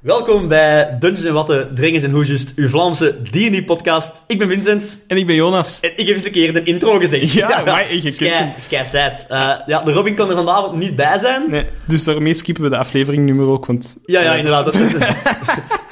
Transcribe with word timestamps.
Welkom 0.00 0.48
bij 0.48 0.96
Dungeons 0.98 1.30
Watten, 1.30 1.74
Dringens 1.74 2.04
en 2.04 2.10
Hoesjes, 2.10 2.44
uw 2.56 2.68
Vlaamse 2.68 3.22
D&D-podcast. 3.30 4.22
Ik 4.26 4.38
ben 4.38 4.48
Vincent. 4.50 5.04
En 5.08 5.16
ik 5.16 5.26
ben 5.26 5.34
Jonas. 5.34 5.80
En 5.80 5.90
ik 5.96 6.06
heb 6.06 6.16
eens 6.16 6.24
een 6.24 6.30
keer 6.32 6.52
de 6.52 6.62
intro 6.62 6.98
gezegd. 6.98 7.32
Ja, 7.32 7.62
maar 7.64 7.94
je 7.94 8.00
kunt 8.00 8.14
Sky, 8.14 8.24
hem. 8.28 8.52
sky 8.58 8.82
sad. 8.84 9.26
Eh, 9.28 9.50
ja, 9.66 9.82
de 9.82 9.92
Robin 9.92 10.16
kon 10.16 10.30
er 10.30 10.36
vanavond 10.36 10.76
niet 10.78 10.96
bij 10.96 11.18
zijn. 11.18 11.50
Nee, 11.50 11.64
dus 11.86 12.04
daarmee 12.04 12.34
skippen 12.34 12.62
we 12.64 12.70
de 12.70 12.76
afleveringnummer 12.76 13.46
ook, 13.46 13.66
want... 13.66 13.98
Ja, 14.04 14.20
ja, 14.20 14.34
inderdaad. 14.34 14.64
Dat 14.64 14.74
is- 14.74 14.92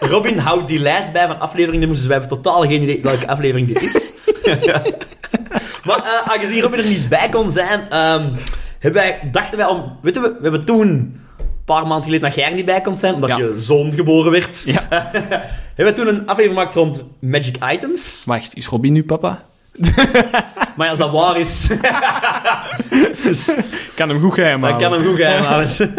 Robin 0.10 0.38
houdt 0.38 0.68
die 0.68 0.78
lijst 0.78 1.12
bij 1.12 1.26
van 1.26 1.40
afleveringnummers, 1.40 2.00
dus 2.00 2.08
wij 2.08 2.18
hebben 2.18 2.36
totaal 2.42 2.60
geen 2.60 2.82
idee 2.82 3.00
welke 3.02 3.26
aflevering 3.28 3.66
dit 3.72 3.82
is. 3.82 4.12
maar 5.86 5.98
eh, 5.98 6.32
aangezien 6.32 6.62
Robin 6.62 6.78
er 6.78 6.86
niet 6.86 7.08
bij 7.08 7.28
kon 7.28 7.50
zijn, 7.50 7.90
ehm, 7.90 8.28
hebben 8.78 9.02
wij, 9.02 9.28
dachten 9.32 9.56
wij 9.58 9.66
om... 9.66 9.98
Weet 10.02 10.14
je, 10.14 10.20
we, 10.20 10.28
we 10.28 10.42
hebben 10.42 10.64
toen, 10.64 10.88
een 10.88 11.20
paar 11.64 11.82
maanden 11.86 12.02
geleden, 12.04 12.26
dat 12.28 12.34
jij 12.34 12.48
er 12.48 12.54
niet 12.54 12.64
bij 12.64 12.80
kon 12.80 12.98
zijn, 12.98 13.14
omdat 13.14 13.30
Ja. 13.30 13.36
je 13.36 13.52
zoon 13.56 13.92
geboren 13.92 14.32
werd, 14.32 14.62
Ja. 14.66 14.80
hebben 15.74 15.94
we 15.94 16.00
toen 16.00 16.08
een 16.08 16.20
aflevering 16.26 16.54
gemaakt 16.54 16.74
rond 16.74 17.02
Magic 17.20 17.56
Items. 17.72 18.22
Wacht, 18.26 18.56
is 18.56 18.66
Robin 18.66 18.92
nu 18.92 19.04
papa? 19.04 19.42
Maar 20.76 20.88
als 20.88 20.98
dat 20.98 21.10
waar 21.10 21.38
is, 21.38 21.68
dus, 23.22 23.50
kan 23.94 24.08
hem 24.08 24.20
goed 24.20 24.34
geheim 24.34 24.62
houden. 24.62 24.88
kan 24.88 24.98
hem 24.98 25.06
goed 25.08 25.16
geheim 25.16 25.42
houden. 25.42 25.94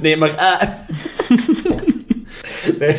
Nee, 0.00 0.16
maar... 0.16 0.34
eh, 0.34 0.68
nee. 2.78 2.98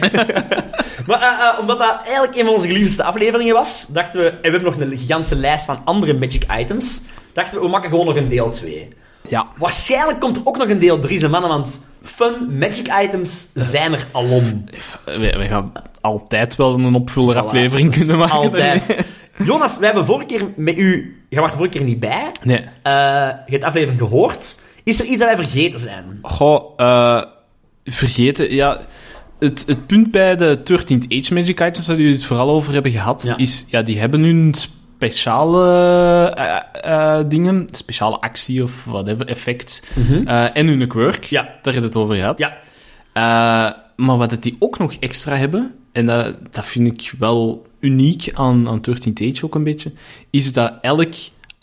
maar 1.08 1.22
eh, 1.22 1.48
eh, 1.48 1.60
omdat 1.60 1.80
dat 1.80 2.02
eigenlijk 2.04 2.36
een 2.36 2.46
van 2.46 2.54
onze 2.54 2.68
geliefdste 2.68 3.04
afleveringen 3.04 3.54
was, 3.54 3.88
dachten 3.88 4.20
we... 4.20 4.28
En 4.28 4.42
we 4.42 4.50
hebben 4.50 4.64
nog 4.64 4.80
een 4.80 4.98
gigantische 4.98 5.36
lijst 5.36 5.66
van 5.66 5.82
andere 5.86 6.14
Magic 6.14 6.46
Items. 6.60 7.02
Dachten 7.34 7.56
we, 7.56 7.66
we 7.66 7.72
maken 7.72 7.90
gewoon 7.90 8.06
nog 8.06 8.16
een 8.16 8.30
deel 8.30 8.50
2. 8.50 8.88
Ja. 9.28 9.48
Waarschijnlijk 9.58 10.20
komt 10.20 10.38
er 10.38 10.42
ook 10.46 10.58
nog 10.58 10.70
een 10.70 10.80
deel 10.80 11.00
3, 11.00 11.20
zijn 11.20 11.32
mannen, 11.32 11.50
want 11.50 11.86
fun 12.02 12.58
Magic 12.58 12.88
Items 13.04 13.50
zijn 13.54 13.94
er 13.94 14.08
alom. 14.12 14.64
We, 15.06 15.36
we 15.38 15.46
gaan 15.46 15.72
altijd 16.02 16.56
wel 16.56 16.74
een 16.74 16.96
opvuller 16.96 17.38
aflevering 17.38 17.92
kunnen 17.92 18.18
maken. 18.18 18.36
Altijd. 18.36 19.06
Jonas, 19.44 19.78
wij 19.78 19.88
hebben 19.88 20.06
vorige 20.06 20.26
keer 20.26 20.42
met 20.56 20.80
u... 20.80 21.20
Jij 21.30 21.42
was 21.42 21.52
vorige 21.52 21.70
keer 21.70 21.84
niet 21.84 22.00
bij. 22.00 22.32
Nee. 22.44 22.58
Eh, 22.58 22.64
je 23.46 23.52
hebt 23.52 23.62
de 23.62 23.68
aflevering 23.68 24.00
gehoord. 24.00 24.60
Is 24.84 25.00
er 25.00 25.06
iets 25.06 25.18
dat 25.18 25.28
wij 25.28 25.36
vergeten 25.36 25.80
zijn? 25.80 26.20
Goh, 26.22 26.74
eh, 26.78 27.22
vergeten, 27.84 28.54
ja... 28.54 28.80
Het, 29.46 29.64
het 29.68 29.86
punt 29.88 30.12
bij 30.12 30.36
de 30.36 30.58
13th 30.60 31.18
Age 31.18 31.34
Magic 31.34 31.60
Items, 31.60 31.88
waar 31.88 31.98
jullie 31.98 32.14
het 32.14 32.26
vooral 32.26 32.50
over 32.50 32.74
hebben 32.74 32.92
gehad, 32.92 33.24
Ja. 33.24 33.38
is, 33.38 33.66
ja, 33.70 33.82
die 33.82 34.00
hebben 34.00 34.24
hun 34.24 34.54
speciale 34.98 35.64
eh, 36.82 37.20
dingen, 37.28 37.68
speciale 37.72 38.20
actie 38.20 38.64
of 38.64 38.84
whatever, 38.86 39.26
effect, 39.28 39.88
eh, 40.26 40.56
en 40.58 40.68
hun 40.68 40.88
quirk. 40.88 41.24
Ja. 41.24 41.42
Daar 41.44 41.74
hebben 41.74 41.82
we 41.82 41.88
het 41.88 41.96
over 41.98 42.16
gehad. 42.16 42.40
Ja. 42.40 42.58
Maar 43.96 44.18
wat 44.18 44.32
het 44.32 44.44
die 44.44 44.56
ook 44.60 44.78
nog 44.80 44.94
extra 44.94 45.36
hebben, 45.36 45.74
en 45.92 46.06
dat, 46.06 46.34
dat 46.52 46.66
vind 46.66 46.88
ik 46.88 47.14
wel 47.20 47.66
uniek 47.80 48.32
aan, 48.34 48.68
aan 48.70 48.82
13th 48.90 49.22
Age 49.32 49.46
ook 49.46 49.56
een 49.56 49.64
beetje, 49.64 49.92
is 50.30 50.54
dat 50.54 50.74
elk 50.82 51.14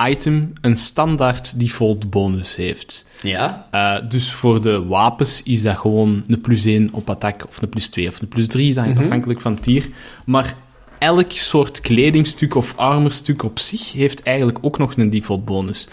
item 0.09 0.53
een 0.61 0.77
standaard 0.77 1.59
default 1.59 2.11
bonus 2.11 2.57
heeft. 2.57 3.07
Ja. 3.23 3.67
Eh, 3.71 3.97
dus 4.09 4.33
voor 4.33 4.61
de 4.63 4.85
wapens 4.85 5.43
is 5.43 5.63
dat 5.63 5.77
gewoon 5.79 6.25
een 6.27 6.41
plus 6.41 6.65
1 6.65 6.89
op 6.93 7.11
attack, 7.11 7.45
of 7.49 7.63
een 7.63 7.69
plus 7.69 7.89
2 7.89 8.09
of 8.09 8.21
een 8.21 8.29
plus 8.29 8.47
3, 8.47 8.75
dat 8.75 8.85
hangt 8.85 8.99
afhankelijk 9.01 9.41
van 9.41 9.53
het 9.53 9.63
tier. 9.63 9.89
Maar 10.25 10.55
elk 10.99 11.31
soort 11.31 11.81
kledingstuk 11.81 12.55
of 12.55 12.77
armorstuk 12.77 13.43
op 13.43 13.59
zich 13.59 13.93
heeft 13.93 14.23
eigenlijk 14.23 14.59
ook 14.61 14.79
nog 14.79 14.97
een 14.97 15.11
default 15.11 15.45
bonus. 15.45 15.89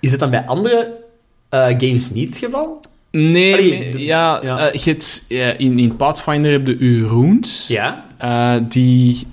Is 0.00 0.10
dit 0.10 0.18
dan 0.18 0.30
bij 0.30 0.46
andere 0.46 0.94
eh, 1.48 1.66
games 1.66 2.10
niet 2.10 2.28
het 2.28 2.38
geval? 2.38 2.80
Nee, 3.10 3.52
Allee, 3.52 3.78
nee, 3.78 3.90
de- 3.90 4.04
ja, 4.04 4.40
ja. 4.42 4.70
eh, 4.70 5.54
in, 5.60 5.78
in 5.78 5.96
Pathfinder 5.96 6.50
heb 6.52 6.66
je 6.66 6.78
je 6.96 7.06
runes, 7.08 7.66
Ja. 7.68 8.04
die 8.68 9.26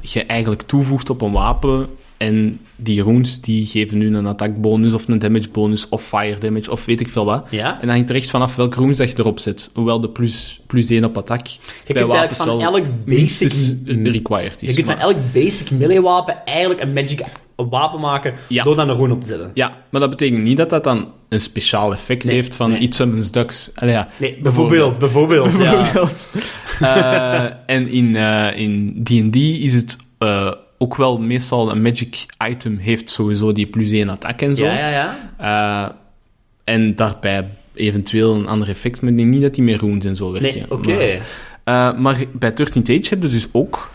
je 0.00 0.24
eigenlijk 0.26 0.62
toevoegt 0.62 1.10
op 1.10 1.20
een 1.22 1.32
wapen. 1.32 1.88
En 2.20 2.60
die 2.76 3.02
runes 3.02 3.40
die 3.40 3.66
geven 3.66 3.98
nu 3.98 4.16
een 4.16 4.26
attack 4.26 4.60
bonus 4.60 4.92
of 4.92 5.08
een 5.08 5.18
damage 5.18 5.48
bonus 5.48 5.88
of 5.88 6.02
fire 6.06 6.38
damage 6.38 6.70
of 6.70 6.84
weet 6.84 7.00
ik 7.00 7.08
veel 7.08 7.24
wat. 7.24 7.46
Ja. 7.50 7.72
En 7.80 7.86
dan 7.86 7.96
hangt 7.96 8.10
er 8.10 8.16
echt 8.16 8.30
vanaf 8.30 8.56
welke 8.56 8.78
runes 8.78 8.96
dat 8.98 9.08
je 9.10 9.14
erop 9.18 9.38
zet. 9.38 9.70
Hoewel 9.74 10.00
de 10.00 10.08
plus, 10.08 10.60
plus 10.66 10.88
1 10.90 11.04
op 11.04 11.16
attack 11.18 11.46
Je 11.46 11.92
bij 11.92 12.06
wapens 12.06 12.38
van 12.38 12.46
wel 12.46 12.60
elk 12.62 12.84
basic... 13.06 13.52
required 14.02 14.62
is. 14.62 14.68
Je 14.68 14.74
kunt 14.74 14.86
van 14.86 14.96
maar- 14.96 15.04
elk 15.04 15.16
basic 15.32 15.70
melee 15.70 16.02
wapen 16.02 16.44
eigenlijk 16.44 16.80
een 16.80 16.92
magic 16.92 17.24
wapen 17.56 18.00
maken 18.00 18.34
Ja. 18.48 18.64
door 18.64 18.76
daar 18.76 18.88
een 18.88 18.96
rune 18.96 19.12
op 19.14 19.20
te 19.20 19.26
zetten. 19.26 19.50
Ja, 19.54 19.76
maar 19.90 20.00
dat 20.00 20.10
betekent 20.10 20.42
niet 20.42 20.56
dat 20.56 20.70
dat 20.70 20.84
dan 20.84 21.08
een 21.28 21.40
speciaal 21.40 21.92
effect 21.92 22.24
Nee, 22.24 22.34
heeft 22.34 22.54
van 22.54 22.70
nee. 22.70 22.78
iets 22.78 22.96
summons 22.96 23.30
ducks. 23.30 23.70
Allee, 23.74 23.94
ja, 23.94 24.08
Nee, 24.18 24.38
bijvoorbeeld. 24.42 24.98
Bijvoorbeeld, 24.98 25.52
ja. 25.58 25.74
Bijvoorbeeld. 25.80 26.28
Eh, 26.80 27.44
en 27.66 27.88
in 27.88 28.16
eh, 28.16 28.58
in 28.58 29.00
D&D 29.04 29.36
is 29.36 29.72
het 29.74 29.96
eh, 30.18 30.52
ook 30.82 30.96
wel 30.96 31.18
meestal 31.18 31.70
een 31.70 31.82
magic 31.82 32.26
item 32.48 32.76
heeft 32.78 33.10
sowieso 33.10 33.52
die 33.52 33.66
plus 33.66 33.90
1 33.90 34.08
attack 34.08 34.40
en 34.42 34.56
zo. 34.56 34.64
Ja, 34.64 34.72
ja, 34.88 34.88
ja. 34.88 35.16
Eh, 35.86 35.92
en 36.74 36.94
daarbij 36.94 37.48
eventueel 37.74 38.34
een 38.34 38.46
ander 38.46 38.68
effect, 38.68 39.02
maar 39.02 39.10
ik 39.10 39.16
denk 39.16 39.28
niet 39.32 39.42
dat 39.42 39.54
die 39.54 39.64
meer 39.64 39.78
runes 39.78 40.04
en 40.04 40.16
zo 40.16 40.32
werken. 40.32 40.52
Nee, 40.52 40.70
oké. 40.70 41.18
Maar, 41.64 41.92
eh, 41.92 41.98
maar 42.00 42.24
bij 42.32 42.52
13th 42.54 42.90
Age 42.90 43.06
heb 43.08 43.22
je 43.22 43.28
dus 43.28 43.46
ook 43.52 43.90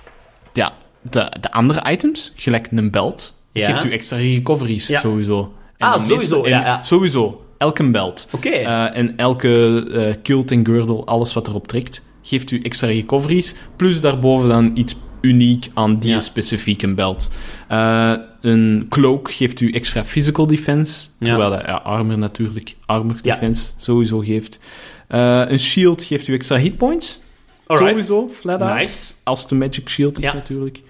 ja, 0.53 0.73
de, 1.01 1.31
de 1.41 1.51
andere 1.51 1.91
items, 1.91 2.31
gelijk 2.35 2.67
een 2.71 2.91
belt. 2.91 3.33
Ja. 3.51 3.65
geeft 3.65 3.83
u 3.83 3.91
extra 3.91 4.17
recoveries, 4.17 4.87
Ja. 4.87 4.99
sowieso. 4.99 5.53
En 5.77 5.87
Ah, 5.87 5.93
meeste- 5.93 6.13
sowieso, 6.13 6.47
ja, 6.47 6.61
ja. 6.61 6.83
Sowieso. 6.83 7.45
Elke 7.57 7.91
belt. 7.91 8.27
Oké. 8.31 8.49
Eh, 8.49 8.97
en 8.97 9.17
elke 9.17 10.17
kilt 10.21 10.51
en 10.51 10.65
girdle, 10.65 11.03
alles 11.05 11.33
wat 11.33 11.47
erop 11.47 11.67
trekt, 11.67 12.05
geeft 12.21 12.51
u 12.51 12.59
extra 12.61 12.87
recoveries. 12.87 13.55
Plus 13.75 14.01
daarboven 14.01 14.49
dan 14.49 14.71
iets 14.73 14.95
uniek 15.25 15.67
aan 15.73 15.99
die 15.99 16.09
Ja. 16.11 16.19
specifieke 16.19 16.93
belt. 16.93 17.31
Eh, 17.67 18.13
een 18.41 18.85
cloak 18.89 19.31
geeft 19.31 19.59
u 19.59 19.71
extra 19.71 20.03
physical 20.03 20.47
defense. 20.47 21.07
Ja. 21.19 21.25
Terwijl 21.25 21.51
ja, 21.51 21.73
armor 21.83 22.17
natuurlijk 22.17 22.75
armor 22.85 23.15
Ja. 23.21 23.33
defense 23.33 23.71
sowieso 23.77 24.19
geeft. 24.19 24.59
Eh, 25.07 25.41
een 25.47 25.59
shield 25.59 26.03
geeft 26.03 26.27
u 26.27 26.33
extra 26.33 26.57
hitpoints. 26.57 27.19
Alright. 27.67 27.89
Sowieso, 27.89 28.29
flat 28.33 28.61
out. 28.61 28.73
Nice. 28.79 29.13
Als 29.23 29.51
een 29.51 29.57
magic 29.57 29.89
shield 29.89 30.17
is 30.17 30.23
Ja. 30.23 30.33
natuurlijk. 30.33 30.81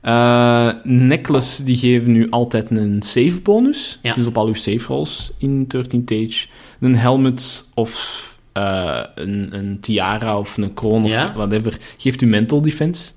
Eh, 0.00 0.70
necklace, 0.84 1.64
die 1.64 1.76
geven 1.76 2.12
nu 2.12 2.30
altijd 2.30 2.70
een 2.70 3.02
save 3.02 3.40
bonus. 3.42 3.98
Ja. 4.02 4.14
Dus 4.14 4.26
op 4.26 4.36
al 4.38 4.46
uw 4.46 4.54
save 4.54 4.86
rolls 4.86 5.32
in 5.38 5.64
13 5.66 6.04
Tage. 6.04 6.46
Een 6.80 6.96
helmet 6.96 7.66
of 7.74 8.18
een, 9.14 9.48
een 9.58 9.78
tiara 9.80 10.38
of 10.38 10.56
een 10.56 10.74
kroon 10.74 11.04
Ja. 11.04 11.26
of 11.26 11.32
whatever, 11.34 11.76
geeft 11.98 12.22
u 12.22 12.26
mental 12.26 12.62
defense. 12.62 13.12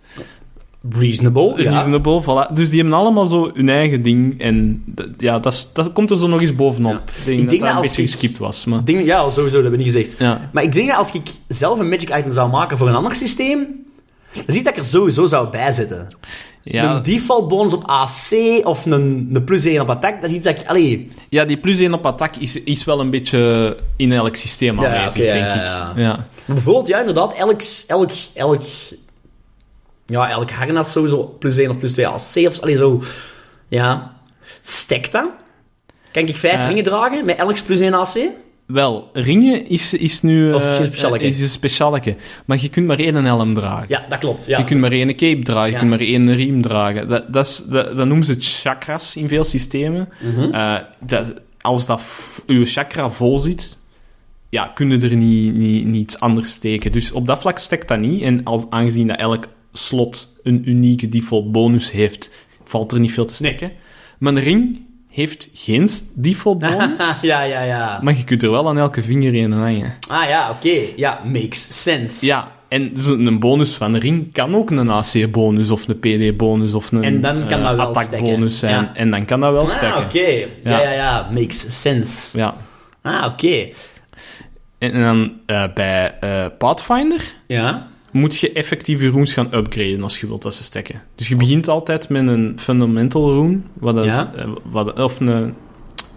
Reasonable, 0.90 1.64
ja. 1.64 1.72
Reasonable, 1.72 2.22
voilà. 2.22 2.54
Dus 2.54 2.70
die 2.70 2.80
hebben 2.82 2.98
allemaal 3.00 3.26
zo 3.26 3.52
hun 3.54 3.70
eigen 3.70 4.02
ding. 4.02 4.42
En 4.42 4.84
ja, 5.18 5.40
dat, 5.40 5.70
dat 5.74 5.94
komt 5.94 6.12
er 6.12 6.18
zo 6.18 6.28
nog 6.28 6.42
eens 6.42 6.56
bovenop. 6.56 6.92
Ja. 6.92 7.20
Ik 7.20 7.26
denk 7.26 7.38
Ik 7.40 7.40
dat 7.42 7.50
denk 7.50 7.62
dat 7.62 7.70
een 7.70 7.76
dat 7.76 7.82
beetje 7.84 8.02
ik- 8.02 8.10
geskipt 8.10 8.38
was. 8.38 8.66
Maar, 8.66 8.82
ja, 8.86 9.30
sowieso, 9.30 9.56
dat 9.56 9.64
heb 9.64 9.72
ik 9.74 9.78
niet 9.86 9.94
gezegd. 9.94 10.16
ja. 10.20 10.50
Maar 10.54 10.64
ik 10.64 10.72
denk 10.72 10.88
dat 10.88 10.98
als 10.98 11.12
ik 11.12 11.22
zelf 11.48 11.80
een 11.80 11.90
magic 11.90 12.16
item 12.18 12.34
zou 12.34 12.50
maken 12.50 12.78
voor 12.78 12.88
een 12.88 12.96
ander 12.96 13.16
systeem, 13.16 13.60
dan 14.34 14.44
is 14.48 14.56
iets 14.56 14.64
dat 14.64 14.74
ik 14.74 14.80
er 14.80 14.86
sowieso 14.86 15.28
zou 15.28 15.50
bijzetten. 15.50 16.08
Ja, 16.64 16.96
Een 16.96 17.04
default 17.04 17.48
bonus 17.48 17.74
op 17.74 17.84
AC 17.86 18.32
of 18.64 18.86
een, 18.86 19.30
een 19.34 19.44
plus 19.44 19.66
1 19.66 19.82
op 19.82 19.90
attack, 19.90 20.22
dat 20.22 20.30
is 20.30 20.36
iets 20.36 20.46
dat 20.46 20.60
ik... 20.60 20.68
Allee, 20.68 21.10
ja, 21.30 21.46
die 21.46 21.58
plus 21.58 21.80
1 21.80 21.94
op 21.94 22.06
attack 22.06 22.36
is, 22.36 22.64
is 22.64 22.84
wel 22.84 23.00
een 23.00 23.10
beetje 23.10 23.78
in 23.96 24.12
elk 24.12 24.36
systeem 24.36 24.80
Ja, 24.82 24.86
aanwezig, 24.98 25.22
oké, 25.24 25.32
denk 25.32 25.50
ja, 25.50 25.60
ik. 25.60 25.66
ja. 25.66 25.94
Ja. 25.96 26.10
Maar 26.46 26.56
bijvoorbeeld, 26.56 26.88
ja, 26.88 27.00
inderdaad, 27.00 27.34
elk, 27.34 27.62
elk, 27.88 28.10
elk, 28.34 28.62
ja, 30.14 30.30
elk 30.30 30.52
harnas 30.52 30.92
sowieso 30.92 31.24
plus 31.40 31.58
1 31.58 31.70
of 31.70 31.78
plus 31.78 31.94
2 31.94 32.08
AC 32.08 32.48
of 32.48 32.60
allee, 32.60 32.76
zo. 32.76 33.02
Ja. 33.68 34.12
Stekt 34.62 35.12
dat? 35.12 35.30
Kan 36.12 36.28
ik 36.28 36.38
vijf 36.38 36.60
Eh. 36.60 36.68
ringen 36.68 36.84
dragen 36.84 37.26
met 37.26 37.38
elk 37.38 37.66
plus 37.66 37.80
1 37.80 37.94
AC? 37.94 38.30
Wel, 38.66 39.10
ringen 39.14 39.68
is, 39.68 39.94
is 39.94 40.22
nu 40.22 40.54
eh, 40.54 40.80
een 40.80 41.20
is 41.20 41.42
een 41.42 41.48
specialeke. 41.48 42.16
Maar 42.46 42.58
je 42.62 42.70
kunt 42.70 42.88
maar 42.88 43.00
één 43.00 43.16
helm 43.16 43.54
dragen. 43.54 43.86
Ja, 43.88 44.06
dat 44.10 44.20
klopt. 44.20 44.46
Ja. 44.46 44.58
Je 44.58 44.64
kunt 44.64 44.80
maar 44.80 44.92
één 44.92 45.16
cape 45.16 45.44
dragen, 45.44 45.72
je 45.72 45.78
kunt 45.78 45.90
maar 45.90 46.00
één 46.00 46.36
riem 46.36 46.62
dragen. 46.62 47.08
Dat, 47.08 47.34
dat, 47.34 47.46
is, 47.46 47.64
dat, 47.68 47.96
dat 47.98 48.08
noemen 48.08 48.26
ze 48.26 48.36
chakras 48.40 49.16
in 49.16 49.28
veel 49.28 49.44
systemen. 49.44 50.10
Mhm. 50.22 50.54
Eh, 50.54 50.76
dat, 51.00 51.34
als 51.62 51.86
dat 51.86 52.02
uw 52.48 52.66
chakra 52.66 53.10
vol 53.10 53.40
zit, 53.40 53.78
ja, 54.50 54.68
kunnen 54.68 55.02
er 55.02 55.16
niet, 55.16 55.56
niet, 55.56 55.86
niets 55.86 56.20
anders 56.20 56.52
steken. 56.52 56.92
Dus 56.92 57.12
op 57.12 57.28
dat 57.28 57.42
vlak 57.42 57.60
stekt 57.60 57.88
dat 57.88 58.00
niet. 58.00 58.22
En 58.22 58.44
als, 58.44 58.66
aangezien 58.70 59.08
dat 59.08 59.18
elk 59.20 59.46
slot 59.74 60.28
een 60.44 60.70
unieke 60.70 61.10
default 61.10 61.52
bonus 61.52 61.92
heeft, 61.92 62.32
valt 62.64 62.92
er 62.92 63.00
niet 63.00 63.14
veel 63.14 63.26
te 63.26 63.34
steken. 63.34 63.72
Maar 64.20 64.34
een 64.34 64.40
ring 64.44 64.82
heeft 65.10 65.50
geen 65.54 65.90
default 66.16 66.60
bonus. 66.68 67.22
ja, 67.22 67.42
ja, 67.42 67.62
ja. 67.64 68.00
Maar 68.04 68.18
je 68.18 68.24
kunt 68.24 68.44
er 68.44 68.52
wel 68.52 68.68
aan 68.68 68.78
elke 68.78 69.04
vinger 69.04 69.34
in 69.34 69.52
hangen. 69.52 69.94
Ah 70.10 70.28
ja, 70.28 70.50
oké. 70.50 70.80
Ja, 70.96 71.22
makes 71.26 71.84
sense. 71.84 72.26
Ja, 72.26 72.48
En 72.68 72.94
dus 72.94 73.06
een 73.06 73.40
bonus 73.40 73.74
van 73.74 73.94
de 73.94 74.00
ring 74.00 74.32
kan 74.32 74.56
ook 74.56 74.72
een 74.72 74.90
AC-bonus 74.90 75.70
of 75.70 75.88
een 75.88 76.00
PD-bonus 76.00 76.74
of 76.74 76.92
een 76.92 77.04
En 77.04 77.22
dan 77.22 77.48
kan 77.48 77.60
eh, 77.60 77.66
dat 77.66 77.76
wel 77.76 77.86
attack-bonus 77.96 78.60
zijn. 78.60 78.74
Ja. 78.84 78.92
En 78.96 79.12
dan 79.12 79.26
kan 79.26 79.40
dat 79.40 79.52
wel 79.52 79.62
Ah, 79.62 79.68
stekken. 79.70 80.04
oké. 80.04 80.20
Ja. 80.28 80.46
Ja. 80.64 80.82
ja, 80.82 80.92
ja, 80.92 81.30
Makes 81.32 81.82
sense. 81.82 82.38
Ja. 82.38 82.56
Ah, 83.02 83.26
oké. 83.26 83.68
En, 84.78 84.92
en 84.92 85.02
dan 85.02 85.32
eh, 85.46 85.64
bij 85.74 86.16
eh, 86.20 86.46
Pathfinder 86.58 87.34
Ja. 87.48 87.88
Moet 88.14 88.38
je 88.38 88.52
effectief 88.52 89.02
je 89.02 89.12
runes 89.12 89.34
gaan 89.34 89.54
upgraden 89.54 90.04
als 90.04 90.20
je 90.20 90.28
wilt 90.28 90.42
dat 90.42 90.54
ze 90.54 90.64
stekken. 90.64 91.02
Dus 91.16 91.28
je 91.28 91.36
begint 91.36 91.68
altijd 91.68 92.10
met 92.10 92.28
een 92.28 92.54
fundamental 92.60 93.34
rune, 93.34 93.60
wat 93.74 93.96
dat 93.96 94.06
is, 94.06 94.14
Ja. 94.16 94.34
eh, 94.36 94.48
wat, 94.72 95.00
of 95.00 95.20
een, 95.20 95.54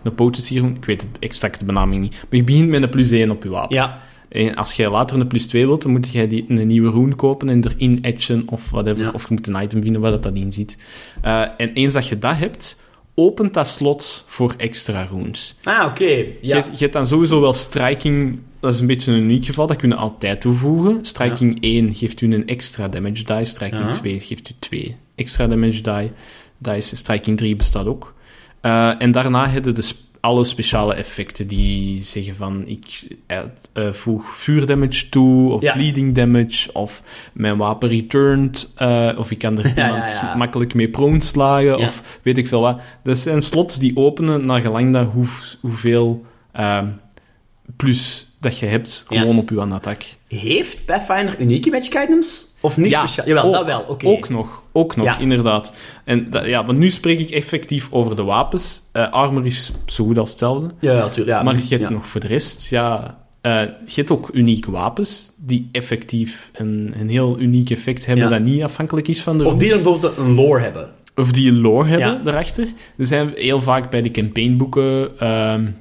een 0.02 0.14
potency 0.14 0.54
rune, 0.58 0.74
ik 0.74 0.84
weet 0.84 1.00
de 1.00 1.06
exacte 1.18 1.64
benaming 1.64 2.02
niet. 2.02 2.10
Maar 2.12 2.38
je 2.38 2.44
begint 2.44 2.68
met 2.68 2.82
een 2.82 2.88
plus 2.90 3.10
1 3.10 3.30
op 3.30 3.42
je 3.42 3.48
wapen. 3.48 3.76
Ja. 3.76 3.98
En 4.28 4.54
als 4.54 4.72
je 4.72 4.90
later 4.90 5.20
een 5.20 5.26
plus 5.26 5.46
2 5.46 5.66
wilt, 5.66 5.82
dan 5.82 5.90
moet 5.90 6.10
je 6.12 6.26
die, 6.26 6.44
een 6.48 6.66
nieuwe 6.66 6.90
rune 6.90 7.14
kopen 7.14 7.48
en 7.48 7.64
erin 7.64 7.98
etchen 8.02 8.42
of 8.50 8.70
whatever. 8.70 9.04
Ja. 9.04 9.10
Of 9.14 9.22
je 9.28 9.34
moet 9.34 9.46
een 9.46 9.62
item 9.62 9.82
vinden 9.82 10.00
waar 10.00 10.10
dat, 10.10 10.22
dat 10.22 10.34
in 10.36 10.52
zit. 10.52 10.78
Eh, 11.22 11.40
en 11.56 11.72
eens 11.72 11.92
dat 11.94 12.06
je 12.06 12.18
dat 12.18 12.36
hebt, 12.36 12.80
opent 13.14 13.54
dat 13.54 13.68
slot 13.68 14.24
voor 14.28 14.54
extra 14.56 15.08
runes. 15.10 15.54
Ah, 15.62 15.84
oké. 15.86 16.04
Ja. 16.04 16.56
je 16.56 16.62
hebt 16.78 16.92
dan 16.92 17.06
sowieso 17.06 17.40
wel 17.40 17.52
striking. 17.52 18.38
Dat 18.66 18.74
is 18.74 18.80
een 18.80 18.86
beetje 18.86 19.12
een 19.12 19.18
uniek 19.22 19.44
geval, 19.44 19.66
dat 19.66 19.76
kun 19.76 19.88
je 19.88 19.94
altijd 19.94 20.40
toevoegen. 20.40 20.98
Striking 21.04 21.58
1 21.60 21.94
geeft 21.94 22.20
u 22.20 22.34
een 22.34 22.46
extra 22.46 22.88
damage 22.88 23.24
die. 23.24 23.44
Striking 23.44 23.84
Ja. 23.84 23.90
2 23.92 24.20
geeft 24.20 24.50
u 24.50 24.52
2 24.58 24.96
extra 25.14 25.46
damage 25.46 25.80
die. 25.80 26.10
Dice. 26.58 26.96
Striking 26.96 27.36
3 27.36 27.56
bestaat 27.56 27.86
ook. 27.86 28.14
Eh, 28.60 29.02
en 29.02 29.12
daarna 29.12 29.48
hebben 29.48 29.74
de 29.74 29.82
sp- 29.82 30.04
alle 30.20 30.44
speciale 30.44 30.94
effecten 30.94 31.46
die 31.46 32.00
zeggen 32.02 32.36
van 32.36 32.66
ik 32.66 33.08
eh, 33.26 33.92
voeg 33.92 34.28
vuurdamage 34.28 35.08
toe, 35.08 35.52
of 35.52 35.62
Ja. 35.62 35.72
bleeding 35.72 36.14
damage, 36.14 36.72
of 36.72 37.02
mijn 37.32 37.56
wapen 37.56 37.88
returned, 37.88 38.72
of 39.16 39.30
ik 39.30 39.38
kan 39.38 39.58
er 39.58 39.66
iemand 39.84 40.22
makkelijk 40.36 40.74
mee 40.74 40.88
prone 40.88 41.22
slagen, 41.22 41.78
of 41.78 42.18
weet 42.22 42.38
ik 42.38 42.48
veel 42.48 42.60
wat. 42.60 42.80
Dat 43.02 43.18
zijn 43.18 43.42
slots 43.42 43.78
die 43.78 43.96
openen 43.96 44.44
naar 44.44 44.60
gelang 44.60 44.92
dat 44.92 45.06
hoe, 45.12 45.26
hoeveel 45.60 46.24
ehm, 46.52 46.86
plus 47.76 48.25
dat 48.40 48.58
je 48.58 48.66
hebt, 48.66 49.04
Ja. 49.08 49.20
gewoon 49.20 49.38
op 49.38 49.50
je 49.50 49.60
attack. 49.60 50.02
Heeft 50.28 50.84
Pathfinder 50.84 51.40
unieke 51.40 51.70
magic 51.70 51.94
items? 51.94 52.44
Of 52.60 52.76
niet 52.76 52.92
speciaal? 52.92 53.26
Jawel, 53.26 53.44
ook, 53.44 53.52
dat 53.52 53.66
wel. 53.66 53.84
Oké. 53.88 54.06
Ook 54.06 54.28
nog, 54.28 54.62
ook 54.72 54.96
nog, 54.96 55.06
Ja. 55.06 55.18
inderdaad. 55.18 55.72
En 56.04 56.30
dat, 56.30 56.44
ja, 56.44 56.64
want 56.64 56.78
nu 56.78 56.90
spreek 56.90 57.18
ik 57.18 57.30
effectief 57.30 57.88
over 57.90 58.16
de 58.16 58.22
wapens. 58.22 58.82
Eh, 58.92 59.12
armor 59.12 59.46
is 59.46 59.72
zo 59.86 60.04
goed 60.04 60.18
als 60.18 60.28
hetzelfde. 60.30 60.70
Ja, 60.80 60.92
ja, 60.92 61.08
tuurlijk. 61.08 61.36
Ja, 61.36 61.42
maar 61.42 61.54
je 61.54 61.60
hebt 61.68 61.80
ja. 61.80 61.90
nog 61.90 62.06
voor 62.06 62.20
de 62.20 62.26
rest, 62.26 62.68
ja... 62.68 63.18
eh, 63.40 63.60
je 63.62 63.92
hebt 63.94 64.10
ook 64.10 64.30
unieke 64.32 64.70
wapens 64.70 65.30
die 65.36 65.68
effectief 65.72 66.50
een, 66.54 66.94
een 66.98 67.08
heel 67.08 67.38
uniek 67.38 67.70
effect 67.70 68.06
hebben 68.06 68.24
Ja. 68.24 68.30
dat 68.30 68.40
niet 68.40 68.62
afhankelijk 68.62 69.08
is 69.08 69.22
van 69.22 69.38
de 69.38 69.44
Of 69.46 69.54
die 69.54 69.68
dan 69.68 69.82
bijvoorbeeld 69.82 70.16
een 70.16 70.34
lore 70.34 70.60
hebben. 70.60 70.88
Of 71.14 71.30
die 71.32 71.50
een 71.50 71.60
lore 71.60 71.88
hebben 71.88 72.08
Ja. 72.08 72.20
daarachter. 72.24 72.68
Er 72.98 73.06
zijn 73.06 73.32
heel 73.34 73.60
vaak 73.60 73.90
bij 73.90 74.02
de 74.02 74.10
campaignboeken... 74.10 75.18
ehm, 75.18 75.66
eh, 75.66 75.72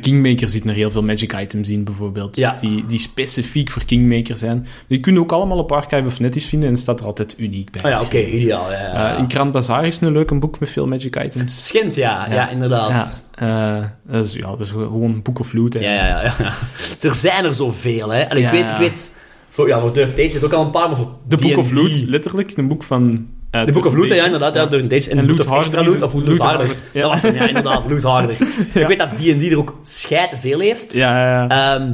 Kingmaker 0.00 0.48
zit 0.48 0.64
er 0.64 0.74
heel 0.74 0.90
veel 0.90 1.02
magic 1.02 1.32
items 1.32 1.68
in, 1.68 1.84
bijvoorbeeld. 1.84 2.36
Ja. 2.36 2.58
Die, 2.60 2.84
die 2.86 2.98
specifiek 2.98 3.70
voor 3.70 3.84
Kingmaker 3.84 4.36
zijn. 4.36 4.66
Die 4.86 5.00
kunnen 5.00 5.22
ook 5.22 5.32
allemaal 5.32 5.58
op 5.58 5.72
Archive 5.72 6.06
of 6.06 6.20
Netties 6.20 6.46
vinden 6.46 6.68
en 6.68 6.76
staat 6.76 7.00
er 7.00 7.06
altijd 7.06 7.34
uniek 7.38 7.70
bij. 7.70 7.84
Oh 7.84 7.90
ja, 7.90 8.00
oké, 8.00 8.18
ideaal. 8.18 8.70
Ja. 8.70 9.12
Eh, 9.12 9.18
in 9.18 9.26
Krant 9.26 9.52
Bazaar 9.52 9.86
is 9.86 10.00
een 10.00 10.12
leuk 10.12 10.30
een 10.30 10.40
boek 10.40 10.58
met 10.58 10.70
veel 10.70 10.86
magic 10.86 11.16
items. 11.16 11.66
Schint, 11.66 11.94
ja. 11.94 12.32
Ja, 12.32 12.48
inderdaad. 12.48 13.30
Eh, 13.34 13.84
dat, 14.06 14.24
is, 14.24 14.34
ja, 14.34 14.46
dat 14.46 14.60
is 14.60 14.70
gewoon 14.70 15.10
een 15.10 15.22
boek 15.22 15.38
of 15.38 15.52
loot. 15.52 15.72
Ja, 15.72 15.80
ja, 15.80 16.22
ja. 16.22 16.34
Er 17.08 17.14
zijn 17.14 17.44
er 17.44 17.54
zoveel, 17.54 18.08
hè. 18.08 18.20
En 18.20 18.36
ik 18.36 18.48
weet, 18.48 18.70
ik 18.70 18.76
weet... 18.76 19.18
Voor, 19.48 19.68
ja, 19.68 19.80
voor 19.80 19.92
Days 19.92 20.32
zit 20.32 20.44
ook 20.44 20.52
al 20.52 20.64
een 20.64 20.70
paar, 20.70 20.88
maar 20.88 20.96
voor 20.96 21.16
De 21.28 21.36
Book 21.36 21.56
of 21.56 21.72
Loot, 21.72 22.04
letterlijk. 22.06 22.56
Een 22.56 22.68
boek 22.68 22.82
van... 22.82 23.28
eh, 23.50 23.66
De 23.66 23.72
Book 23.72 23.86
of 23.86 23.94
Loot, 23.94 24.08
ja, 24.08 24.24
inderdaad. 24.24 24.54
Ja, 24.54 24.66
Days. 24.66 24.70
Third 24.70 24.90
Days. 24.90 25.08
En, 25.08 25.18
En 25.18 25.26
Loot 25.26 25.40
of 25.40 25.56
Extra 25.56 25.84
Loot, 25.84 26.02
of 26.02 26.12
Loot, 26.12 26.26
Loot 26.26 26.38
Harder. 26.38 26.66
Harder, 26.66 26.76
ja. 26.92 27.00
Dat 27.00 27.10
was 27.10 27.22
hem, 27.22 27.34
ja, 27.34 27.48
inderdaad. 27.48 27.90
Loot 27.90 28.02
Harder. 28.02 28.36
Ik 28.74 28.86
weet 28.86 28.98
dat 28.98 29.10
D&D 29.16 29.50
er 29.50 29.58
ook 29.58 29.78
scheid 29.82 30.34
veel 30.38 30.60
heeft. 30.60 30.94
Ja, 30.94 31.18
ja, 31.18 31.46
ja. 31.48 31.74
Ehm, 31.74 31.92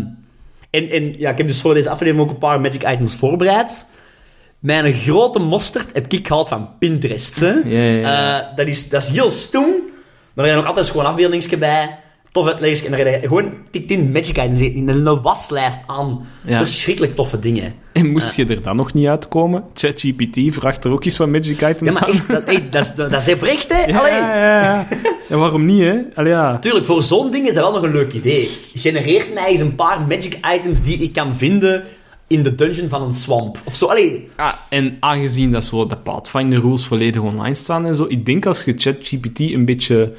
en, 0.70 0.90
en 0.90 1.14
ja, 1.18 1.30
ik 1.30 1.38
heb 1.38 1.46
dus 1.46 1.60
voor 1.60 1.74
deze 1.74 1.90
aflevering 1.90 2.24
ook 2.24 2.30
een 2.30 2.38
paar 2.38 2.60
magic 2.60 2.88
items 2.88 3.14
voorbereid. 3.14 3.86
Mijn 4.58 4.94
grote 4.94 5.38
mosterd 5.38 5.86
heb 5.92 6.12
ik 6.12 6.26
gehaald 6.26 6.48
van 6.48 6.70
Pinterest. 6.78 7.40
Hè. 7.40 7.52
Ja, 7.64 7.80
ja, 7.80 7.98
ja. 7.98 8.40
Eh, 8.40 8.56
dat, 8.56 8.66
is, 8.66 8.88
dat 8.88 9.02
is 9.02 9.10
heel 9.10 9.30
stoem. 9.30 9.74
Maar 10.32 10.44
er 10.44 10.50
zijn 10.50 10.62
ook 10.62 10.68
altijd 10.68 10.90
gewoon 10.90 11.06
afbeeldingsje 11.06 11.56
bij. 11.56 11.98
Tof 12.36 12.46
uitleggers. 12.46 12.84
En 12.84 12.90
dan 12.90 13.00
ga 13.00 13.08
je 13.08 13.20
gewoon 13.20 13.52
tikt 13.70 13.90
in 13.90 14.12
magic 14.12 14.36
items 14.36 14.60
in 14.60 14.88
een 14.88 15.22
waslijst 15.22 15.80
aan. 15.86 16.26
Ja. 16.44 16.56
Verschrikkelijk 16.56 17.14
toffe 17.14 17.38
dingen. 17.38 17.74
En 17.92 18.10
moest 18.10 18.36
je 18.36 18.46
er 18.46 18.62
dan 18.62 18.76
nog 18.76 18.92
niet 18.92 19.06
uitkomen? 19.06 19.64
ChatGPT 19.74 20.54
vraagt 20.54 20.84
er 20.84 20.90
ook 20.90 21.04
eens 21.04 21.16
wat 21.16 21.28
magic 21.28 21.60
items 21.60 21.92
Ja, 21.94 22.00
maar 22.00 22.08
echt, 22.08 22.28
dat, 22.28 22.44
hey, 22.44 22.68
dat, 22.70 22.84
is, 22.84 22.94
dat 22.94 23.12
is 23.26 23.34
oprecht, 23.34 23.72
hè? 23.72 23.86
Ja, 23.92 24.08
ja, 24.08 24.36
ja, 24.36 24.62
ja. 24.62 24.88
En 25.28 25.38
waarom 25.38 25.64
niet, 25.64 25.82
hè? 25.82 25.98
Allee, 26.14 26.32
ja. 26.32 26.58
Tuurlijk, 26.58 26.84
voor 26.84 27.02
zo'n 27.02 27.30
ding 27.30 27.48
is 27.48 27.54
dat 27.54 27.62
wel 27.62 27.72
nog 27.72 27.82
een 27.82 27.92
leuk 27.92 28.12
idee. 28.12 28.50
Genereert 28.74 29.34
mij 29.34 29.46
eens 29.46 29.60
een 29.60 29.74
paar 29.74 30.00
magic 30.00 30.38
items 30.54 30.82
die 30.82 30.98
ik 30.98 31.12
kan 31.12 31.36
vinden 31.36 31.84
in 32.26 32.42
de 32.42 32.54
dungeon 32.54 32.88
van 32.88 33.02
een 33.02 33.12
swamp. 33.12 33.58
Of 33.64 33.74
zo, 33.74 33.86
allee. 33.86 34.28
Ah, 34.36 34.54
en 34.68 34.96
aangezien 35.00 35.52
dat 35.52 35.64
zo 35.64 35.86
de 35.86 35.96
Pathfinder 35.96 36.60
rules 36.60 36.86
volledig 36.86 37.20
online 37.20 37.54
staan 37.54 37.86
en 37.86 37.96
zo, 37.96 38.04
ik 38.08 38.26
denk 38.26 38.46
als 38.46 38.64
je 38.64 38.74
ChatGPT 38.76 39.40
een 39.40 39.64
beetje 39.64 40.12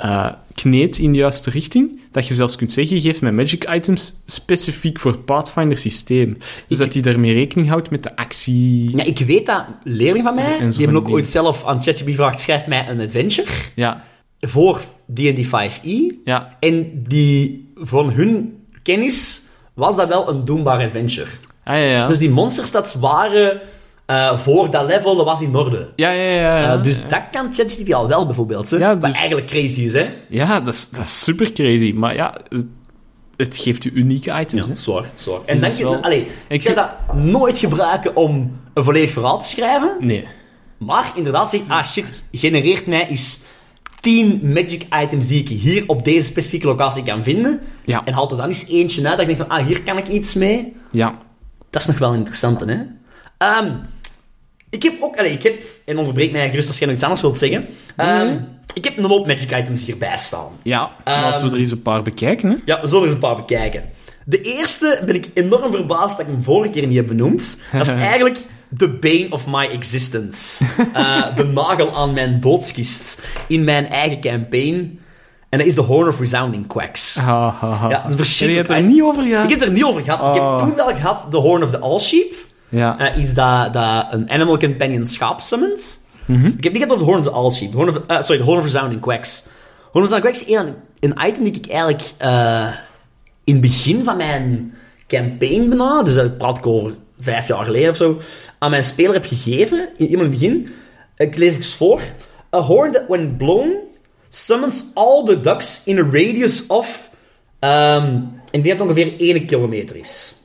eh 0.00 0.26
kneedt 0.54 0.98
in 0.98 1.12
de 1.12 1.18
juiste 1.18 1.50
richting, 1.50 2.00
dat 2.12 2.26
je 2.26 2.34
zelfs 2.34 2.56
kunt 2.56 2.72
zeggen, 2.72 3.00
geef 3.00 3.20
mij 3.20 3.32
magic 3.32 3.70
items 3.70 4.12
specifiek 4.26 4.98
voor 5.00 5.10
het 5.10 5.24
Pathfinder 5.24 5.78
systeem. 5.78 6.36
Dus 6.38 6.48
Ik- 6.68 6.78
dat 6.78 6.92
hij 6.92 7.02
daarmee 7.02 7.32
rekening 7.34 7.68
houdt 7.68 7.90
met 7.90 8.02
de 8.02 8.16
actie... 8.16 8.96
Ja, 8.96 9.04
ik 9.04 9.18
weet 9.18 9.46
dat 9.46 9.64
leerlingen 9.84 10.22
van 10.24 10.34
mij, 10.34 10.58
die 10.58 10.84
hebben 10.84 10.96
ook 10.96 11.08
ooit 11.08 11.28
zelf 11.28 11.64
aan 11.66 11.82
ChatGPT 11.82 12.08
gevraagd, 12.10 12.40
schrijf 12.40 12.66
mij 12.66 12.88
een 12.88 13.00
adventure 13.00 13.48
Ja, 13.74 14.04
voor 14.40 14.80
D&D 15.14 15.46
5e. 15.46 16.16
ja, 16.24 16.56
En 16.60 17.02
die, 17.08 17.72
van 17.74 18.10
hun 18.10 18.58
kennis, 18.82 19.42
was 19.74 19.96
dat 19.96 20.08
wel 20.08 20.28
een 20.28 20.44
doenbaar 20.44 20.84
adventure. 20.86 21.28
ah, 21.64 21.76
ja, 21.76 21.82
ja. 21.84 22.06
Dus 22.06 22.18
die 22.18 22.30
monsterstats 22.30 22.94
waren 22.94 23.60
eh, 24.10 24.36
voor 24.38 24.70
dat 24.70 24.86
level, 24.86 25.16
dat 25.16 25.24
was 25.24 25.40
in 25.40 25.54
orde. 25.56 25.88
ja, 25.96 26.10
ja, 26.10 26.22
ja, 26.22 26.58
ja. 26.60 26.74
Eh, 26.76 26.82
dus 26.82 26.94
ja. 26.94 27.00
dat 27.08 27.22
kan 27.32 27.54
ChatGPT 27.54 27.92
al 27.92 28.08
wel, 28.08 28.26
bijvoorbeeld. 28.26 28.70
Hè? 28.70 28.76
Ja, 28.76 28.88
Wat 28.92 29.00
dus- 29.00 29.12
eigenlijk 29.14 29.46
crazy 29.46 29.80
is, 29.80 29.92
hè? 29.92 30.08
Ja, 30.28 30.60
dat 30.60 30.74
is, 30.74 30.90
dat 30.90 31.02
is 31.02 31.22
super 31.22 31.52
crazy. 31.52 31.92
Maar 31.96 32.14
ja, 32.14 32.34
het- 33.36 33.58
geeft 33.58 33.84
u 33.84 33.90
unieke 33.94 34.40
items, 34.40 34.66
hè. 34.66 34.74
zwaar, 34.74 35.04
zwaar. 35.14 35.38
En 35.44 35.60
dan, 35.60 35.70
wel- 35.78 35.96
allee, 36.02 36.26
ik 36.48 36.62
zou 36.62 36.74
dat 36.74 36.90
nooit 37.14 37.58
gebruiken 37.58 38.16
om 38.16 38.56
een 38.74 38.84
volledig 38.84 39.10
verhaal 39.10 39.40
te 39.40 39.48
schrijven. 39.48 39.96
Nee. 40.00 40.26
Maar 40.78 41.12
inderdaad 41.14 41.50
zeg, 41.50 41.60
ah 41.68 41.84
shit, 41.84 42.24
genereert 42.32 42.86
mij 42.86 43.08
eens 43.08 43.38
10 44.00 44.40
magic 44.44 44.86
items 45.02 45.26
die 45.26 45.40
ik 45.40 45.48
hier 45.48 45.84
op 45.86 46.04
deze 46.04 46.26
specifieke 46.26 46.66
locatie 46.66 47.02
kan 47.02 47.22
vinden. 47.24 47.60
Ja. 47.84 48.04
En 48.04 48.12
haalt 48.12 48.30
er 48.30 48.36
dan 48.36 48.46
eens 48.48 48.68
eentje 48.68 49.08
uit 49.08 49.18
dat 49.18 49.28
ik 49.28 49.36
denk 49.36 49.48
van, 49.48 49.58
ah, 49.58 49.66
hier 49.66 49.82
kan 49.82 49.98
ik 49.98 50.08
iets 50.08 50.34
mee. 50.34 50.76
Ja. 50.90 51.18
Dat 51.70 51.80
is 51.80 51.86
nog 51.88 51.98
wel 51.98 52.14
interessant, 52.14 52.60
hè? 52.60 52.76
Ehm, 53.38 53.70
ik 54.70 54.82
heb 54.82 54.92
ook, 55.00 55.16
ik 55.16 55.42
heb, 55.42 55.62
en 55.84 55.98
onderbreek 55.98 56.32
mij 56.32 56.50
gerust 56.50 56.68
als 56.68 56.78
jij 56.78 56.86
nog 56.86 56.94
iets 56.96 57.04
anders 57.04 57.22
wilt 57.22 57.38
zeggen. 57.38 57.66
Ehm, 57.96 58.34
Ik 58.74 58.84
heb 58.84 58.96
een 58.98 59.04
hoop 59.04 59.26
magic 59.26 59.50
items 59.56 59.84
hierbij 59.84 60.16
staan. 60.16 60.48
Ja, 60.62 60.90
Ehm, 61.04 61.20
laten 61.22 61.44
we 61.46 61.52
er 61.52 61.58
eens 61.58 61.70
een 61.70 61.82
paar 61.82 62.02
bekijken, 62.02 62.50
hè. 62.50 62.56
Ja, 62.64 62.80
we 62.80 62.86
zullen 62.86 63.02
er 63.02 63.04
eens 63.08 63.14
een 63.14 63.28
paar 63.28 63.36
bekijken. 63.36 63.82
De 64.24 64.40
eerste 64.40 65.02
ben 65.06 65.14
ik 65.14 65.30
enorm 65.34 65.70
verbaasd 65.72 66.16
dat 66.16 66.26
ik 66.26 66.32
hem 66.32 66.42
vorige 66.42 66.70
keer 66.72 66.86
niet 66.86 66.96
heb 66.96 67.06
benoemd. 67.06 67.62
Dat 67.72 67.86
is 67.86 67.92
eigenlijk 68.12 68.38
the 68.76 68.88
bane 68.88 69.26
of 69.30 69.46
my 69.46 69.66
existence. 69.66 70.64
Eh, 70.92 71.36
de 71.36 71.44
nagel 71.44 71.94
aan 71.96 72.12
mijn 72.12 72.40
doodskist 72.40 73.22
in 73.48 73.64
mijn 73.64 73.86
eigen 73.88 74.20
campaign. 74.20 75.00
En 75.48 75.58
dat 75.58 75.66
is 75.66 75.74
de 75.74 75.80
Horn 75.80 76.08
of 76.08 76.18
Resounding 76.18 76.66
Quacks. 76.66 77.14
Ha, 77.16 77.50
ha, 77.60 77.70
ha. 77.70 77.88
Ja, 77.88 77.96
dat 77.96 78.04
is 78.04 78.10
En 78.10 78.16
verschrikkelijk. 78.16 78.68
je 78.68 78.74
hebt 78.74 78.86
er 78.86 78.90
niet 78.92 79.02
over 79.02 79.22
gehad? 79.24 79.44
Ik 79.44 79.50
heb 79.58 79.68
er 79.68 79.72
niet 79.72 79.84
over 79.84 80.02
gehad. 80.02 80.18
Ik 80.28 80.34
heb 80.34 80.42
Oh. 80.42 80.58
toen 80.58 80.74
wel 80.74 80.86
gehad 80.94 81.26
de 81.30 81.36
Horn 81.36 81.62
of 81.62 81.70
the 81.70 81.78
All 81.78 81.98
Sheep. 81.98 82.34
Ja. 82.70 82.98
Eh, 82.98 83.22
iets 83.22 83.34
dat, 83.34 83.72
dat 83.72 84.06
een 84.10 84.30
Animal 84.30 84.58
Companion 84.58 85.06
schaap 85.06 85.40
summons. 85.40 85.98
Mhm. 86.24 86.46
Ik 86.46 86.64
heb 86.64 86.72
niet 86.72 86.82
gehad 86.82 86.90
over 86.90 86.98
de 86.98 87.12
Horn 87.12 87.18
of 87.18 87.26
the 87.26 87.30
All 87.30 87.50
Sheep. 87.50 87.72
Horn 87.72 87.88
of, 87.88 88.00
eh, 88.06 88.22
sorry, 88.22 88.38
de 88.38 88.44
Horn 88.44 88.58
of 88.58 88.64
Resounding 88.64 89.00
Quacks. 89.00 89.46
Horn 89.90 90.04
of 90.04 90.10
Resounding 90.10 90.22
Quacks 90.22 90.44
is 90.44 90.56
een, 90.56 90.74
een 91.00 91.28
item 91.28 91.44
die 91.44 91.52
ik 91.52 91.66
eigenlijk 91.66 92.02
eh, 92.16 92.68
in 93.44 93.52
het 93.52 93.62
begin 93.62 94.04
van 94.04 94.16
mijn 94.16 94.74
campaign 95.06 95.68
bijna, 95.68 96.02
dus 96.02 96.14
dat 96.14 96.38
praat 96.38 96.58
ik 96.58 96.66
over 96.66 96.94
vijf 97.20 97.48
jaar 97.48 97.64
geleden 97.64 97.90
of 97.90 97.96
zo, 97.96 98.20
aan 98.58 98.70
mijn 98.70 98.84
speler 98.84 99.12
heb 99.12 99.26
gegeven, 99.26 99.88
in, 99.96 100.08
in 100.08 100.18
het 100.18 100.30
begin. 100.30 100.68
Ik 101.16 101.36
lees 101.36 101.54
eens 101.54 101.74
voor. 101.74 102.00
A 102.54 102.60
horn 102.60 102.92
that 102.92 103.02
when 103.08 103.36
blown 103.36 103.76
summons 104.28 104.84
all 104.94 105.24
the 105.24 105.40
ducks 105.40 105.82
in 105.84 105.98
a 105.98 106.02
radius 106.02 106.66
of... 106.66 107.10
Um, 107.60 108.40
ik 108.50 108.64
denk 108.64 108.78
dat 108.78 108.88
het 108.88 108.96
ongeveer 108.96 109.14
1 109.18 109.46
kilometer 109.46 109.96
is. 109.96 110.39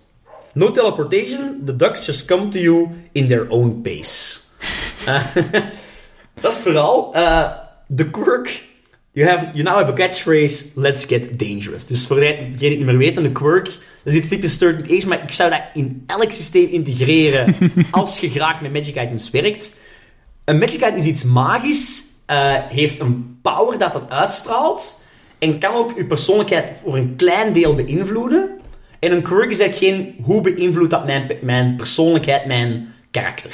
No 0.55 0.71
teleportation, 0.71 1.61
the 1.65 1.75
ducks 1.75 2.05
just 2.05 2.27
come 2.27 2.49
to 2.49 2.59
you 2.59 2.89
in 3.11 3.27
their 3.27 3.45
own 3.49 3.81
pace. 3.81 4.39
Eh, 5.05 5.23
dat 6.41 6.51
is 6.51 6.55
het 6.55 6.61
verhaal. 6.61 7.13
Eh, 7.13 7.51
De 7.87 8.09
quirk. 8.09 8.63
You, 9.11 9.29
have, 9.29 9.51
you 9.53 9.63
now 9.63 9.75
have 9.75 9.91
a 9.91 9.93
catchphrase, 9.93 10.65
let's 10.75 11.05
get 11.05 11.39
dangerous. 11.39 11.87
Dus 11.87 12.05
voor 12.05 12.19
degenen 12.19 12.57
die 12.57 12.69
het 12.69 12.77
niet 12.77 12.85
meer 12.87 12.97
weten, 12.97 13.23
de 13.23 13.31
quirk 13.31 13.65
Dat 14.03 14.13
is 14.13 14.15
iets 14.15 14.27
typisch 14.27 14.57
third 14.57 14.91
age, 14.91 15.07
maar 15.07 15.23
ik 15.23 15.31
zou 15.31 15.49
dat 15.49 15.61
in 15.73 16.03
elk 16.07 16.31
systeem 16.31 16.69
integreren 16.69 17.55
als 17.91 18.19
je 18.19 18.29
graag 18.29 18.61
met 18.61 18.73
magic 18.73 18.95
items 18.95 19.29
werkt. 19.29 19.75
Een 20.45 20.57
magic 20.57 20.75
item 20.75 20.95
is 20.95 21.03
iets 21.03 21.23
magisch, 21.23 22.03
eh, 22.25 22.53
heeft 22.53 22.99
een 22.99 23.39
power 23.41 23.77
dat 23.77 23.93
dat 23.93 24.09
uitstraalt 24.09 25.03
en 25.39 25.59
kan 25.59 25.73
ook 25.73 25.97
je 25.97 26.05
persoonlijkheid 26.05 26.71
voor 26.83 26.95
een 26.95 27.15
klein 27.15 27.53
deel 27.53 27.75
beïnvloeden. 27.75 28.54
En 29.05 29.11
een 29.11 29.21
quirk 29.21 29.49
is 29.51 29.59
eigenlijk 29.59 29.93
geen 29.93 30.15
hoe 30.21 30.41
beïnvloedt 30.41 30.89
dat 30.91 31.05
mijn, 31.05 31.31
mijn 31.41 31.75
persoonlijkheid, 31.75 32.45
mijn 32.45 32.93
karakter. 33.11 33.51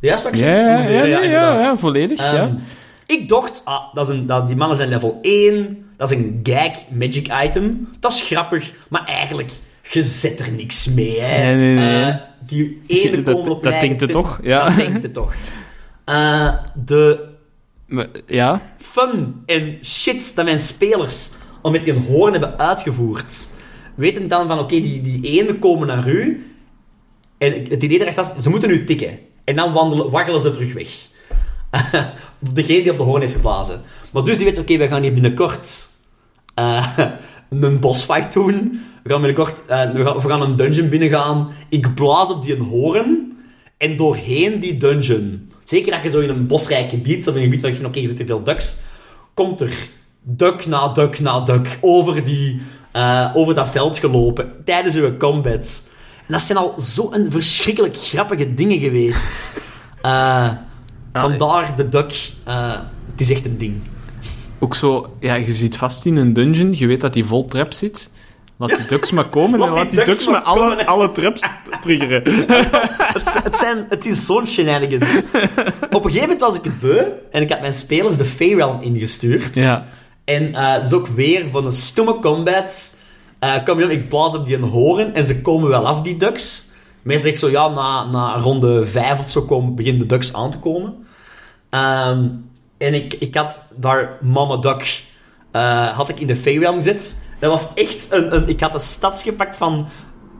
Juist 0.00 0.22
wat 0.22 0.32
ik 0.32 0.38
Ja, 0.38 0.44
zeg? 0.44 0.56
ja, 0.64 0.78
ja, 0.88 0.88
ja, 0.88 1.04
ja, 1.04 1.20
inderdaad. 1.22 1.62
ja, 1.62 1.76
volledig. 1.76 2.18
Ehm, 2.20 2.34
ja. 2.34 2.56
Ik 3.06 3.28
dacht, 3.28 3.62
ah, 3.64 3.94
dat 3.94 4.08
is 4.08 4.14
een, 4.14 4.26
dat, 4.26 4.46
die 4.46 4.56
mannen 4.56 4.76
zijn 4.76 4.88
level 4.88 5.18
1. 5.22 5.84
Dat 5.96 6.10
is 6.10 6.16
een 6.18 6.40
gag 6.42 6.72
magic 6.90 7.28
item. 7.44 7.88
Dat 8.00 8.12
is 8.12 8.22
grappig, 8.22 8.72
maar 8.88 9.04
eigenlijk, 9.04 9.50
je 9.90 10.02
zet 10.02 10.40
er 10.40 10.52
niks 10.52 10.86
mee. 10.86 11.20
Hè. 11.20 11.54
Nee, 11.54 11.74
nee, 11.74 11.74
nee. 11.84 12.02
Eh, 12.10 12.14
die 12.46 12.82
ene 12.86 13.22
Dat- 13.22 13.48
op 13.48 13.62
dat 13.62 13.80
denkt 13.80 14.00
het 14.00 14.10
toch, 14.10 14.40
ja. 14.42 14.64
Dat 14.68 14.76
denkt 14.76 15.02
het 15.02 15.12
toch. 15.14 15.34
Eh, 16.04 16.54
de 16.84 17.24
Maar, 17.86 18.06
ja. 18.26 18.62
fun 18.78 19.42
en 19.46 19.78
shit 19.84 20.32
dat 20.34 20.44
mijn 20.44 20.58
spelers 20.58 21.28
al 21.62 21.70
met 21.70 21.84
die 21.84 21.92
hoorn 22.08 22.32
hebben 22.32 22.58
uitgevoerd. 22.58 23.48
Weten 23.96 24.28
dan 24.28 24.46
van, 24.46 24.58
oké, 24.58 24.80
die, 24.80 25.02
die 25.02 25.22
eenden 25.22 25.58
komen 25.58 25.86
naar 25.86 26.08
u. 26.08 26.50
En 27.38 27.52
het 27.52 27.82
idee 27.82 28.00
erachter 28.00 28.24
was, 28.24 28.42
ze 28.42 28.50
moeten 28.50 28.70
u 28.70 28.84
tikken. 28.84 29.18
En 29.44 29.56
dan 29.56 29.72
wandelen, 29.72 30.10
waggelen 30.10 30.40
ze 30.40 30.50
terug 30.50 30.72
weg. 30.72 30.88
Degene 32.38 32.82
die 32.82 32.90
op 32.90 32.96
de 32.96 33.02
hoorn 33.02 33.20
heeft 33.20 33.34
geblazen. 33.34 33.80
Maar 34.10 34.24
dus 34.24 34.36
die 34.36 34.44
weet, 34.44 34.58
oké, 34.58 34.76
we 34.76 34.88
gaan 34.88 35.02
hier 35.02 35.12
binnenkort 35.12 35.88
eh, 36.54 36.98
een 37.50 37.80
bossfight 37.80 38.32
doen. 38.32 38.80
We 39.02 39.10
gaan 39.10 39.20
binnenkort 39.20 39.66
eh, 39.66 39.90
we, 39.90 40.04
gaan, 40.04 40.38
we 40.38 40.44
een 40.44 40.56
dungeon 40.56 40.88
binnengaan. 40.88 41.48
Ik 41.68 41.94
blaas 41.94 42.30
op 42.30 42.44
die 42.44 42.56
hoorn. 42.56 43.36
En 43.76 43.96
doorheen 43.96 44.60
die 44.60 44.76
dungeon, 44.76 45.52
zeker 45.64 45.92
als 45.92 46.02
je 46.02 46.10
zo 46.10 46.20
in 46.20 46.28
een 46.28 46.46
bosrijk 46.46 46.90
gebied 46.90 47.28
of 47.28 47.34
in 47.34 47.40
een 47.40 47.44
gebied 47.44 47.62
waar 47.62 47.70
je 47.70 47.76
van, 47.76 47.86
oké, 47.86 48.00
er 48.00 48.06
zitten 48.06 48.26
veel 48.26 48.42
ducks, 48.42 48.76
komt 49.34 49.60
er 49.60 49.88
duck 50.20 50.66
na 50.66 50.88
duck 50.88 51.20
na 51.20 51.40
duck 51.40 51.78
over, 51.80 52.24
die, 52.24 52.60
eh, 52.96 53.30
over 53.34 53.54
dat 53.54 53.68
veld 53.68 53.98
gelopen 53.98 54.52
tijdens 54.64 54.94
uw 54.94 55.16
combat. 55.16 55.82
En 56.16 56.32
dat 56.32 56.42
zijn 56.42 56.58
al 56.58 56.74
zo'n 56.76 57.26
verschrikkelijk 57.28 57.96
grappige 57.96 58.54
dingen 58.54 58.78
geweest. 58.78 59.52
Eh, 60.00 60.50
vandaar 61.12 61.76
de 61.76 61.88
duck. 61.88 62.32
eh, 62.44 62.72
het 63.10 63.20
is 63.20 63.30
echt 63.30 63.44
een 63.44 63.58
ding. 63.58 63.80
Ook 64.58 64.74
zo, 64.74 65.16
ja, 65.20 65.34
je 65.34 65.52
zit 65.52 65.76
vast 65.76 66.04
in 66.04 66.16
een 66.16 66.32
dungeon, 66.32 66.74
je 66.76 66.86
weet 66.86 67.00
dat 67.00 67.12
die 67.12 67.24
vol 67.24 67.44
traps 67.44 67.78
zit. 67.78 68.10
Laat 68.56 68.68
die 68.68 68.86
ducks 68.86 69.10
maar 69.10 69.24
komen 69.24 69.58
Laat 69.60 69.68
en 69.68 69.74
laat 69.74 69.90
die 69.90 70.04
ducks 70.04 70.10
ducks 70.10 70.24
maar 70.26 70.42
maar 70.42 70.42
alle, 70.42 70.86
alle 70.86 71.12
traps 71.12 71.42
triggeren. 71.80 72.22
het, 73.16 73.42
het, 73.42 73.56
zijn, 73.56 73.86
het 73.88 74.06
is 74.06 74.26
zo'n 74.26 74.46
shenanigans. 74.46 75.24
Op 75.90 76.04
een 76.04 76.10
gegeven 76.10 76.20
moment 76.20 76.40
was 76.40 76.54
ik 76.54 76.64
het 76.64 76.80
beu 76.80 77.04
en 77.30 77.42
ik 77.42 77.50
had 77.50 77.60
mijn 77.60 77.72
spelers 77.72 78.16
de 78.16 78.24
Feyrealm 78.24 78.82
ingestuurd. 78.82 79.54
Ja. 79.54 79.86
En 80.26 80.54
eh 80.54 80.82
dus 80.82 80.92
ook 80.92 81.06
weer 81.06 81.50
van 81.50 81.66
een 81.66 81.72
stomme 81.72 82.18
combat. 82.18 82.96
eh 83.38 83.64
kom 83.64 83.78
je 83.78 83.84
op, 83.84 83.90
ik 83.90 84.08
blaas 84.08 84.36
op 84.36 84.46
die 84.46 84.58
horen 84.58 85.14
en 85.14 85.26
ze 85.26 85.40
komen 85.40 85.68
wel 85.68 85.86
af, 85.86 86.02
die 86.02 86.16
ducks. 86.16 86.64
Meestal 87.02 87.24
zeg 87.24 87.32
ik 87.32 87.38
zo, 87.38 87.50
ja, 87.50 87.68
na, 87.68 88.04
na 88.04 88.38
ronde 88.38 88.86
5 88.86 89.18
of 89.18 89.30
zo 89.30 89.42
komen, 89.42 89.74
beginnen 89.74 90.00
de 90.00 90.06
ducks 90.06 90.32
aan 90.32 90.50
te 90.50 90.58
komen. 90.58 91.06
Ehm, 91.70 92.28
en 92.78 92.94
ik, 92.94 93.14
ik 93.14 93.34
had 93.34 93.62
daar 93.74 94.18
Mama 94.20 94.56
Duck 94.56 95.04
eh, 95.50 95.88
had 95.88 96.08
ik 96.08 96.20
in 96.20 96.26
de 96.26 96.36
Feyrealm 96.36 96.76
gezet. 96.76 97.24
Dat 97.40 97.50
was 97.50 97.74
echt 97.74 98.06
een, 98.10 98.34
een... 98.34 98.48
Ik 98.48 98.60
had 98.60 98.74
een 98.74 98.80
stads 98.80 99.22
gepakt 99.22 99.56
van 99.56 99.88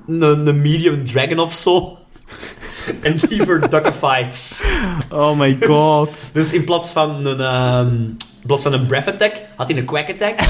een, 0.06 0.22
een 0.46 0.60
medium 0.60 1.06
dragon 1.06 1.38
of 1.38 1.54
zo. 1.54 1.98
en 3.02 3.20
liever 3.28 3.70
duckifieds. 3.70 4.64
Oh 5.12 5.38
my 5.38 5.56
god. 5.68 6.30
Dus 6.32 6.52
in 6.52 6.64
plaats 6.64 6.90
van 6.90 7.26
een, 7.26 7.40
ehm, 7.40 7.96
in 8.46 8.52
plaats 8.52 8.62
van 8.62 8.80
een 8.80 8.86
breath 8.86 9.06
attack, 9.08 9.42
had 9.56 9.68
hij 9.68 9.78
een 9.78 9.84
quack 9.84 10.10
attack. 10.10 10.40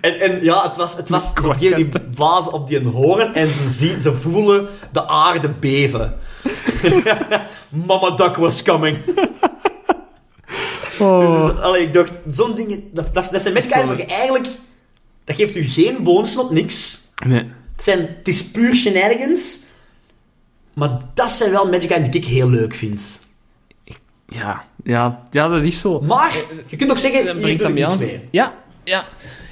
en, 0.00 0.20
en 0.20 0.44
ja, 0.44 0.62
het 0.62 0.76
was, 0.76 0.96
het 0.96 1.08
was 1.08 1.32
op 1.44 1.60
een 1.60 1.74
die 1.74 1.88
blazen 2.14 2.52
op 2.52 2.68
die 2.68 2.82
horen 2.82 3.34
en 3.34 3.48
ze, 3.48 3.68
zien, 3.68 4.00
ze 4.00 4.12
voelen 4.12 4.68
de 4.92 5.06
aarde 5.06 5.48
beven. 5.48 6.18
Mama 7.86 8.10
Duck 8.10 8.36
was 8.36 8.62
coming. 8.62 8.98
Oh. 10.98 11.20
Dus, 11.20 11.52
dus, 11.52 11.62
allee, 11.62 11.82
ik 11.82 11.92
dacht, 11.92 12.12
zo'n 12.30 12.54
dingen, 12.54 12.90
dat, 12.92 13.14
dat, 13.14 13.28
dat 13.30 13.42
zijn 13.42 13.54
waar 13.86 13.96
je 13.96 14.06
eigenlijk, 14.06 14.46
dat 15.24 15.36
geeft 15.36 15.56
u 15.56 15.62
geen 15.62 16.02
op 16.36 16.50
niks. 16.50 17.00
Nee. 17.26 17.44
Het, 17.74 17.84
zijn, 17.84 17.98
het 17.98 18.28
is 18.28 18.50
puur 18.50 18.74
shenanigans. 18.74 19.58
Maar 20.72 20.98
dat 21.14 21.32
zijn 21.32 21.50
wel 21.50 21.68
magic 21.68 21.90
items 21.90 22.10
die 22.10 22.20
ik 22.20 22.26
heel 22.26 22.50
leuk 22.50 22.74
vind. 22.74 23.20
Ja, 24.28 24.64
ja, 24.86 25.22
ja, 25.30 25.48
dat 25.48 25.62
is 25.62 25.80
zo. 25.80 26.00
Maar, 26.00 26.32
je 26.66 26.76
kunt 26.76 26.90
ook 26.90 26.98
zeggen, 26.98 27.40
niks 27.40 27.98
mee. 27.98 28.20
Ja, 28.30 28.54
ja. 28.84 29.04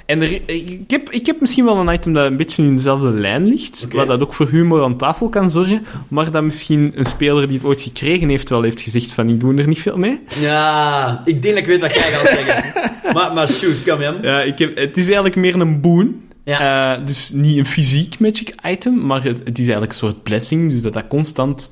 En 0.05 0.21
er, 0.21 0.41
ik, 0.45 0.91
heb, 0.91 1.09
ik 1.09 1.25
heb 1.25 1.39
misschien 1.39 1.65
wel 1.65 1.77
een 1.77 1.93
item 1.93 2.13
dat 2.13 2.25
een 2.25 2.37
beetje 2.37 2.63
in 2.63 2.75
dezelfde 2.75 3.11
lijn 3.11 3.45
ligt, 3.45 3.83
Oké. 3.85 3.95
waar 3.95 4.05
dat 4.05 4.21
ook 4.21 4.33
voor 4.33 4.49
humor 4.49 4.83
aan 4.83 4.97
tafel 4.97 5.29
kan 5.29 5.51
zorgen, 5.51 5.85
maar 6.07 6.31
dat 6.31 6.43
misschien 6.43 6.91
een 6.95 7.05
speler 7.05 7.47
die 7.47 7.57
het 7.57 7.65
ooit 7.65 7.81
gekregen 7.81 8.29
heeft 8.29 8.49
wel 8.49 8.61
heeft 8.61 8.81
gezegd 8.81 9.11
van 9.11 9.29
ik 9.29 9.39
doe 9.39 9.55
er 9.55 9.67
niet 9.67 9.81
veel 9.81 9.97
mee. 9.97 10.19
Ja, 10.39 11.21
ik 11.25 11.41
denk 11.41 11.53
dat 11.53 11.63
ik 11.63 11.69
weet 11.69 11.81
wat 11.81 11.93
jij 11.93 12.11
gaat 12.11 12.27
zeggen. 12.27 12.73
maar, 13.13 13.33
maar 13.33 13.47
shoot, 13.47 13.83
kom 13.83 14.01
Jan. 14.01 14.17
Ja, 14.21 14.41
ik 14.41 14.59
heb, 14.59 14.77
het 14.77 14.97
is 14.97 15.05
eigenlijk 15.05 15.35
meer 15.35 15.55
een 15.55 15.81
boon. 15.81 16.23
Ja. 16.43 16.95
Eh, 16.95 17.05
dus 17.05 17.29
niet 17.33 17.57
een 17.57 17.65
fysiek 17.65 18.19
magic 18.19 18.55
item, 18.63 19.05
maar 19.05 19.23
het, 19.23 19.37
het 19.37 19.59
is 19.59 19.63
eigenlijk 19.65 19.91
een 19.91 19.97
soort 19.97 20.23
blessing, 20.23 20.71
dus 20.71 20.81
dat 20.81 20.93
dat 20.93 21.07
constant 21.07 21.71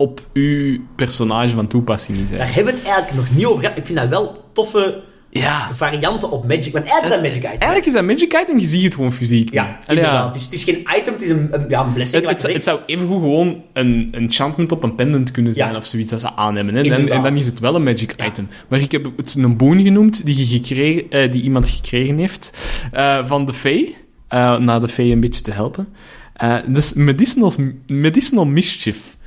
op 0.00 0.26
uw 0.32 0.78
personage 0.96 1.54
van 1.54 1.66
toepassing 1.66 2.18
is. 2.18 2.30
Daar 2.30 2.54
hebben 2.54 2.72
we 2.74 2.78
het 2.78 2.88
eigenlijk 2.88 3.16
nog 3.16 3.36
niet 3.36 3.44
over 3.46 3.60
gehad. 3.62 3.76
Ik 3.78 3.86
vind 3.86 3.98
dat 3.98 4.08
wel 4.08 4.44
toffe 4.52 5.02
Ja, 5.30 5.68
varianten 5.74 6.30
op 6.30 6.46
magic. 6.46 6.72
Want 6.72 6.84
eigenlijk 6.84 7.04
is 7.04 7.10
dat 7.10 7.20
magic 7.22 7.36
item. 7.38 7.50
eigenlijk 7.50 7.86
is 7.86 7.92
dat 7.92 8.04
magic 8.04 8.40
item, 8.42 8.58
je 8.58 8.66
ziet 8.66 8.82
het 8.82 8.94
gewoon 8.94 9.12
fysiek. 9.12 9.52
Ja, 9.52 9.78
inderdaad. 9.88 10.26
Het, 10.26 10.34
is, 10.34 10.44
het 10.44 10.52
is 10.52 10.64
geen 10.64 10.86
item, 10.98 11.12
het 11.12 11.22
is 11.22 11.30
een, 11.30 11.48
een, 11.50 11.64
ja, 11.68 11.84
een 11.84 11.92
blessing. 11.92 12.26
Het, 12.26 12.42
het, 12.42 12.52
het 12.52 12.64
zou 12.64 12.78
evengoed 12.86 13.20
gewoon 13.20 13.62
een 13.72 14.08
enchantment 14.12 14.72
op 14.72 14.82
een 14.82 14.94
pendant 14.94 15.30
kunnen 15.30 15.54
zijn 15.54 15.70
Ja. 15.72 15.76
of 15.76 15.86
zoiets 15.86 16.10
dat 16.10 16.20
ze 16.20 16.34
aan 16.36 16.56
hebben. 16.56 16.74
Hè? 16.74 16.82
En, 16.82 17.22
dan 17.22 17.36
is 17.36 17.46
het 17.46 17.58
wel 17.58 17.74
een 17.74 17.82
magic 17.82 18.12
Ja. 18.16 18.26
item. 18.26 18.48
Maar 18.68 18.80
ik 18.80 18.92
heb 18.92 19.08
het 19.16 19.34
een 19.34 19.56
boon 19.56 19.80
genoemd 19.82 20.24
die, 20.24 20.38
je 20.38 20.46
gekregen, 20.46 21.10
eh, 21.10 21.30
die 21.32 21.42
iemand 21.42 21.68
gekregen 21.68 22.18
heeft 22.18 22.52
eh, 22.92 23.26
van 23.26 23.44
de 23.44 23.52
Fae. 23.52 23.94
eh 24.28 24.58
naar 24.58 24.80
de 24.80 24.88
Fae 24.88 25.04
een 25.10 25.20
beetje 25.20 25.42
te 25.42 25.52
helpen. 25.52 25.88
Eh 26.34 26.56
dus 26.66 26.92
medicinal, 26.92 27.52
medicinal 27.86 28.46
mischief. 28.46 29.18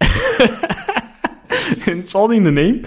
It's 1.86 2.14
all 2.14 2.30
in 2.30 2.44
the 2.44 2.50
name. 2.52 2.84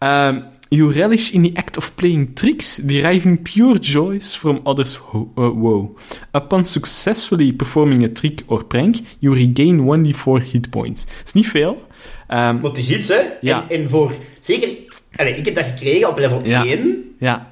Um, 0.00 0.44
you 0.70 0.90
relish 0.90 1.32
in 1.32 1.42
the 1.42 1.52
act 1.56 1.76
of 1.76 1.94
playing 1.94 2.34
tricks, 2.34 2.76
deriving 2.76 3.42
pure 3.42 3.78
joys 3.78 4.34
from 4.34 4.60
others' 4.64 4.96
ho- 4.96 5.30
uh, 5.38 5.50
woe. 5.54 5.94
Upon 6.32 6.64
successfully 6.64 7.52
performing 7.52 8.04
a 8.04 8.08
trick 8.08 8.42
or 8.46 8.64
prank, 8.64 8.96
you 9.20 9.34
regain 9.34 9.80
1d4 9.84 10.42
hit 10.52 10.70
points. 10.70 11.06
is 11.24 11.32
niet 11.32 11.46
veel. 11.48 11.86
Um, 12.30 12.60
Want 12.60 12.76
het 12.76 12.78
is 12.78 12.90
iets, 12.98 13.08
hè. 13.08 13.20
Ja. 13.40 13.66
En, 13.68 13.82
en 13.82 13.88
voor... 13.90 14.12
Zeker... 14.40 14.68
Allee, 15.16 15.34
ik 15.34 15.44
heb 15.44 15.54
dat 15.54 15.64
gekregen 15.64 16.08
op 16.08 16.18
level 16.18 16.40
Ja. 16.44 16.64
1 16.66 17.14
ja, 17.18 17.50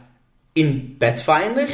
in 0.52 0.94
Pathfinder. 0.98 1.68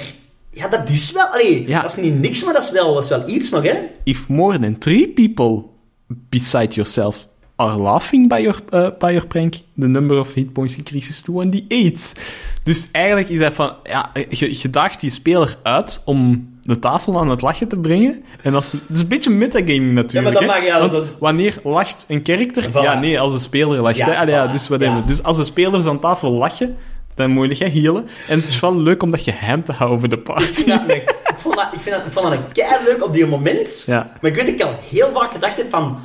Ja, 0.50 0.68
dat 0.68 0.88
is 0.88 1.12
wel... 1.12 1.26
Allee, 1.26 1.68
Ja. 1.68 1.80
dat 1.82 1.90
is 1.96 2.02
niet 2.02 2.20
niks, 2.20 2.44
maar 2.44 2.54
dat 2.54 2.62
is 2.62 2.70
wel, 2.70 2.94
dat 2.94 3.02
is 3.02 3.08
wel 3.08 3.28
iets 3.28 3.50
nog, 3.50 3.62
hè. 3.62 3.74
if 4.04 4.28
more 4.28 4.58
than 4.58 4.78
three 4.78 5.08
people 5.08 5.62
beside 6.06 6.74
yourself 6.74 7.28
are 7.60 7.78
laughing 7.80 8.28
by 8.28 8.38
your, 8.40 8.58
uh, 8.74 8.88
by 8.98 9.10
your 9.10 9.26
prank, 9.26 9.54
the 9.78 9.86
number 9.86 10.18
of 10.18 10.34
hit 10.34 10.52
points 10.52 10.76
increases 10.76 11.20
to 11.22 11.32
1d8. 11.44 12.12
Dus 12.62 12.88
eigenlijk 12.92 13.28
is 13.28 13.38
dat 13.38 13.52
van, 13.54 13.72
ja, 13.84 14.10
je, 14.28 14.58
je 14.62 14.70
daagt 14.70 15.00
die 15.00 15.10
speler 15.10 15.56
uit 15.62 16.02
om 16.04 16.48
de 16.62 16.78
tafel 16.78 17.18
aan 17.20 17.30
het 17.30 17.40
lachen 17.42 17.68
te 17.68 17.76
brengen. 17.76 18.22
En 18.42 18.54
als, 18.54 18.72
het 18.72 18.80
is 18.88 19.00
een 19.00 19.08
beetje 19.08 19.30
metagaming 19.30 19.92
natuurlijk. 19.92 20.38
Ja, 20.40 20.46
maar 20.46 20.54
dat 20.54 20.62
mag, 20.62 20.66
ja, 20.66 20.80
Want 20.80 20.92
dat- 20.92 21.04
wanneer 21.18 21.58
lacht 21.64 22.04
een 22.08 22.22
karakter? 22.22 22.68
Voilà. 22.70 22.82
Ja, 22.82 22.94
nee, 22.98 23.20
als 23.20 23.32
de 23.32 23.38
speler 23.38 23.80
lacht. 23.80 23.96
Ja, 23.96 24.06
hè. 24.06 24.16
Allee, 24.16 24.34
ja, 24.34 24.46
dus, 24.46 24.68
wat 24.68 24.80
Ja. 24.80 25.00
dus 25.00 25.22
als 25.22 25.36
de 25.36 25.44
spelers 25.44 25.86
aan 25.86 26.00
tafel 26.00 26.30
lachen, 26.32 26.76
dan 27.14 27.30
moet 27.30 27.58
je 27.58 27.64
healen. 27.64 28.06
En 28.28 28.38
het 28.40 28.48
is 28.48 28.60
wel 28.60 28.76
leuk 28.76 29.02
om 29.02 29.10
dat 29.10 29.20
geheim 29.20 29.64
te 29.64 29.72
houden 29.72 29.96
over 29.96 30.08
de 30.08 30.18
party. 30.18 30.70
een- 30.70 30.90
ik, 30.96 31.14
vond 31.36 31.54
dat, 31.54 31.68
ik, 31.72 31.80
vind 31.80 31.96
dat, 31.96 32.06
ik 32.06 32.12
vond 32.12 32.26
dat 32.54 32.80
leuk 32.86 33.04
op 33.04 33.12
die 33.12 33.26
moment. 33.26 33.82
Ja. 33.86 34.12
Maar 34.20 34.30
ik 34.30 34.36
weet 34.36 34.46
dat 34.46 34.54
ik 34.54 34.62
al 34.74 34.78
heel 34.90 35.10
vaak 35.12 35.32
gedacht 35.32 35.56
heb 35.56 35.70
van... 35.70 35.98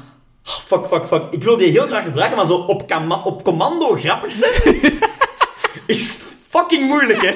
"Ah, 0.46 0.54
Fuck, 0.66 0.86
fuck, 0.88 1.08
fuck. 1.08 1.24
Ik 1.32 1.44
wil 1.44 1.58
die 1.58 1.72
heel 1.72 1.88
graag 1.88 2.04
gebruiken, 2.04 2.38
maar 2.38 2.46
zo 2.46 2.54
op, 2.56 2.92
op 3.24 3.44
commando 3.44 3.96
grappig 3.96 4.32
zijn... 4.32 4.52
is 5.86 6.20
fucking 6.50 6.88
moeilijk, 6.88 7.22
hè. 7.22 7.36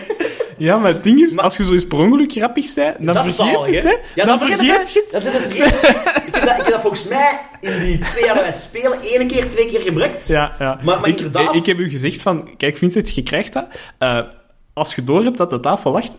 Ja, 0.58 0.78
maar 0.78 0.94
het 0.94 1.04
ding 1.04 1.20
is, 1.20 1.32
Maar- 1.32 1.44
als 1.44 1.58
je 1.58 1.64
zo 1.64 1.72
eens 1.74 1.88
per 1.88 1.98
ongeluk 1.98 2.32
grappig 2.32 2.74
bent, 2.74 2.96
dan 3.00 3.16
vergeet 3.16 3.34
zalig, 3.36 3.74
het, 3.76 3.84
hè. 3.84 3.90
Ja, 3.90 4.26
dan, 4.26 4.28
dan 4.28 4.40
vergeet 4.48 4.94
je 4.94 5.00
het. 5.04 5.12
Dat 5.12 5.24
is 5.26 5.34
het 5.34 5.54
ik, 5.54 5.58
heb 5.58 5.82
dat, 6.46 6.58
ik 6.58 6.64
heb 6.64 6.68
dat 6.68 6.82
volgens 6.82 7.04
mij 7.04 7.40
in 7.62 7.80
die 7.80 7.98
twee 8.00 8.24
jaar 8.26 8.34
dat 8.36 8.44
wij 8.44 8.52
spelen 8.52 9.02
één 9.02 9.28
keer, 9.28 9.50
twee 9.50 9.68
keer 9.68 9.82
gebruikt. 9.82 10.28
Ja, 10.28 10.56
ja. 10.60 10.80
Maar- 10.84 11.00
maar 11.00 11.10
ik, 11.10 11.18
inderdaad- 11.18 11.56
Ik 11.56 11.66
heb 11.66 11.78
u 11.78 11.90
gezegd 11.90 12.22
van, 12.22 12.58
kijk 12.58 12.78
Vincent, 12.78 13.16
je 13.16 13.24
krijgt 13.24 13.54
dat. 13.54 13.66
Eh, 13.98 14.20
als 14.74 14.96
je 14.96 15.04
door 15.04 15.24
hebt 15.24 15.38
dat 15.38 15.50
de 15.50 15.60
tafel 15.60 15.92
lacht, 15.92 16.12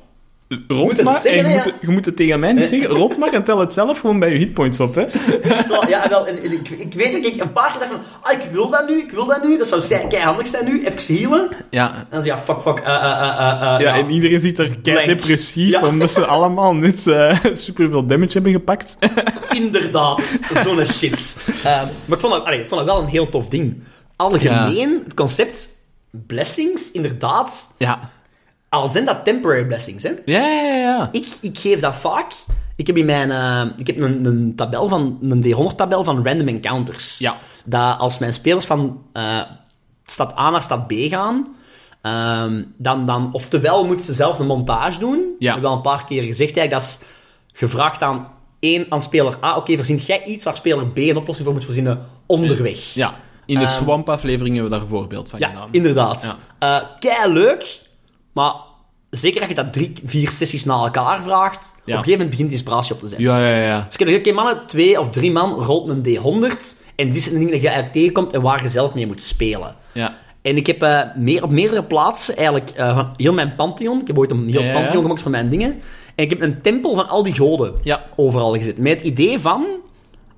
rot 0.68 0.82
moet 0.82 0.96
het 0.96 1.04
maar, 1.04 1.20
zeggen, 1.20 1.44
en 1.44 1.50
je, 1.50 1.60
moet, 1.64 1.74
je 1.80 1.88
moet 1.88 2.04
het 2.06 2.16
tegen 2.16 2.40
mij 2.40 2.52
niet 2.52 2.64
zeggen. 2.64 2.88
Rot 2.88 3.18
maar 3.18 3.32
en 3.32 3.44
tel 3.44 3.58
het 3.58 3.72
zelf 3.72 4.00
gewoon 4.00 4.18
bij 4.18 4.30
je 4.32 4.38
hitpoints 4.38 4.80
op, 4.80 4.94
hè. 4.94 5.04
Ja, 5.88 6.08
wel, 6.08 6.26
en, 6.26 6.42
en 6.42 6.52
ik, 6.52 6.68
ik 6.68 6.94
weet 6.94 7.12
dat 7.12 7.32
ik 7.32 7.40
een 7.40 7.52
paar 7.52 7.70
keer 7.70 7.78
dacht 7.78 7.90
van, 7.92 8.00
ah, 8.22 8.32
ik 8.32 8.50
wil 8.52 8.70
dat 8.70 8.88
nu, 8.88 8.98
ik 8.98 9.10
wil 9.10 9.26
dat 9.26 9.42
nu, 9.44 9.58
dat 9.58 9.66
zou 9.66 10.14
handig 10.18 10.46
zijn 10.46 10.64
nu, 10.64 10.84
even 10.84 11.16
healen. 11.16 11.48
Ja. 11.70 11.94
En 11.94 12.06
dan 12.10 12.22
zeg 12.22 12.32
je, 12.34 12.38
ja, 12.38 12.44
fuck, 12.54 12.62
fuck, 12.62 12.78
eh, 12.78 12.94
eh, 12.94 13.02
eh, 13.02 13.38
eh, 13.38 13.74
eh, 13.74 13.80
Ja, 13.80 13.94
en 13.96 14.10
iedereen 14.10 14.40
zit 14.40 14.58
er 14.58 14.78
kei 14.82 15.06
depressief, 15.06 15.70
Ja. 15.70 15.86
omdat 15.86 16.10
ze 16.10 16.26
allemaal 16.26 16.74
net 16.74 17.06
uh, 17.06 17.36
superveel 17.52 18.06
damage 18.06 18.32
hebben 18.32 18.52
gepakt. 18.52 18.98
Inderdaad, 19.62 20.38
zo'n 20.64 20.86
shit. 20.86 21.36
Ehm, 21.64 21.86
maar 22.04 22.18
ik 22.18 22.20
vond, 22.20 22.32
dat, 22.32 22.44
allee, 22.44 22.60
ik 22.60 22.68
vond 22.68 22.80
dat 22.86 22.94
wel 22.94 23.02
een 23.02 23.08
heel 23.08 23.28
tof 23.28 23.48
ding. 23.48 23.82
Algemeen, 24.16 25.00
het 25.04 25.14
concept 25.14 25.68
blessings, 26.10 26.90
inderdaad, 26.90 27.74
Ja. 27.78 28.10
Al 28.70 28.88
zijn 28.88 29.04
dat 29.04 29.24
temporary 29.24 29.66
blessings, 29.66 30.02
hè. 30.02 30.10
Ja, 30.24 30.46
ja, 30.46 30.74
ja. 30.74 31.08
Ik, 31.12 31.26
ik 31.40 31.58
geef 31.58 31.80
dat 31.80 31.94
vaak. 31.96 32.32
Ik 32.76 32.86
heb 32.86 32.96
in 32.96 33.04
mijn, 33.06 33.30
eh, 33.30 33.62
ik 33.76 33.86
heb 33.86 34.00
een, 34.00 34.24
een 34.24 34.52
tabel 34.56 34.88
van, 34.88 35.18
een 35.22 35.42
D100-tabel 35.44 36.04
van 36.04 36.26
random 36.26 36.48
encounters. 36.48 37.18
Ja. 37.18 37.36
Dat 37.64 37.98
als 37.98 38.18
mijn 38.18 38.32
spelers 38.32 38.64
van 38.66 39.02
eh, 39.12 39.40
stad 40.04 40.38
A 40.38 40.50
naar 40.50 40.62
stad 40.62 40.86
B 40.86 40.92
gaan, 40.92 41.46
ehm, 42.02 42.62
dan, 42.76 43.06
dan, 43.06 43.28
oftewel 43.32 43.84
moeten 43.86 44.04
ze 44.04 44.12
zelf 44.12 44.38
een 44.38 44.46
montage 44.46 44.98
doen. 44.98 45.18
Ik 45.18 45.24
Ja. 45.38 45.52
heb 45.52 45.62
wel 45.62 45.72
een 45.72 45.80
paar 45.80 46.04
keer 46.04 46.22
gezegd, 46.22 46.56
eigenlijk, 46.56 46.70
dat 46.70 46.82
is 46.82 46.98
gevraagd 47.52 48.02
aan 48.02 48.28
één, 48.60 48.86
aan 48.88 49.02
speler 49.02 49.36
A, 49.44 49.56
oké, 49.56 49.76
verzint 49.76 50.06
jij 50.06 50.24
iets 50.24 50.44
waar 50.44 50.56
speler 50.56 50.86
B 50.86 50.98
een 50.98 51.16
oplossing 51.16 51.46
voor 51.46 51.56
moet 51.56 51.64
verzinnen 51.64 52.06
onderweg. 52.26 52.94
Ja. 52.94 53.14
In 53.46 53.58
de 53.58 53.64
Ehm, 53.64 53.72
Swamp-aflevering 53.72 54.54
hebben 54.54 54.64
we 54.72 54.76
daar 54.76 54.84
een 54.86 54.92
voorbeeld 54.92 55.30
van 55.30 55.38
Ja, 55.38 55.48
gedaan. 55.48 55.68
inderdaad. 55.70 56.36
Ja. 56.60 56.90
kei 56.98 57.32
leuk, 57.32 57.80
maar 58.32 58.52
zeker 59.10 59.40
als 59.40 59.48
je 59.48 59.54
dat 59.54 59.72
drie, 59.72 59.92
vier 60.04 60.30
sessies 60.30 60.64
na 60.64 60.74
elkaar 60.74 61.22
vraagt, 61.22 61.74
op 61.74 61.86
een 61.86 61.92
gegeven 61.92 62.10
moment 62.10 62.30
begint 62.30 62.48
de 62.48 62.54
inspiratie 62.54 62.94
op 62.94 63.00
te 63.00 63.08
zijn. 63.08 63.22
Ja, 63.22 63.48
ja, 63.48 63.56
ja. 63.56 63.86
Dus 63.96 64.08
je 64.08 64.18
oké 64.18 64.32
mannen, 64.32 64.66
twee 64.66 65.00
of 65.00 65.10
drie 65.10 65.32
man 65.32 65.52
rolt 65.52 65.88
een 65.88 66.04
D100 66.04 66.80
en 66.96 67.12
dit 67.12 67.22
zijn 67.22 67.34
de 67.34 67.38
dingen 67.38 67.52
dat 67.52 67.60
je 67.62 67.68
eigenlijk 67.68 67.92
tegenkomt 67.92 68.32
en 68.32 68.42
waar 68.42 68.62
je 68.62 68.68
zelf 68.68 68.94
mee 68.94 69.06
moet 69.06 69.22
spelen. 69.22 69.76
Ja. 69.92 70.18
En 70.42 70.56
ik 70.56 70.66
heb 70.66 70.82
eh, 70.82 71.00
meer, 71.16 71.42
op 71.42 71.50
meerdere 71.50 71.84
plaatsen 71.84 72.36
eigenlijk 72.36 72.70
eh, 72.70 72.96
van 72.96 73.14
heel 73.16 73.32
mijn 73.32 73.54
Pantheon, 73.54 74.00
ik 74.00 74.06
heb 74.06 74.18
ooit 74.18 74.30
een 74.30 74.48
heel 74.48 74.62
Ja. 74.62 74.72
Pantheon 74.72 75.02
gemaakt 75.02 75.22
van 75.22 75.30
mijn 75.30 75.48
dingen, 75.48 75.70
en 76.14 76.24
ik 76.24 76.30
heb 76.30 76.40
een 76.40 76.60
tempel 76.60 76.94
van 76.94 77.08
al 77.08 77.22
die 77.22 77.34
goden 77.34 77.74
overal 78.16 78.54
gezet. 78.54 78.78
Met 78.78 78.92
het 78.92 79.02
idee 79.02 79.38
van, 79.38 79.66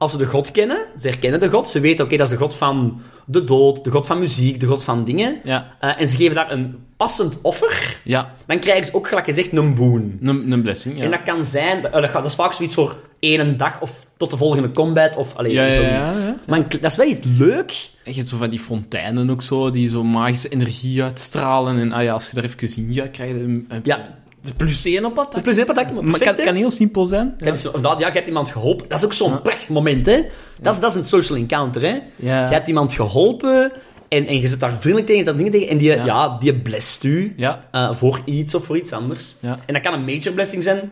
als 0.02 0.10
ze 0.12 0.18
de 0.18 0.26
god 0.26 0.50
kennen, 0.50 0.76
ze 0.98 1.08
herkennen 1.08 1.40
de 1.40 1.48
god, 1.48 1.68
ze 1.68 1.80
weten, 1.80 2.04
oké, 2.04 2.16
dat 2.16 2.26
is 2.26 2.32
de 2.32 2.38
god 2.38 2.54
van 2.54 3.00
de 3.26 3.44
dood, 3.44 3.84
de 3.84 3.90
god 3.90 4.06
van 4.06 4.18
muziek, 4.18 4.60
de 4.60 4.66
god 4.66 4.84
van 4.84 5.04
dingen, 5.04 5.40
Ja. 5.44 5.76
Eh, 5.80 6.00
en 6.00 6.08
ze 6.08 6.16
geven 6.16 6.34
daar 6.34 6.50
een 6.50 6.76
passend 6.96 7.38
offer, 7.42 7.96
Ja. 8.04 8.34
dan 8.46 8.58
krijgen 8.58 8.84
ze 8.86 8.94
ook, 8.94 9.08
gelijk 9.08 9.26
gezegd, 9.26 9.52
een 9.52 9.74
boon. 9.74 10.18
Een, 10.22 10.52
een 10.52 10.62
blessing, 10.62 10.98
ja. 10.98 11.04
En 11.04 11.10
dat 11.10 11.22
kan 11.22 11.44
zijn, 11.44 11.82
dat, 11.82 12.12
dat 12.12 12.24
is 12.24 12.34
vaak 12.34 12.52
zoiets 12.52 12.74
voor 12.74 12.96
één 13.20 13.56
dag 13.56 13.80
of 13.80 14.06
tot 14.16 14.30
de 14.30 14.36
volgende 14.36 14.70
combat 14.70 15.16
of 15.16 15.34
allee, 15.36 15.52
Ja, 15.52 15.68
zoiets. 15.68 16.24
ja. 16.24 16.36
Maar 16.46 16.68
dat 16.68 16.90
is 16.90 16.96
wel 16.96 17.06
iets 17.06 17.26
leuk. 17.38 17.70
En 18.04 18.10
je 18.12 18.16
hebt 18.16 18.28
zo 18.28 18.36
van 18.36 18.50
die 18.50 18.60
fonteinen 18.60 19.30
ook 19.30 19.42
zo, 19.42 19.70
die 19.70 19.88
zo 19.88 20.04
magische 20.04 20.48
energie 20.48 21.02
uitstralen. 21.02 21.78
En 21.78 21.92
ah 21.92 22.02
ja, 22.02 22.12
als 22.12 22.26
je 22.30 22.34
daar 22.34 22.44
even 22.44 22.76
in 22.86 22.94
gaat, 22.94 23.10
krijg 23.10 23.30
je 23.30 23.40
een, 23.40 23.64
een 23.68 23.80
Ja, 23.84 24.08
de 24.42 24.54
plus 24.54 24.84
1 24.84 25.04
op 25.04 25.18
attack. 25.18 25.32
de 25.32 25.40
plus 25.40 25.56
één 25.56 25.68
attack, 25.68 26.02
maar 26.02 26.18
kan, 26.20 26.34
kan 26.34 26.54
heel 26.54 26.70
simpel 26.70 27.04
zijn. 27.04 27.34
Kan 27.38 27.58
zo- 27.58 27.66
inderdaad, 27.66 27.98
ja, 28.00 28.06
je 28.06 28.12
hebt 28.12 28.26
iemand 28.26 28.48
geholpen. 28.48 28.88
Dat 28.88 28.98
is 28.98 29.04
ook 29.04 29.12
zo'n 29.12 29.42
prachtig 29.42 29.68
moment, 29.68 30.06
hè. 30.06 30.20
Dat, 30.60 30.74
is, 30.74 30.80
dat 30.80 30.90
is 30.90 30.96
een 30.96 31.04
social 31.04 31.38
encounter, 31.38 31.82
hè. 31.82 31.98
Ja. 32.16 32.46
Je 32.48 32.54
hebt 32.54 32.68
iemand 32.68 32.92
geholpen 32.92 33.72
en, 34.08 34.26
en 34.26 34.40
je 34.40 34.48
zit 34.48 34.60
daar 34.60 34.76
vriendelijk 34.78 35.06
tegen, 35.06 35.24
dat 35.24 35.36
dingen 35.36 35.52
tegen, 35.52 35.68
en 35.68 35.78
die, 35.78 35.88
ja. 35.96 36.04
Ja. 36.04 36.36
die 36.40 36.54
blest 36.54 37.04
u 37.04 37.32
Ja. 37.36 37.64
eh, 37.70 37.94
voor 37.94 38.20
iets 38.24 38.54
of 38.54 38.64
voor 38.64 38.76
iets 38.76 38.92
anders. 38.92 39.36
Ja. 39.40 39.58
En 39.66 39.74
dat 39.74 39.82
kan 39.82 39.92
een 39.92 40.04
major 40.04 40.32
blessing 40.34 40.62
zijn, 40.62 40.90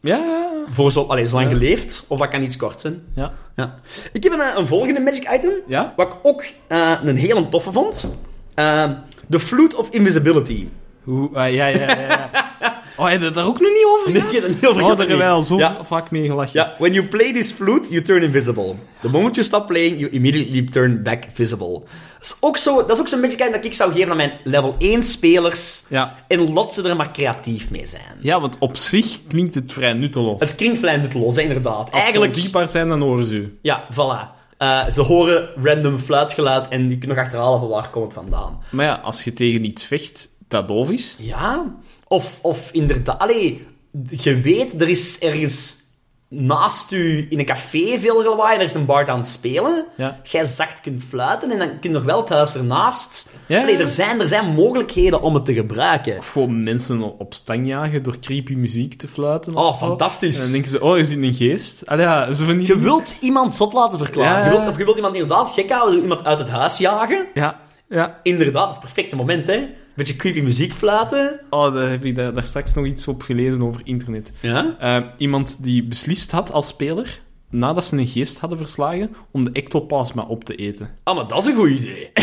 Ja, 0.00 0.16
ja, 0.16 0.48
voor 0.68 0.92
zo, 0.92 1.02
allee, 1.02 1.28
zolang 1.28 1.48
Ja. 1.50 1.54
je 1.54 1.60
leeft, 1.60 2.04
of 2.08 2.18
dat 2.18 2.28
kan 2.28 2.42
iets 2.42 2.56
kort 2.56 2.80
zijn. 2.80 3.02
ja. 3.14 3.32
Ja. 3.56 3.74
Ik 4.12 4.22
heb 4.22 4.32
een, 4.32 4.40
eh, 4.40 4.46
een 4.56 4.66
volgende 4.66 5.00
magic 5.00 5.28
item. 5.34 5.50
Ja? 5.66 5.92
Wat 5.96 6.06
ik 6.08 6.14
ook 6.22 6.44
eh, 6.66 6.92
een 7.04 7.16
hele 7.16 7.48
toffe 7.48 7.72
vond. 7.72 8.16
Eh, 8.54 8.90
De 9.26 9.40
Flute 9.40 9.76
of 9.76 9.88
Invisibility. 9.90 10.68
Hoe, 11.04 11.28
ah, 11.32 11.52
ja, 11.52 11.66
ja, 11.66 11.78
ja, 11.78 12.00
ja. 12.00 12.30
Oh, 12.96 13.08
heb 13.08 13.18
je 13.20 13.24
het 13.24 13.34
daar 13.34 13.46
ook 13.46 13.60
nog 13.60 13.70
niet 13.70 13.86
over 13.98 14.12
Nee, 14.12 14.20
gehad? 14.20 14.42
er 14.44 14.50
niet 14.50 14.66
over 14.66 14.82
Oh, 14.82 14.96
daar 14.96 15.22
al 15.30 15.42
zo 15.42 15.58
Ja. 15.58 15.78
vaak 15.84 16.10
mee 16.10 16.26
gelachen. 16.26 16.60
Ja, 16.60 16.74
when 16.78 16.92
you 16.92 17.06
play 17.06 17.32
this 17.32 17.52
flute, 17.52 17.88
you 17.92 18.02
turn 18.02 18.22
invisible. 18.22 18.74
The 19.00 19.08
moment 19.08 19.34
you 19.34 19.46
stop 19.46 19.66
playing, 19.66 19.98
you 20.00 20.10
immediately 20.12 20.62
turn 20.62 21.02
back 21.02 21.24
visible. 21.32 21.72
Dat 22.18 22.20
is 22.20 22.36
ook 22.40 22.56
zo- 22.56 22.76
dat 22.76 22.90
is 22.90 22.98
ook 23.00 23.08
zo'n 23.08 23.24
item 23.24 23.52
dat 23.52 23.64
ik 23.64 23.72
zou 23.72 23.92
geven 23.92 24.10
aan 24.10 24.16
mijn 24.16 24.32
level 24.44 24.74
1 24.78 25.02
spelers. 25.02 25.82
Ja. 25.88 26.14
En 26.28 26.52
lot 26.52 26.72
ze 26.72 26.88
er 26.88 26.96
maar 26.96 27.12
creatief 27.12 27.70
mee 27.70 27.86
zijn. 27.86 28.18
Ja, 28.20 28.40
want 28.40 28.56
op 28.58 28.76
zich 28.76 29.18
klinkt 29.28 29.54
het 29.54 29.72
vrij 29.72 29.92
nutteloos. 29.92 30.40
Het 30.40 30.54
klinkt 30.54 30.78
vrij 30.78 30.96
nutteloos, 30.96 31.36
inderdaad. 31.36 31.90
Als 31.92 32.02
Eigenlijk, 32.02 32.32
ze 32.32 32.66
zijn, 32.66 32.88
dan 32.88 33.00
horen 33.00 33.24
ze 33.24 33.34
u. 33.34 33.58
ja, 33.62 33.84
voilà. 33.92 34.34
Eh, 34.58 34.86
ze 34.90 35.00
horen 35.02 35.48
random 35.62 35.98
fluitgeluid 35.98 36.68
en 36.68 36.88
die 36.88 36.98
kunnen 36.98 37.16
nog 37.16 37.24
achterhalen 37.26 37.60
van 37.60 37.68
waar 37.68 37.90
komt 37.90 38.04
het 38.04 38.12
vandaan. 38.14 38.60
Maar 38.70 38.84
ja, 38.84 39.00
als 39.02 39.24
je 39.24 39.32
tegen 39.32 39.64
iets 39.64 39.82
vecht 39.84 40.28
dat 40.48 40.68
doof 40.68 40.90
is... 40.90 41.16
Ja, 41.18 41.64
of, 42.08 42.38
of 42.42 42.68
inderdaad... 42.72 43.18
Allee, 43.18 43.66
je 44.10 44.40
weet, 44.40 44.80
er 44.80 44.88
is 44.88 45.18
ergens 45.18 45.84
naast 46.28 46.92
u 46.92 47.26
in 47.30 47.38
een 47.38 47.44
café 47.44 47.98
veel 47.98 48.22
lawaai 48.22 48.54
en 48.54 48.60
er 48.60 48.66
is 48.66 48.74
een 48.74 48.86
bard 48.86 49.08
aan 49.08 49.18
het 49.18 49.28
spelen. 49.28 49.86
Ja. 49.96 50.20
Jij 50.22 50.44
zacht 50.44 50.80
kunt 50.80 51.02
fluiten 51.02 51.50
en 51.50 51.58
dan 51.58 51.68
kun 51.68 51.90
je 51.90 51.96
nog 51.96 52.04
wel 52.04 52.20
het 52.20 52.28
huis 52.28 52.54
ernaast. 52.54 53.30
Ja. 53.46 53.62
Allee, 53.62 53.76
er, 53.76 53.86
zijn, 53.86 54.20
er 54.20 54.28
zijn 54.28 54.54
mogelijkheden 54.54 55.22
om 55.22 55.34
het 55.34 55.44
te 55.44 55.54
gebruiken. 55.54 56.18
Of 56.18 56.30
gewoon 56.30 56.62
mensen 56.62 57.18
op 57.18 57.34
stang 57.34 57.66
jagen 57.66 58.02
door 58.02 58.18
creepy 58.18 58.54
muziek 58.54 58.94
te 58.94 59.08
fluiten. 59.08 59.56
Oh, 59.56 59.78
zo. 59.78 59.86
fantastisch. 59.86 60.36
En 60.36 60.42
dan 60.42 60.52
denken 60.52 60.70
ze, 60.70 60.80
oh, 60.82 60.98
is 60.98 61.08
dit 61.08 61.22
een 61.22 61.34
geest? 61.34 61.86
Allee, 61.86 62.04
ja, 62.04 62.32
zo 62.32 62.44
van 62.44 62.58
die... 62.58 62.66
Je 62.66 62.78
wilt 62.78 63.16
iemand 63.20 63.54
zot 63.54 63.72
laten 63.72 63.98
verklaren. 63.98 64.38
Ja. 64.38 64.44
Je 64.44 64.50
wilt, 64.50 64.68
of 64.68 64.78
je 64.78 64.84
wilt 64.84 64.96
iemand 64.96 65.14
inderdaad 65.14 65.50
gek 65.50 65.70
houden, 65.70 66.02
iemand 66.02 66.24
uit 66.24 66.38
het 66.38 66.50
huis 66.50 66.78
jagen. 66.78 67.26
Ja, 67.34 67.60
ja. 67.88 68.20
Inderdaad, 68.22 68.54
dat 68.54 68.68
is 68.68 68.74
het 68.74 68.84
perfecte 68.84 69.16
moment, 69.16 69.46
hè. 69.46 69.68
Beetje 69.96 70.16
creepy 70.16 70.40
muziek 70.40 70.72
fluiten. 70.72 71.40
Oh, 71.50 71.74
daar 71.74 71.88
heb 71.90 72.04
ik 72.04 72.14
daar, 72.14 72.34
daar 72.34 72.44
straks 72.44 72.74
nog 72.74 72.84
iets 72.86 73.08
op 73.08 73.22
gelezen 73.22 73.62
over 73.62 73.80
internet. 73.84 74.32
Ja? 74.40 74.76
Eh, 74.80 75.02
iemand 75.16 75.62
die 75.62 75.84
beslist 75.84 76.30
had 76.30 76.52
als 76.52 76.66
speler, 76.68 77.20
nadat 77.50 77.84
ze 77.84 77.96
een 77.96 78.06
geest 78.06 78.38
hadden 78.38 78.58
verslagen, 78.58 79.14
om 79.30 79.44
de 79.44 79.50
ectoplasma 79.52 80.22
op 80.22 80.44
te 80.44 80.54
eten. 80.54 80.90
Ah, 81.02 81.16
maar 81.16 81.28
dat 81.28 81.38
is 81.38 81.44
een 81.50 81.56
goed 81.56 81.68
idee. 81.70 82.10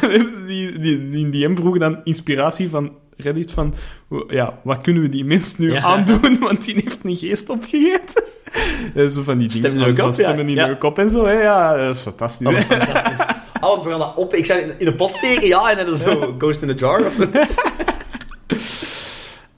Dus 0.00 0.30
die, 0.46 0.78
die, 0.78 1.10
die, 1.10 1.30
die 1.30 1.42
hem 1.42 1.56
vroegen 1.56 1.80
dan 1.80 2.00
inspiratie 2.04 2.68
van 2.68 2.92
Reddit 3.16 3.50
van, 3.50 3.74
ja, 4.28 4.58
wat 4.64 4.80
kunnen 4.80 5.02
we 5.02 5.08
die 5.08 5.24
mens 5.24 5.56
nu 5.58 5.72
Ja. 5.72 5.82
aandoen, 5.82 6.38
want 6.38 6.64
die 6.64 6.74
heeft 6.74 6.98
een 7.02 7.16
geest 7.16 7.48
opgegeten. 7.48 8.22
Zo 9.12 9.22
van 9.22 9.38
die 9.38 9.48
dingen 9.48 9.50
Stemmen 9.50 9.86
in 9.88 9.94
de 9.94 10.00
kop, 10.00 10.06
ja. 10.06 10.12
stemmen 10.12 10.48
in 10.48 10.54
Ja. 10.54 10.66
de 10.66 10.78
kop 10.78 10.98
en 10.98 11.10
zo, 11.10 11.24
hè. 11.26 11.32
ja, 11.42 11.76
dat 11.76 11.94
is 11.96 12.02
fantastisch. 12.02 12.46
Oh, 12.46 12.52
dat 12.52 12.62
is 12.62 12.66
fantastisch. 12.66 13.36
Oh, 13.64 13.70
want 13.70 13.84
we 13.84 13.90
gaan 13.90 13.98
dat 13.98 14.12
op... 14.16 14.34
Ik 14.34 14.46
zou 14.46 14.60
in- 14.60 14.86
een 14.86 14.94
pot 14.94 15.14
steken, 15.14 15.46
ja, 15.46 15.70
en 15.70 15.86
dan 15.86 15.96
zo 15.96 16.34
ghost 16.38 16.62
in 16.62 16.70
a 16.70 16.72
jar 16.74 17.06
of 17.06 17.14
zo. 17.14 17.24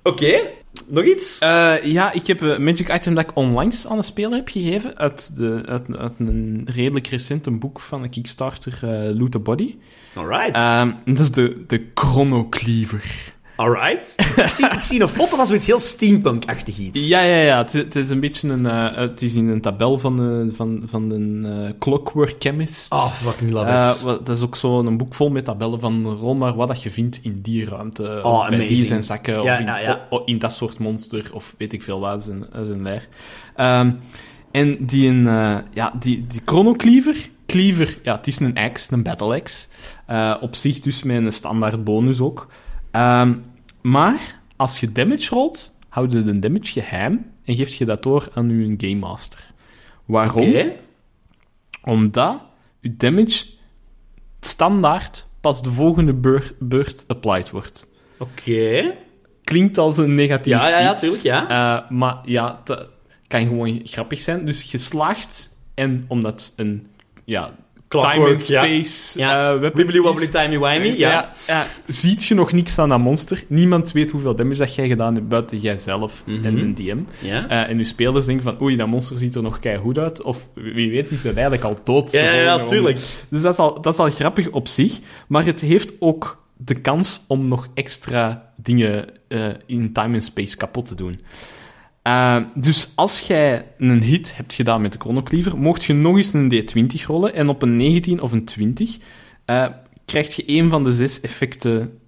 Oké, 0.03 0.41
nog 0.89 1.05
iets? 1.05 1.39
Eh, 1.39 1.75
ja, 1.83 2.13
ik 2.13 2.27
heb 2.27 2.41
een 2.41 2.65
magic 2.65 2.95
item 2.95 3.15
dat 3.15 3.25
ik 3.25 3.37
onlangs 3.37 3.87
aan 3.87 3.97
de 3.97 4.03
speler 4.03 4.33
heb 4.37 4.49
gegeven 4.49 4.99
uit, 4.99 5.37
de, 5.37 5.63
uit, 5.67 5.83
uit 5.99 6.13
een 6.19 6.69
redelijk 6.75 7.07
recent 7.07 7.47
een 7.47 7.59
boek 7.59 7.81
van 7.81 8.03
de 8.03 8.09
Kickstarter, 8.09 8.79
eh 8.83 9.19
Loot 9.19 9.31
the 9.33 9.39
Body. 9.39 9.75
Alright. 10.15 10.55
Ehm, 10.57 10.93
dat 11.05 11.19
is 11.19 11.31
de, 11.31 11.65
de 11.67 11.87
Chrono 11.95 12.49
Cleaver. 12.49 13.35
Alright. 13.57 14.15
ik, 14.37 14.47
zie, 14.49 14.67
ik 14.67 14.83
zie 14.83 15.01
een 15.03 15.09
foto 15.09 15.37
van 15.37 15.47
zoiets 15.47 15.67
heel 15.67 15.79
steampunk-achtig 15.79 16.79
iets. 16.79 17.09
Ja, 17.09 17.21
ja, 17.23 17.37
ja. 17.41 17.59
Het, 17.59 17.73
het 17.73 17.97
is 17.97 18.11
een 18.11 18.21
beetje 18.21 18.49
een... 18.49 18.67
eh, 18.67 18.97
het 18.97 19.23
is 19.23 19.35
in 19.35 19.49
een 19.49 19.61
tabel 19.61 19.99
van, 19.99 20.17
de, 20.17 20.51
van, 20.55 20.83
van 20.87 21.09
de 21.09 21.41
eh, 21.49 21.73
Clockwork 21.79 22.35
Chemist. 22.39 22.93
Oh, 22.93 23.07
fucking 23.13 23.53
love 23.53 23.67
Eh, 23.67 23.91
it. 23.97 24.03
dat 24.27 24.37
is 24.37 24.43
ook 24.43 24.57
zo 24.57 24.79
een 24.79 24.97
boek 24.97 25.15
vol 25.15 25.31
met 25.31 25.45
tabellen 25.45 25.81
van 25.81 26.07
rol 26.07 26.35
maar 26.35 26.55
wat 26.55 26.69
dat 26.69 26.83
je 26.83 26.91
vindt 26.91 27.19
in 27.23 27.41
die 27.43 27.65
ruimte. 27.65 28.21
Oh, 28.23 28.33
of 28.33 28.49
bij 28.49 28.59
die 28.67 28.85
zijn 28.85 29.05
zakken, 29.05 29.43
Ja, 29.43 29.53
of 29.55 29.59
in, 29.61 29.67
ja, 29.67 29.79
ja. 29.79 30.07
o- 30.11 30.17
o- 30.17 30.23
in 30.25 30.39
dat 30.39 30.53
soort 30.53 30.79
monster, 30.79 31.31
of 31.33 31.55
weet 31.59 31.73
ik 31.73 31.83
veel 31.83 32.01
wat, 32.01 32.23
zijn, 32.23 32.45
zijn 32.53 32.83
leer. 32.83 33.09
Ehm, 33.57 33.91
en 34.51 34.77
die, 34.87 35.09
een, 35.09 35.27
eh, 35.27 35.57
ja, 35.73 35.93
die, 35.99 36.27
die 36.27 36.41
Chrono 36.45 36.73
Cleaver, 36.73 37.17
Cleaver, 37.47 37.99
ja, 38.03 38.17
het 38.17 38.27
is 38.27 38.41
een 38.41 38.57
axe, 38.57 38.93
een 38.93 39.03
battle 39.03 39.35
axe. 39.41 39.67
Eh, 40.07 40.35
op 40.41 40.55
zich 40.55 40.81
dus 40.81 41.03
met 41.03 41.17
een 41.17 41.33
standaard 41.33 41.85
bonus 41.85 42.21
ook. 42.21 42.47
Ehm, 42.97 43.35
maar 43.83 44.41
als 44.57 44.81
je 44.81 44.93
damage 44.93 45.29
rolt, 45.35 45.79
houd 45.89 46.13
je 46.13 46.25
de 46.25 46.39
damage 46.39 46.73
geheim 46.73 47.31
en 47.45 47.57
geeft 47.57 47.75
je 47.75 47.85
dat 47.85 48.03
door 48.03 48.29
aan 48.35 48.49
je 48.51 48.75
Game 48.89 48.95
Master. 49.07 49.55
Waarom? 50.05 50.49
Oké. 50.49 50.73
Omdat 51.83 52.43
je 52.81 52.97
damage 52.97 53.47
standaard 54.41 55.27
pas 55.41 55.63
de 55.63 55.71
volgende 55.71 56.15
beur- 56.15 56.55
beurt 56.59 57.05
applied 57.09 57.51
wordt. 57.51 57.87
Oké. 58.19 58.95
Klinkt 59.45 59.79
als 59.79 59.99
een 59.99 60.15
negatief 60.15 60.53
Ja, 60.53 60.69
ja, 60.69 60.79
ja, 60.81 60.93
iets, 60.93 61.01
tuurlijk, 61.01 61.23
ja. 61.23 61.49
eh, 61.49 61.91
maar 61.91 62.17
ja, 62.25 62.61
het 62.65 62.89
kan 63.27 63.41
gewoon 63.47 63.81
grappig 63.85 64.21
zijn. 64.21 64.45
Dus 64.45 64.63
je 64.63 64.79
slaagt, 64.79 65.59
en 65.75 66.05
omdat 66.09 66.53
een 66.57 66.87
ja, 67.25 67.55
time 67.89 68.27
and 68.31 68.41
space 68.41 69.19
Ja. 69.19 69.53
eh, 69.55 69.61
Wibbly 69.75 70.01
wobbly 70.01 70.27
timey 70.27 70.59
wimey, 70.59 70.97
ja. 70.99 71.33
Ja. 71.47 71.67
Ziet 71.87 72.25
je 72.25 72.35
nog 72.35 72.53
niks 72.53 72.79
aan 72.79 72.89
dat 72.89 72.99
monster? 72.99 73.45
Niemand 73.49 73.93
weet 73.93 74.11
hoeveel 74.11 74.35
damage 74.35 74.59
dat 74.59 74.75
jij 74.75 74.89
gedaan 74.89 75.15
hebt 75.15 75.29
buiten 75.29 75.59
jijzelf 75.59 76.23
Mhm. 76.27 76.45
en 76.45 76.59
een 76.59 76.75
DM. 76.75 76.99
Ja. 77.27 77.49
Eh, 77.49 77.69
en 77.71 77.79
je 77.79 77.85
spelers 77.85 78.27
denken 78.27 78.45
van, 78.45 78.63
oei, 78.63 78.77
dat 78.77 78.87
monster 78.89 79.19
ziet 79.19 79.35
er 79.35 79.43
nog 79.43 79.59
goed 79.83 79.99
uit. 79.99 80.23
Of 80.23 80.49
wie 80.55 80.91
weet 80.91 81.11
is 81.11 81.23
dat 81.23 81.33
eigenlijk 81.35 81.65
al 81.65 81.79
dood. 81.85 82.13
Ja, 82.13 82.33
ja, 82.33 82.63
tuurlijk. 82.65 82.99
Dus 83.31 83.43
dat 83.43 83.53
is, 83.53 83.59
al, 83.59 83.81
dat 83.81 83.93
is 83.93 83.99
al 84.01 84.11
grappig 84.11 84.51
op 84.51 84.69
zich. 84.69 84.99
Maar 85.29 85.45
het 85.45 85.61
heeft 85.61 85.93
ook 85.99 86.45
de 86.57 86.81
kans 86.81 87.21
om 87.27 87.49
nog 87.49 87.69
extra 87.75 88.53
dingen 88.57 89.09
eh, 89.29 89.47
in 89.67 89.93
time 89.93 90.15
en 90.15 90.23
space 90.23 90.57
kapot 90.57 90.87
te 90.87 90.95
doen. 90.95 91.21
Eh, 92.07 92.37
dus 92.55 92.89
als 92.95 93.21
jij 93.21 93.67
een 93.79 94.03
hit 94.03 94.37
hebt 94.37 94.53
gedaan 94.53 94.81
met 94.81 94.93
de 94.93 94.99
chronocleaver, 94.99 95.57
mocht 95.59 95.85
je 95.85 95.93
nog 95.93 96.17
eens 96.17 96.33
een 96.33 96.53
D20 96.53 97.07
rollen. 97.07 97.35
En 97.35 97.49
op 97.49 97.63
een 97.63 97.77
19 97.77 98.21
of 98.21 98.33
een 98.33 98.45
20 98.45 98.97
eh 99.45 99.67
krijg 100.05 100.37
je 100.37 100.43
een 100.47 100.71
van 100.71 100.83
de 100.83 100.93
zes 100.93 101.21
effecten 101.21 101.99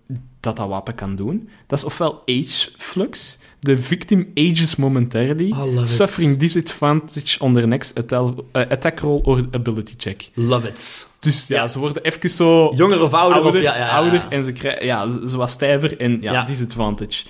dat 0.41 0.57
dat 0.57 0.69
wapen 0.69 0.95
kan 0.95 1.17
doen. 1.17 1.49
Dat 1.67 1.79
is 1.79 1.85
ofwel 1.85 2.23
Age 2.27 2.71
Flux. 2.77 3.39
The 3.61 3.79
victim 3.79 4.31
ages 4.35 4.77
momentarily, 4.77 5.55
it. 5.81 5.89
suffering 5.89 6.37
disadvantage 6.39 7.39
on 7.41 7.53
their 7.55 7.69
next 7.69 7.99
attack, 7.99 8.35
eh, 8.53 8.63
attack 8.71 8.99
roll 9.01 9.21
or 9.23 9.45
ability 9.51 9.95
check. 9.97 10.31
Love 10.35 10.69
it. 10.69 11.07
Dus 11.21 11.47
ja, 11.47 11.57
Ja. 11.57 11.69
ze 11.69 11.79
worden 11.79 12.03
even 12.03 12.31
zo 12.31 12.73
Jonger 12.77 13.03
of 13.03 13.15
ouder? 13.15 13.35
ouder, 13.43 13.61
of, 13.61 13.67
ja, 13.67 13.77
ja, 13.77 13.85
ja. 13.87 13.91
ouder 13.91 14.27
en 14.29 14.45
ze 14.45 14.53
krijgen 14.53 14.87
ja, 14.87 15.11
ze, 15.11 15.29
ze 15.29 15.37
wat 15.37 15.51
stijver 15.51 16.01
en 16.01 16.19
ja, 16.21 16.45
disadvantage. 16.45 17.25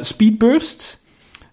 Speed 0.00 0.38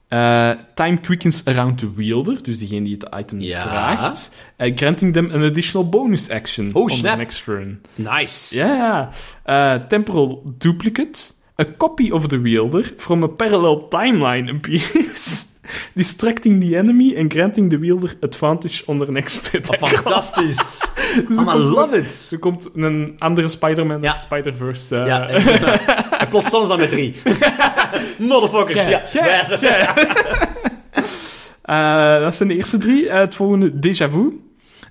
Eh, 0.10 0.52
time 0.74 0.98
quickens 1.02 1.44
around 1.46 1.78
the 1.80 1.94
wielder, 1.94 2.44
dus 2.44 2.58
degene 2.60 2.84
die 2.84 2.98
het 3.00 3.08
item 3.20 3.42
Ja. 3.42 3.60
draagt. 3.60 4.32
Eh, 4.56 4.76
granting 4.76 5.14
them 5.14 5.32
an 5.32 5.44
additional 5.44 5.90
bonus 5.90 6.30
action 6.30 6.70
Oh, 6.74 6.84
on 6.84 6.90
snap. 6.90 7.12
the 7.12 7.18
next 7.18 7.44
turn. 7.44 7.82
Nice. 7.96 8.56
Ja, 8.56 8.74
ja. 8.76 9.10
Eh, 9.44 9.82
temporal 9.88 10.54
duplicate. 10.58 11.20
A 11.62 11.66
copy 11.78 12.12
of 12.12 12.28
the 12.28 12.40
wielder 12.42 12.94
from 12.98 13.24
a 13.24 13.28
parallel 13.28 13.88
timeline 13.90 14.50
appears. 14.56 15.46
Distracting 15.94 16.62
the 16.70 16.78
enemy 16.78 17.18
and 17.18 17.32
granting 17.34 17.70
the 17.70 17.78
wielder 17.78 18.14
advantage 18.22 18.84
on 18.86 18.98
their 19.00 19.12
next 19.12 19.56
attack. 19.56 19.80
Fantastisch. 19.80 20.58
Dus 21.28 21.38
I 21.38 21.44
love 21.44 21.98
it. 21.98 22.28
Er 22.32 22.40
komt 22.40 22.70
een 22.76 23.16
andere 23.18 23.48
Spider-Man 23.48 24.02
Ja. 24.02 24.14
Spider-Verse. 24.14 24.96
eh, 24.96 25.06
Ja, 25.08 25.28
en, 25.30 25.46
en 26.20 26.28
plots 26.30 26.50
soms 26.50 26.68
dan 26.68 26.80
met 26.80 26.90
drie. 26.90 27.16
Motherfuckers, 28.30 28.88
ja. 28.88 29.04
Ja, 29.14 29.46
Ja, 29.62 29.96
Eh, 31.62 32.20
dat 32.20 32.36
zijn 32.36 32.50
de 32.50 32.56
eerste 32.56 32.78
drie. 32.78 33.10
Eh, 33.10 33.20
het 33.20 33.36
volgende, 33.36 33.72
déjà 33.74 34.12
vu. 34.12 34.40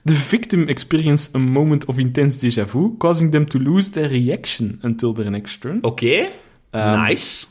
The 0.04 0.12
victim 0.12 0.68
experience 0.68 1.28
a 1.34 1.38
moment 1.38 1.84
of 1.84 1.98
intense 1.98 2.46
déjà 2.50 2.66
vu, 2.70 2.94
causing 2.98 3.30
them 3.30 3.46
to 3.48 3.58
lose 3.60 3.90
their 3.90 4.08
reaction 4.08 4.78
until 4.82 5.12
their 5.12 5.30
next 5.30 5.60
turn. 5.60 5.78
Oké, 5.82 6.26
Um, 6.70 7.02
nice. 7.04 7.46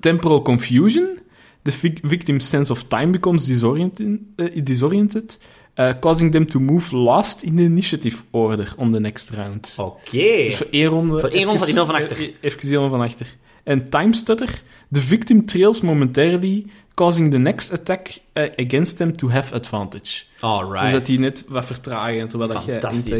Temporal 0.00 0.42
confusion. 0.42 1.18
The 1.62 1.70
vic- 1.72 1.98
victim's 2.02 2.48
sense 2.48 2.72
of 2.72 2.82
time 2.82 3.10
becomes 3.10 3.44
disoriented, 3.46 4.20
eh, 4.36 4.46
disoriented 4.64 5.38
uh, 5.78 5.90
causing 6.00 6.32
them 6.32 6.46
to 6.46 6.60
move 6.60 6.96
last 6.96 7.42
in 7.42 7.56
the 7.56 7.62
initiative 7.62 8.16
order 8.30 8.74
on 8.76 8.92
the 8.92 9.00
next 9.00 9.30
round. 9.30 9.74
Oké. 9.78 10.10
Dus 10.10 10.56
voor 10.56 10.66
één 10.70 10.86
ronde... 10.86 11.20
Voor 11.20 11.28
één 11.28 11.44
ronde 11.44 11.58
gaat 11.58 11.68
hij 11.68 11.86
van 11.86 11.94
achter. 11.94 12.16
eh, 12.16 12.28
Even 12.40 12.68
helemaal 12.68 12.90
van 12.90 13.00
achter. 13.00 13.36
En 13.64 13.88
time 13.90 14.14
stutter. 14.14 14.62
The 14.90 15.00
victim 15.00 15.44
trails 15.46 15.80
momentarily, 15.80 16.66
causing 16.94 17.30
the 17.30 17.38
next 17.38 17.72
attack 17.72 18.18
eh, 18.32 18.48
against 18.56 18.96
them 18.96 19.16
to 19.16 19.30
have 19.30 19.54
advantage. 19.54 20.24
Alright. 20.40 20.82
Dus 20.82 20.92
dat 20.92 21.06
die 21.06 21.18
net 21.18 21.44
wat 21.48 21.64
vertragen, 21.66 22.28
terwijl 22.28 22.52
dat 22.52 22.64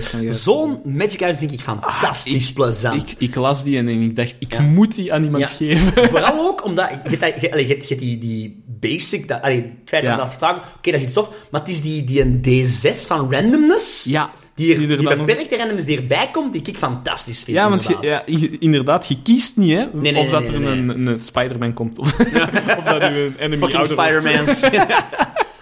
gaan. 0.03 0.33
Zo'n 0.33 0.81
Magic 0.85 1.21
Item 1.21 1.37
vind 1.37 1.53
ik 1.53 1.61
fantastisch 1.61 2.53
plezant. 2.53 3.11
Ik, 3.11 3.29
ik 3.29 3.35
las 3.35 3.63
die 3.63 3.77
en 3.79 3.89
ik 3.89 4.17
dacht, 4.17 4.37
ik 4.39 4.53
Ja. 4.53 4.61
moet 4.61 4.95
die 4.95 5.13
aan 5.15 5.25
iemand 5.25 5.43
Ja. 5.43 5.49
geven. 5.49 5.93
Vooral 6.11 6.39
ook 6.49 6.65
omdat 6.65 6.91
je 7.11 7.17
hebt, 7.17 7.41
je, 7.41 7.67
je 7.67 7.85
je 7.89 7.97
die, 7.97 8.19
die 8.19 8.63
basic, 8.67 9.29
dat, 9.29 9.43
allee, 9.43 9.57
het 9.63 9.71
feit 9.85 10.03
Ja. 10.03 10.09
dat 10.09 10.19
dat 10.19 10.29
vertragen, 10.29 10.63
oké, 10.77 10.91
dat 10.91 11.01
is 11.01 11.07
iets 11.07 11.15
tof, 11.15 11.29
maar 11.51 11.61
het 11.61 11.71
is 11.71 11.83
die, 11.83 12.05
die 12.05 12.21
een 12.21 12.41
D6 12.49 13.07
van 13.07 13.33
randomness, 13.33 14.05
Ja, 14.05 14.31
die, 14.55 14.73
er, 14.73 14.79
die 14.79 14.87
die, 14.87 14.97
er 15.09 15.17
nog- 15.17 15.27
beperkte 15.27 15.57
randomness 15.57 15.87
die 15.87 15.97
erbij 15.97 16.29
komt, 16.33 16.53
die 16.53 16.63
ik 16.65 16.77
fantastisch 16.77 17.43
vind. 17.43 17.57
Ja, 17.57 17.69
want 17.69 17.83
je, 17.83 17.95
inderdaad. 17.95 18.23
ja, 18.27 18.37
je- 18.39 18.59
inderdaad, 18.59 19.07
je 19.09 19.23
kiest 19.23 19.57
niet, 19.57 19.71
hè, 19.73 19.85
nee, 19.93 20.17
of 20.17 20.29
dat 20.31 20.49
er 20.49 20.55
Een, 20.67 21.07
een 21.07 21.19
Spider-Man 21.19 21.73
komt, 21.73 21.99
of, 21.99 22.19
of 22.79 22.85
dat 22.85 23.03
u 23.03 23.07
een 23.07 23.35
enemy 23.39 23.59
Fucking. 23.59 23.87
Spider-Mans. 23.87 24.63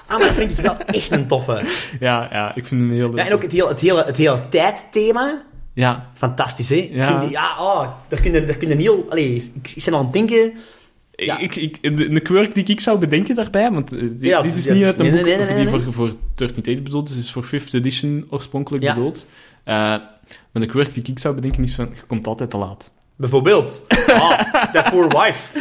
ah, 0.06 0.18
maar 0.18 0.18
dat 0.18 0.32
vind 0.32 0.50
ik 0.50 0.64
wel 0.64 0.76
echt 0.86 1.10
een 1.10 1.26
toffe. 1.26 1.62
Ja, 2.00 2.28
ja, 2.32 2.54
ik 2.54 2.66
vind 2.66 2.80
hem 2.80 2.90
heel 2.92 3.08
leuk. 3.08 3.18
Ja, 3.18 3.26
en 3.26 3.32
ook 3.32 3.42
het 3.42 3.52
hele, 3.52 3.68
het 3.68 3.80
hele, 3.80 4.04
het 4.04 4.16
hele 4.16 4.42
tijdthema. 4.48 5.42
Ja, 5.74 6.10
Fantastisch, 6.14 6.68
hè? 6.68 6.88
Ja. 6.92 7.20
Je- 7.22 7.30
ja 7.30 7.50
oh, 7.58 7.88
daar 8.08 8.20
kun 8.20 8.32
je, 8.32 8.44
daar 8.46 8.56
kun 8.56 8.68
je 8.68 8.76
heel... 8.76 9.06
Allee, 9.10 9.50
ik, 9.62 9.72
ik 9.74 9.84
ben 9.84 9.94
aan 9.94 10.04
het 10.04 10.12
denken... 10.12 10.52
Ja. 11.24 11.38
Ik, 11.38 11.56
ik, 11.56 11.82
de, 11.82 12.08
de 12.08 12.20
quirk 12.20 12.54
die 12.54 12.64
ik 12.64 12.80
zou 12.80 12.98
bedenken 12.98 13.34
daarbij, 13.34 13.70
want 13.70 13.92
eh, 13.92 14.00
Ja, 14.18 14.42
dit 14.42 14.56
is 14.56 14.64
ja, 14.64 14.74
niet 14.74 14.84
uit 14.84 14.98
een 14.98 15.10
boek 15.10 15.24
nee, 15.24 15.36
nee, 15.36 15.42
of 15.42 15.54
nee, 15.54 15.64
die 15.64 15.82
voor, 15.82 15.92
voor 15.92 16.12
13 16.34 16.62
Tate 16.62 16.82
bedoeld 16.82 17.08
is, 17.08 17.16
is 17.18 17.32
voor 17.32 17.44
5th 17.44 17.70
edition 17.72 18.26
oorspronkelijk 18.30 18.84
bedoeld. 18.84 19.26
Eh, 19.64 19.74
maar 20.52 20.62
de 20.62 20.66
quirk 20.66 20.94
die 20.94 21.02
ik 21.06 21.18
zou 21.18 21.34
bedenken 21.34 21.62
is 21.62 21.74
van, 21.74 21.88
je 21.94 22.02
komt 22.06 22.26
altijd 22.26 22.50
te 22.50 22.56
laat. 22.56 22.92
Bijvoorbeeld. 23.16 23.84
Ah, 24.06 24.40
that 24.72 24.90
poor 24.90 25.08
wife. 25.08 25.58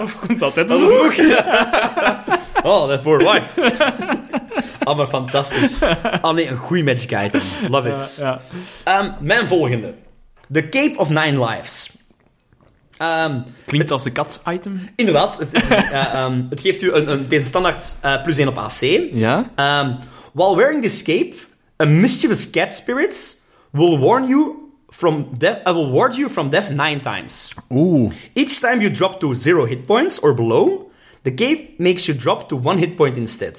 Of 0.00 0.18
komt 0.26 0.42
altijd 0.42 0.68
te 0.68 0.74
vroeg. 0.78 1.16
een. 1.26 2.70
Oh, 2.70 2.88
that 2.88 3.02
poor 3.02 3.18
wife. 3.18 3.74
Ah, 4.78 4.96
maar 4.96 5.06
fantastisch. 5.06 5.82
Ah 6.20 6.34
nee, 6.34 6.48
een 6.48 6.56
goeie 6.56 6.84
magic 6.84 7.24
item. 7.24 7.40
Love 7.68 7.88
it. 7.88 8.24
Ehm, 8.84 9.10
mijn 9.20 9.46
volgende. 9.46 9.94
The 10.52 10.68
Cape 10.68 10.94
of 10.96 11.08
Nine 11.08 11.46
Lives. 11.46 11.90
Ehm, 13.08 13.40
Klinkt 13.66 13.90
als 13.90 14.02
de 14.02 14.10
kat-item. 14.10 14.88
inderdaad, 14.96 15.38
het, 15.38 15.52
eh, 15.52 16.14
ehm, 16.14 16.42
het 16.50 16.60
geeft 16.60 16.82
u 16.82 16.92
een, 16.92 17.12
een, 17.12 17.28
deze 17.28 17.46
standaard 17.46 17.96
eh, 18.00 18.22
plus 18.22 18.38
1 18.38 18.48
op 18.48 18.58
AC. 18.58 18.80
Ja? 19.12 19.38
Um, 19.38 19.98
while 20.32 20.56
wearing 20.56 20.82
this 20.82 21.02
cape, 21.02 21.34
a 21.82 21.84
mischievous 21.84 22.50
cat 22.50 22.74
spirit 22.74 23.42
will 23.70 23.98
warn 23.98 24.26
you 24.26 24.54
from 24.88 25.28
death. 25.38 25.66
Uh, 25.66 25.74
will 25.74 25.90
ward 25.90 26.16
you 26.16 26.30
from 26.30 26.50
death 26.50 26.70
nine 26.70 27.00
times. 27.00 27.54
Oeh. 27.70 28.12
Each 28.34 28.60
time 28.60 28.80
you 28.80 28.90
drop 28.94 29.20
to 29.20 29.34
zero 29.34 29.66
hit 29.66 29.86
points 29.86 30.18
or 30.20 30.34
below, 30.34 30.90
the 31.22 31.34
cape 31.34 31.74
makes 31.78 32.06
you 32.06 32.18
drop 32.18 32.48
to 32.48 32.60
one 32.64 32.78
hit 32.78 32.96
point 32.96 33.16
instead. 33.16 33.54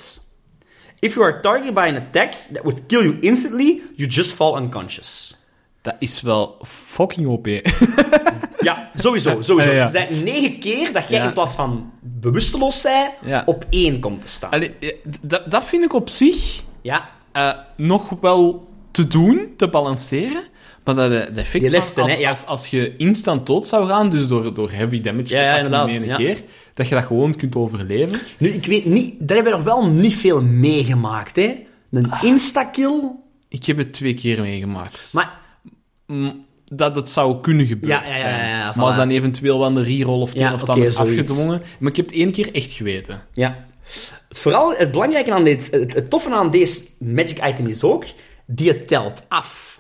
If 1.02 1.16
you 1.16 1.24
are 1.24 1.42
targeted 1.42 1.74
by 1.74 1.88
an 1.88 1.96
attack 1.96 2.36
that 2.52 2.64
would 2.64 2.88
kill 2.88 3.04
you 3.04 3.18
instantly, 3.22 3.82
you 3.96 4.08
just 4.08 4.36
fall 4.36 4.56
unconscious. 4.56 5.36
Dat 5.84 5.96
is 6.00 6.22
wel 6.22 6.58
fucking 6.68 7.28
OP. 7.28 7.48
Ja, 8.60 8.92
sowieso, 8.98 9.42
sowieso. 9.42 9.72
Ja, 9.72 9.90
ja. 9.94 10.08
Is 10.08 10.22
negen 10.24 10.60
keer 10.60 10.94
dat 10.94 11.10
jij 11.10 11.20
Ja. 11.20 11.26
in 11.28 11.34
plaats 11.34 11.56
van 11.56 11.92
bewusteloos 12.02 12.82
zijn, 12.82 13.12
op 13.46 13.66
één 13.70 14.00
komt 14.00 14.22
te 14.22 14.28
staan. 14.28 14.52
Allee, 14.52 14.74
eh, 14.80 14.96
dat, 15.22 15.52
dat 15.52 15.64
vind 15.64 15.84
ik 15.84 15.94
op 15.94 16.10
zich 16.10 16.64
Ja, 16.82 17.10
eh, 17.32 17.52
nog 17.78 18.10
wel 18.22 18.68
te 18.92 19.08
doen, 19.08 19.54
te 19.58 19.68
balanceren. 19.68 20.44
Maar 20.84 20.96
dat 20.96 21.10
de, 21.10 21.18
effect 21.42 21.70
Die 21.72 21.82
van 21.82 22.04
als, 22.04 22.16
hè, 22.18 22.28
als, 22.28 22.46
als 22.46 22.68
je 22.68 22.96
instant 22.98 23.46
dood 23.48 23.68
zou 23.68 23.88
gaan, 23.88 24.10
dus 24.10 24.28
door, 24.28 24.54
door 24.54 24.72
heavy 24.72 25.02
damage 25.02 25.28
te 25.28 25.68
pakken 25.70 25.94
in 25.94 26.04
één 26.04 26.16
keer, 26.18 26.44
dat 26.74 26.88
je 26.88 26.96
dat 26.96 27.04
gewoon 27.04 27.36
kunt 27.36 27.56
overleven. 27.56 28.20
Nu, 28.38 28.50
ik 28.50 28.66
weet 28.66 28.86
niet, 28.86 29.28
daar 29.28 29.36
hebben 29.36 29.54
we 29.54 29.60
nog 29.60 29.68
wel 29.68 29.86
niet 29.88 30.16
veel 30.16 30.42
meegemaakt, 30.44 31.36
hè. 31.36 31.66
Een 31.92 32.12
Ah. 32.12 32.24
insta-kill, 32.24 33.02
Ik 33.50 33.66
heb 33.66 33.78
het 33.78 33.94
twee 33.94 34.14
keer 34.14 34.42
meegemaakt. 34.42 35.10
maar 35.14 35.42
dat 36.66 36.96
het 36.96 37.10
zou 37.10 37.42
kunnen 37.42 37.66
gebeuren 37.66 38.00
Ja, 38.00 38.08
ja, 38.10 38.16
ja, 38.16 38.20
zijn. 38.22 38.50
ja, 38.50 38.58
ja, 38.58 38.74
Maar 38.76 38.96
dan 38.96 39.10
eventueel 39.10 39.60
wel 39.60 39.68
een 39.68 39.84
reroll 39.84 40.22
of 40.22 40.36
een 40.36 40.54
of 40.54 40.70
ander 40.70 40.92
zoiets. 40.92 40.98
afgedwongen. 40.98 41.62
Maar 41.80 41.90
ik 41.90 41.96
heb 41.98 42.06
het 42.06 42.16
één 42.16 42.32
keer 42.32 42.54
echt 42.54 42.72
geweten. 42.72 43.22
ja. 43.34 43.66
Vooral 44.30 44.74
het 44.76 44.92
belangrijke 44.92 45.34
aan 45.34 45.44
dit, 45.44 45.72
het, 45.72 45.94
het 45.94 46.10
toffe 46.10 46.30
aan 46.32 46.52
deze 46.52 46.82
magic 47.00 47.46
item 47.46 47.68
is 47.68 47.84
ook, 47.84 48.06
die 48.46 48.68
het 48.68 48.88
telt 48.88 49.26
af. 49.30 49.80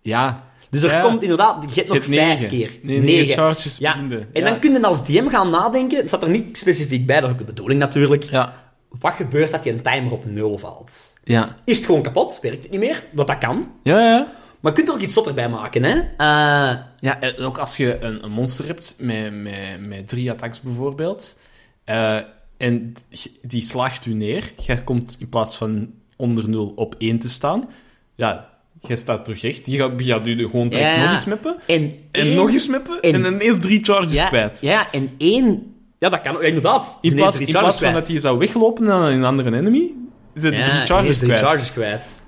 Ja. 0.00 0.44
Dus 0.70 0.82
er 0.82 1.00
komt 1.02 1.22
inderdaad, 1.22 1.64
je 1.68 1.74
hebt 1.74 1.86
nog 1.88 1.96
hebt 1.96 2.08
vijf 2.08 2.28
negen. 2.40 2.48
keer. 2.48 2.70
Nee, 2.82 2.98
negen 3.00 3.34
charges 3.34 3.78
Ja. 3.78 3.96
En 4.32 4.44
dan 4.44 4.58
kun 4.58 4.72
je 4.72 4.82
als 4.82 5.04
DM 5.06 5.28
gaan 5.28 5.50
nadenken, 5.50 5.98
het 5.98 6.08
staat 6.08 6.22
er 6.22 6.28
niet 6.28 6.58
specifiek 6.58 7.06
bij, 7.06 7.16
dat 7.20 7.24
is 7.24 7.32
ook 7.32 7.38
de 7.38 7.44
bedoeling 7.44 7.80
natuurlijk. 7.80 8.22
Ja. 8.22 8.54
Wat 8.88 9.12
gebeurt 9.12 9.50
dat 9.50 9.64
je 9.64 9.70
een 9.72 9.82
timer 9.82 10.12
op 10.12 10.24
nul 10.24 10.58
valt? 10.58 11.12
Ja. 11.24 11.56
Is 11.64 11.76
het 11.76 11.86
gewoon 11.86 12.02
kapot? 12.02 12.38
Werkt 12.42 12.62
het 12.62 12.70
niet 12.70 12.80
meer? 12.80 13.02
Want 13.12 13.28
dat 13.28 13.38
kan. 13.38 13.70
Ja, 13.82 13.98
ja. 13.98 14.32
Maar 14.62 14.72
je 14.72 14.78
kunt 14.78 14.88
er 14.88 14.94
ook 14.94 15.00
iets 15.00 15.14
zotter 15.14 15.34
bij 15.34 15.48
maken, 15.48 15.82
hè? 15.82 15.98
Eh, 15.98 16.78
Ja, 17.00 17.20
en 17.20 17.36
ook 17.38 17.58
als 17.58 17.76
je 17.76 17.98
een, 18.00 18.24
een 18.24 18.30
monster 18.30 18.66
hebt 18.66 18.96
met, 18.98 19.32
met, 19.42 19.86
met 19.88 20.08
drie 20.08 20.30
attacks 20.30 20.60
bijvoorbeeld, 20.60 21.38
eh, 21.84 22.16
en 22.56 22.94
die 23.42 23.62
slaagt 23.62 24.06
u 24.06 24.14
neer, 24.14 24.52
jij 24.56 24.82
komt 24.84 25.16
in 25.20 25.28
plaats 25.28 25.56
van 25.56 25.90
onder 26.16 26.48
0 26.48 26.72
op 26.76 26.94
1 26.98 27.18
te 27.18 27.28
staan, 27.28 27.68
ja, 28.14 28.50
jij 28.80 28.96
staat 28.96 29.24
terug 29.24 29.40
recht, 29.42 29.64
die 29.64 29.78
gaat, 29.78 29.90
gaat 29.96 30.26
u 30.26 30.38
gewoon 30.44 30.68
direct 30.68 30.96
Ja. 30.96 31.02
nog 31.02 31.10
eens 31.12 31.24
meppen, 31.24 31.56
en 31.66 31.82
en 31.82 32.22
één- 32.22 32.34
nog 32.34 32.50
eens 32.50 32.66
meppen, 32.66 33.00
en, 33.00 33.24
en- 33.24 33.32
ineens 33.34 33.58
drie 33.58 33.84
charges 33.84 34.14
ja, 34.14 34.28
kwijt. 34.28 34.58
Ja, 34.60 34.92
en 34.92 35.10
één... 35.18 35.74
Ja, 35.98 36.08
dat 36.08 36.20
kan 36.20 36.42
inderdaad. 36.42 36.98
In 37.00 37.14
plaats, 37.14 37.38
in 37.38 37.46
plaats 37.46 37.78
van 37.78 37.92
dat 37.92 38.08
hij 38.08 38.20
zou 38.20 38.38
weglopen 38.38 38.84
naar 38.84 39.10
een 39.12 39.24
andere 39.24 39.56
enemy, 39.56 39.92
hij 40.34 40.50
Ja, 40.50 40.64
drie 40.64 40.86
charges 40.86 41.18
drie 41.18 41.30
kwijt. 41.32 41.44
charges 41.46 41.72
kwijt. 41.72 42.21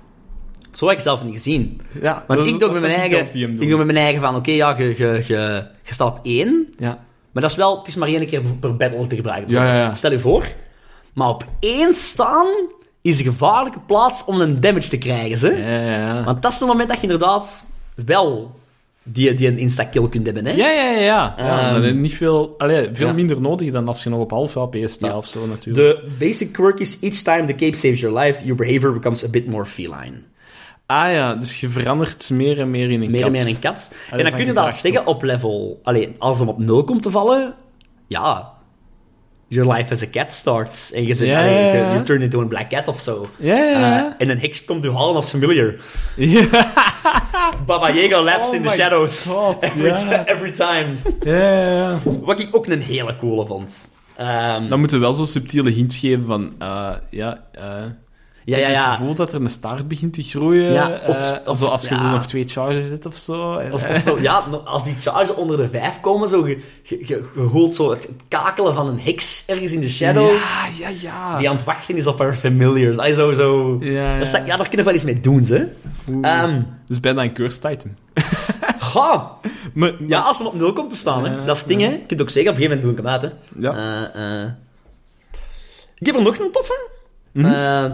Zo 0.77 0.87
heb 0.87 0.97
ik 0.97 1.03
zelf 1.03 1.23
niet 1.23 1.33
gezien. 1.33 1.81
Ja, 2.01 2.23
Want 2.27 2.47
ik 2.47 2.59
doe 2.59 2.71
met 2.71 2.81
mijn 2.81 2.93
eigen... 2.93 3.41
Ik 3.61 3.69
doe 3.69 3.77
met 3.77 3.85
mijn 3.85 3.97
eigen 3.97 4.21
van, 4.21 4.35
oké, 4.35 4.51
ja, 4.51 4.77
je, 4.77 4.83
je, 4.83 5.23
je, 5.27 5.67
je 5.83 5.93
staat 5.93 6.07
op 6.07 6.19
één. 6.23 6.73
Ja. 6.77 7.03
Maar 7.31 7.41
dat 7.41 7.51
is 7.51 7.57
wel... 7.57 7.77
Het 7.77 7.87
is 7.87 7.95
maar 7.95 8.07
één 8.07 8.25
keer 8.25 8.41
per 8.59 8.75
battle 8.75 9.07
te 9.07 9.15
gebruiken. 9.15 9.51
Ja, 9.51 9.65
ja, 9.65 9.75
ja. 9.75 9.93
Stel 9.93 10.11
je 10.11 10.19
voor. 10.19 10.47
Maar 11.13 11.29
op 11.29 11.45
één 11.59 11.93
staan 11.93 12.47
is 13.01 13.19
een 13.19 13.25
gevaarlijke 13.25 13.79
plaats 13.79 14.25
om 14.25 14.41
een 14.41 14.59
damage 14.59 14.89
te 14.89 14.97
krijgen, 14.97 15.37
ze. 15.37 15.51
Ja, 15.51 15.81
ja, 15.81 15.97
ja. 15.97 16.23
Want 16.23 16.41
dat 16.41 16.51
is 16.51 16.59
het 16.59 16.67
moment 16.67 16.87
dat 16.89 16.97
je 16.97 17.03
inderdaad 17.03 17.65
wel 17.95 18.55
die, 19.03 19.33
die 19.33 19.47
een 19.47 19.57
insta-kill 19.57 20.09
kunt 20.09 20.25
hebben, 20.25 20.45
hè. 20.45 20.51
Ja, 20.51 20.69
ja, 20.69 20.91
ja. 20.91 20.99
ja. 20.99 21.35
ja 21.37 21.75
Ehm, 21.75 22.01
niet 22.01 22.13
veel, 22.13 22.55
allee, 22.57 22.89
veel 22.93 23.07
ja. 23.07 23.13
minder 23.13 23.41
nodig 23.41 23.71
dan 23.71 23.87
als 23.87 24.03
je 24.03 24.09
nog 24.09 24.19
op 24.19 24.31
half 24.31 24.53
HP 24.53 24.75
staat 24.85 25.15
of 25.15 25.27
zo, 25.27 25.47
natuurlijk. 25.47 26.01
De 26.01 26.11
basic 26.19 26.51
quirk 26.53 26.79
is 26.79 26.99
each 26.99 27.15
time 27.15 27.45
the 27.45 27.55
cape 27.55 27.75
saves 27.75 27.99
your 27.99 28.19
life, 28.19 28.39
your 28.39 28.55
behavior 28.55 28.93
becomes 28.93 29.23
a 29.23 29.27
bit 29.27 29.47
more 29.47 29.65
feline. 29.65 30.21
Ah 30.85 31.11
ja, 31.11 31.35
dus 31.35 31.59
je 31.59 31.69
verandert 31.69 32.29
meer 32.29 32.59
en 32.59 32.71
meer 32.71 32.91
in 32.91 33.01
een 33.01 33.11
Meer 33.11 33.19
kat. 33.19 33.25
en 33.27 33.31
meer 33.31 33.47
een 33.47 33.59
kat. 33.59 33.89
en 33.91 34.09
van 34.09 34.17
dan 34.23 34.33
kun 34.33 34.45
je 34.45 34.53
dat 34.53 34.75
zeggen 34.77 35.05
op 35.07 35.23
level... 35.23 35.79
Allee, 35.83 36.15
als 36.17 36.39
hem 36.39 36.47
op 36.49 36.59
0 36.59 36.83
komt 36.83 37.01
te 37.01 37.11
vallen, 37.11 37.53
ja... 38.07 38.53
Your 39.47 39.73
life 39.73 39.91
as 39.93 40.01
a 40.03 40.07
cat 40.11 40.31
starts. 40.31 40.91
En 40.91 41.05
je 41.05 41.13
zegt, 41.13 41.31
Ja, 41.31 41.39
allee, 41.39 41.53
ja, 41.53 41.71
je- 41.71 41.77
ja. 41.77 41.91
you 41.93 42.03
turn 42.03 42.21
into 42.21 42.41
a 42.41 42.45
black 42.45 42.69
cat 42.69 42.87
of 42.87 42.99
zo. 42.99 43.29
Ja, 43.37 43.53
ja, 43.55 43.63
ja. 43.79 44.05
Eh, 44.05 44.13
en 44.17 44.29
een 44.29 44.39
heks 44.39 44.65
komt 44.65 44.85
u 44.85 44.91
halen 44.91 45.15
als 45.15 45.29
familiar. 45.29 45.75
Ja, 46.15 46.45
Baba 47.65 47.91
Yaga 47.91 48.21
laughs 48.21 48.47
Oh 48.47 48.53
in 48.55 48.61
the 48.61 48.67
my 48.67 48.73
shadows. 48.75 49.25
God, 49.25 49.63
every, 49.63 49.89
every 50.25 50.51
time. 50.51 50.95
ja, 51.23 51.51
ja, 51.51 51.71
ja. 51.75 51.99
Wat 52.21 52.39
ik 52.39 52.55
ook 52.55 52.67
een 52.67 52.81
hele 52.81 53.15
coole 53.15 53.45
vond. 53.45 53.89
Ehm, 54.15 54.67
Dan 54.69 54.79
moeten 54.79 54.97
we 54.97 55.03
wel 55.03 55.13
zo 55.13 55.25
subtiele 55.25 55.69
hints 55.69 55.97
geven 55.97 56.25
van, 56.25 56.53
eh, 56.59 56.91
ja, 57.09 57.43
eh 57.51 57.63
ja, 58.45 58.57
ja, 58.57 58.63
het 58.65 58.73
ja. 58.73 58.95
gevoel 58.95 59.15
dat 59.15 59.33
er 59.33 59.41
een 59.41 59.49
staart 59.49 59.87
begint 59.87 60.13
te 60.13 60.23
groeien. 60.23 60.71
Ja, 60.73 61.01
of- 61.07 61.31
eh, 61.31 61.49
of- 61.49 61.57
zo 61.57 61.65
als 61.65 61.81
je 61.87 61.95
ja. 61.95 62.11
nog 62.11 62.25
twee 62.25 62.43
charges 62.47 62.87
zet 62.89 63.05
of 63.05 63.15
zo. 63.15 63.57
En, 63.57 63.73
Of, 63.73 63.89
of 63.89 64.01
zo, 64.01 64.19
ja, 64.21 64.43
als 64.65 64.83
die 64.83 64.95
charges 64.99 65.33
onder 65.33 65.57
de 65.57 65.69
vijf 65.69 65.99
komen, 65.99 66.27
zo, 66.27 66.47
je, 66.47 66.59
je, 66.83 66.97
je, 66.99 67.23
je 67.35 67.41
hoort 67.41 67.75
zo 67.75 67.89
het, 67.89 68.03
het 68.03 68.21
kakelen 68.27 68.73
van 68.73 68.87
een 68.87 68.99
heks 68.99 69.43
ergens 69.47 69.71
in 69.71 69.81
de 69.81 69.89
shadows. 69.89 70.43
Ja, 70.79 70.87
ja, 70.89 70.95
ja. 71.01 71.37
Die 71.37 71.49
aan 71.49 71.55
het 71.55 71.65
wachten 71.65 71.95
is 71.97 72.07
op 72.07 72.19
haar 72.19 72.33
familiars. 72.33 72.97
Allee, 72.97 73.13
zo, 73.13 73.33
zo. 73.33 73.77
Ja. 73.79 74.17
Dat 74.19 74.31
ja, 74.31 74.45
daar 74.45 74.57
kun 74.57 74.69
je 74.69 74.75
nog 74.77 74.85
wel 74.85 74.93
iets 74.95 75.03
mee 75.03 75.19
doen, 75.19 75.43
ze. 75.45 75.67
Ehm 76.21 76.61
dus 76.87 76.99
bijna 76.99 77.23
een 77.23 77.33
cursed 77.33 77.63
item. 77.63 77.97
Maar, 79.73 79.91
Ja, 80.07 80.19
als 80.19 80.37
hem 80.37 80.47
op 80.47 80.53
nul 80.53 80.73
komt 80.73 80.89
te 80.89 80.95
staan, 80.95 81.25
hè. 81.25 81.45
Dat 81.45 81.55
is 81.55 81.61
het 81.61 81.69
ding, 81.69 81.81
hè. 81.81 81.87
Je 81.89 82.05
kunt 82.07 82.21
ook 82.21 82.29
zeggen, 82.29 82.51
op 82.51 82.57
een 82.57 82.63
gegeven 82.63 82.81
moment 82.81 82.81
doe 82.81 82.91
ik 82.91 82.97
hem 82.97 83.07
uit, 83.07 83.21
hè. 83.21 83.59
Ja. 83.67 84.11
Eh, 84.13 84.41
eh. 84.43 84.49
Ik 85.97 86.05
heb 86.05 86.15
er 86.15 86.21
nog 86.21 86.37
een 86.37 86.51
toffe. 86.51 86.89
Eh, 87.33 87.85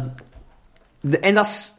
de- 1.02 1.20
en 1.20 1.34
dat 1.36 1.46
is... 1.46 1.74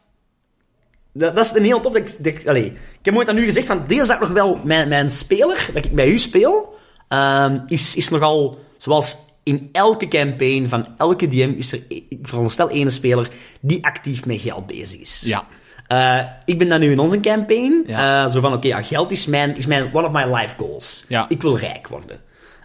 Dat, 1.12 1.34
dat 1.36 1.44
is 1.44 1.54
een 1.54 1.64
heel. 1.64 1.80
Dat 1.80 1.94
ik, 1.94 2.06
dat 2.16 2.26
ik, 2.26 2.46
allee, 2.46 2.64
ik 2.66 2.98
heb 3.02 3.14
ooit 3.16 3.28
aan 3.28 3.38
u 3.38 3.44
gezegd 3.44 3.66
van, 3.66 3.84
deze 3.86 4.12
is 4.12 4.18
nog 4.18 4.28
wel 4.28 4.60
mijn, 4.64 4.88
mijn 4.88 5.10
speler, 5.10 5.70
dat 5.74 5.84
ik 5.84 5.94
bij 5.94 6.08
u 6.08 6.18
speel, 6.18 6.74
ehm, 7.08 7.58
is, 7.66 7.96
is 7.96 8.08
nogal, 8.08 8.58
zoals 8.78 9.16
in 9.42 9.68
elke 9.72 10.08
campaign 10.08 10.68
van 10.68 10.86
elke 10.96 11.28
DM, 11.28 11.54
is 11.56 11.72
er, 11.72 11.80
ik 11.88 12.18
veronderstel, 12.22 12.70
ene 12.70 12.90
speler 12.90 13.28
die 13.60 13.84
actief 13.84 14.26
met 14.26 14.40
geld 14.40 14.66
bezig 14.66 15.00
is. 15.00 15.22
Ja. 15.24 15.46
Eh, 15.86 16.26
ik 16.44 16.58
ben 16.58 16.68
dan 16.68 16.80
nu 16.80 16.90
in 16.90 16.98
onze 16.98 17.20
campaign. 17.20 17.82
Ja. 17.86 18.24
eh, 18.24 18.30
zo 18.30 18.40
van, 18.40 18.52
oké, 18.52 18.66
ja, 18.66 18.82
geld 18.82 19.10
is 19.10 19.26
mijn, 19.26 19.56
is 19.56 19.66
mijn 19.66 19.90
one 19.94 20.06
of 20.06 20.12
my 20.12 20.34
life 20.34 20.56
goals. 20.56 21.04
Ja. 21.08 21.26
Ik 21.28 21.42
wil 21.42 21.58
rijk 21.58 21.88
worden. 21.88 22.20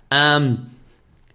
Ehm, 0.08 0.54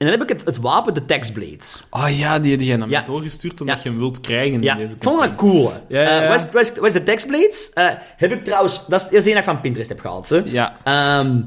en 0.02 0.10
dan 0.10 0.18
heb 0.18 0.30
ik 0.30 0.36
het, 0.36 0.46
het 0.46 0.56
wapen, 0.58 0.94
de 0.94 1.04
Textblade. 1.04 1.58
Oh 1.90 2.18
ja, 2.18 2.38
die 2.38 2.50
heb 2.50 2.60
jij 2.60 2.76
naar 2.76 2.88
mij 2.88 3.04
doorgestuurd 3.04 3.60
omdat 3.60 3.76
Ja. 3.76 3.82
je 3.82 3.88
hem 3.88 3.98
wilt 3.98 4.20
krijgen. 4.20 4.62
Ja, 4.62 4.74
deze 4.74 4.94
ik 4.94 5.02
vond 5.02 5.18
dat 5.20 5.28
een 5.28 5.36
cool. 5.36 5.72
Ja, 5.88 6.34
is, 6.34 6.44
waar 6.52 6.86
is 6.86 6.92
de 6.92 7.02
Textblade? 7.02 7.54
Eh, 7.74 7.86
heb 8.16 8.32
ik 8.32 8.44
trouwens... 8.44 8.86
Dat 8.86 9.00
is 9.00 9.08
de 9.24 9.30
ene 9.30 9.30
dat 9.30 9.36
ik 9.38 9.44
van 9.50 9.60
Pinterest 9.60 9.88
heb 9.88 10.00
gehaald. 10.00 10.28
Hè. 10.28 10.42
Ja. 10.44 10.76
Ehm, 10.84 11.40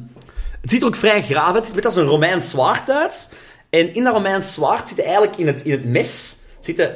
het 0.62 0.72
ziet 0.72 0.82
er 0.82 0.88
ook 0.88 0.96
vrij 0.96 1.24
graaf 1.24 1.54
uit. 1.56 1.65
Het 1.65 1.76
ziet 1.76 1.86
als 1.86 1.96
een 1.96 2.06
Romeins 2.06 2.50
zwaard 2.50 2.89
uit. 2.89 3.34
En 3.70 3.94
in 3.94 4.04
dat 4.04 4.13
Romeins 4.13 4.54
zwaard 4.54 4.88
zitten 4.88 5.06
eigenlijk 5.06 5.38
in 5.38 5.48
het, 5.48 5.62
in 5.62 5.72
het 5.72 5.86
mes 5.86 6.36
zitten 6.60 6.96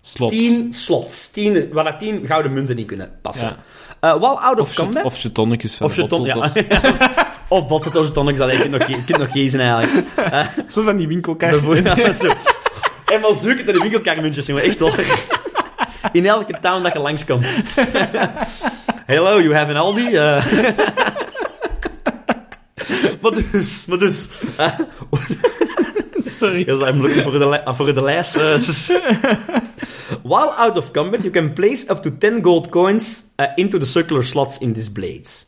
Slot. 0.00 0.30
tien 0.30 0.72
slots. 0.72 1.30
Tien, 1.30 1.68
waar 1.72 1.84
dat 1.84 1.98
tien 1.98 2.26
gouden 2.26 2.52
munten 2.52 2.78
in 2.78 2.86
kunnen 2.86 3.18
passen. 3.22 3.56
Ja. 4.00 4.14
Eh, 4.14 4.22
out 4.22 4.60
of, 4.60 4.68
Of, 4.68 4.74
combat... 4.74 5.04
of 5.04 5.18
chetonnetjes 5.18 5.74
van 5.74 5.86
Of 5.86 5.96
ja. 6.26 6.50
Of 7.50 7.66
botseltos, 7.66 8.12
tonics, 8.12 8.38
dat 8.38 8.52
je 8.52 8.58
kunt 8.58 8.70
nog, 8.70 8.88
je 8.88 9.04
kunt 9.04 9.18
nog 9.18 9.28
kiezen 9.28 9.60
eigenlijk. 9.60 10.06
Zo 10.72 10.82
van 10.82 10.96
die 10.96 11.20
ja, 11.82 12.12
zo. 12.12 12.28
En 13.04 13.20
maar 13.20 13.32
zoek 13.32 13.56
het 13.56 13.64
naar 13.64 13.74
de 13.74 13.80
winkelkarmuntjes, 13.80 14.46
jongen. 14.46 14.62
Echt 14.62 14.78
hoor. 14.78 14.94
In 16.12 16.26
elke 16.26 16.54
town 16.60 16.82
dat 16.82 16.92
je 16.92 16.98
langskomt. 16.98 17.64
Hello, 19.06 19.40
you 19.40 19.54
have 19.54 19.70
an 19.70 19.76
Aldi? 19.76 20.08
Maar 23.20 23.32
dus, 23.52 23.86
maar 23.86 23.98
dus... 23.98 24.28
Sorry. 26.40 26.64
Yes, 26.66 26.80
I'm 26.80 27.00
looking 27.00 27.22
for 27.22 27.30
the, 27.38 27.46
li- 27.46 27.74
for 27.76 27.92
the 27.92 28.00
last. 28.00 28.36
uh, 28.36 28.56
While 30.22 30.50
out 30.56 30.76
of 30.78 30.92
combat, 30.92 31.22
you 31.24 31.30
can 31.30 31.54
place 31.54 31.88
up 31.90 32.02
to 32.02 32.10
10 32.10 32.40
gold 32.40 32.70
coins 32.70 33.34
uh, 33.38 33.48
into 33.58 33.78
the 33.78 33.86
circular 33.86 34.22
slots 34.22 34.56
in 34.58 34.72
these 34.72 34.88
blades. 34.88 35.46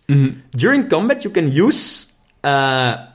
During 0.54 0.88
combat, 0.88 1.24
you 1.24 1.30
can 1.30 1.50
use 1.50 2.12
uh, 2.44 3.06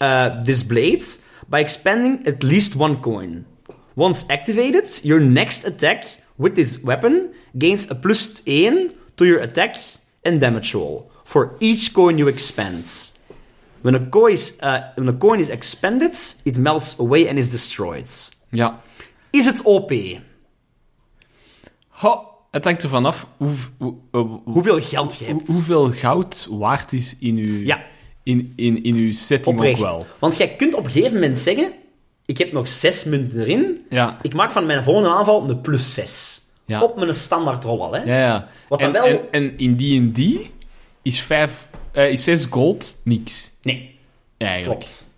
uh, 0.00 0.42
these 0.42 0.62
blades 0.62 1.24
by 1.48 1.60
expending 1.60 2.26
at 2.26 2.42
least 2.42 2.74
one 2.76 2.96
coin. 3.00 3.46
Once 3.96 4.28
activated, 4.28 4.86
your 5.04 5.20
next 5.20 5.64
attack 5.64 6.04
with 6.36 6.56
this 6.56 6.82
weapon 6.82 7.32
gains 7.56 7.90
a 7.90 7.94
plus 7.94 8.42
1 8.46 8.92
to 9.16 9.24
your 9.24 9.38
attack 9.38 9.76
and 10.24 10.40
damage 10.40 10.74
roll 10.74 11.10
for 11.24 11.56
each 11.60 11.94
coin 11.94 12.18
you 12.18 12.28
expend. 12.28 13.09
When 13.82 13.94
a, 13.94 14.06
coin 14.10 14.32
is, 14.32 14.56
uh, 14.60 14.78
when 14.94 15.08
a 15.08 15.16
coin 15.18 15.38
is 15.38 15.48
expended, 15.48 16.36
it 16.42 16.56
melts 16.56 16.98
away 16.98 17.28
and 17.28 17.38
is 17.38 17.50
destroyed. 17.50 18.28
Ja. 18.50 18.80
Is 19.30 19.46
het 19.46 19.62
OP? 19.62 19.92
Ho, 21.88 22.24
het 22.50 22.64
hangt 22.64 22.82
ervan 22.82 23.04
af 23.06 23.26
hoe, 23.36 23.50
hoe, 23.78 23.94
hoe- 24.10 24.40
Hoeveel 24.44 24.80
geld 24.82 25.16
je 25.18 25.24
hebt? 25.24 25.46
hoeveel 25.48 25.92
goud 25.92 26.46
waard 26.50 26.92
is 26.92 27.16
in 27.18 27.36
uw, 27.36 27.64
Ja. 27.64 27.82
in, 28.22 28.52
in, 28.56 28.82
in 28.82 28.94
uw 28.94 29.12
setting 29.12 29.56
Oprecht. 29.56 29.74
ook 29.78 29.84
wel. 29.86 30.06
Want 30.18 30.36
jij 30.36 30.56
kunt 30.56 30.74
op 30.74 30.84
een 30.84 30.90
gegeven 30.90 31.14
moment 31.14 31.38
zeggen: 31.38 31.72
Ik 32.26 32.38
heb 32.38 32.52
nog 32.52 32.68
zes 32.68 33.04
munten 33.04 33.40
erin. 33.40 33.84
Ja. 33.90 34.18
Ik 34.22 34.34
maak 34.34 34.52
van 34.52 34.66
mijn 34.66 34.82
volgende 34.82 35.08
aanval 35.08 35.50
een 35.50 35.60
plus 35.60 35.94
6. 35.94 36.40
Ja. 36.64 36.80
Op 36.82 36.96
mijn 36.98 37.14
standaard 37.14 37.64
al, 37.64 37.92
hè? 37.92 38.02
Ja, 38.02 38.18
ja. 38.26 38.48
Wat 38.68 38.80
en, 38.80 38.92
dan 38.92 39.02
wel- 39.08 39.28
en, 39.30 39.58
en 39.58 39.76
in 39.78 40.12
D&D 40.12 40.50
is, 41.02 41.20
vijf, 41.20 41.68
eh, 41.92 42.10
is 42.10 42.24
6 42.24 42.44
gold 42.50 42.94
niks. 43.02 43.50
Nee, 43.62 43.94
Eigenlijk. 44.38 44.80
klopt. 44.80 45.08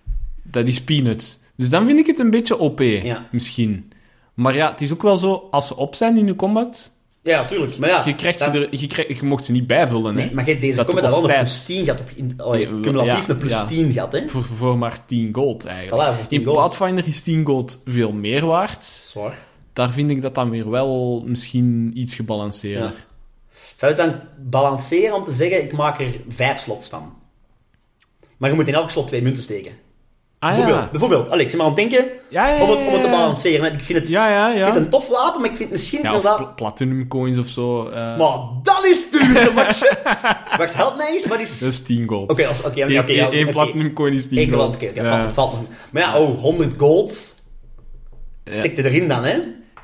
Dat 0.43 0.67
is 0.67 0.81
peanuts. 0.81 1.39
Dus 1.57 1.69
dan 1.69 1.87
vind 1.87 1.99
ik 1.99 2.07
het 2.07 2.19
een 2.19 2.31
beetje 2.31 2.59
OP, 2.59 2.81
Ja. 2.81 3.29
misschien. 3.33 3.93
Maar 4.35 4.55
ja, 4.55 4.71
het 4.71 4.81
is 4.81 4.93
ook 4.93 5.03
wel 5.03 5.17
zo, 5.17 5.49
als 5.51 5.67
ze 5.67 5.77
op 5.77 5.95
zijn 5.95 6.17
in 6.17 6.27
je 6.27 6.37
combat, 6.37 6.93
Ja, 7.23 7.41
natuurlijk. 7.41 7.79
Maar 7.79 7.89
ja, 7.89 8.03
je, 8.05 8.15
krijgt 8.15 8.39
dat- 8.39 8.53
ze 8.53 8.67
er, 8.67 8.79
je, 8.81 8.87
krijgt, 8.87 9.19
je 9.19 9.25
mocht 9.27 9.45
ze 9.45 9.53
niet 9.53 9.67
bijvullen. 9.67 10.17
Hè? 10.17 10.25
Nee, 10.25 10.35
maar 10.35 10.45
deze 10.45 10.77
Dat 10.77 10.87
combat 10.87 11.13
al 11.13 11.31
een 11.31 11.37
plus 11.39 11.65
10 11.65 11.85
gehad. 11.85 12.01
Op, 12.01 12.11
in, 12.15 12.33
oh, 12.39 12.53
cumulatief 12.53 13.27
ja, 13.27 13.33
een 13.33 13.39
plus 13.39 13.53
ja. 13.53 13.67
10 13.67 13.93
gehad, 13.93 14.13
hè? 14.13 14.29
Voor, 14.29 14.45
voor 14.57 14.79
maar 14.79 15.05
10 15.07 15.35
gold, 15.35 15.65
eigenlijk. 15.65 16.13
Voilà, 16.13 16.17
voor 16.17 16.27
10 16.27 16.39
in 16.39 16.45
gold. 16.47 16.57
Pathfinder 16.59 17.07
is 17.09 17.23
10 17.23 17.45
gold 17.47 17.83
veel 17.87 18.13
meer 18.13 18.47
waard. 18.47 18.85
Zwaar. 18.85 19.39
Daar 19.73 19.91
vind 19.91 20.11
ik 20.11 20.21
dat 20.23 20.35
dan 20.35 20.51
weer 20.51 20.71
wel 20.71 21.23
misschien 21.27 21.91
iets 21.95 22.15
gebalanceerder. 22.15 23.07
Zou 23.83 23.95
je 23.95 24.01
het 24.03 24.11
dan 24.13 24.21
balanceren 24.51 25.15
om 25.15 25.25
te 25.25 25.33
zeggen: 25.33 25.63
Ik 25.63 25.73
maak 25.73 26.01
er 26.01 26.21
vijf 26.29 26.59
slots 26.61 26.89
van? 26.89 27.13
Maar 28.37 28.51
je 28.51 28.57
moet 28.57 28.69
in 28.69 28.75
elk 28.75 28.91
slot 28.91 29.07
twee 29.07 29.23
munten 29.23 29.43
steken. 29.43 29.73
Ah 30.39 30.49
Bijvoorbeeld, 30.51 30.83
ja. 30.85 30.91
bijvoorbeeld 30.91 31.31
Alex, 31.31 31.51
zeg 31.51 31.61
maar 31.61 31.71
aan 31.71 31.77
het 31.79 31.91
denken 31.91 32.11
Ja, 32.31 32.49
ja, 32.49 32.63
om, 32.63 32.71
het, 32.71 32.79
om 32.87 32.93
het 32.93 33.03
te 33.03 33.09
balanceren. 33.09 33.73
Ik 33.73 33.83
vind 33.83 33.99
het, 33.99 34.09
Ja, 34.09 34.29
ja, 34.29 34.49
ik 34.49 34.55
vind 34.63 34.67
het 34.75 34.85
een 34.85 34.91
tof 34.91 35.09
wapen, 35.09 35.41
maar 35.41 35.51
ik 35.51 35.57
vind 35.57 35.69
het 35.71 35.79
misschien 35.79 36.03
Ja, 36.03 36.19
pl- 36.37 36.55
platinum 36.57 37.09
coins 37.09 37.39
of 37.39 37.47
zo. 37.49 37.89
eh, 37.89 37.95
Maar 37.95 38.39
dat 38.63 38.85
is 38.87 39.11
duur, 39.11 39.39
zo 39.47 39.53
matje. 39.53 39.99
Wacht, 40.59 40.75
help 40.75 40.97
mij 40.97 41.13
eens, 41.13 41.27
wat 41.27 41.41
is... 41.41 41.59
dat 41.59 41.71
is 41.71 41.83
10 41.83 42.09
gold. 42.09 42.31
Oké, 42.31 42.47
als- 42.47 42.65
oké, 42.65 42.83
Eén- 42.83 42.91
ja, 42.91 43.07
één 43.07 43.43
oké. 43.43 43.53
platinum 43.53 43.93
coin 43.93 44.13
is 44.15 44.29
10 44.29 44.39
Eén 44.39 44.53
gold. 44.53 44.75
oké, 44.75 44.91
Ja. 44.95 45.19
valt, 45.21 45.33
valt 45.33 45.53
nog. 45.53 45.63
Maar 45.93 46.03
ja, 46.03 46.19
oh, 46.19 46.41
100 46.41 46.75
gold. 46.79 47.35
Stik 48.51 48.77
je 48.77 48.85
erin 48.85 49.09
dan, 49.09 49.25
hè? 49.25 49.39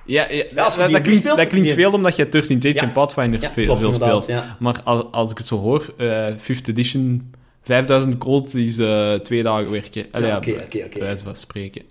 Ja, 0.09 0.27
ja, 0.31 0.45
Ja, 0.55 0.63
als 0.65 0.75
je 0.75 0.81
dat, 0.81 0.89
klinkt, 0.91 1.07
speelt, 1.21 1.37
dat 1.37 1.49
klinkt 1.49 1.67
die- 1.67 1.77
veel 1.77 1.93
omdat 1.93 2.17
je 2.17 2.29
13 2.29 2.57
Age 2.59 2.79
en 2.79 2.93
Pathfinder 2.93 3.41
veel, 3.53 3.77
klopt, 3.77 3.95
speelt. 3.95 4.29
Maar 4.59 4.81
als, 4.85 5.05
als 5.11 5.31
ik 5.31 5.39
het 5.39 5.47
zo 5.47 5.59
hoor, 5.59 5.95
eh 5.97 6.27
5th 6.37 6.69
edition, 6.69 7.35
5000 7.63 8.15
gold 8.23 8.55
is 8.55 8.79
eh, 8.79 9.13
twee 9.15 9.43
dagen 9.43 9.71
werken. 9.71 10.07
Allee, 10.11 10.27
Ja, 10.27 10.33
ja, 10.33 10.39
oké, 10.39 10.51
oké, 10.65 10.85
oké. 10.85 10.99
bij 10.99 11.19
van 11.19 11.37
spreken. 11.37 11.83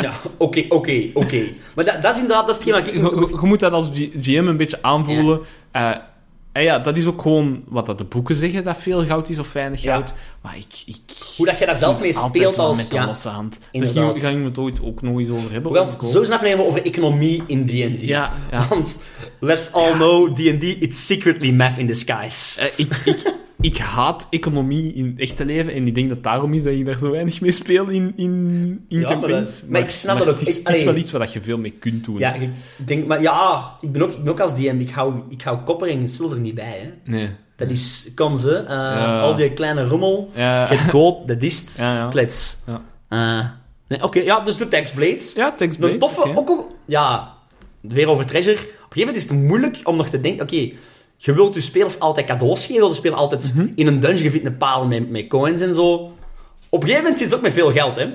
Ja, 0.00 0.12
oké, 0.36 0.64
oké, 0.68 1.10
oké. 1.14 1.42
Maar 1.74 1.84
dat, 1.84 2.02
dat 2.02 2.14
is 2.14 2.20
inderdaad, 2.20 2.46
dat 2.46 2.58
is 2.60 2.64
hetgeen 2.64 2.84
wat 2.84 3.12
ik... 3.14 3.40
je, 3.40 3.46
moet 3.46 3.60
dat 3.60 3.72
als 3.72 3.90
GM 4.20 4.44
een 4.46 4.56
beetje 4.56 4.78
aanvoelen. 4.82 5.40
Eh, 5.72 5.90
En 6.52 6.62
ja, 6.62 6.78
dat 6.78 6.96
is 6.96 7.06
ook 7.06 7.22
gewoon 7.22 7.62
wat 7.68 7.86
dat 7.86 7.98
de 7.98 8.04
boeken 8.04 8.36
zeggen, 8.36 8.64
dat 8.64 8.76
veel 8.78 9.04
goud 9.04 9.28
is 9.28 9.38
of 9.38 9.52
weinig 9.52 9.82
Ja. 9.82 9.94
goud. 9.94 10.14
Maar 10.42 10.56
ik... 10.56 10.82
ik 10.86 11.00
Hoe 11.36 11.46
dat 11.46 11.58
je 11.58 11.66
daar 11.66 11.76
zelf 11.76 12.00
mee 12.00 12.12
speelt 12.12 12.58
als... 12.58 12.76
met 12.76 12.90
de 12.90 12.96
Ja. 12.96 13.06
losse 13.06 13.28
hand. 13.28 13.52
Daar 13.60 13.68
inderdaad. 13.72 14.14
we- 14.14 14.20
gaan 14.20 14.38
we 14.38 14.44
het 14.44 14.58
ooit 14.58 14.82
ook 14.82 15.02
nog 15.02 15.18
eens 15.18 15.28
over 15.28 15.52
hebben. 15.52 15.72
We 15.72 15.78
gaan 15.78 15.86
het 15.86 16.04
zo 16.04 16.22
snel 16.22 16.38
nemen 16.42 16.66
over 16.66 16.84
economie 16.84 17.42
in 17.46 17.66
D&D. 17.66 18.00
Ja, 18.02 18.32
ja. 18.50 18.66
Want 18.68 18.98
let's 19.40 19.72
all 19.72 19.92
know, 19.92 20.34
D&D, 20.34 20.62
it's 20.62 21.06
secretly 21.06 21.50
math 21.50 21.78
in 21.78 21.86
disguise. 21.86 22.70
Ik, 22.76 22.96
ik, 23.04 23.34
ik 23.62 23.76
haat 23.78 24.26
economie 24.30 24.92
in 24.92 25.06
het 25.06 25.18
echte 25.18 25.44
leven 25.44 25.72
en 25.72 25.86
ik 25.86 25.94
denk 25.94 26.08
dat 26.08 26.22
daarom 26.22 26.54
is 26.54 26.62
dat 26.62 26.76
je 26.76 26.84
daar 26.84 26.98
zo 26.98 27.10
weinig 27.10 27.40
mee 27.40 27.52
speelt 27.52 27.90
in, 27.90 28.12
in, 28.16 28.84
in 28.88 29.00
Ja, 29.00 29.14
maar 29.14 29.28
dat- 29.28 29.64
maar 29.68 29.80
ik 29.80 29.90
snap 29.90 30.18
dat. 30.18 30.26
Het 30.26 30.48
is, 30.48 30.60
Ik- 30.60 30.66
het 30.66 30.76
is 30.76 30.84
wel 30.84 30.96
iets 30.96 31.10
wat 31.10 31.32
je 31.32 31.40
veel 31.40 31.58
mee 31.58 31.70
kunt 31.70 32.04
doen. 32.04 32.18
Ja, 32.18 32.34
ik 32.34 32.50
denk, 32.86 33.06
maar 33.06 33.22
ja, 33.22 33.72
ik 33.80 33.92
ben 33.92 34.02
ook, 34.02 34.10
ik 34.12 34.22
ben 34.22 34.32
ook 34.32 34.40
als 34.40 34.54
DM, 34.56 34.76
ik 34.80 34.90
hou, 34.90 35.14
ik 35.28 35.42
hou 35.42 35.58
kopper 35.58 35.88
en 35.88 36.08
zilver 36.08 36.40
niet 36.40 36.54
bij, 36.54 36.78
hè. 37.04 37.12
Nee. 37.12 37.28
Dat 37.56 37.70
is, 37.70 38.12
kom 38.14 38.36
ze, 38.36 38.56
eh, 38.56 38.66
Ja. 38.76 39.20
al 39.20 39.34
die 39.34 39.52
kleine 39.52 39.84
rommel, 39.84 40.30
Ja, 40.34 40.66
get 40.66 40.90
gold, 40.90 41.28
dat 41.28 41.42
is 41.42 41.58
het, 41.60 41.76
Ja, 41.78 42.08
klets. 42.10 42.56
Ja. 42.66 42.82
Eh, 43.08 43.46
nee, 43.88 44.02
Oké, 44.02 44.20
ja, 44.20 44.40
dus 44.40 44.56
de 44.56 44.68
Tex 44.68 44.90
Blades. 44.92 45.32
ja 45.34 45.52
text 45.52 45.82
Een 45.82 45.98
toffe, 45.98 46.34
ook, 46.34 46.50
ook, 46.50 46.70
ja, 46.84 47.34
weer 47.80 48.08
over 48.08 48.26
Treasure. 48.26 48.56
Op 48.56 48.62
een 48.62 48.68
gegeven 48.68 48.98
moment 48.98 49.16
is 49.16 49.22
het 49.22 49.32
moeilijk 49.48 49.80
om 49.84 49.96
nog 49.96 50.08
te 50.08 50.20
denken, 50.20 50.42
oké, 50.42 50.70
je 51.24 51.32
wilt 51.34 51.54
je 51.54 51.60
spelers 51.60 51.98
altijd 52.00 52.26
cadeaus 52.26 52.66
geven, 52.66 52.88
je 52.88 52.94
speelt 52.94 53.14
altijd 53.16 53.52
Mhm. 53.54 53.66
in 53.74 53.86
een 53.86 54.00
dungeon, 54.00 54.22
je 54.22 54.30
vindt 54.30 54.46
een 54.46 54.56
paal 54.56 54.86
met, 54.86 55.10
met 55.10 55.26
coins 55.26 55.60
en 55.60 55.74
zo. 55.74 55.92
Op 56.68 56.82
een 56.82 56.88
gegeven 56.88 57.02
moment 57.02 57.18
zit 57.18 57.26
het 57.28 57.36
ook 57.36 57.44
met 57.44 57.52
veel 57.52 57.72
geld, 57.72 57.96
hè. 57.96 58.02
En 58.02 58.14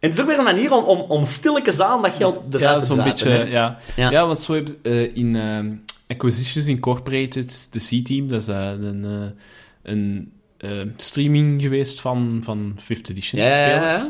het 0.00 0.12
is 0.12 0.20
ook 0.20 0.26
weer 0.26 0.38
een 0.38 0.44
manier 0.44 0.72
om, 0.72 0.84
om, 0.84 1.00
om 1.00 1.24
stilletjes 1.24 1.80
aan 1.80 2.02
dat 2.02 2.12
geld 2.16 2.36
eruit 2.50 2.62
Ja, 2.62 2.78
te 2.78 2.84
zo'n 2.86 3.02
beetje, 3.02 3.30
ja. 3.30 3.78
Ja. 3.96 4.10
Ja. 4.10 4.26
want 4.26 4.40
zo 4.40 4.54
heb 4.54 4.66
je 4.66 4.76
eh, 4.82 5.16
in 5.16 5.36
ehm, 5.36 5.74
Acquisitions 6.08 6.66
Incorporated, 6.66 7.68
de 7.72 7.78
C-team, 8.00 8.28
dat 8.28 8.40
is 8.40 8.48
eh, 8.48 8.70
een, 8.80 9.04
eh, 9.04 9.92
een 9.92 10.32
eh, 10.58 10.70
streaming 10.96 11.60
geweest 11.62 12.00
van, 12.00 12.40
van 12.44 12.78
5th 12.78 13.10
edition 13.10 13.40
Ja, 13.42 13.48
ja, 13.48 13.56
ja, 13.66 13.72
spelers. 13.98 14.08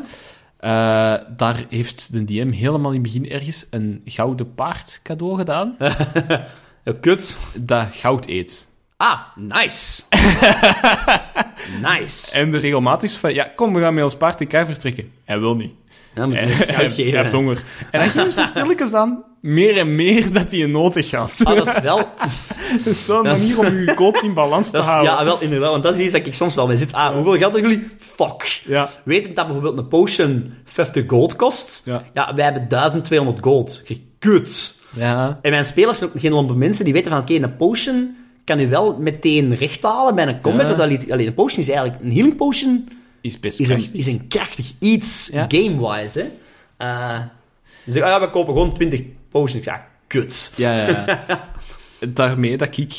Eh, 0.57 0.69
daar 1.37 1.65
heeft 1.69 2.11
de 2.11 2.23
DM 2.23 2.51
helemaal 2.51 2.91
in 2.91 3.03
het 3.03 3.13
begin 3.13 3.29
ergens 3.29 3.65
een 3.69 4.01
gouden 4.05 4.53
paard 4.53 4.99
cadeau 5.03 5.37
gedaan, 5.37 5.75
Ja, 6.87 6.93
kut. 7.01 7.37
dat 7.55 7.87
goud 7.91 8.27
eet. 8.27 8.69
Ah, 8.97 9.19
nice. 9.35 10.01
nice. 11.81 12.31
En 12.31 12.51
de 12.51 12.57
regelmatig 12.57 13.19
van, 13.19 13.33
ja, 13.33 13.51
kom, 13.55 13.73
we 13.73 13.79
gaan 13.79 13.93
met 13.93 14.03
ons 14.03 14.15
paard 14.15 14.41
in 14.41 14.47
elkaar 14.49 14.65
vertrekken. 14.65 15.11
Hij 15.25 15.39
wil 15.39 15.55
niet. 15.55 15.71
Ja, 16.15 16.25
moet 16.25 16.33
je 16.33 16.39
Hij, 16.39 16.75
hij, 16.75 16.87
hij 16.87 17.21
heeft 17.21 17.31
honger. 17.33 17.63
En 17.91 17.99
dan 17.99 18.09
geven 18.09 18.33
ze 18.33 18.45
stilletjes 18.45 18.93
aan 18.93 19.23
meer 19.41 19.77
en 19.77 19.95
meer 19.95 20.31
dat 20.33 20.51
hij 20.51 20.65
nodig 20.65 21.11
had. 21.11 21.31
Ah, 21.43 21.55
dat 21.55 21.67
is 21.67 21.79
wel... 21.79 21.97
Dat 22.83 22.93
is 22.93 23.05
wel 23.05 23.17
een 23.17 23.23
Dat 23.23 23.37
is- 23.37 23.55
manier 23.55 23.71
om 23.71 23.79
je 23.83 23.93
koot 23.93 24.21
in 24.23 24.33
balans 24.33 24.69
te 24.71 24.77
is, 24.77 24.85
houden. 24.85 25.13
ja, 25.13 25.23
wel, 25.23 25.41
inderdaad. 25.41 25.69
Want 25.71 25.83
dat 25.83 25.97
is 25.97 26.03
iets 26.03 26.13
dat 26.13 26.25
ik 26.25 26.33
soms 26.33 26.55
wel 26.55 26.67
mee 26.67 26.77
zit. 26.77 26.93
Ah, 26.93 27.13
hoeveel 27.13 27.37
geld 27.37 27.53
hebben 27.53 27.71
jullie? 27.71 27.89
Fuck. 27.99 28.61
Ja. 28.65 28.89
Dat 29.05 29.33
bijvoorbeeld 29.33 29.77
een 29.77 29.87
potion 29.87 30.53
50 30.65 31.03
gold 31.07 31.35
kost? 31.35 31.81
Ja. 31.85 32.33
wij 32.35 32.43
hebben 32.43 32.67
1200 32.67 33.39
gold. 33.43 33.81
Gekut. 33.85 34.75
Ja. 34.97 35.39
En 35.41 35.51
mijn 35.51 35.65
spelers 35.65 35.97
zijn 35.97 36.09
ook 36.09 36.19
geen 36.19 36.31
lompe 36.31 36.53
mensen 36.53 36.85
die 36.85 36.93
weten 36.93 37.11
van, 37.11 37.19
oké, 37.21 37.33
een 37.33 37.57
potion 37.57 38.15
kan 38.43 38.59
u 38.59 38.67
wel 38.69 38.95
meteen 38.99 39.55
recht 39.55 39.83
halen 39.83 40.15
bij 40.15 40.27
een 40.27 40.41
combat. 40.41 40.67
Ja. 40.67 40.75
want 40.75 41.11
Alleen 41.11 41.27
een 41.27 41.33
potion 41.33 41.59
is 41.61 41.69
eigenlijk... 41.69 42.03
Een 42.03 42.11
healing 42.11 42.35
potion 42.35 42.89
Is 43.21 43.39
best 43.39 43.59
is 43.59 43.69
een, 43.69 43.75
krachtig. 43.75 43.99
is 43.99 44.07
een 44.07 44.27
krachtig 44.27 44.73
iets, 44.79 45.29
Ja. 45.31 45.45
game-wise, 45.47 46.19
hè. 46.19 46.27
Eh, 46.77 47.19
dus 47.83 47.95
ik, 47.95 48.03
ah 48.03 48.09
ja, 48.09 48.19
we 48.19 48.29
kopen 48.29 48.53
gewoon 48.53 48.73
20 48.73 49.01
potions. 49.31 49.55
Ik 49.55 49.63
zeg, 49.63 49.73
ah, 49.73 49.79
kut. 50.07 50.51
Ja, 50.55 50.73
ja, 50.73 50.87
ja. 51.27 51.45
Daarmee 52.09 52.57
dat 52.57 52.77
ik 52.77 52.95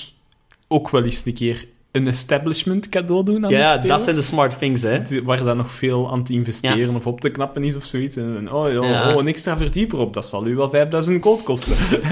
ook 0.68 0.90
wel 0.90 1.04
eens 1.04 1.24
een 1.24 1.34
keer 1.34 1.66
een 1.92 2.06
establishment 2.06 2.88
cadeau 2.88 3.24
doen 3.24 3.44
aan 3.44 3.50
Ja, 3.50 3.56
de 3.56 3.62
ja, 3.62 3.70
spelers. 3.70 3.88
dat 3.88 4.02
zijn 4.02 4.16
de 4.16 4.22
smart 4.22 4.58
things, 4.58 4.82
hè. 4.82 5.02
Die- 5.02 5.22
Waar 5.24 5.44
dan 5.44 5.56
nog 5.56 5.70
veel 5.70 6.10
aan 6.12 6.24
te 6.24 6.32
investeren 6.32 6.94
of 6.94 7.06
op 7.06 7.20
te 7.20 7.28
knappen 7.30 7.64
is 7.64 7.76
of 7.76 7.84
zoiets. 7.84 8.16
En, 8.16 8.36
en, 8.36 8.52
oh, 8.52 8.72
joh, 8.72 8.84
Ja. 8.90 9.08
oh, 9.12 9.18
een 9.20 9.26
extra 9.28 9.56
verdieper 9.56 9.98
op, 9.98 10.14
dat 10.14 10.26
zal 10.26 10.46
u 10.46 10.54
wel 10.56 10.70
5000 10.70 11.22
gold 11.22 11.42
kosten. 11.42 12.00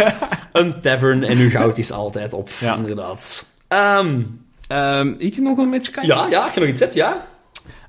Een 0.53 0.81
tavern 0.81 1.23
en 1.25 1.39
uw 1.39 1.51
goud 1.51 1.79
is 1.79 1.93
altijd 1.93 2.33
op, 2.33 2.49
Ja. 2.61 2.77
inderdaad. 2.77 3.47
Ehm, 3.69 4.23
Ehm, 4.69 5.15
ik 5.19 5.37
nog 5.37 5.59
een 5.59 5.69
Magic 5.69 5.89
item? 5.89 6.03
ja, 6.05 6.27
ja, 6.31 6.45
als 6.45 6.55
je 6.55 6.61
nog 6.61 6.69
iets 6.69 6.81
hebt, 6.81 6.95
ja. 6.95 7.27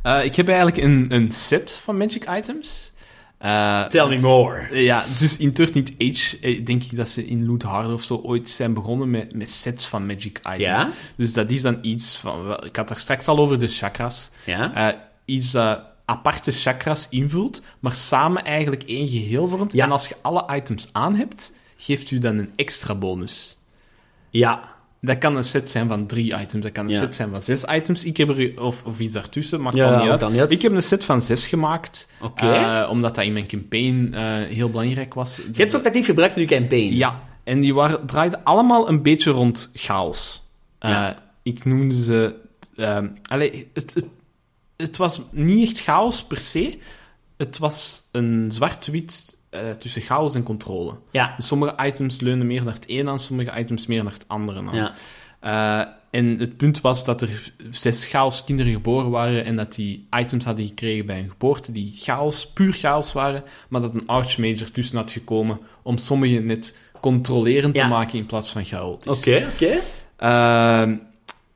Eh, 0.01 0.23
ik 0.25 0.35
heb 0.35 0.47
eigenlijk 0.47 0.77
een, 0.77 1.05
een 1.09 1.31
set 1.31 1.79
van 1.83 1.97
Magic 1.97 2.29
items. 2.37 2.91
Eh, 3.37 3.85
Tell 3.85 4.07
me 4.07 4.19
more. 4.19 4.81
Ja, 4.83 5.03
dus 5.19 5.37
in 5.37 5.51
13th 5.51 5.97
Age 5.97 6.37
eh, 6.41 6.65
denk 6.65 6.83
ik 6.83 6.95
dat 6.95 7.09
ze 7.09 7.25
in 7.25 7.45
Loot 7.45 7.61
Harder 7.61 7.93
of 7.93 8.03
zo 8.03 8.15
ooit 8.15 8.49
zijn 8.49 8.73
begonnen 8.73 9.09
met, 9.09 9.35
met 9.35 9.49
sets 9.49 9.85
van 9.85 10.05
Magic 10.05 10.37
items. 10.37 10.57
Ja? 10.57 10.89
Dus 11.15 11.33
dat 11.33 11.49
is 11.49 11.61
dan 11.61 11.77
iets 11.81 12.15
van... 12.15 12.43
wel, 12.43 12.65
Ik 12.65 12.75
had 12.75 12.87
daar 12.87 12.97
straks 12.97 13.27
al 13.27 13.37
over 13.37 13.59
de 13.59 13.67
chakras. 13.67 14.31
Ja? 14.43 14.73
Eh, 14.73 14.97
iets 15.25 15.51
dat 15.51 15.81
aparte 16.05 16.51
chakras 16.51 17.07
invult, 17.09 17.61
maar 17.79 17.93
samen 17.93 18.43
eigenlijk 18.43 18.83
één 18.83 19.07
geheel 19.07 19.47
vormt. 19.47 19.73
Ja. 19.73 19.85
En 19.85 19.91
als 19.91 20.07
je 20.07 20.15
alle 20.21 20.45
items 20.55 20.87
aan 20.91 21.15
hebt, 21.15 21.53
geeft 21.77 22.11
u 22.11 22.17
dan 22.17 22.37
een 22.37 22.51
extra 22.55 22.95
bonus. 22.95 23.57
Ja. 24.29 24.75
Dat 25.01 25.17
kan 25.17 25.35
een 25.35 25.43
set 25.43 25.69
zijn 25.69 25.87
van 25.87 26.05
drie 26.07 26.33
items, 26.41 26.63
dat 26.63 26.71
kan 26.71 26.85
een 26.85 26.91
Ja. 26.91 26.99
set 26.99 27.15
zijn 27.15 27.29
van 27.29 27.41
zes 27.41 27.63
items. 27.63 28.03
Ik 28.03 28.17
heb 28.17 28.29
er, 28.29 28.61
of, 28.61 28.83
of 28.85 28.99
iets 28.99 29.13
daartussen, 29.13 29.61
maakt 29.61 29.75
Ja, 29.75 29.89
dan 29.91 30.01
niet 30.01 30.09
uit. 30.09 30.19
dan 30.19 30.31
niet 30.31 30.39
uit. 30.41 30.51
Ik 30.51 30.61
heb 30.61 30.71
een 30.71 30.83
set 30.83 31.03
van 31.03 31.21
zes 31.21 31.47
gemaakt, 31.47 32.09
eh, 32.35 32.87
omdat 32.91 33.15
dat 33.15 33.23
in 33.25 33.33
mijn 33.33 33.47
campaign 33.47 34.13
eh, 34.13 34.21
heel 34.55 34.69
belangrijk 34.69 35.13
was. 35.13 35.35
Je 35.37 35.43
hebt 35.53 35.71
ze 35.71 35.77
ook 35.77 35.85
actief 35.85 36.05
gebruikt 36.05 36.35
in 36.35 36.41
je 36.41 36.47
campaign. 36.47 36.95
Ja, 36.95 37.23
en 37.43 37.59
die 37.61 37.73
waren, 37.73 38.05
draaiden 38.05 38.43
allemaal 38.43 38.89
een 38.89 39.01
beetje 39.01 39.31
rond 39.31 39.69
chaos. 39.73 40.43
Eh, 40.79 40.89
Ja. 40.89 41.23
Ik 41.43 41.65
noemde 41.65 42.03
ze... 42.03 42.35
ehm 42.75 43.07
allee, 43.29 43.69
het, 43.73 43.93
het, 43.93 44.07
het 44.77 44.97
was 44.97 45.21
niet 45.31 45.67
echt 45.67 45.81
chaos 45.81 46.23
per 46.23 46.39
se. 46.39 46.77
Het 47.37 47.57
was 47.57 48.03
een 48.11 48.45
zwart-wit 48.51 49.36
eh, 49.57 49.71
tussen 49.71 50.01
chaos 50.01 50.35
en 50.35 50.43
controle. 50.43 50.93
Ja. 51.11 51.33
Dus 51.37 51.47
sommige 51.47 51.75
items 51.85 52.19
leunen 52.21 52.47
meer 52.47 52.63
naar 52.63 52.73
het 52.73 52.85
een 52.87 53.09
aan, 53.09 53.19
sommige 53.19 53.59
items 53.59 53.85
meer 53.87 54.03
naar 54.03 54.13
het 54.13 54.27
andere 54.27 54.59
aan. 54.69 54.75
Ja. 54.75 54.93
Eh, 55.39 55.87
en 56.11 56.39
het 56.39 56.57
punt 56.57 56.81
was 56.81 57.05
dat 57.05 57.21
er 57.21 57.53
zes 57.71 58.05
chaos 58.05 58.43
kinderen 58.43 58.71
geboren 58.73 59.09
waren 59.09 59.45
en 59.45 59.55
dat 59.55 59.75
die 59.75 60.07
items 60.19 60.45
hadden 60.45 60.65
gekregen 60.67 61.05
bij 61.05 61.19
hun 61.19 61.29
geboorte 61.29 61.71
die 61.71 61.93
chaos, 61.95 62.47
puur 62.47 62.73
chaos 62.73 63.13
waren, 63.13 63.43
maar 63.69 63.81
dat 63.81 63.93
een 63.93 64.07
archmage 64.07 64.63
ertussen 64.63 64.97
had 64.97 65.11
gekomen 65.11 65.59
om 65.81 65.97
sommige 65.97 66.39
net 66.39 66.77
controlerend 67.01 67.75
Ja. 67.75 67.81
te 67.83 67.87
maken 67.89 68.17
in 68.17 68.25
plaats 68.25 68.49
van 68.49 68.65
chaotisch. 68.65 69.17
Oké, 69.17 69.47
oké. 69.53 69.77
Ehm, 70.17 70.95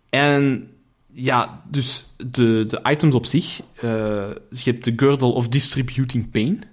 en 0.09 0.67
ja, 1.13 1.61
dus 1.69 2.05
de, 2.17 2.65
de 2.67 2.79
items 2.83 3.15
op 3.15 3.25
zich. 3.25 3.61
eh, 3.75 3.89
je 4.49 4.61
hebt 4.71 4.83
de 4.83 4.93
Girdle 4.95 5.27
of 5.33 5.47
Distributing 5.47 6.31
Pain. 6.31 6.63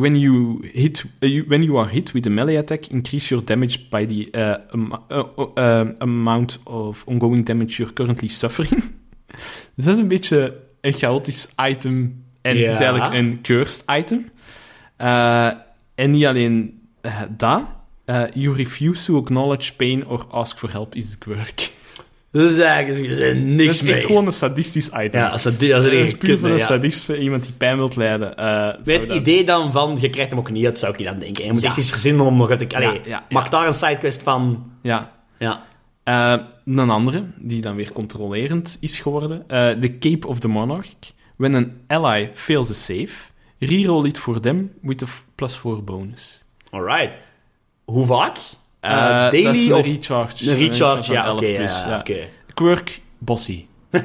When 0.00 0.16
you, 0.16 0.58
hit, 0.72 1.04
eh, 1.18 1.28
you- 1.28 1.44
when 1.48 1.62
you 1.62 1.78
are 1.78 1.88
hit 1.90 2.12
with 2.12 2.26
a 2.26 2.30
melee 2.30 2.56
attack, 2.56 2.86
increase 2.86 3.28
your 3.28 3.44
damage 3.44 3.88
by 3.88 4.06
the 4.06 4.30
eh, 4.30 4.54
eh, 5.54 5.88
amount 5.98 6.58
of 6.64 7.04
ongoing 7.06 7.44
damage 7.46 7.76
you're 7.76 7.92
currently 7.92 8.28
suffering. 8.28 8.82
dus 9.74 9.84
dat 9.84 9.94
is 9.94 10.00
een 10.00 10.08
beetje 10.08 10.56
een 10.80 10.92
chaotisch 10.92 11.48
item. 11.70 12.24
En 12.42 12.56
het 12.58 12.66
is 12.68 12.78
eigenlijk 12.80 13.14
een 13.14 13.40
cursed 13.40 13.84
item. 13.90 14.26
En 15.94 16.10
niet 16.10 16.26
alleen 16.26 16.80
dat. 17.36 17.62
you 18.34 18.54
refuse 18.54 19.04
to 19.04 19.18
acknowledge 19.18 19.74
pain 19.76 20.06
or 20.06 20.26
ask 20.30 20.58
for 20.58 20.70
help 20.72 20.94
is 20.94 21.10
the 21.10 21.18
quirk. 21.18 21.70
Dus 22.32 22.58
eigenlijk 22.58 23.08
is 23.10 23.18
er 23.18 23.36
niks 23.36 23.64
Dat 23.64 23.74
is 23.74 23.82
mee. 23.82 23.94
echt 23.94 24.04
gewoon 24.04 24.26
een 24.26 24.32
sadistisch 24.32 24.86
item. 24.88 25.20
Ja, 25.20 25.28
als 25.28 25.42
dat, 25.42 25.52
als 25.52 25.60
dat 25.70 25.82
dat 25.82 25.92
is 25.92 26.16
puur 26.16 26.38
voor 26.38 26.48
een 26.48 26.60
sadist, 26.60 27.04
voor 27.04 27.16
iemand 27.16 27.42
die 27.42 27.52
pijn 27.52 27.76
wilt 27.76 27.96
lijden. 27.96 28.36
eh, 28.36 28.44
zou 28.46 28.76
Met 28.84 29.00
het 29.00 29.12
idee 29.12 29.44
dan 29.44 29.72
van, 29.72 29.96
je 30.00 30.10
krijgt 30.10 30.30
hem 30.30 30.38
ook 30.38 30.50
niet 30.50 30.64
uit, 30.64 30.78
zou 30.78 30.92
ik 30.92 30.98
niet 30.98 31.08
aan 31.08 31.18
denken. 31.18 31.44
Je 31.44 31.52
moet 31.52 31.62
Ja. 31.62 31.68
echt 31.68 31.76
iets 31.76 31.90
verzinnen 31.90 32.26
om 32.26 32.36
nog 32.36 32.50
uit 32.50 32.68
te... 32.70 32.76
Allee, 32.76 32.88
Ja, 32.92 33.00
ja, 33.04 33.26
maak 33.28 33.44
ja. 33.44 33.50
daar 33.50 33.66
een 33.66 33.74
sidequest 33.74 34.22
van... 34.22 34.70
Ja. 34.82 35.12
Ja. 35.38 35.64
Eh, 36.02 36.34
een 36.64 36.90
andere, 36.90 37.24
die 37.38 37.60
dan 37.62 37.76
weer 37.76 37.92
controlerend 37.92 38.76
is 38.80 38.98
geworden. 39.00 39.44
eh 39.48 39.70
The 39.70 39.98
Cape 39.98 40.26
of 40.26 40.38
the 40.40 40.48
Monarch. 40.48 40.86
When 41.36 41.54
an 41.54 41.72
ally 41.86 42.30
fails 42.34 42.70
a 42.70 42.74
save, 42.74 43.08
reroll 43.58 44.04
it 44.06 44.18
for 44.18 44.40
them 44.40 44.72
with 44.82 45.02
a 45.02 45.06
plus 45.34 45.56
4 45.56 45.84
bonus. 45.84 46.44
Alright. 46.70 47.12
Hoe 47.84 48.06
vaak? 48.06 48.38
Eh, 48.80 48.90
Eh, 48.92 49.30
daily 49.30 49.42
dat 49.42 49.54
is 49.54 49.66
een 49.66 49.74
of... 49.74 49.86
recharge. 49.86 50.50
Een 50.50 50.56
recharge, 50.56 51.02
van 51.02 51.14
ja, 51.14 51.24
11 51.24 51.36
oké. 51.36 51.46
ja. 51.46 52.04
Quirk, 52.54 53.00
bossy. 53.18 53.64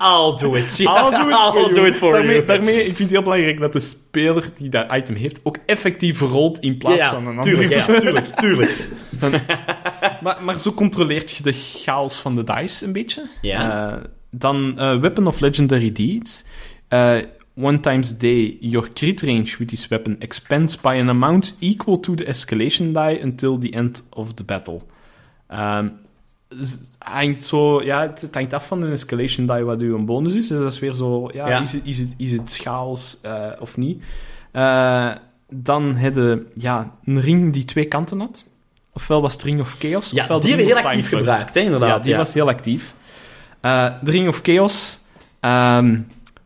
I'll 0.00 0.36
do 0.38 0.54
it. 0.54 0.80
I'll 0.80 1.10
do 1.10 1.28
it 1.28 1.36
for 1.36 1.60
you. 1.60 1.74
do 1.74 1.84
it 1.84 1.96
for 1.96 2.12
daarmee, 2.12 2.34
you. 2.34 2.46
daarmee, 2.46 2.76
ik 2.78 2.84
vind 2.84 2.98
het 2.98 3.10
heel 3.10 3.22
belangrijk 3.22 3.60
dat 3.60 3.72
de 3.72 3.80
speler 3.80 4.44
die 4.54 4.68
dat 4.68 4.92
item 4.92 5.14
heeft 5.14 5.40
ook 5.42 5.58
effectief 5.66 6.20
rolt 6.20 6.58
in 6.58 6.78
plaats 6.78 6.96
ja, 7.00 7.12
van 7.12 7.26
een 7.26 7.42
tuurlijk, 7.42 7.70
ja, 7.70 7.84
tuurlijk, 7.84 8.26
tuurlijk. 8.26 8.88
maar, 10.22 10.36
maar 10.42 10.58
zo 10.58 10.72
controleert 10.72 11.30
je 11.30 11.42
de 11.42 11.52
chaos 11.52 12.14
van 12.16 12.36
de 12.36 12.44
dice 12.44 12.84
een 12.84 12.92
beetje. 12.92 13.22
Ja. 13.40 13.90
Eh, 13.90 14.02
dan 14.30 14.78
eh, 14.78 15.00
Weapon 15.00 15.26
of 15.26 15.40
Legendary 15.40 15.92
Deeds. 15.92 16.44
Eh, 16.88 17.16
one 17.54 17.80
times 17.80 18.10
a 18.10 18.14
day, 18.14 18.58
your 18.60 18.88
crit 18.92 19.22
range 19.22 19.58
with 19.58 19.68
this 19.68 19.88
weapon 19.88 20.16
expands 20.20 20.76
by 20.76 20.94
an 20.94 21.08
amount 21.08 21.54
equal 21.60 22.00
to 22.00 22.14
the 22.14 22.24
escalation 22.24 22.92
die 22.92 23.18
until 23.22 23.58
the 23.58 23.72
end 23.72 24.02
of 24.10 24.34
the 24.34 24.44
battle. 24.44 24.82
Ehm, 25.48 25.88
hangt 26.98 27.44
zo, 27.44 27.82
ja, 27.82 28.00
het, 28.00 28.20
het 28.20 28.34
hangt 28.34 28.52
af 28.52 28.66
van 28.66 28.80
de 28.80 28.86
escalation 28.86 29.46
die 29.46 29.64
wat 29.64 29.80
uw 29.80 30.04
bonus 30.04 30.34
is. 30.34 30.48
Dus 30.48 30.58
dat 30.58 30.72
is 30.72 30.78
weer 30.78 30.92
zo, 30.92 31.30
ja, 31.32 31.48
Ja. 31.48 31.60
Is, 31.60 31.72
het, 31.72 31.80
is, 31.84 31.98
het, 31.98 32.14
is 32.16 32.32
het 32.32 32.56
chaos 32.56 33.18
eh, 33.22 33.50
of 33.60 33.76
niet? 33.76 34.02
Eh, 34.50 35.10
dan 35.48 35.94
heb 35.94 36.14
je 36.14 36.46
ja, 36.54 36.94
een 37.04 37.20
ring 37.20 37.52
die 37.52 37.64
twee 37.64 37.84
kanten 37.84 38.20
had. 38.20 38.44
Ofwel 38.92 39.20
was 39.20 39.32
het 39.32 39.42
Ring 39.42 39.60
of 39.60 39.76
Chaos, 39.78 40.10
Ja, 40.10 40.22
ofwel 40.22 40.40
die 40.40 40.48
hebben 40.48 40.66
heel 40.66 40.84
actief 40.84 41.08
gebruikt, 41.08 41.54
hè, 41.54 41.60
inderdaad. 41.60 41.88
Ja, 41.88 41.98
die 41.98 42.16
was 42.16 42.34
heel 42.34 42.48
actief. 42.48 42.94
De 43.60 43.98
Ring 44.04 44.28
of 44.28 44.40
Chaos. 44.42 44.98
Ehm 45.40 45.96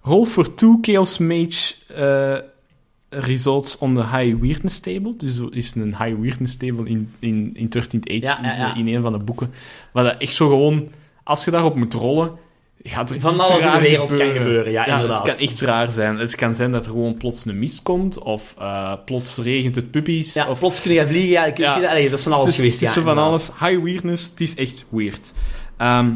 roll 0.02 0.24
for 0.24 0.54
two 0.54 0.78
Chaos 0.82 1.18
Mage 1.18 1.74
eh, 1.96 2.38
results 3.10 3.78
on 3.78 3.94
the 3.94 4.06
High 4.16 4.34
Weirdness 4.40 4.80
Table. 4.80 5.14
Dus 5.16 5.38
er 5.38 5.48
is 5.56 5.74
een 5.74 5.96
High 6.04 6.20
Weirdness 6.20 6.56
Table 6.56 6.88
in, 6.88 7.12
in, 7.18 7.50
in 7.54 7.66
13th 7.76 8.10
Age, 8.10 8.20
Ja, 8.20 8.38
ja, 8.42 8.54
ja. 8.56 8.74
In, 8.74 8.86
in 8.88 8.94
een 8.94 9.02
van 9.02 9.12
de 9.12 9.18
boeken. 9.18 9.50
Maar 9.92 10.04
dat 10.04 10.14
echt 10.18 10.34
zo 10.34 10.48
gewoon, 10.48 10.88
als 11.24 11.44
je 11.44 11.50
daarop 11.50 11.74
moet 11.76 11.94
rollen, 11.94 12.32
gaat 12.82 13.10
er 13.10 13.20
Van 13.20 13.34
iets 13.34 13.42
alles 13.50 13.64
in 13.64 13.70
de 13.72 13.80
wereld 13.80 14.14
kan 14.14 14.32
gebeuren, 14.32 14.72
ja, 14.72 14.86
inderdaad. 14.86 15.26
Het 15.26 15.36
kan 15.36 15.46
echt 15.48 15.60
raar 15.60 15.90
zijn. 15.90 16.18
Het 16.18 16.34
kan 16.34 16.54
zijn 16.54 16.72
dat 16.72 16.84
er 16.84 16.90
gewoon 16.90 17.16
plots 17.16 17.44
een 17.44 17.58
mist 17.58 17.82
komt, 17.82 18.18
of 18.18 18.54
eh, 18.58 18.92
plots 19.04 19.36
regent 19.36 19.74
het 19.74 19.90
puppies. 19.90 20.34
Ja, 20.34 20.48
of 20.48 20.58
plots 20.58 20.82
kun 20.82 20.92
je 20.92 21.06
vliegen. 21.06 21.30
Ja, 21.30 21.50
kun 21.50 21.64
je- 21.64 21.80
Ja. 21.80 21.88
allee, 21.90 22.08
dat 22.10 22.18
is 22.18 22.24
van 22.24 22.32
alles 22.32 22.44
het 22.44 22.54
is, 22.54 22.60
geweest. 22.60 22.80
Het 22.80 22.88
is 22.96 23.02
van 23.02 23.18
alles. 23.18 23.50
High 23.60 23.82
weirdness, 23.82 24.30
het 24.30 24.40
is 24.40 24.54
echt 24.54 24.84
weird. 24.88 25.32
Ehm, 25.76 26.10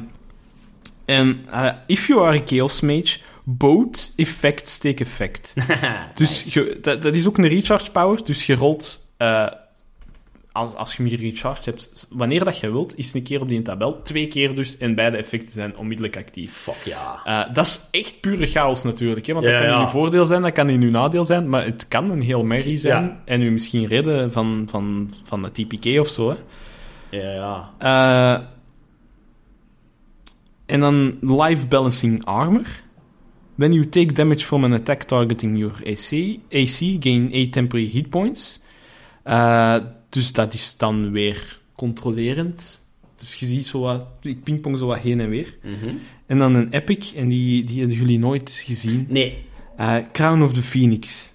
en 1.04 1.44
eh, 1.50 1.68
if 1.86 2.06
you 2.06 2.26
are 2.26 2.38
a 2.38 2.42
chaos 2.44 2.80
mage, 2.80 3.18
both 3.45 4.12
effects 4.16 4.78
take 4.78 5.03
effect. 5.05 5.55
dus 6.14 6.55
je, 6.55 6.78
dat, 6.82 7.03
dat 7.03 7.14
is 7.14 7.28
ook 7.28 7.38
een 7.38 7.49
recharge 7.49 7.90
power, 7.90 8.24
dus 8.24 8.47
je 8.47 8.55
rolt... 8.55 9.12
eh, 9.16 9.47
als, 10.53 10.74
als 10.74 10.95
je 10.97 11.03
hem 11.03 11.11
gerecharged 11.11 11.64
hebt, 11.64 12.07
wanneer 12.11 12.45
dat 12.45 12.59
je 12.59 12.70
wilt, 12.70 12.99
is 12.99 13.14
een 13.14 13.22
keer 13.22 13.40
op 13.40 13.49
die 13.49 13.62
tabel. 13.62 14.03
Twee 14.03 14.26
keer 14.26 14.55
dus, 14.55 14.76
en 14.78 14.95
beide 14.95 15.16
effecten 15.16 15.53
zijn 15.53 15.76
onmiddellijk 15.76 16.16
actief. 16.16 16.53
Fuck 16.53 16.82
ja. 16.84 17.20
Eh, 17.24 17.55
dat 17.55 17.66
is 17.66 17.80
echt 17.90 18.20
pure 18.20 18.47
chaos 18.47 18.82
natuurlijk. 18.82 19.26
Hè? 19.26 19.32
Want 19.32 19.47
Ja, 19.47 19.53
dat 19.53 19.61
kan 19.61 19.70
in 19.70 19.76
ja. 19.76 19.82
uw 19.84 19.88
voordeel 19.90 20.26
zijn, 20.26 20.43
dat 20.43 20.53
kan 20.53 20.68
in 20.68 20.82
uw 20.82 20.90
nadeel 20.90 21.24
zijn. 21.24 21.49
Maar 21.49 21.64
het 21.64 21.88
kan 21.88 22.11
een 22.11 22.22
heel 22.22 22.45
merrie 22.45 22.76
zijn. 22.76 23.05
Ja. 23.05 23.22
En 23.24 23.43
u 23.43 23.51
misschien 23.51 23.86
redden 23.86 24.32
van, 24.32 24.66
van, 24.70 25.11
van 25.24 25.43
de 25.43 25.51
TPK 25.51 26.01
of 26.01 26.09
zo. 26.09 26.28
Hè? 26.30 26.36
Ja, 27.18 27.32
ja. 27.32 27.70
Eh, 28.38 28.45
en 30.66 30.80
dan 30.80 31.18
life 31.20 31.66
balancing 31.66 32.24
armor. 32.24 32.66
When 33.62 33.72
you 33.72 33.88
take 33.88 34.12
damage 34.12 34.44
from 34.44 34.64
an 34.64 34.72
attack 34.72 35.04
targeting 35.04 35.56
your 35.56 35.74
AC, 35.86 36.40
AC 36.50 36.98
gain 37.00 37.30
8 37.32 37.52
temporary 37.52 37.88
hit 37.88 38.10
points. 38.10 38.60
Eh, 39.22 39.76
dus 40.08 40.32
dat 40.32 40.54
is 40.54 40.76
dan 40.76 41.10
weer 41.10 41.60
controlerend. 41.76 42.82
Dus 43.14 43.34
je 43.34 43.46
ziet 43.46 43.66
zo 43.66 43.80
wat, 43.80 44.06
ik 44.22 44.42
pingpong 44.42 44.78
zo 44.78 44.86
wat 44.86 44.98
heen 44.98 45.20
en 45.20 45.28
weer. 45.28 45.58
Mhm. 45.62 45.94
En 46.26 46.38
dan 46.38 46.54
een 46.54 46.72
epic, 46.72 47.12
en 47.16 47.28
die, 47.28 47.64
die 47.64 47.78
hebben 47.78 47.96
jullie 47.96 48.18
nooit 48.18 48.62
gezien. 48.64 49.06
Nee. 49.08 49.44
Eh, 49.76 49.96
Crown 50.12 50.42
of 50.42 50.52
the 50.52 50.62
Phoenix. 50.62 51.32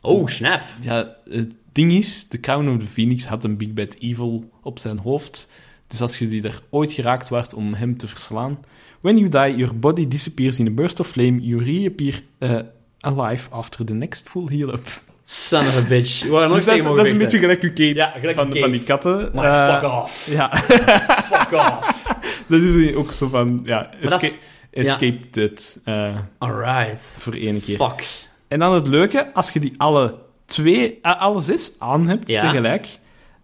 Oh, 0.00 0.28
snap. 0.28 0.62
Ja, 0.80 1.16
het 1.28 1.52
ding 1.72 1.92
is, 1.92 2.28
de 2.28 2.40
Crown 2.40 2.68
of 2.68 2.78
the 2.78 2.86
Phoenix 2.86 3.26
had 3.26 3.44
een 3.44 3.56
Big 3.56 3.72
Bad 3.72 3.94
Evil 3.98 4.50
op 4.62 4.78
zijn 4.78 4.98
hoofd. 4.98 5.48
Dus 5.86 6.00
als 6.00 6.18
jullie 6.18 6.42
er 6.42 6.62
ooit 6.70 6.92
geraakt 6.92 7.28
waart 7.28 7.54
om 7.54 7.74
hem 7.74 7.96
te 7.96 8.08
verslaan... 8.08 8.58
When 9.04 9.18
you 9.18 9.28
die, 9.28 9.54
your 9.56 9.74
body 9.74 10.08
disappears 10.08 10.58
in 10.58 10.66
a 10.66 10.70
burst 10.70 11.00
of 11.00 11.06
flame. 11.06 11.38
You 11.40 11.62
reappear 11.62 12.22
eh, 12.38 12.60
alive 13.00 13.48
after 13.50 13.84
the 13.84 13.92
next 13.92 14.28
full 14.28 14.48
heal-up. 14.48 14.86
Son 15.24 15.60
of 15.66 15.76
a 15.76 15.80
bitch. 15.80 16.22
We 16.30 16.48
Dus 16.48 16.64
dat, 16.64 16.74
is, 16.76 16.82
dat 16.82 17.04
is 17.06 17.10
een 17.12 17.18
beetje 17.18 17.38
gelijk 17.38 17.62
uw 17.62 17.68
cape 17.68 17.94
Ja, 17.94 18.06
gelijk 18.18 18.36
van, 18.36 18.56
van 18.56 18.70
die 18.70 18.82
katten. 18.82 19.30
Maar 19.34 19.68
Eh, 19.68 19.80
fuck 19.80 19.92
off. 19.92 20.30
Ja, 20.30 20.56
Fuck 21.32 21.52
off. 21.52 22.04
dat 22.46 22.60
is 22.60 22.94
ook 22.94 23.12
zo 23.12 23.28
van... 23.28 23.60
Ja, 23.64 23.90
escape, 24.00 24.34
escape 24.70 25.30
that 25.30 25.80
eh, 25.84 26.16
Alright. 26.38 27.02
voor 27.18 27.32
één 27.34 27.60
keer. 27.60 27.76
Fuck. 27.76 28.06
En 28.48 28.58
dan 28.58 28.72
het 28.72 28.86
leuke, 28.86 29.32
als 29.34 29.50
je 29.50 29.60
die 29.60 29.74
alle 29.76 30.18
twee, 30.46 30.98
eh, 31.02 31.20
alle 31.20 31.40
zes 31.40 31.72
aan 31.78 32.08
hebt 32.08 32.28
Ja. 32.28 32.40
tegelijk. 32.40 32.86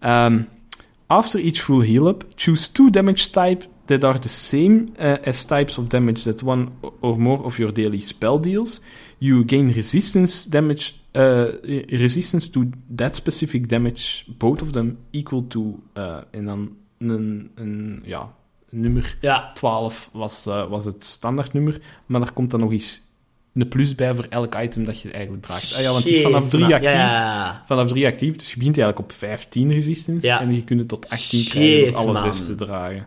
ehm, 0.01 0.41
after 1.07 1.41
each 1.41 1.57
full 1.57 1.87
heal 1.93 2.09
up, 2.09 2.25
choose 2.35 2.73
two 2.73 2.91
damage 2.91 3.31
type 3.31 3.65
that 3.91 4.05
are 4.05 4.19
the 4.19 4.29
same 4.29 4.85
eh, 4.97 5.17
as 5.27 5.45
types 5.45 5.79
of 5.79 5.87
damage 5.89 6.23
that 6.23 6.43
one 6.43 6.69
or 7.01 7.19
more 7.19 7.45
of 7.45 7.59
your 7.59 7.73
daily 7.73 8.01
spell 8.01 8.41
deals. 8.41 8.81
You 9.19 9.43
gain 9.47 9.73
resistance 9.73 10.49
damage, 10.49 10.93
eh, 11.13 11.45
resistance 11.89 12.51
to 12.51 12.65
that 12.97 13.15
specific 13.15 13.69
damage, 13.69 14.25
both 14.39 14.63
of 14.63 14.71
them 14.73 14.97
equal 15.11 15.47
to, 15.47 15.81
en 16.31 16.45
dan 16.45 16.71
een, 16.99 17.51
een, 17.55 18.03
ja, 18.05 18.35
nummer 18.71 19.17
Ja. 19.21 19.51
12 19.55 20.09
was, 20.13 20.45
was 20.45 20.85
het 20.85 21.05
standaardnummer, 21.05 21.81
maar 22.07 22.21
daar 22.21 22.33
komt 22.33 22.51
dan 22.51 22.61
nog 22.61 22.73
eens 22.73 23.03
een 23.55 23.69
plus 23.69 23.95
bij 23.95 24.15
voor 24.15 24.27
elk 24.29 24.55
item 24.55 24.85
dat 24.85 25.01
je 25.01 25.11
eigenlijk 25.11 25.43
draagt. 25.45 25.75
Ah 25.77 25.81
ja, 25.83 25.91
want 25.93 26.05
die 26.05 26.15
is 26.15 26.23
vanaf 26.23 26.49
3 26.49 26.63
man. 26.63 26.73
actief. 26.73 26.93
Ja. 26.93 27.63
Vanaf 27.67 27.89
3 27.89 28.07
actief, 28.07 28.37
dus 28.37 28.51
je 28.51 28.57
begint 28.59 28.79
eigenlijk 28.79 29.11
op 29.13 29.17
15 29.19 29.73
resistance 29.73 30.27
Ja. 30.27 30.41
en 30.41 30.55
je 30.55 30.65
kunt 30.65 30.79
het 30.81 30.89
tot 30.89 31.11
18 31.11 31.39
Shit, 31.39 31.51
krijgen 31.51 31.93
door 31.93 32.01
alle 32.01 32.13
man. 32.13 32.33
zes 32.33 32.45
te 32.47 32.55
dragen. 32.55 33.07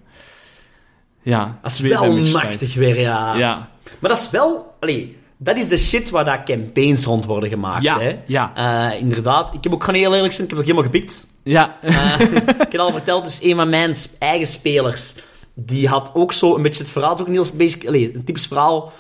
Ja, 1.24 1.60
Dat 1.62 1.72
is 1.72 1.80
wel 1.80 2.12
machtig 2.18 2.76
weer, 2.76 3.00
ja. 3.00 3.36
Ja, 3.36 3.70
Maar 4.00 4.10
dat 4.10 4.20
is 4.20 4.30
wel... 4.30 4.76
Allee, 4.80 5.18
dat 5.38 5.58
is 5.58 5.68
de 5.68 5.78
shit 5.78 6.10
waar 6.10 6.26
daar 6.26 6.46
campaigns 6.46 7.06
rond 7.06 7.26
worden 7.26 7.50
gemaakt, 7.50 7.84
Ja, 7.84 8.00
hè. 8.00 8.18
ja. 8.26 8.52
Eh, 8.92 9.00
inderdaad. 9.00 9.54
Ik 9.54 9.64
heb 9.64 9.74
ook 9.74 9.84
gewoon 9.84 10.00
heel 10.00 10.16
eerlijk 10.16 10.34
zijn, 10.34 10.44
ik 10.44 10.50
heb 10.54 10.60
ook 10.60 10.66
helemaal 10.70 10.92
gepikt. 10.92 11.26
ja. 11.44 11.78
Eh, 11.82 12.20
ik 12.68 12.72
heb 12.72 12.78
al 12.78 12.92
verteld, 12.92 13.26
dus 13.26 13.40
een 13.42 13.56
van 13.56 13.70
mijn 13.70 13.96
eigen 14.20 14.48
spelers, 14.48 15.16
die 15.54 15.88
had 15.88 16.12
ook 16.14 16.34
zo 16.34 16.56
een 16.56 16.62
beetje 16.62 16.84
het 16.84 16.92
verhaal, 16.92 17.10
het 17.10 17.20
is 17.20 17.26
ook 17.26 17.32
een 17.36 17.42
heel 17.44 17.58
basic, 17.58 17.88
allee, 17.88 18.12
een 18.16 18.24
typisch 18.24 18.48
verhaal. 18.48 18.92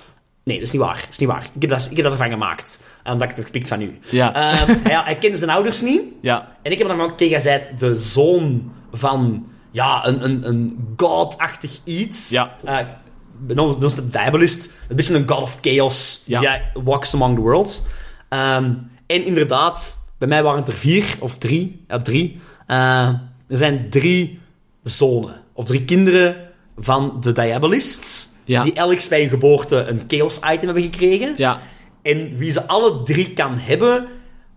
Nee, 0.43 0.57
dat 0.57 0.65
is 0.65 0.71
niet 0.73 0.81
waar. 0.81 0.95
Dat 0.99 1.09
is 1.09 1.17
niet 1.17 1.29
waar. 1.29 1.43
Ik 1.53 1.61
heb 1.61 1.69
dat, 1.69 1.87
ik 1.91 1.95
heb 1.95 2.03
dat 2.05 2.11
ervan 2.11 2.29
gemaakt. 2.29 2.79
Omdat 3.03 3.21
ik 3.21 3.27
het 3.27 3.37
heb 3.37 3.45
gepikt 3.45 3.67
van 3.67 3.81
u. 3.81 3.99
Ja. 4.09 4.33
Eh, 4.33 4.75
hij, 4.83 5.01
hij 5.03 5.17
kende 5.17 5.37
zijn 5.37 5.49
ouders 5.49 5.81
niet. 5.81 6.01
ja, 6.21 6.55
En 6.61 6.71
ik 6.71 6.77
heb 6.77 6.87
dan 6.87 7.01
ook 7.01 7.17
tegen 7.17 7.35
gezegd, 7.35 7.79
de 7.79 7.95
zoon 7.95 8.71
van, 8.91 9.47
ja, 9.73 10.07
een, 10.07 10.23
een, 10.23 10.47
een 10.47 10.93
god-achtig 10.97 11.79
iets. 11.83 12.29
Ja. 12.29 12.57
Uh, 12.65 12.77
dat 13.55 13.83
is 13.83 13.93
de 13.93 14.09
Diabolist. 14.09 14.71
Een 14.89 14.95
beetje 14.95 15.15
een 15.15 15.29
god 15.29 15.41
of 15.41 15.57
chaos. 15.61 16.23
Ja. 16.25 16.61
Walks 16.73 17.13
among 17.13 17.35
the 17.35 17.41
world. 17.41 17.85
Ehm, 18.29 18.73
en 19.05 19.25
inderdaad, 19.25 20.07
bij 20.17 20.27
mij 20.27 20.43
waren 20.43 20.59
het 20.59 20.67
er 20.67 20.77
vier, 20.77 21.15
of 21.19 21.37
drie. 21.37 21.83
Ja, 21.87 22.01
drie. 22.01 22.39
Eh, 22.67 23.07
er 23.47 23.57
zijn 23.57 23.89
drie 23.89 24.39
zonen, 24.83 25.41
of 25.53 25.65
drie 25.65 25.85
kinderen 25.85 26.35
van 26.77 27.17
de 27.19 27.31
Diabolists. 27.31 28.29
Ja. 28.45 28.63
Die 28.63 28.73
elk 28.73 29.09
bij 29.09 29.19
hun 29.19 29.29
geboorte 29.29 29.75
een 29.75 30.01
chaos 30.07 30.37
item 30.37 30.65
hebben 30.65 30.83
gekregen. 30.83 31.33
ja. 31.37 31.61
En 32.01 32.37
wie 32.37 32.51
ze 32.51 32.67
alle 32.67 33.03
drie 33.03 33.33
kan 33.33 33.57
hebben, 33.57 34.07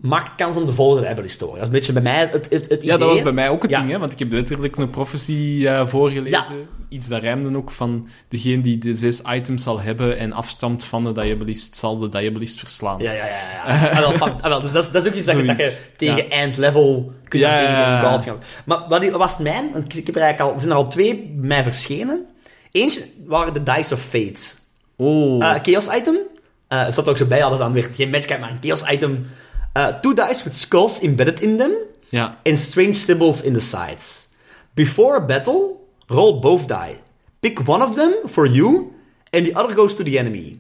maakt 0.07 0.35
kans 0.35 0.57
om 0.57 0.65
de 0.65 0.73
volgende 0.73 1.09
te 1.25 1.45
worden. 1.45 1.49
Dat 1.49 1.57
is 1.61 1.67
een 1.67 1.71
beetje 1.71 1.93
bij 1.93 2.03
mij 2.03 2.19
het, 2.21 2.33
het, 2.33 2.51
het 2.51 2.67
idee. 2.67 2.87
Ja, 2.87 2.97
dat 2.97 3.09
was 3.09 3.23
bij 3.23 3.33
mij 3.33 3.49
ook 3.49 3.63
het 3.63 3.71
Ja. 3.71 3.79
ding, 3.79 3.91
hè, 3.91 3.99
want 3.99 4.13
ik 4.13 4.19
heb 4.19 4.33
letterlijk 4.33 4.77
een 4.77 4.91
prophecy 4.91 5.63
eh, 5.67 5.87
voorgelezen. 5.87 6.39
Ja. 6.39 6.45
Iets 6.89 7.09
dat 7.09 7.21
rijmde 7.21 7.57
ook 7.57 7.71
van 7.71 8.09
degene 8.29 8.63
die 8.63 8.79
de 8.79 8.95
zes 8.95 9.21
items 9.27 9.63
zal 9.63 9.81
hebben 9.81 10.19
en 10.19 10.33
afstamt 10.33 10.85
van 10.85 11.05
de 11.05 11.13
Diabolist, 11.13 11.77
zal 11.77 11.97
de 11.99 12.09
Diabolist 12.09 12.59
verslaan. 12.59 12.99
Ja, 12.99 13.13
ja, 13.13 13.25
ja. 13.27 13.65
ja. 13.67 13.89
ah, 13.91 13.99
wel, 13.99 14.13
van, 14.13 14.43
ah, 14.43 14.49
wel, 14.49 14.61
dus 14.61 14.73
dat, 14.73 14.83
is, 14.83 14.91
dat 14.91 15.03
is 15.03 15.09
ook 15.09 15.15
iets 15.17 15.27
dat, 15.27 15.37
je- 15.37 15.45
dat 15.45 15.57
je 15.59 15.77
tegen 15.97 16.31
eind 16.31 16.57
level 16.57 17.13
kunt 17.29 17.43
Ja, 17.43 17.59
tegen 17.61 17.79
een 18.05 18.13
god 18.13 18.25
gaan. 18.25 18.37
Maar 18.65 18.79
wat 18.89 19.11
was 19.11 19.33
het 19.33 19.43
mijn? 19.43 19.71
Want 19.73 19.97
ik, 19.97 20.07
heb 20.07 20.15
er 20.17 20.23
eigenlijk 20.23 20.41
al, 20.41 20.53
er 20.55 20.61
zijn 20.61 20.73
er 20.73 20.77
al 20.79 20.89
twee 20.89 21.15
bij 21.37 21.47
mij 21.49 21.63
verschenen. 21.63 22.25
Eentje 22.71 23.03
waren 23.27 23.53
de 23.53 23.63
Dice 23.63 23.95
of 23.95 24.01
Fate. 24.01 24.43
Oh. 24.97 25.45
Eh, 25.45 25.55
chaos 25.63 25.89
item. 25.89 26.17
Eh 26.69 26.79
er 26.87 26.93
zat 26.93 27.09
ook 27.09 27.17
zo 27.17 27.25
bij, 27.27 27.41
hadden 27.41 27.59
dan 27.59 27.73
weer 27.73 27.91
geen 27.95 28.11
magic, 28.11 28.39
maar 28.41 28.51
een 28.51 28.59
chaos 28.61 28.91
item. 28.91 29.27
Eh, 29.77 29.93
two 30.01 30.15
dice 30.15 30.43
with 30.45 30.57
skulls 30.57 31.03
embedded 31.03 31.43
in 31.43 31.59
them. 31.59 31.73
ja. 32.11 32.39
and 32.45 32.59
strange 32.59 32.95
symbols 32.95 33.43
in 33.43 33.53
the 33.53 33.61
sides. 33.61 34.29
Before 34.75 35.17
a 35.17 35.21
battle, 35.21 35.81
roll 36.09 36.41
both 36.41 36.67
die. 36.67 36.97
Pick 37.41 37.69
one 37.69 37.83
of 37.83 37.95
them 37.95 38.27
for 38.27 38.47
you, 38.47 38.95
and 39.33 39.47
the 39.47 39.55
other 39.55 39.75
goes 39.75 39.95
to 39.95 40.05
the 40.05 40.19
enemy. 40.19 40.59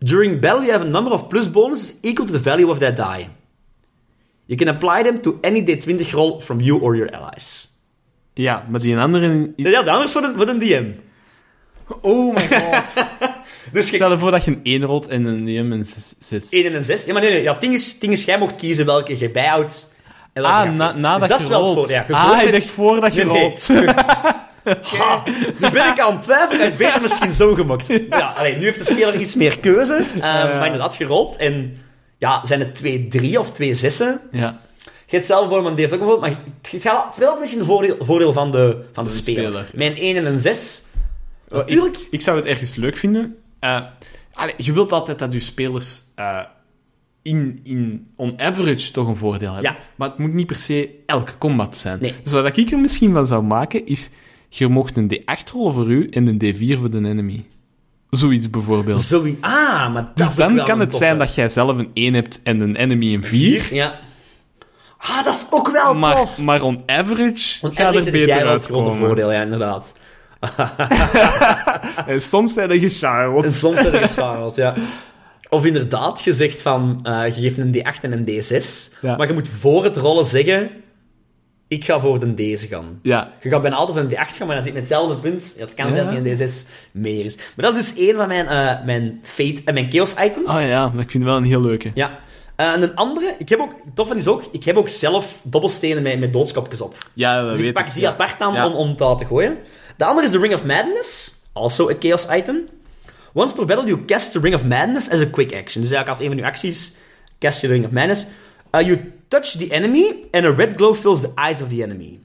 During 0.00 0.40
battle, 0.40 0.64
you 0.64 0.72
have 0.72 0.84
a 0.84 0.88
number 0.88 1.10
of 1.12 1.28
plus 1.28 1.48
bonuses 1.48 1.98
equal 2.02 2.26
to 2.26 2.32
the 2.32 2.38
value 2.38 2.70
of 2.70 2.80
that 2.80 2.96
die. 2.96 3.30
You 4.46 4.56
can 4.56 4.68
apply 4.68 5.02
them 5.02 5.20
to 5.22 5.40
any 5.42 5.62
D20 5.62 6.12
roll 6.14 6.40
from 6.40 6.60
you 6.60 6.78
or 6.78 6.96
your 6.96 7.14
allies. 7.14 7.68
Ja, 8.34 8.64
maar 8.68 8.80
die 8.80 8.98
andere... 8.98 9.52
Ja, 9.56 9.82
de 9.82 10.08
voor 10.08 10.22
een, 10.22 10.36
voor 10.36 10.48
een 10.48 10.58
DM. 10.58 10.92
Oh 12.00 12.34
my 12.34 12.48
god. 12.48 13.04
Dus 13.72 13.90
je, 13.90 13.96
Stel 13.96 14.10
je 14.10 14.18
voor 14.18 14.30
dat 14.30 14.44
je 14.44 14.50
een 14.50 14.60
1 14.62 14.82
rolt 14.84 15.08
en 15.08 15.24
een 15.24 15.44
DM 15.44 15.72
en 15.72 15.86
6. 16.18 16.48
1 16.48 16.64
en 16.66 16.74
een 16.74 16.84
6. 16.84 17.04
Ja, 17.04 17.12
maar 17.12 17.22
nee, 17.22 17.30
nee. 17.30 17.42
Ja, 17.42 17.52
het 17.52 17.60
ding 17.60 17.74
is, 17.74 17.90
het 17.92 18.00
ding 18.00 18.12
is, 18.12 18.24
jij 18.24 18.38
mocht 18.38 18.56
kiezen 18.56 18.86
welke 18.86 19.18
je 19.18 19.30
bijhoudt. 19.30 19.94
En 20.32 20.42
welke 20.42 20.56
Ah, 20.56 20.64
je 20.64 20.70
na, 21.00 21.18
dus 21.18 21.28
dat 21.28 21.38
je 21.38 21.44
is 21.44 21.50
wel 21.50 21.66
het 21.66 21.74
rolt. 21.74 21.86
voor, 21.86 21.94
ja, 21.96 22.04
je 22.08 22.14
ah, 22.14 22.26
rolt 22.26 22.38
je 22.40 22.44
het- 22.46 22.54
dacht 22.54 22.66
voordat 22.66 23.14
je 23.14 23.24
Nee, 23.24 23.32
nee. 23.32 23.42
rolt. 23.42 23.68
Ha, 24.82 25.22
nu 25.58 25.70
ben 25.70 25.86
ik 25.88 25.98
aan 26.00 26.12
het 26.12 26.22
twijfelen. 26.22 26.64
Het 26.64 26.76
beter 26.76 27.00
misschien 27.02 27.32
zo 27.32 27.54
gemokt. 27.54 27.86
Ja, 28.10 28.32
alleen, 28.36 28.58
nu 28.58 28.64
heeft 28.64 28.78
de 28.86 28.92
speler 28.94 29.20
iets 29.20 29.34
meer 29.34 29.58
keuze. 29.58 30.04
eh, 30.14 30.20
Maar 30.20 30.64
inderdaad, 30.64 30.96
gerold. 30.96 31.36
En 31.36 31.76
ja, 32.18 32.40
zijn 32.46 32.60
het 32.60 32.74
twee 32.74 33.08
drie 33.08 33.38
of 33.38 33.50
twee 33.50 33.74
zessen? 33.74 34.20
Ja. 34.32 34.60
Je 35.06 35.16
hebt 35.16 35.26
zelf 35.26 35.48
voor, 35.48 35.62
die 35.62 35.80
heeft 35.80 35.92
ook 35.92 35.98
bijvoorbeeld... 35.98 36.32
Maar 36.32 36.40
het 36.70 36.82
gaat 36.82 37.10
altijd 37.16 37.38
misschien 37.40 37.60
een 37.60 37.66
voordeel, 37.66 37.96
voordeel 37.98 38.32
van 38.32 38.50
de, 38.50 38.84
van 38.92 39.04
de, 39.04 39.10
De 39.10 39.16
speler. 39.16 39.42
speler, 39.44 39.60
ja. 39.62 39.68
Mijn 39.74 39.96
1 39.96 40.16
en 40.16 40.26
een 40.26 40.38
6. 40.38 40.82
Natuurlijk. 41.48 41.96
Ik, 41.96 42.06
ik 42.10 42.20
zou 42.20 42.36
het 42.36 42.46
ergens 42.46 42.74
leuk 42.74 42.96
vinden. 42.96 43.36
Eh, 43.60 43.80
allee, 44.32 44.54
je 44.56 44.72
wilt 44.72 44.92
altijd 44.92 45.18
dat 45.18 45.32
je 45.32 45.40
spelers 45.40 46.02
eh, 46.14 46.40
in, 47.22 47.60
in 47.62 48.06
on 48.16 48.40
average 48.40 48.90
toch 48.90 49.08
een 49.08 49.16
voordeel 49.16 49.52
hebben. 49.52 49.72
Ja. 49.72 49.78
Maar 49.96 50.08
het 50.08 50.18
moet 50.18 50.32
niet 50.32 50.46
per 50.46 50.56
se 50.56 50.90
elke 51.06 51.38
combat 51.38 51.76
zijn. 51.76 51.98
Nee. 52.00 52.14
Dus 52.22 52.32
wat 52.32 52.56
ik 52.56 52.70
er 52.70 52.78
misschien 52.78 53.12
van 53.12 53.26
zou 53.26 53.42
maken, 53.42 53.86
is... 53.86 54.10
Je 54.50 54.68
mocht 54.68 54.96
een 54.96 55.14
D8 55.14 55.52
rollen 55.52 55.72
voor 55.72 55.88
u 55.90 56.08
en 56.08 56.26
een 56.26 56.54
D4 56.56 56.78
voor 56.78 56.90
de 56.90 56.98
enemy. 56.98 57.44
Zoiets 58.10 58.50
bijvoorbeeld. 58.50 59.00
Zoiets. 59.00 59.40
Ah, 59.40 59.92
maar 59.92 60.02
dat 60.02 60.16
Dus 60.16 60.34
dan 60.34 60.64
kan 60.64 60.80
het 60.80 60.94
zijn 60.94 61.18
dat 61.18 61.34
jij 61.34 61.48
zelf 61.48 61.78
een 61.78 61.90
1 61.94 62.14
hebt 62.14 62.40
en 62.42 62.60
een 62.60 62.76
enemy 62.76 63.14
een 63.14 63.24
4. 63.24 63.74
Ja. 63.74 63.98
Ah, 64.98 65.24
dat 65.24 65.34
is 65.34 65.46
ook 65.50 65.70
wel 65.70 65.94
Maar, 65.94 66.16
tof. 66.16 66.38
maar 66.38 66.62
on 66.62 66.82
average 66.86 67.58
Want 67.60 67.76
gaat 67.76 67.94
eigenlijk 67.94 68.06
er 68.06 68.12
beter 68.12 68.46
uitkomen. 68.46 68.94
voordeel, 68.96 69.32
ja, 69.32 69.42
inderdaad. 69.42 69.92
En 72.06 72.22
soms 72.22 72.52
zijn 72.52 72.70
er 72.70 72.78
gecharreld. 72.78 73.44
En 73.44 73.52
soms 73.52 73.80
heb 73.80 73.92
je 73.92 74.06
Charles, 74.08 74.54
ja. 74.54 74.74
Of 75.48 75.64
inderdaad, 75.64 76.24
je 76.24 76.32
zegt 76.32 76.62
van, 76.62 77.00
eh, 77.02 77.26
je 77.36 77.40
geeft 77.42 77.58
een 77.58 77.72
D8 77.74 78.00
en 78.02 78.12
een 78.12 78.24
D6, 78.24 78.90
Ja. 79.00 79.16
maar 79.16 79.26
je 79.26 79.32
moet 79.32 79.48
voor 79.48 79.84
het 79.84 79.96
rollen 79.96 80.24
zeggen, 80.24 80.70
ik 81.68 81.84
ga 81.84 82.00
voor 82.00 82.20
de 82.20 82.34
deze 82.34 82.66
gaan. 82.66 82.98
Ja. 83.02 83.32
Je 83.40 83.48
gaat 83.48 83.62
bijna 83.62 83.76
altijd 83.76 83.98
voor 83.98 84.06
een 84.06 84.12
D8 84.12 84.36
gaan, 84.36 84.46
maar 84.46 84.56
dan 84.56 84.64
zit 84.64 84.72
met 84.72 84.82
hetzelfde 84.82 85.16
punt. 85.16 85.54
Het 85.58 85.74
kan 85.74 85.86
Ja. 85.86 85.92
zijn 85.92 86.04
dat 86.04 86.24
die 86.24 86.32
een 86.32 86.48
D6 86.48 86.68
meer 86.92 87.24
is. 87.24 87.36
Maar 87.36 87.64
dat 87.66 87.76
is 87.76 87.92
dus 87.94 88.06
één 88.06 88.16
van 88.16 88.28
mijn, 88.28 88.46
eh, 88.46 88.84
mijn 88.84 89.18
fate 89.22 89.60
en 89.64 89.74
mijn 89.74 89.90
chaos 89.92 90.14
items. 90.24 90.50
Oh 90.50 90.66
ja, 90.68 90.88
maar 90.94 91.02
ik 91.02 91.10
vind 91.10 91.22
het 91.22 91.32
wel 91.32 91.36
een 91.36 91.48
heel 91.48 91.60
leuke. 91.62 91.90
Ja. 91.94 92.18
Eh, 92.56 92.72
en 92.72 92.82
een 92.82 92.94
andere, 92.94 93.34
ik 93.38 93.48
heb 93.48 93.60
ook, 93.60 93.72
tof 93.94 94.14
is 94.14 94.26
ook, 94.26 94.42
ik 94.52 94.64
heb 94.64 94.76
ook 94.76 94.88
zelf 94.88 95.40
dobbelstenen 95.42 96.02
met, 96.02 96.18
met 96.20 96.32
doodskopjes 96.32 96.80
op. 96.80 96.96
Ja, 97.14 97.40
dat 97.40 97.50
Dus 97.50 97.58
weet 97.58 97.68
ik 97.68 97.74
pak 97.74 97.86
ik. 97.86 97.92
die 97.92 98.02
ja. 98.02 98.08
apart 98.08 98.40
aan 98.40 98.52
Ja. 98.54 98.66
om, 98.66 98.72
om 98.74 99.16
te 99.16 99.24
gooien. 99.26 99.56
De 99.98 100.04
andere 100.04 100.26
is 100.26 100.32
de 100.32 100.38
Ring 100.38 100.54
of 100.54 100.64
Madness. 100.64 101.30
Also 101.52 101.88
a 101.90 101.94
chaos 101.98 102.26
item. 102.30 102.68
Once 103.34 103.52
per 103.52 103.64
battle, 103.64 103.86
you 103.86 104.04
cast 104.04 104.32
the 104.32 104.40
Ring 104.40 104.54
of 104.54 104.64
Madness 104.64 105.10
as 105.10 105.20
a 105.20 105.26
quick 105.26 105.52
action. 105.52 105.82
Dus 105.82 105.90
eigenlijk 105.90 106.08
als 106.08 106.18
een 106.18 106.26
van 106.26 106.36
je 106.36 106.44
acties 106.44 106.92
cast 107.38 107.60
je 107.60 107.66
de 107.66 107.72
Ring 107.72 107.84
of 107.84 107.90
Madness. 107.90 108.26
Uh, 108.74 108.86
you 108.86 109.12
touch 109.28 109.56
the 109.56 109.68
enemy 109.70 110.14
and 110.32 110.44
a 110.44 110.50
red 110.50 110.74
glow 110.76 110.94
fills 110.94 111.20
the 111.20 111.32
eyes 111.34 111.62
of 111.62 111.68
the 111.68 111.82
enemy. 111.82 112.18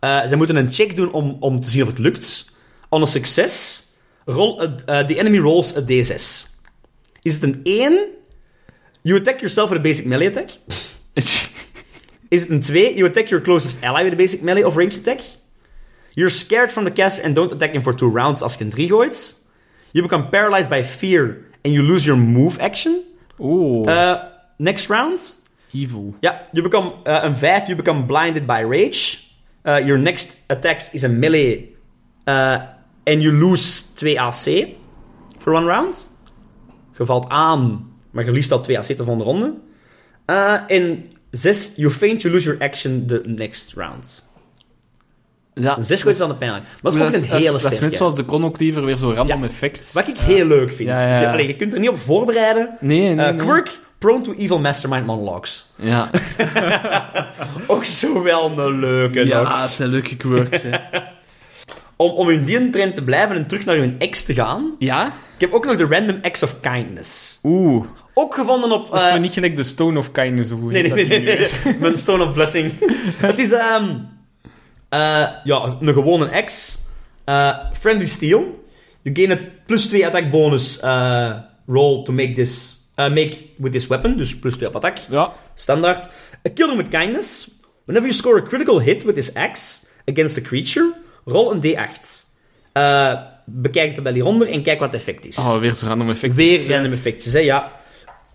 Uh, 0.00 0.28
ze 0.28 0.36
moeten 0.36 0.56
een 0.56 0.72
check 0.72 0.96
doen 0.96 1.12
om, 1.12 1.36
om 1.40 1.60
te 1.60 1.70
zien 1.70 1.82
of 1.82 1.88
het 1.88 1.98
lukt. 1.98 2.44
On 2.88 3.02
a 3.02 3.06
success, 3.06 3.84
roll 4.24 4.60
a, 4.60 4.64
uh, 4.64 5.06
the 5.06 5.18
enemy 5.18 5.38
rolls 5.38 5.76
a 5.76 5.80
d6. 5.80 6.46
Is 7.22 7.34
het 7.34 7.42
een 7.42 7.60
1? 7.62 7.98
You 9.02 9.18
attack 9.18 9.38
yourself 9.38 9.68
with 9.68 9.78
a 9.78 9.82
basic 9.82 10.04
melee 10.04 10.28
attack. 10.28 10.50
Is 12.28 12.40
het 12.40 12.50
een 12.50 12.60
2? 12.60 12.94
You 12.94 13.08
attack 13.08 13.28
your 13.28 13.44
closest 13.44 13.82
ally 13.82 14.02
with 14.02 14.12
a 14.12 14.16
basic 14.16 14.40
melee 14.40 14.66
of 14.66 14.76
ranged 14.76 14.98
attack. 14.98 15.20
You're 16.16 16.30
scared 16.30 16.72
from 16.72 16.84
the 16.84 16.92
caster 16.92 17.24
and 17.24 17.34
don't 17.34 17.52
attack 17.52 17.74
him 17.74 17.82
for 17.82 17.94
two 17.94 18.10
rounds 18.10 18.42
als 18.42 18.54
je 18.54 18.64
een 18.64 18.70
3 18.70 18.88
gooit. 18.88 19.34
You 19.90 20.08
become 20.08 20.28
paralyzed 20.28 20.68
by 20.70 20.82
fear 20.84 21.36
and 21.62 21.74
you 21.74 21.82
lose 21.86 22.04
your 22.06 22.20
move 22.20 22.60
action. 22.60 23.00
Oeh, 23.38 23.86
Uh, 23.88 24.14
next 24.56 24.88
round. 24.88 25.44
evil. 25.72 26.14
Ja, 26.20 26.48
you 26.52 26.62
become 26.62 26.92
uh, 27.04 27.18
een 27.22 27.34
5, 27.36 27.66
you 27.66 27.76
become 27.76 28.06
blinded 28.06 28.46
by 28.46 28.62
rage. 28.68 29.18
Uh, 29.64 29.78
your 29.86 29.98
next 29.98 30.36
attack 30.46 30.88
is 30.92 31.02
een 31.02 31.18
melee. 31.18 31.76
Uh, 32.24 32.62
and 33.04 33.22
you 33.22 33.32
lose 33.32 33.94
2 33.94 34.20
AC 34.20 34.66
for 35.38 35.52
one 35.54 35.66
round. 35.66 36.10
Je 36.98 37.04
valt 37.06 37.28
aan, 37.28 37.90
maar 38.10 38.24
je 38.24 38.32
liest 38.32 38.52
al 38.52 38.60
2 38.60 38.78
AC 38.78 38.86
de 38.86 38.96
volgende 38.96 39.24
ronde. 39.24 39.54
Uh, 40.26 40.70
en 40.70 41.10
6, 41.30 41.72
you 41.76 41.90
faint, 41.90 42.22
you 42.22 42.34
lose 42.34 42.46
your 42.46 42.62
action 42.62 43.06
the 43.06 43.22
next 43.24 43.72
round. 43.74 44.24
Ja, 45.60 45.76
6 45.82 46.02
gooit 46.02 46.18
dan 46.18 46.28
de 46.28 46.34
pijn. 46.34 46.50
Maar 46.52 46.62
dat 46.82 46.94
is 46.94 47.00
ook 47.00 47.08
een 47.08 47.22
hele 47.28 47.44
Dat 47.50 47.54
is 47.54 47.60
sterke. 47.66 47.84
net 47.84 47.96
zoals 47.96 48.14
de 48.14 48.24
Chrono 48.26 48.50
Cleaver, 48.50 48.84
weer 48.84 48.96
zo'n 48.96 49.14
random 49.14 49.42
Ja. 49.42 49.48
effect. 49.48 49.92
Wat 49.92 50.08
ik 50.08 50.18
heel 50.18 50.46
leuk 50.46 50.72
vind. 50.72 50.88
Ja, 50.88 51.00
ja, 51.00 51.08
ja. 51.08 51.20
Je, 51.20 51.28
allee, 51.28 51.46
je 51.46 51.56
kunt 51.56 51.72
er 51.72 51.78
niet 51.80 51.88
op 51.88 52.00
voorbereiden. 52.00 52.76
Nee, 52.80 53.00
nee, 53.00 53.10
Uh, 53.10 53.16
nee. 53.24 53.36
Quirk, 53.36 53.80
prone 53.98 54.20
to 54.24 54.32
evil 54.32 54.58
mastermind 54.58 55.06
monologues. 55.06 55.66
Ja, 55.76 56.10
Ook 57.66 57.84
zo 57.84 58.22
wel 58.22 58.58
een 58.58 58.78
leuke. 58.80 59.26
ja 59.26 59.60
dat 59.60 59.72
zijn 59.72 59.88
leuke 59.88 60.16
quirks, 60.16 60.62
hè. 60.62 60.70
Om, 61.98 62.10
om 62.10 62.30
in 62.30 62.44
die 62.44 62.70
trend 62.70 62.94
te 62.96 63.02
blijven 63.04 63.36
en 63.36 63.46
terug 63.46 63.64
naar 63.64 63.76
hun 63.76 63.94
ex 63.98 64.22
te 64.24 64.34
gaan. 64.34 64.74
Ja? 64.78 65.06
Ik 65.06 65.40
heb 65.40 65.52
ook 65.52 65.64
nog 65.66 65.76
de 65.76 65.86
Random 65.90 66.18
Acts 66.22 66.42
of 66.42 66.60
Kindness. 66.60 67.38
Oeh. 67.42 67.84
Ook 68.14 68.34
gevonden 68.34 68.72
op... 68.72 68.90
Dat 68.90 69.00
is 69.00 69.08
eh, 69.10 69.18
niet 69.18 69.32
gelijk 69.32 69.56
de 69.56 69.62
Stone 69.64 69.98
of 69.98 70.12
Kindness, 70.12 70.50
of 70.50 70.60
hoe 70.60 70.72
nee, 70.72 70.92
nee, 70.92 71.06
nee. 71.20 71.48
Mijn 71.80 71.96
Stone 71.96 72.24
of 72.24 72.32
Blessing. 72.32 72.72
Het 73.16 73.38
is 73.38 73.52
ehm 73.52 73.84
eh, 73.84 73.94
ja, 75.44 75.76
een 75.80 75.92
gewone 75.92 76.28
ex. 76.28 76.78
Eh, 77.24 77.56
friendly 77.72 78.06
Steel. 78.06 78.64
You 79.02 79.14
gain 79.14 79.30
a 79.32 79.38
plus 79.66 79.86
2 79.88 80.06
attack 80.06 80.30
bonus 80.30 80.80
eh, 80.80 81.36
roll 81.66 82.02
to 82.04 82.12
make 82.12 82.32
this... 82.32 82.78
eh, 82.94 83.08
make 83.08 83.36
with 83.56 83.72
this 83.72 83.86
weapon. 83.86 84.16
Dus 84.16 84.38
plus 84.38 84.56
2 84.56 84.68
op 84.68 84.76
attack. 84.76 84.98
Ja. 85.10 85.32
Standaard. 85.54 86.08
A 86.46 86.50
kill 86.54 86.68
them 86.68 86.76
with 86.76 86.88
kindness. 86.88 87.48
Whenever 87.84 88.08
you 88.08 88.12
score 88.12 88.38
a 88.38 88.42
critical 88.42 88.80
hit 88.80 89.04
with 89.04 89.14
this 89.14 89.34
axe 89.34 89.86
against 90.06 90.38
a 90.38 90.40
creature, 90.40 90.94
roll 91.24 91.50
een 91.52 91.62
d8. 91.62 92.24
Eh, 92.72 93.20
bekijk 93.44 93.94
het 93.94 94.02
bij 94.02 94.12
hieronder 94.12 94.48
en 94.48 94.62
kijk 94.62 94.78
wat 94.78 94.92
het 94.92 95.00
effect 95.00 95.24
is. 95.26 95.38
Oh, 95.38 95.58
weer 95.58 95.74
zo'n 95.74 95.88
random 95.88 96.10
effect. 96.10 96.34
Weer 96.34 96.68
random 96.68 96.92
effectjes, 96.92 97.32
hè, 97.32 97.38
ja. 97.38 97.72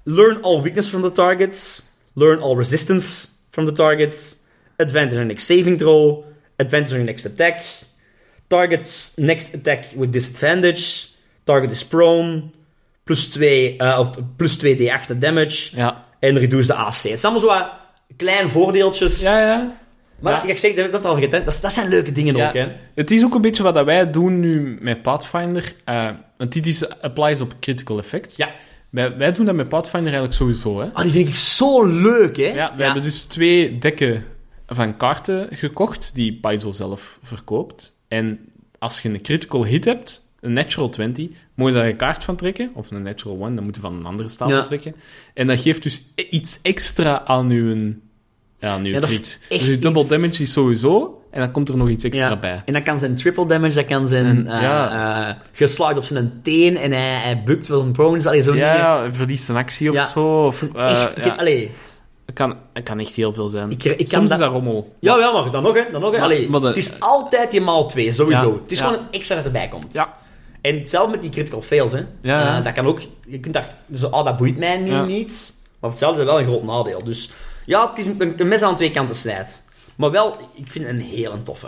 Learn 0.03 0.41
all 0.41 0.61
weakness 0.61 0.87
from 0.89 1.01
the 1.01 1.11
targets. 1.11 1.83
Learn 2.13 2.41
all 2.41 2.55
resistance 2.55 3.27
from 3.51 3.65
the 3.65 3.71
targets. 3.71 4.35
Advantage 4.77 5.19
on 5.19 5.27
next 5.27 5.45
saving 5.45 5.77
throw. 5.77 6.25
Your 6.69 7.03
next 7.03 7.25
attack. 7.25 7.59
Target's 8.47 9.11
next 9.15 9.55
attack 9.55 9.83
with 9.95 10.11
disadvantage. 10.13 11.07
Target 11.43 11.71
is 11.71 11.85
prone. 11.85 12.41
Plus 13.03 13.29
2, 13.29 13.77
eh, 13.77 13.99
of 13.99 14.09
plus 14.35 14.57
2 14.57 14.75
d8 14.77 15.17
damage. 15.19 15.75
Ja. 15.75 16.05
En 16.19 16.37
reduce 16.37 16.67
de 16.67 16.73
AC. 16.73 16.87
Het 16.93 17.01
zijn 17.01 17.19
allemaal 17.21 17.39
zo 17.39 17.47
wat 17.47 17.67
kleine 18.17 18.49
voordeeltjes. 18.49 19.21
Ja, 19.21 19.39
ja. 19.39 19.79
Maar 20.19 20.33
Ja. 20.33 20.51
ik 20.51 20.57
zeg, 20.57 20.73
dat, 20.75 20.91
dat 20.91 21.05
al 21.05 21.13
vergeten. 21.13 21.45
Dat, 21.45 21.59
dat 21.61 21.73
zijn 21.73 21.87
leuke 21.87 22.11
dingen 22.11 22.35
Ja. 22.35 22.47
ook, 22.47 22.53
hè. 22.53 22.67
Het 22.95 23.11
is 23.11 23.23
ook 23.23 23.33
een 23.33 23.41
beetje 23.41 23.63
wat 23.63 23.73
dat 23.73 23.85
wij 23.85 24.11
doen 24.11 24.39
nu 24.39 24.77
met 24.81 25.01
Pathfinder. 25.01 25.73
eh 25.85 26.09
want 26.37 26.53
dit 26.53 26.65
is, 26.65 26.89
applies 27.01 27.39
op 27.41 27.53
critical 27.59 27.97
effects. 27.99 28.35
Ja. 28.35 28.49
Wij, 28.89 29.17
wij 29.17 29.31
doen 29.31 29.45
dat 29.45 29.55
met 29.55 29.69
Pathfinder 29.69 30.13
eigenlijk 30.13 30.33
sowieso, 30.33 30.79
hè. 30.81 30.87
Ah, 30.93 31.01
die 31.03 31.11
vind 31.11 31.27
ik 31.27 31.35
zo 31.35 31.85
leuk, 31.85 32.37
hè. 32.37 32.43
Ja, 32.47 32.73
we 32.77 32.83
hebben 32.83 33.03
dus 33.03 33.21
twee 33.23 33.77
dekken 33.79 34.25
van 34.75 34.97
kaarten 34.97 35.47
gekocht, 35.51 36.15
die 36.15 36.33
Paizo 36.41 36.71
zelf 36.71 37.19
verkoopt. 37.23 37.93
En 38.07 38.39
als 38.79 39.01
je 39.01 39.09
een 39.09 39.21
critical 39.21 39.65
hit 39.65 39.85
hebt, 39.85 40.29
een 40.39 40.53
natural 40.53 40.89
20, 40.89 41.27
moet 41.55 41.69
je 41.69 41.75
daar 41.75 41.87
een 41.87 41.95
kaart 41.95 42.23
van 42.23 42.35
trekken. 42.35 42.71
Of 42.73 42.91
een 42.91 43.01
natural 43.01 43.45
1, 43.45 43.55
dan 43.55 43.63
moet 43.63 43.75
je 43.75 43.81
van 43.81 43.93
een 43.95 44.05
andere 44.05 44.29
stapel 44.29 44.55
Ja. 44.55 44.61
trekken. 44.61 44.95
En 45.33 45.47
dat 45.47 45.59
geeft 45.59 45.83
dus 45.83 46.01
i- 46.19 46.27
iets 46.29 46.59
extra 46.61 47.25
aan 47.25 47.49
je, 47.49 47.93
ja, 48.59 48.69
aan 48.73 48.83
uw 48.85 48.93
Ja, 48.93 48.99
dat 48.99 49.09
is 49.09 49.37
crit. 49.47 49.59
Dus 49.59 49.67
je 49.67 49.79
double 49.79 50.01
iets- 50.01 50.09
damage 50.09 50.43
is 50.43 50.51
sowieso, 50.51 51.21
en 51.31 51.39
dan 51.39 51.51
komt 51.51 51.69
er 51.69 51.77
nog 51.77 51.89
iets 51.89 52.03
extra 52.03 52.27
Ja. 52.29 52.37
bij. 52.39 52.61
En 52.65 52.73
dat 52.73 52.83
kan 52.83 52.99
zijn 52.99 53.15
triple 53.15 53.45
damage, 53.47 53.75
dat 53.75 53.85
kan 53.85 54.07
zijn 54.07 54.25
En, 54.25 54.47
eh 54.47 54.61
ja. 54.61 55.29
eh, 55.29 55.35
geslaagd 55.51 55.97
op 55.97 56.03
zijn 56.03 56.39
teen 56.43 56.77
en 56.77 56.91
hij, 56.91 57.15
hij 57.21 57.43
bukt 57.43 57.67
wel 57.67 57.81
een 57.81 57.91
prone. 57.91 58.27
Allee, 58.27 58.41
zo'n. 58.41 58.55
Ja, 58.55 59.07
verliest 59.11 59.49
een 59.49 59.55
actie 59.55 59.91
of 60.01 60.09
zo. 60.09 60.45
Of, 60.45 60.61
eh, 60.75 60.99
echt, 61.01 61.17
ik 61.17 61.23
ja. 61.23 61.29
heb, 61.29 61.39
allee, 61.39 61.71
het, 62.31 62.39
kan, 62.39 62.55
het 62.73 62.83
kan 62.83 62.99
echt 62.99 63.13
heel 63.13 63.33
veel 63.33 63.49
zijn. 63.49 63.71
Ik- 63.71 63.83
ik 63.83 63.97
kan 63.97 64.07
Soms 64.07 64.29
dat- 64.29 64.39
is 64.39 64.45
dat 64.45 64.51
rommel. 64.53 64.95
ja, 64.99 65.17
ja, 65.17 65.31
maar 65.31 65.51
dan 65.51 65.63
nog, 65.63 65.73
hè. 65.73 65.91
Dan 65.91 66.01
nog, 66.01 66.11
hè. 66.11 66.17
Maar- 66.17 66.25
Allee, 66.25 66.49
maar 66.49 66.59
de- 66.61 66.67
het 66.67 66.77
is 66.77 66.99
altijd 66.99 67.51
je 67.53 67.61
maal 67.61 67.87
2, 67.87 68.11
sowieso. 68.11 68.47
Ja, 68.53 68.61
Het 68.61 68.71
is 68.71 68.79
ja. 68.79 68.85
gewoon 68.85 68.99
een 69.01 69.11
extra 69.11 69.35
dat 69.35 69.45
erbij 69.45 69.67
komt. 69.67 69.93
Ja. 69.93 70.17
En 70.61 70.89
zelf 70.89 71.11
met 71.11 71.21
die 71.21 71.29
critical 71.29 71.61
fails, 71.61 71.91
hè. 71.91 71.97
Ja, 71.99 72.05
ja. 72.21 72.57
Eh, 72.57 72.63
dat 72.63 72.73
kan 72.73 72.85
ook... 72.85 72.99
Je 73.27 73.39
kunt 73.39 73.53
daar... 73.53 73.75
Zo, 73.95 74.07
oh, 74.07 74.23
dat 74.25 74.37
boeit 74.37 74.57
mij 74.57 74.77
nu 74.77 74.91
Ja. 74.91 75.05
niet. 75.05 75.53
Maar 75.79 75.89
hetzelfde 75.89 76.19
is 76.21 76.25
wel 76.27 76.39
een 76.39 76.45
groot 76.45 76.63
nadeel. 76.63 77.03
Dus 77.03 77.29
ja, 77.65 77.89
het 77.89 77.97
is 77.97 78.05
een, 78.07 78.33
een 78.37 78.47
mes 78.47 78.61
aan 78.61 78.75
twee 78.75 78.91
kanten 78.91 79.15
snijdt. 79.15 79.63
Maar 79.95 80.11
wel, 80.11 80.35
ik 80.53 80.71
vind 80.71 80.85
het 80.85 80.95
een 80.95 81.01
hele 81.01 81.43
toffe. 81.43 81.67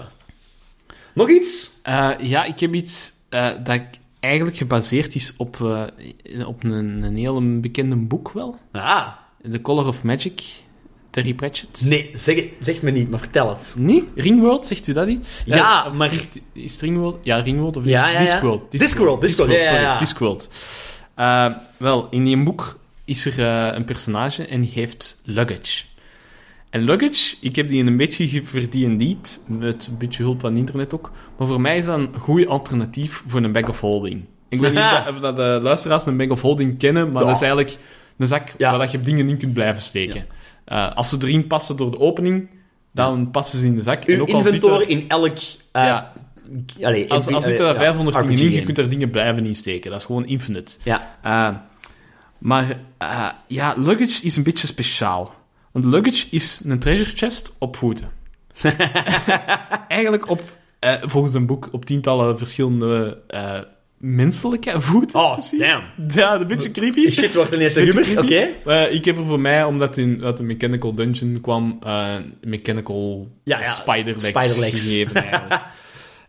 Nog 1.14 1.30
iets? 1.30 1.70
Eh, 1.84 2.10
ja, 2.20 2.44
ik 2.44 2.60
heb 2.60 2.74
iets 2.76 3.14
eh, 3.30 3.50
dat 3.64 3.76
ik 3.76 3.86
eigenlijk 4.20 4.58
gebaseerd 4.58 5.16
is 5.16 5.34
op, 5.38 5.58
eh, 5.62 6.48
op 6.48 6.64
een, 6.64 7.04
een 7.04 7.18
heel 7.18 7.60
bekende 7.60 7.96
boek 7.96 8.32
wel. 8.32 8.56
Ah, 8.72 9.08
The 9.52 9.62
Color 9.62 9.88
of 9.88 10.04
Magic, 10.04 10.42
Terry 11.10 11.34
Pratchett. 11.34 11.82
nee, 11.86 12.10
zeg, 12.14 12.36
het- 12.36 12.50
zeg 12.60 12.82
me 12.82 12.92
niet, 12.92 13.10
maar 13.10 13.20
vertel 13.20 13.50
het. 13.50 13.76
Nee? 13.78 14.08
Ringworld, 14.16 14.66
zegt 14.66 14.88
u 14.88 14.94
dat 14.94 15.08
iets? 15.08 15.42
Ja, 15.46 15.86
of 15.88 15.94
maar- 15.94 16.12
Is, 16.54 16.80
Ringworld? 16.80 17.20
Ja, 17.26 17.38
Ringworld 17.38 17.78
of 17.78 17.86
Ja, 17.86 18.08
ja. 18.08 18.20
Discworld? 18.20 18.72
Discworld, 18.72 19.22
Discworld, 19.22 19.52
ja, 19.52 19.58
ja, 19.58 19.82
sorry. 19.84 19.98
Discworld. 20.00 20.50
Eh, 21.16 21.46
wel, 21.78 22.08
in 22.10 22.24
die 22.24 22.44
boek 22.44 22.80
is 23.06 23.26
er 23.26 23.40
eh, 23.46 23.76
een 23.78 23.84
personage 23.86 24.46
en 24.46 24.62
die 24.62 24.72
heeft 24.74 25.22
luggage. 25.26 25.84
En 26.70 26.82
luggage, 26.84 27.36
ik 27.42 27.56
heb 27.56 27.68
die 27.68 27.84
een 27.86 27.98
beetje 27.98 28.44
verdiend, 28.46 29.44
met 29.48 29.88
een 29.88 29.98
beetje 29.98 30.24
hulp 30.24 30.40
van 30.40 30.58
internet 30.58 30.94
ook. 30.94 31.12
Maar 31.38 31.48
voor 31.48 31.62
mij 31.62 31.78
is 31.78 31.86
dat 31.86 31.98
een 31.98 32.10
goed 32.20 32.48
alternatief 32.48 33.24
voor 33.28 33.44
een 33.44 33.52
bag 33.52 33.70
of 33.70 33.80
holding. 33.80 34.26
Ik 34.50 34.60
weet 34.60 34.74
niet 34.74 35.08
of 35.10 35.20
dat- 35.20 35.36
de 35.36 35.60
luisteraars 35.62 36.06
een 36.06 36.18
bag 36.18 36.28
of 36.30 36.42
holding 36.42 36.78
kennen, 36.78 37.12
maar 37.12 37.24
dat 37.26 37.36
is 37.36 37.42
eigenlijk 37.42 37.78
een 38.18 38.28
zak 38.28 38.54
Ja. 38.58 38.70
waar 38.70 38.80
dat 38.80 38.92
je 38.92 39.02
dingen 39.02 39.30
in 39.30 39.38
kunt 39.38 39.54
blijven 39.54 39.82
steken. 39.82 40.26
Eh, 40.66 40.96
als 40.96 41.10
ze 41.10 41.18
erin 41.22 41.48
passen 41.48 41.78
door 41.78 41.92
de 41.92 42.00
opening, 42.00 42.50
dan 42.92 43.32
passen 43.32 43.60
ze 43.60 43.66
in 43.66 43.76
de 43.76 43.82
zak. 43.82 44.04
En 44.04 44.16
Uw 44.16 44.22
ook 44.22 44.30
al 44.30 44.42
zit 44.44 44.54
inventory 44.54 44.84
er- 44.84 44.90
in 44.90 45.10
elk... 45.10 45.38
Ja. 45.74 46.14
allee, 46.82 47.12
als, 47.12 47.28
in- 47.28 47.34
als 47.34 47.44
zitten 47.44 47.66
er 47.66 47.74
ja, 47.74 47.80
500 47.80 48.20
dingen 48.20 48.38
in, 48.38 48.52
je 48.52 48.64
kunt 48.64 48.78
er 48.78 48.90
dingen 48.90 49.10
blijven 49.10 49.46
insteken. 49.46 49.92
Dat 49.92 50.00
is 50.00 50.06
gewoon 50.06 50.26
infinite. 50.26 50.72
Ja. 50.84 51.18
Eh, 51.24 51.56
maar 52.38 52.80
ja, 53.48 53.74
luggage 53.78 54.22
is 54.24 54.36
een 54.36 54.44
beetje 54.44 54.68
speciaal. 54.68 55.34
Want 55.72 55.86
luggage 55.86 56.28
is 56.30 56.62
een 56.66 56.80
treasure 56.80 57.10
chest 57.16 57.56
op 57.60 57.76
voeten. 57.76 58.12
Eigenlijk 59.88 60.30
op, 60.30 60.42
volgens 61.02 61.34
een 61.34 61.46
boek, 61.46 61.70
op 61.72 61.86
tientallen 61.86 62.38
verschillende 62.38 63.18
menselijke 64.06 64.82
voeten. 64.82 65.20
Oh, 65.20 65.34
precies. 65.34 65.60
damn. 65.60 65.84
Ja, 66.16 66.34
een 66.36 66.48
beetje 66.48 66.72
creepy. 66.72 67.10
Shit 67.10 67.34
wordt 67.34 67.52
ineens 67.54 67.76
humor, 67.76 68.20
oké. 68.20 68.50
Eh, 68.66 68.94
ik 68.94 69.06
heb 69.06 69.18
er 69.18 69.26
voor 69.26 69.40
mij, 69.40 69.64
omdat 69.64 69.98
in, 69.98 70.24
uit 70.24 70.38
de 70.38 70.44
Mechanical 70.44 70.94
Dungeon 70.96 71.42
kwam, 71.42 71.78
eh 71.84 72.16
Mechanical 72.42 73.32
Ja, 73.44 73.60
ja, 73.60 73.72
Spider-Legs 73.72 74.26
Spider-Legs. 74.26 74.82
gegeven 74.82 75.16
eigenlijk. 75.24 75.62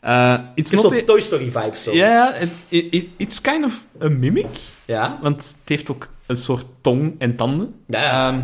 Eh, 0.01 0.33
it's 0.55 0.71
Het 0.71 0.79
is 0.81 0.83
not 0.91 0.93
a- 1.03 1.05
Toy 1.05 1.21
Story 1.21 1.45
vibes, 1.51 1.83
zo. 1.83 1.93
Ja, 1.95 2.35
it, 2.69 2.91
it- 2.91 3.09
it's 3.17 3.41
kind 3.41 3.65
of 3.65 3.87
a 4.03 4.09
mimic. 4.09 4.47
Ja? 4.85 5.19
Want 5.23 5.37
het 5.61 5.69
heeft 5.69 5.91
ook 5.91 6.09
een 6.27 6.37
soort 6.37 6.67
tong 6.81 7.15
en 7.19 7.37
tanden. 7.37 7.75
Ja. 7.87 8.29
Ehm, 8.33 8.41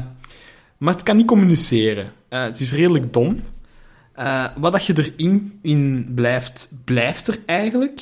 maar 0.78 0.95
het 0.95 1.03
kan 1.03 1.16
niet 1.16 1.26
communiceren. 1.26 2.12
Het 2.28 2.61
is 2.61 2.72
redelijk 2.72 3.12
dom. 3.12 3.41
Wat 4.57 4.72
dat 4.72 4.87
je 4.87 4.95
erin 4.97 5.59
in 5.62 6.12
blijft, 6.14 6.70
blijft 6.85 7.26
er 7.28 7.39
eigenlijk 7.47 8.01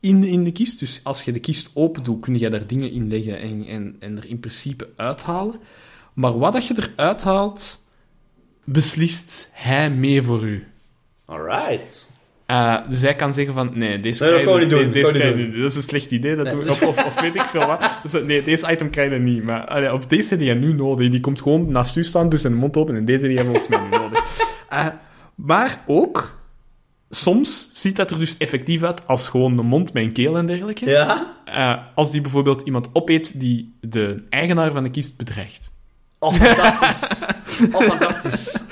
in, 0.00 0.24
in 0.24 0.44
de 0.44 0.52
kist. 0.52 0.78
Dus 0.78 1.00
als 1.02 1.22
je 1.22 1.32
de 1.32 1.40
kist 1.40 1.70
open 1.74 2.02
doet, 2.02 2.20
kun 2.20 2.38
je 2.38 2.50
daar 2.50 2.66
dingen 2.66 2.90
in 2.92 3.08
leggen 3.08 3.40
en, 3.40 3.64
en, 3.68 3.96
en 4.00 4.16
er 4.16 4.26
in 4.26 4.40
principe 4.40 4.88
uithalen. 4.96 5.54
Maar 6.14 6.38
wat 6.38 6.52
dat 6.52 6.66
je 6.66 6.74
eruit 6.96 7.22
haalt, 7.22 7.84
beslist 8.64 9.50
hij 9.54 9.90
mee 9.90 10.22
voor 10.22 10.42
u. 10.42 10.66
Alright. 11.24 12.10
Eh, 12.46 12.76
dus 12.88 13.00
hij 13.02 13.14
kan 13.16 13.32
zeggen 13.34 13.54
van, 13.54 13.70
nee, 13.74 14.00
deze 14.00 14.24
Nee, 14.24 14.32
krijg 14.32 14.50
je- 14.54 14.60
niet 14.60 14.70
doen, 14.70 14.92
deze 14.92 15.12
dat 15.12 15.12
krijg 15.20 15.36
niet 15.36 15.54
is 15.54 15.74
een 15.76 15.82
slecht 15.82 16.10
idee, 16.10 16.36
dat 16.36 16.44
Nee. 16.44 16.54
doe- 16.54 16.70
of, 16.70 16.82
of, 16.82 17.04
of 17.06 17.20
weet 17.20 17.34
ik 17.34 17.40
veel 17.42 17.66
wat. 17.66 18.00
Dus, 18.10 18.22
nee, 18.22 18.42
deze 18.42 18.70
item 18.72 18.90
krijg 18.90 19.12
je 19.12 19.18
niet. 19.18 19.42
Maar 19.42 19.64
allee, 19.66 19.92
of 19.92 20.06
deze 20.06 20.36
die 20.36 20.46
je 20.46 20.54
nu 20.54 20.72
nodig. 20.72 21.10
Die 21.10 21.20
komt 21.20 21.40
gewoon 21.42 21.70
naast 21.72 21.96
u 21.96 22.04
staan, 22.04 22.28
doet 22.28 22.40
zijn 22.40 22.54
mond 22.54 22.76
open 22.76 22.96
en 22.96 23.04
deze 23.04 23.26
die 23.26 23.36
hebben 23.36 23.54
we 23.54 23.60
volgens 23.60 23.80
mij 23.80 23.88
niet 23.90 24.00
nodig. 24.00 24.26
Eh, 24.68 24.86
maar 25.34 25.84
ook, 25.86 26.37
soms 27.10 27.68
ziet 27.72 27.96
dat 27.96 28.10
er 28.10 28.18
dus 28.18 28.36
effectief 28.36 28.82
uit 28.82 29.06
als 29.06 29.28
gewoon 29.28 29.56
de 29.56 29.62
mond 29.62 29.92
met 29.92 30.02
een 30.02 30.12
keel 30.12 30.36
en 30.36 30.46
dergelijke. 30.46 30.90
Ja? 30.90 31.36
Eh, 31.44 31.74
als 31.94 32.10
die 32.10 32.20
bijvoorbeeld 32.20 32.62
iemand 32.62 32.90
opeet 32.92 33.40
die 33.40 33.76
de 33.80 34.24
eigenaar 34.30 34.72
van 34.72 34.82
de 34.82 34.90
kist 34.90 35.16
bedreigt. 35.16 35.70
Oh, 36.18 36.32
fantastisch. 36.32 37.18
Oh, 37.72 37.82
fantastisch. 37.82 38.62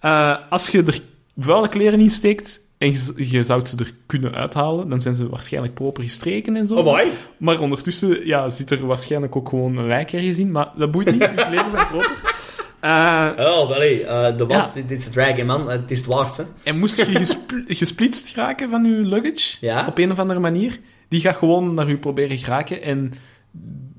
Eh, 0.00 0.36
als 0.50 0.68
je 0.68 0.82
er 0.82 1.00
vuile 1.36 1.68
kleren 1.68 2.00
in 2.00 2.10
steekt 2.10 2.60
en 2.78 2.92
je, 2.92 3.12
je 3.16 3.42
zou 3.42 3.64
ze 3.64 3.76
er 3.76 3.94
kunnen 4.06 4.34
uithalen, 4.34 4.88
dan 4.88 5.00
zijn 5.00 5.14
ze 5.14 5.28
waarschijnlijk 5.28 5.74
proper 5.74 6.02
gestreken 6.02 6.56
en 6.56 6.66
zo. 6.66 6.74
Oh. 6.74 7.00
Maar 7.38 7.60
ondertussen 7.60 8.26
ja, 8.26 8.50
zit 8.50 8.70
er 8.70 8.86
waarschijnlijk 8.86 9.36
ook 9.36 9.48
gewoon 9.48 9.76
een 9.76 9.86
lijk 9.86 10.12
ergens 10.12 10.38
in, 10.38 10.50
maar 10.50 10.72
dat 10.76 10.90
boeit 10.90 11.10
niet, 11.10 11.20
je 11.20 11.34
kleren 11.34 11.70
zijn 11.70 11.86
proper. 11.86 12.36
Eh, 12.80 13.30
Oh, 13.38 13.70
allee, 13.74 14.04
eh, 14.04 14.36
de 14.36 14.46
was, 14.46 14.64
Ja. 14.64 14.70
dit, 14.74 14.88
dit 14.88 14.98
is 14.98 15.08
Dragon, 15.10 15.46
man. 15.46 15.70
Eh, 15.70 15.80
het 15.80 15.90
is 15.90 15.98
het 15.98 16.06
waard, 16.06 16.36
hè. 16.36 16.42
en 16.62 16.78
moest 16.78 16.96
je 16.96 17.04
gespl- 17.04 17.54
gesplitst 17.82 18.34
raken 18.36 18.68
van 18.70 18.84
je 18.84 18.90
luggage, 18.90 19.56
Ja. 19.60 19.86
op 19.86 19.98
een 19.98 20.10
of 20.10 20.18
andere 20.18 20.40
manier, 20.40 20.78
die 21.08 21.20
gaat 21.20 21.36
gewoon 21.36 21.74
naar 21.74 21.88
u 21.88 21.98
proberen 21.98 22.38
geraken 22.38 22.82
en 22.82 23.12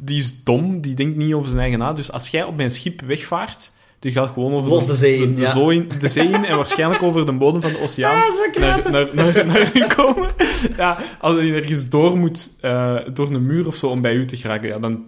die 0.01 0.17
is 0.19 0.43
dom, 0.43 0.82
die 0.82 0.93
denkt 0.93 1.17
niet 1.17 1.34
over 1.34 1.49
zijn 1.49 1.61
eigen 1.61 1.80
na. 1.80 1.93
Dus 1.93 2.11
als 2.11 2.27
jij 2.27 2.43
op 2.43 2.55
mijn 2.57 2.71
schip 2.71 3.01
wegvaart, 3.01 3.71
die 3.99 4.11
gaat 4.11 4.30
gewoon 4.34 4.53
over 4.53 4.69
Los 4.69 4.86
de 4.86 4.93
zee 4.95 5.17
in, 5.21 5.34
de, 5.34 5.41
ja. 5.41 5.51
zee 5.51 5.73
in, 5.73 5.91
de 5.99 6.07
zee 6.07 6.27
in 6.27 6.45
en 6.45 6.55
waarschijnlijk 6.55 7.03
over 7.03 7.25
de 7.25 7.32
bodem 7.34 7.61
van 7.61 7.71
de 7.71 7.82
oceaan. 7.82 8.21
Ah, 8.21 8.32
zo 8.32 8.59
naar, 8.59 8.91
naar, 8.91 9.07
naar, 9.13 9.45
naar 9.45 9.71
u 9.73 9.86
komen. 9.95 10.30
Ja, 10.77 10.97
als 11.19 11.34
hij 11.36 11.53
ergens 11.53 11.89
door 11.89 12.17
moet, 12.17 12.49
eh, 12.61 12.95
door 13.13 13.32
een 13.32 13.45
muur 13.45 13.67
of 13.67 13.75
zo, 13.75 13.88
om 13.88 14.01
bij 14.01 14.13
u 14.13 14.25
te 14.25 14.38
geraken, 14.38 14.67
ja, 14.69 14.80
dan... 14.80 15.03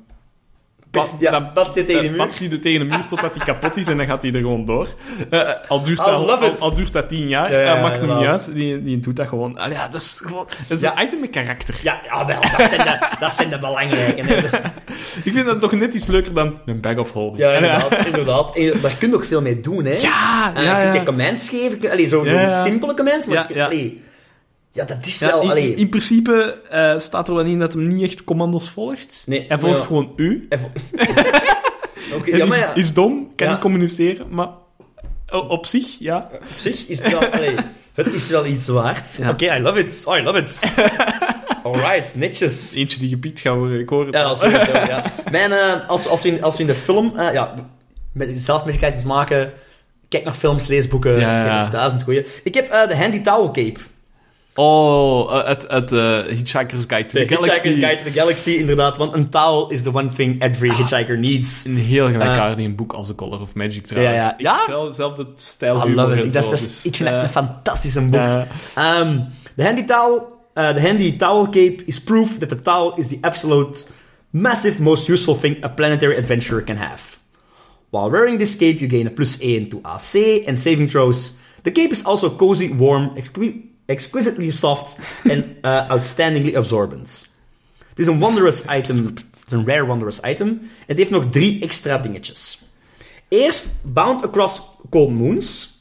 Ja, 1.20 1.32
dan 1.32 1.52
patst 1.52 1.76
hij 1.76 1.84
tegen 1.84 2.02
de 2.02 2.08
eh, 2.08 2.40
muur. 2.40 2.52
er 2.52 2.62
tegen 2.62 2.80
de 2.80 2.86
muur 2.86 3.08
totdat 3.08 3.36
hij 3.36 3.46
kapot 3.46 3.78
is 3.78 3.88
en 3.88 3.98
dan 3.98 4.06
gaat 4.06 4.22
hij 4.22 4.32
er 4.32 4.40
gewoon 4.40 4.66
door. 4.66 4.88
Eh, 5.30 5.50
al, 5.68 5.84
duurt 5.84 5.98
dat, 5.98 6.08
al, 6.08 6.26
love 6.26 6.44
al, 6.46 6.52
it. 6.52 6.60
al 6.60 6.76
duurt 6.76 6.94
dat 6.94 7.10
tien 7.10 7.28
jaar, 7.28 7.52
Ja, 7.52 7.60
ja, 7.60 7.76
eh, 7.76 7.82
maakt 7.82 7.98
hem 7.98 8.18
niet 8.18 8.26
uit. 8.26 8.54
Die, 8.54 8.84
die 8.84 9.00
doet 9.00 9.16
dat 9.16 9.28
gewoon. 9.28 9.60
Ja, 9.70 9.88
dat 9.88 10.02
is 10.02 10.22
gewoon... 10.26 10.48
Dat 10.68 10.82
is 10.82 10.90
een 10.90 11.02
item 11.04 11.20
met 11.20 11.30
karakter. 11.30 11.80
Ja, 11.84 12.02
ja, 12.06 12.26
wel, 12.26 12.42
dat 12.58 12.70
zijn 12.70 12.86
de, 12.86 13.08
dat 13.20 13.34
zijn 13.34 13.50
de 13.50 13.60
belangrijke. 13.60 14.22
Ik 15.24 15.34
vind 15.34 15.46
dat 15.46 15.60
toch 15.60 15.72
net 15.72 15.94
iets 15.94 16.08
leuker 16.08 16.34
dan 16.34 16.60
een 16.66 16.82
bag 16.82 16.98
of 16.98 17.12
holding. 17.12 17.38
Ja, 17.38 17.54
En, 17.54 17.64
eh, 17.64 17.74
inderdaad, 17.74 18.06
inderdaad. 18.06 18.56
En 18.56 18.82
daar 18.82 18.96
kun 19.00 19.08
je 19.08 19.14
nog 19.14 19.26
veel 19.26 19.42
mee 19.42 19.62
doen, 19.62 19.86
hè. 19.86 19.94
Ja, 19.94 20.54
Eh, 20.56 20.64
ja, 20.64 20.90
kun 20.90 21.00
je 21.00 21.06
commands 21.06 21.50
geven. 21.50 21.92
Allee, 21.92 22.08
zo 22.08 22.26
simpele 22.64 22.94
commands, 22.94 23.28
maar 23.28 23.64
allee, 23.64 24.04
ja, 24.72 24.86
dat 24.86 24.98
is 25.06 25.20
Ja, 25.20 25.28
wel... 25.28 25.42
in, 25.42 25.50
allee, 25.50 25.74
in 25.74 25.90
principe 25.90 26.62
eh, 26.70 27.00
staat 27.00 27.28
er 27.28 27.36
wel 27.36 27.46
in 27.46 27.60
dat 27.60 27.74
hem 27.74 27.88
niet 27.88 28.04
echt 28.04 28.24
commando's 28.24 28.70
volgt. 28.70 29.24
Nee, 29.28 29.46
Hij 29.48 29.60
volgt 29.60 29.80
ja. 29.80 29.86
gewoon 29.86 30.14
u. 30.16 30.46
En 30.50 30.60
ja, 32.26 32.46
maar 32.46 32.58
is, 32.58 32.64
ja, 32.64 32.74
is 32.74 32.94
dom, 32.94 33.32
kan 33.36 33.50
niet 33.50 33.60
communiceren, 33.60 34.28
maar 34.30 34.48
op 35.32 35.66
zich, 35.66 35.88
ja. 36.00 36.30
op 36.34 36.44
zich 36.58 36.88
is 36.88 37.02
het 37.02 37.12
wel... 37.12 37.30
allee, 37.32 37.56
het 37.94 38.14
is 38.14 38.30
wel 38.30 38.46
iets 38.46 38.68
waard. 38.68 39.20
Oké, 39.30 39.56
I 39.56 39.60
love 39.62 39.80
it. 39.80 40.02
Oh, 40.06 40.18
I 40.18 40.24
love 40.24 40.38
it. 40.40 40.62
Alright, 41.64 42.16
netjes. 42.16 42.74
Eentje 42.76 43.00
die 43.00 43.10
gebied 43.10 43.44
worden, 43.44 43.80
ik 43.80 43.90
hoor 43.90 44.06
het 44.06 44.16
Ja, 44.16 44.36
sowieso, 44.36 44.72
ja. 44.72 45.04
Mijn, 45.32 45.52
eh, 45.52 45.90
als, 45.90 46.08
als, 46.08 46.22
we 46.22 46.30
in, 46.30 46.44
als 46.44 46.56
we 46.56 46.62
in 46.62 46.68
de 46.68 46.76
film... 46.76 47.18
eh, 47.18 47.34
ja, 47.34 47.54
met 48.14 48.30
zelfmedicijns 48.36 48.96
moet 48.96 49.06
maken... 49.06 49.54
Kijk 50.10 50.24
naar 50.24 50.34
films, 50.34 50.68
lees 50.68 50.88
boeken. 50.88 51.20
Ja, 51.20 51.66
er 51.66 51.72
duizend 51.72 52.04
goeie. 52.04 52.26
Ik 52.44 52.54
heb 52.54 52.70
de 52.88 52.96
Handy 52.96 53.22
Towel 53.22 53.52
Cape. 53.52 53.80
Oh, 54.56 55.34
eh, 55.40 55.48
het, 55.48 55.66
het 55.68 55.92
eh, 55.92 56.20
Hitchhiker's 56.22 56.84
Guide 56.88 57.06
to 57.06 57.20
De 57.20 57.26
the 57.26 57.34
Galaxy. 57.36 57.52
Hitchhiker's 57.70 57.80
Guide 57.84 57.98
to 58.04 58.04
the 58.12 58.20
Galaxy, 58.20 58.50
inderdaad. 58.52 58.98
Want 58.98 59.14
een 59.14 59.30
towel 59.30 59.70
is 59.70 59.82
the 59.84 59.94
one 59.94 60.10
thing 60.10 60.42
every 60.42 60.70
Ah. 60.70 60.78
hitchhiker 60.78 61.18
needs. 61.20 61.66
Een 61.66 61.78
heel 61.78 62.08
gelijkaardig 62.08 62.76
boek 62.76 62.94
als 62.94 63.08
The 63.08 63.16
Color 63.16 63.42
of 63.42 63.54
Magic 63.54 63.86
trouwens. 63.88 64.16
Ja, 64.18 64.24
ja. 64.24 64.34
Ik 64.34 64.42
Ja? 64.42 64.66
Zelf, 64.66 64.96
zelfde 64.96 65.28
stijl 65.36 65.88
I 65.88 65.94
love 65.94 66.24
it. 66.24 66.34
Dat 66.34 66.44
is, 66.44 66.50
zo, 66.50 66.50
dat 66.50 66.60
is- 66.60 66.86
ik 66.86 66.96
vind 66.96 67.10
dat 67.10 67.18
eh, 67.18 67.24
een 67.24 67.30
fantastisch 67.30 67.94
boek. 67.94 68.14
Um, 68.78 69.28
the 69.56 69.64
handy 69.64 69.84
towel, 69.86 70.28
uh, 70.56 70.70
the 70.70 70.82
handy 70.82 71.18
towel 71.18 71.44
cape 71.44 71.84
is 71.86 72.02
proof 72.02 72.38
that 72.38 72.50
the 72.50 72.62
towel 72.62 72.94
is 72.96 73.08
the 73.08 73.18
absolute 73.22 73.86
massive 74.30 74.82
most 74.82 75.08
useful 75.10 75.40
thing 75.40 75.64
a 75.64 75.70
planetary 75.70 76.18
adventurer 76.18 76.64
can 76.64 76.76
have. 76.78 77.02
While 77.90 78.10
wearing 78.10 78.38
this 78.40 78.56
cape, 78.58 78.80
you 78.80 78.90
gain 78.90 79.08
a 79.08 79.10
plus 79.10 79.38
1 79.42 79.68
to 79.70 79.80
AC 79.84 80.44
and 80.48 80.60
saving 80.60 80.90
throws. 80.90 81.34
The 81.64 81.72
cape 81.72 81.92
is 81.92 82.06
also 82.06 82.30
cozy, 82.36 82.74
warm, 82.78 83.12
exqui- 83.16 83.70
exquisitely 83.86 84.52
soft, 84.52 85.00
and 85.30 85.56
uh, 85.64 85.88
outstandingly 85.90 86.56
absorbent. 86.56 87.30
Het 87.90 88.00
is 88.00 88.08
een 88.08 88.20
wondrous 88.20 88.66
item. 88.78 89.06
Het 89.06 89.44
is 89.48 89.52
een 89.52 89.66
rare 89.66 89.86
wondrous 89.86 90.20
item. 90.24 90.48
En 90.48 90.70
het 90.86 90.98
heeft 90.98 91.10
nog 91.10 91.26
drie 91.30 91.62
extra 91.62 91.98
dingetjes. 91.98 92.62
Eerst, 93.28 93.80
bound 93.84 94.24
across 94.24 94.62
cold 94.90 95.12
moons. 95.12 95.80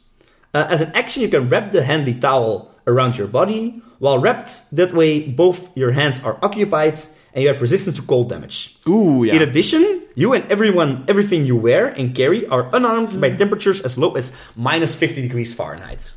Uh, 0.52 0.70
as 0.70 0.80
an 0.80 0.92
action, 0.92 1.22
you 1.22 1.28
can 1.28 1.48
wrap 1.48 1.70
the 1.70 1.82
handy 1.82 2.18
towel 2.18 2.70
around 2.84 3.16
your 3.16 3.30
body. 3.30 3.82
While 3.98 4.20
wrapped, 4.20 4.66
that 4.74 4.92
way 4.92 5.34
both 5.34 5.70
your 5.74 5.92
hands 5.92 6.24
are 6.24 6.36
occupied 6.40 6.94
and 7.34 7.42
you 7.42 7.48
have 7.48 7.60
resistance 7.60 7.96
to 7.96 8.02
cold 8.02 8.28
damage. 8.28 8.76
Oeh, 8.86 9.26
ja. 9.26 9.32
In 9.32 9.42
addition, 9.42 10.00
you 10.14 10.34
and 10.34 10.44
everyone, 10.50 11.02
everything 11.06 11.46
you 11.46 11.60
wear 11.60 11.94
and 11.96 12.14
carry 12.14 12.46
are 12.48 12.68
unarmed 12.72 13.20
by 13.20 13.30
temperatures 13.30 13.82
as 13.82 13.96
low 13.96 14.16
as 14.16 14.32
minus 14.56 14.94
50 14.94 15.20
degrees 15.22 15.54
Fahrenheit. 15.54 16.14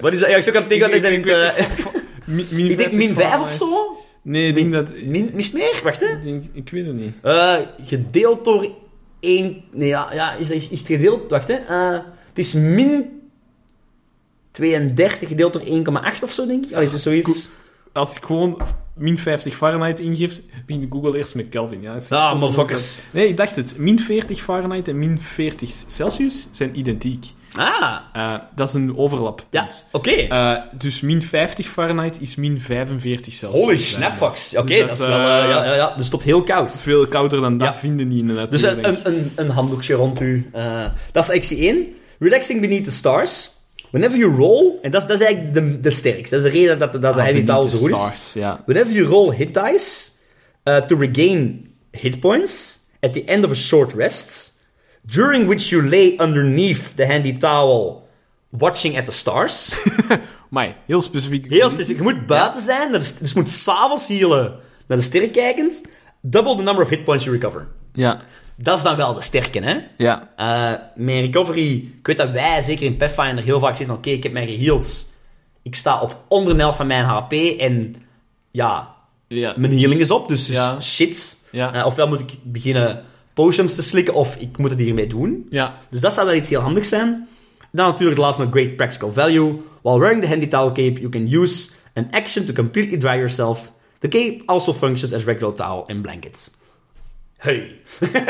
Wat 0.00 0.12
is 0.12 0.20
dat? 0.20 0.28
Ja, 0.30 0.36
ik 0.36 0.42
zou 0.42 0.56
aan 0.56 0.62
het 0.62 0.70
denken, 0.70 0.90
dat 0.90 1.02
is 1.02 1.08
in 1.08 1.28
het, 1.28 1.56
eh, 1.56 2.68
ik 2.68 2.76
denk 2.76 2.78
50 2.78 2.92
min 2.92 3.14
5 3.14 3.40
of 3.40 3.52
zo? 3.52 3.96
Nee, 4.22 4.48
ik 4.48 4.54
denk 4.54 4.72
dat... 4.72 4.92
Min, 5.04 5.30
mis 5.34 5.52
meer? 5.52 5.80
Wacht, 5.84 6.00
hè. 6.00 6.06
Ik, 6.06 6.22
denk, 6.22 6.44
ik 6.52 6.68
weet 6.70 6.86
het 6.86 6.94
niet. 6.94 7.14
Eh, 7.22 7.56
gedeeld 7.84 8.44
door 8.44 8.70
1... 9.20 9.62
Nee, 9.72 9.88
ja, 9.88 10.08
ja 10.14 10.32
is, 10.34 10.48
dat- 10.48 10.56
is 10.56 10.78
het 10.78 10.86
gedeeld... 10.86 11.30
Wacht, 11.30 11.48
hè. 11.48 11.54
Eh, 11.54 11.98
het 12.28 12.38
is 12.38 12.52
min 12.54 13.20
32 14.50 15.28
gedeeld 15.28 15.52
door 15.52 15.62
1,8 15.62 16.22
of 16.22 16.32
zo, 16.32 16.46
denk 16.46 16.64
ik. 16.64 16.72
Allee, 16.72 16.98
zoiets... 16.98 17.48
Als 17.92 18.16
ik 18.16 18.22
gewoon 18.24 18.60
min 18.94 19.18
50 19.18 19.56
Fahrenheit 19.56 20.00
ingeef, 20.00 20.40
begint 20.66 20.86
Google 20.90 21.18
eerst 21.18 21.34
met 21.34 21.48
Kelvin. 21.48 21.80
Ja, 21.82 21.96
Ah, 22.08 22.38
motherfuckers. 22.40 22.98
Nee, 23.10 23.28
ik 23.28 23.36
dacht 23.36 23.56
het. 23.56 23.78
Min 23.78 23.98
40 24.00 24.40
Fahrenheit 24.42 24.88
en 24.88 24.98
min 24.98 25.20
40 25.20 25.70
Celsius 25.86 26.48
zijn 26.50 26.78
identiek. 26.78 27.26
Ah, 27.54 27.96
Eh, 28.12 28.34
dat 28.54 28.68
is 28.68 28.74
een 28.74 28.96
overlap. 28.96 29.46
ja, 29.50 29.68
oké. 29.92 30.10
Eh, 30.10 30.52
dus 30.72 31.00
min 31.00 31.22
50 31.22 31.68
Fahrenheit 31.68 32.20
is 32.20 32.34
min 32.34 32.60
45 32.60 33.32
Celsius. 33.34 33.62
Holy 33.62 33.76
snapfucks. 33.76 34.56
Oké, 34.56 34.66
Dus 34.66 34.78
dat, 34.78 34.88
dat 34.88 34.98
is 34.98 35.02
is, 35.04 35.08
wel... 35.10 35.18
eh, 35.18 35.48
ja, 35.48 35.64
ja, 35.64 35.74
ja, 35.74 35.94
dus 35.96 36.08
tot 36.08 36.22
heel 36.22 36.42
koud. 36.42 36.80
Veel 36.80 37.06
kouder 37.06 37.40
dan 37.40 37.58
dat 37.58 37.74
vinden 37.76 38.08
die 38.08 38.18
in 38.20 38.26
de 38.26 38.32
natuur. 38.32 38.50
Dus 38.50 38.62
een, 38.62 38.88
een, 38.88 38.98
een, 39.04 39.32
een 39.36 39.48
handdoekje 39.50 39.94
rond 39.94 40.20
u. 40.20 40.50
Dat 41.12 41.24
is 41.24 41.36
actie 41.36 41.58
1. 41.68 41.86
Relaxing 42.18 42.60
beneath 42.60 42.84
the 42.84 42.90
stars. 42.90 43.50
Whenever 43.90 44.18
you 44.18 44.36
roll... 44.36 44.72
En 44.82 44.90
dat 44.90 45.02
is, 45.02 45.08
dat 45.08 45.20
is 45.20 45.26
eigenlijk 45.26 45.54
de, 45.54 45.80
de 45.80 45.90
sterkste. 45.90 46.36
Dat 46.36 46.44
is 46.44 46.52
de 46.52 46.58
reden 46.58 46.78
dat, 46.78 46.92
dat 46.92 47.02
de 47.02 47.08
Ah, 47.08 47.16
heavy 47.16 47.44
towel 47.44 47.62
the 47.64 47.70
zo 47.70 47.76
goed 47.78 47.90
is. 47.90 47.96
stars, 47.98 48.32
Ja. 48.32 48.62
Whenever 48.66 48.92
you 48.94 49.06
roll 49.06 49.34
hit 49.36 49.54
dice 49.54 50.08
to 50.86 50.96
regain 50.98 51.68
hit 51.90 52.20
points 52.20 52.78
at 53.00 53.12
the 53.12 53.24
end 53.24 53.44
of 53.44 53.50
a 53.50 53.54
short 53.54 53.92
rest, 53.92 54.58
during 55.02 55.46
which 55.46 55.68
you 55.68 55.88
lay 55.88 56.14
underneath 56.18 56.94
the 56.96 57.06
handy 57.06 57.36
towel 57.36 58.08
watching 58.48 58.98
at 58.98 59.04
the 59.04 59.12
stars. 59.12 59.74
Maar 60.50 60.76
heel 60.86 61.00
specifiek. 61.02 61.50
Heel 61.50 61.68
specifiek. 61.68 61.96
Je 61.96 62.02
moet 62.02 62.26
buiten 62.26 62.62
zijn, 62.62 62.92
dus 62.92 63.14
je 63.18 63.30
moet 63.34 63.50
s'avonds 63.50 64.08
healen 64.08 64.54
naar 64.86 64.98
de 64.98 65.04
sterren 65.04 65.30
kijkend. 65.30 65.80
Double 66.20 66.56
the 66.56 66.62
number 66.62 66.84
of 66.84 66.88
hit 66.90 67.04
points 67.04 67.24
you 67.24 67.36
recover. 67.36 67.66
Ja, 67.92 68.18
Dat 68.56 68.76
is 68.76 68.82
dan 68.82 68.96
wel 68.96 69.14
de 69.14 69.20
sterke, 69.20 69.60
hè? 69.60 69.78
ja. 69.96 70.30
Eh 70.36 70.72
mijn 70.94 71.20
recovery... 71.20 71.70
Ik 71.98 72.06
weet 72.06 72.16
dat 72.16 72.30
wij, 72.30 72.62
zeker 72.62 72.86
in 72.86 72.96
Pathfinder, 72.96 73.44
heel 73.44 73.60
vaak 73.60 73.76
zitten. 73.76 73.94
Oké, 73.94 74.10
ik 74.10 74.22
heb 74.22 74.32
mij 74.32 74.46
geheeld. 74.46 75.12
Ik 75.62 75.74
sta 75.74 76.00
op 76.00 76.16
onder 76.28 76.54
de 76.54 76.60
helft 76.60 76.76
van 76.76 76.86
mijn 76.86 77.04
HP 77.04 77.32
en... 77.58 77.94
Ja, 78.50 78.94
ja. 79.28 79.54
mijn 79.56 79.78
healing 79.78 80.00
is 80.00 80.10
op, 80.10 80.28
dus, 80.28 80.46
Ja. 80.46 80.80
shit. 80.80 81.36
Ja. 81.50 81.72
Eh, 81.74 81.86
ofwel 81.86 82.08
moet 82.08 82.20
ik 82.20 82.32
beginnen 82.42 83.04
potions 83.34 83.74
te 83.74 83.82
slikken, 83.82 84.14
of 84.14 84.36
ik 84.36 84.58
moet 84.58 84.70
het 84.70 84.78
hiermee 84.78 85.06
doen. 85.06 85.46
Ja, 85.50 85.78
Dus 85.90 86.00
dat 86.00 86.12
zou 86.12 86.26
wel 86.26 86.36
iets 86.36 86.48
heel 86.48 86.60
handigs 86.60 86.88
zijn. 86.88 87.28
Dan 87.72 87.86
natuurlijk 87.86 88.18
laatste 88.18 88.42
nog 88.42 88.52
great 88.52 88.76
practical 88.76 89.12
value. 89.12 89.62
While 89.82 89.98
wearing 89.98 90.22
the 90.22 90.28
handy 90.28 90.46
towel 90.46 90.72
cape, 90.72 91.00
you 91.00 91.08
can 91.08 91.26
use 91.40 91.70
an 91.94 92.08
action 92.10 92.44
to 92.44 92.52
completely 92.52 92.98
dry 92.98 93.14
yourself. 93.14 93.72
The 93.98 94.08
cape 94.08 94.42
also 94.46 94.72
functions 94.72 95.12
as 95.12 95.24
regular 95.24 95.54
towel 95.54 95.84
and 95.88 96.02
blanket. 96.02 96.50
Hey. 97.36 97.78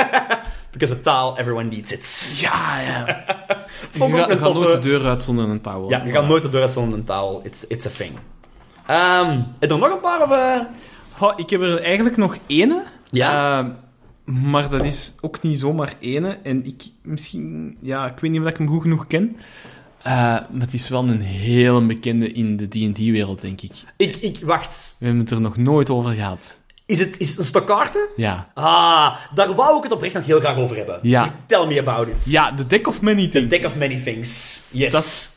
Because 0.72 0.92
a 0.94 0.98
towel, 1.02 1.36
everyone 1.38 1.68
needs 1.68 1.92
it. 1.92 2.36
ja, 2.40 2.80
ja. 2.80 3.24
Vond 3.96 4.14
je 4.14 4.20
ik 4.20 4.24
ook 4.24 4.30
gaat, 4.30 4.38
gaat 4.38 4.54
nooit 4.54 4.82
de 4.82 4.88
deur 4.88 5.04
uit 5.06 5.22
zonder 5.22 5.48
een 5.48 5.60
touw. 5.60 5.88
Ja, 5.88 6.02
je 6.04 6.12
gaat 6.12 6.28
nooit 6.28 6.42
de 6.42 6.48
deur 6.50 6.62
uit 6.62 6.72
zonder 6.72 6.98
een 6.98 7.04
towel. 7.04 7.40
It's, 7.44 7.64
it's 7.68 7.86
a 7.86 7.90
thing. 7.90 8.18
Ehm 8.86 9.30
heb 9.58 9.70
je 9.70 9.76
er 9.76 9.78
nog 9.78 9.90
een 9.90 10.00
paar 10.00 10.22
of... 10.22 10.66
Goh, 11.16 11.32
ik 11.36 11.50
heb 11.50 11.60
er 11.60 11.82
eigenlijk 11.82 12.16
nog 12.16 12.36
ene. 12.46 12.82
Ja. 13.10 13.58
Eh, 13.58 13.66
maar 14.30 14.68
dat 14.68 14.84
is 14.84 15.12
ook 15.20 15.42
niet 15.42 15.58
zomaar 15.58 15.92
ene. 16.00 16.38
En 16.42 16.66
ik 16.66 16.82
misschien... 17.02 17.76
Ja, 17.80 18.06
ik 18.06 18.18
weet 18.18 18.30
niet 18.30 18.40
of 18.40 18.46
ik 18.46 18.56
hem 18.56 18.68
goed 18.68 18.82
genoeg 18.82 19.06
ken. 19.06 19.36
Eh, 20.02 20.12
maar 20.12 20.48
het 20.60 20.72
is 20.72 20.88
wel 20.88 21.08
een 21.08 21.20
hele 21.20 21.82
bekende 21.86 22.32
in 22.32 22.56
de 22.56 22.68
D&D-wereld, 22.68 23.40
denk 23.40 23.60
ik. 23.60 23.72
Ik, 23.96 24.16
ik, 24.16 24.38
wacht. 24.38 24.96
We 24.98 25.04
hebben 25.04 25.22
het 25.22 25.32
er 25.32 25.40
nog 25.40 25.56
nooit 25.56 25.90
over 25.90 26.12
gehad. 26.14 26.60
Is 26.86 27.00
het, 27.00 27.18
is 27.18 27.28
het 27.28 27.38
een 27.38 27.44
stokkaarten? 27.44 28.08
Ja. 28.16 28.50
Ah, 28.54 29.16
daar 29.34 29.54
wou 29.54 29.76
ik 29.76 29.82
het 29.82 29.92
oprecht 29.92 30.14
nog 30.14 30.26
heel 30.26 30.40
graag 30.40 30.56
over 30.56 30.76
hebben. 30.76 30.98
Ja. 31.02 31.34
Tell 31.46 31.66
me 31.66 31.80
about 31.80 32.08
it. 32.08 32.30
Ja, 32.30 32.54
The 32.54 32.66
Deck 32.66 32.86
of 32.86 33.00
Many 33.00 33.28
The 33.28 33.28
Things. 33.28 33.48
deck 33.48 33.66
of 33.66 33.76
many 33.76 34.00
things. 34.00 34.62
Yes. 34.70 34.92
Dat 34.92 35.04
is... 35.04 35.30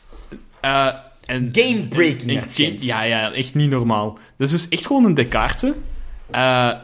eh, 0.60 0.88
en, 1.24 1.48
Game-breaking. 1.52 2.44
Ja, 2.80 3.02
ja, 3.02 3.32
echt 3.32 3.54
niet 3.54 3.70
normaal. 3.70 4.18
Dat 4.36 4.46
is 4.46 4.52
dus 4.52 4.68
echt 4.68 4.86
gewoon 4.86 5.04
een 5.04 5.14
dekkaarten. 5.14 5.74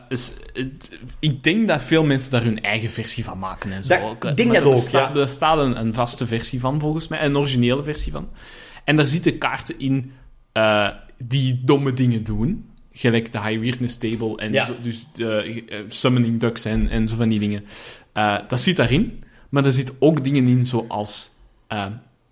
Dus, 0.08 0.32
het- 0.52 0.98
ik 1.18 1.42
denk 1.42 1.68
dat 1.68 1.82
veel 1.82 2.04
mensen 2.04 2.30
daar 2.30 2.42
hun 2.44 2.62
eigen 2.62 2.90
versie 2.90 3.24
van 3.24 3.38
maken 3.38 3.72
en 3.72 3.84
zo. 3.84 3.88
Dat- 4.18 4.30
ik 4.30 4.36
denk 4.36 4.48
Maar 4.48 4.56
dat 4.56 4.64
er 4.64 4.68
ook, 4.68 4.74
bestaat- 4.74 5.14
ja. 5.14 5.20
Er 5.20 5.28
staat 5.28 5.58
een, 5.58 5.78
een 5.80 5.94
vaste 5.94 6.26
versie 6.26 6.60
van, 6.60 6.80
volgens 6.80 7.08
mij. 7.08 7.24
Een 7.24 7.36
originele 7.36 7.82
versie 7.84 8.12
van. 8.12 8.28
En 8.84 8.96
daar 8.96 9.06
zitten 9.06 9.38
kaarten 9.38 9.78
in 9.78 10.12
eh, 10.52 10.88
die 11.18 11.60
domme 11.64 11.92
dingen 11.92 12.24
doen. 12.24 12.64
Gelijk 12.92 13.32
de 13.32 13.40
High 13.40 13.60
Weirdness 13.60 13.96
Table 13.98 14.36
en 14.36 14.52
Ja. 14.52 14.64
zo, 14.64 14.74
dus 14.80 15.06
de, 15.14 15.64
eh, 15.68 15.78
Summoning 15.88 16.40
Ducks 16.40 16.64
en, 16.64 16.88
en 16.88 17.08
zo 17.08 17.16
van 17.16 17.28
die 17.28 17.38
dingen. 17.38 17.64
Dat 18.48 18.60
zit 18.60 18.76
daarin. 18.76 19.22
Maar 19.48 19.64
er 19.64 19.72
zitten 19.72 19.94
ook 19.98 20.24
dingen 20.24 20.46
in 20.48 20.66
zoals... 20.66 21.30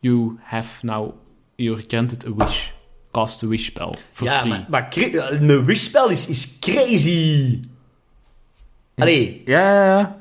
you 0.00 0.36
have 0.42 0.86
now... 0.86 1.12
You're 1.56 1.82
granted 1.86 2.26
a 2.26 2.34
wish. 2.36 2.70
Cast 3.10 3.42
a 3.42 3.46
wish 3.46 3.64
spell. 3.66 3.94
For 4.12 4.26
Ja, 4.26 4.38
free. 4.38 4.50
maar, 4.50 4.66
maar 4.68 4.90
cra- 4.90 5.30
een 5.30 5.64
wishspel 5.64 6.08
is, 6.08 6.26
is 6.26 6.58
crazy. 6.60 7.60
Allee, 8.96 9.42
Ja, 9.44 9.60
ja, 9.60 9.98
ja. 9.98 10.16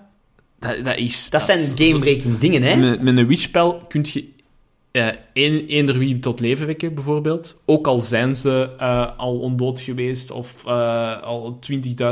Dat, 0.59 0.85
dat 0.85 0.97
is... 0.97 1.29
dat 1.29 1.41
zijn 1.41 1.59
game-breaking 1.77 2.39
dingen, 2.39 2.61
hè? 2.61 2.75
Met, 2.75 3.01
met 3.01 3.17
een 3.17 3.27
wish-spel 3.27 3.77
kun 3.88 4.05
je 4.11 4.29
eh 4.97 5.15
een, 5.33 5.65
eender 5.65 5.97
wie 5.97 6.19
tot 6.19 6.39
leven 6.39 6.65
wekken, 6.65 6.93
bijvoorbeeld. 6.93 7.61
Ook 7.65 7.87
al 7.87 7.99
zijn 7.99 8.35
ze 8.35 8.69
eh, 8.77 9.17
al 9.17 9.39
ondood 9.39 9.79
geweest 9.79 10.31
of 10.31 10.65
eh, 10.65 11.21
al 11.21 11.59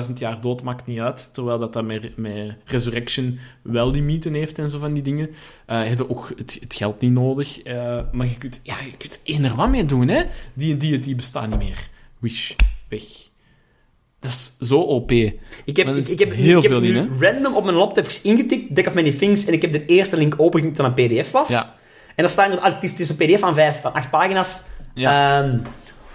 20.000 0.07 0.13
jaar 0.13 0.41
dood, 0.41 0.63
maakt 0.63 0.86
niet 0.86 0.99
uit. 0.99 1.29
Terwijl 1.31 1.57
dat, 1.57 1.73
dat 1.73 1.83
met, 1.83 2.17
met 2.17 2.55
Resurrection 2.65 3.39
wel 3.61 3.91
limieten 3.91 4.33
heeft 4.33 4.59
en 4.59 4.69
zo 4.69 4.79
van 4.79 4.93
die 4.93 5.03
dingen. 5.03 5.29
Eh 5.65 5.81
je 5.81 5.88
hebt 5.88 6.09
ook 6.09 6.31
het, 6.38 6.57
het 6.59 6.73
geld 6.73 7.01
niet 7.01 7.11
nodig. 7.11 7.61
eh, 7.61 7.99
maar 8.11 8.27
je 8.27 8.38
kunt, 8.38 8.59
ja, 8.63 8.75
je 8.79 8.97
kunt 8.97 9.19
eender 9.23 9.55
wat 9.55 9.69
mee 9.69 9.86
doen, 9.86 10.07
hè. 10.07 10.23
Die, 10.53 10.77
die, 10.77 10.99
die 10.99 11.15
bestaan 11.15 11.49
niet 11.49 11.59
meer. 11.59 11.89
Wish, 12.19 12.51
weg. 12.89 13.03
Dat 14.19 14.31
is 14.31 14.57
zo 14.67 14.79
OP. 14.79 15.11
Ik 15.11 15.39
heb, 15.65 15.88
ik, 15.88 16.19
heb, 16.19 16.33
heel 16.33 16.57
ik 16.57 16.63
heb 16.63 16.71
veel 16.71 16.81
nu 16.81 16.97
in, 16.97 17.09
random 17.19 17.55
op 17.55 17.63
mijn 17.63 17.75
laptop 17.75 18.07
ingetikt, 18.23 18.75
Deck 18.75 18.88
of 18.88 18.93
Many 18.93 19.11
Things, 19.11 19.45
en 19.45 19.53
ik 19.53 19.61
heb 19.61 19.71
de 19.71 19.86
eerste 19.86 20.17
link 20.17 20.33
opengeklikt 20.38 20.77
dat 20.77 20.97
een 20.97 21.07
pdf 21.07 21.31
was. 21.31 21.49
Ja. 21.49 21.75
En 22.16 22.24
daar 22.24 22.30
staan 22.30 22.51
er, 22.51 22.63
het 22.63 22.84
is, 22.84 22.91
het 22.91 22.99
is 22.99 23.09
een 23.09 23.16
pdf 23.16 23.39
van 23.39 23.53
vijf, 23.53 23.82
van 23.82 23.93
acht 23.93 24.09
pagina's. 24.09 24.61
Ja. 24.93 25.41
Ehm, 25.43 25.57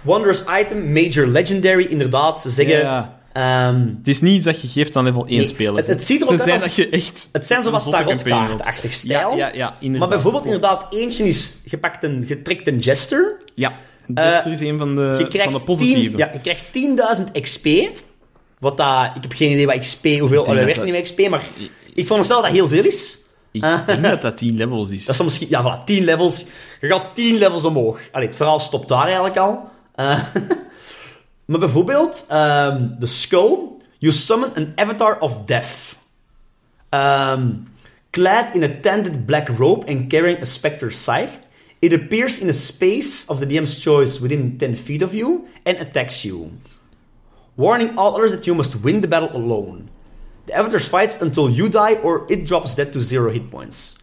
Wondrous 0.01 0.43
Item, 0.61 0.91
Major 0.93 1.27
Legendary, 1.27 1.83
inderdaad. 1.89 2.41
Ze 2.41 2.49
zeggen... 2.49 2.77
Ja. 2.77 3.17
ehm, 3.33 3.79
Het 3.97 4.07
is 4.07 4.21
niet 4.21 4.35
iets 4.35 4.45
dat 4.45 4.61
je 4.61 4.67
geeft 4.67 4.95
aan 4.95 5.03
level 5.03 5.25
1 5.25 5.37
Nee, 5.37 5.45
spelers. 5.45 5.87
het- 5.87 5.95
het 5.95 6.03
ziet 6.05 6.21
er 6.21 6.27
ook 6.27 6.39
uit 6.39 6.49
als- 6.51 6.61
dat 6.61 6.75
je 6.75 6.89
echt... 6.89 7.29
het 7.31 7.45
zijn 7.47 7.63
zo 7.63 7.71
wat 7.71 7.89
tarotkaartachtig 7.91 8.93
stijl. 8.93 9.35
Ja, 9.35 9.51
ja, 9.53 9.75
maar 9.97 10.07
bijvoorbeeld 10.07 10.45
inderdaad, 10.45 10.87
eentje 10.93 11.23
is 11.27 11.53
gepakt 11.67 12.03
een, 12.03 12.23
getrekt 12.27 12.67
een 12.67 12.77
Jester. 12.77 13.37
Ja, 13.55 13.71
Jester 14.13 14.51
is 14.51 14.59
een 14.59 14.77
van 14.77 14.95
de, 14.95 15.27
van 15.43 15.51
de 15.51 15.59
positieve. 15.65 16.09
10, 16.09 16.17
ja, 16.17 16.29
je 16.33 16.39
krijgt 16.41 16.63
10.000 17.35 17.41
XP. 17.41 17.67
Wat 18.59 18.77
dat... 18.77 19.11
Ik 19.15 19.21
heb 19.21 19.33
geen 19.33 19.51
idee 19.51 19.65
wat 19.65 19.79
XP... 19.79 20.05
Hoeveel... 20.05 20.45
Allee, 20.45 20.55
dat 20.57 20.65
werkt 20.65 20.83
niet 20.83 20.93
met 20.93 21.01
XP, 21.01 21.29
maar... 21.29 21.41
Ik 21.93 22.01
veronderstel 22.01 22.37
dat 22.41 22.45
dat 22.45 22.55
heel 22.55 22.67
veel 22.69 22.83
is. 22.83 23.17
Ik 23.51 23.61
denk 23.85 24.03
dat 24.03 24.21
dat 24.21 24.37
10 24.37 24.55
levels 24.55 24.89
is. 24.89 25.05
Dat 25.05 25.15
is 25.15 25.23
misschien... 25.23 25.47
Ja, 25.49 25.63
voilà, 25.63 25.83
10 25.83 26.03
levels. 26.03 26.45
Je 26.81 26.87
gaat 26.87 27.15
10 27.15 27.37
levels 27.37 27.63
omhoog. 27.63 27.99
Allee, 28.11 28.27
het 28.27 28.35
verhaal 28.35 28.59
stopt 28.59 28.87
daar 28.87 29.05
eigenlijk 29.05 29.37
al. 29.37 29.69
Eh, 29.95 30.23
maar 31.45 31.59
bijvoorbeeld, 31.59 32.25
de 32.29 33.05
Skull. 33.05 33.57
You 34.01 34.13
summon 34.13 34.49
an 34.55 34.73
avatar 34.75 35.19
of 35.19 35.45
death. 35.45 35.97
Ehm, 36.89 37.49
clad 38.09 38.55
in 38.55 38.63
a 38.63 38.69
tended 38.81 39.25
black 39.25 39.47
robe 39.47 39.85
and 39.87 40.09
carrying 40.09 40.41
a 40.41 40.45
spectre 40.45 40.91
scythe, 40.91 41.39
it 41.79 41.93
appears 41.93 42.39
in 42.39 42.49
a 42.49 42.53
space 42.53 43.27
of 43.27 43.39
the 43.39 43.45
DM's 43.45 43.79
choice 43.79 44.19
within 44.19 44.57
10 44.57 44.75
feet 44.75 45.01
of 45.01 45.13
you 45.13 45.47
and 45.63 45.77
attacks 45.77 46.23
you. 46.23 46.51
Warning 47.55 47.97
all 47.97 48.15
others 48.15 48.31
that 48.31 48.47
you 48.47 48.55
must 48.55 48.75
win 48.83 49.01
the 49.01 49.07
battle 49.07 49.29
alone. 49.33 49.89
The 50.45 50.53
avatar 50.57 50.79
fights 50.79 51.21
until 51.21 51.49
you 51.49 51.69
die 51.69 51.95
or 52.03 52.25
it 52.29 52.47
drops 52.47 52.75
dead 52.75 52.91
to 52.91 52.99
zero 52.99 53.31
hit 53.31 53.49
points. 53.51 53.97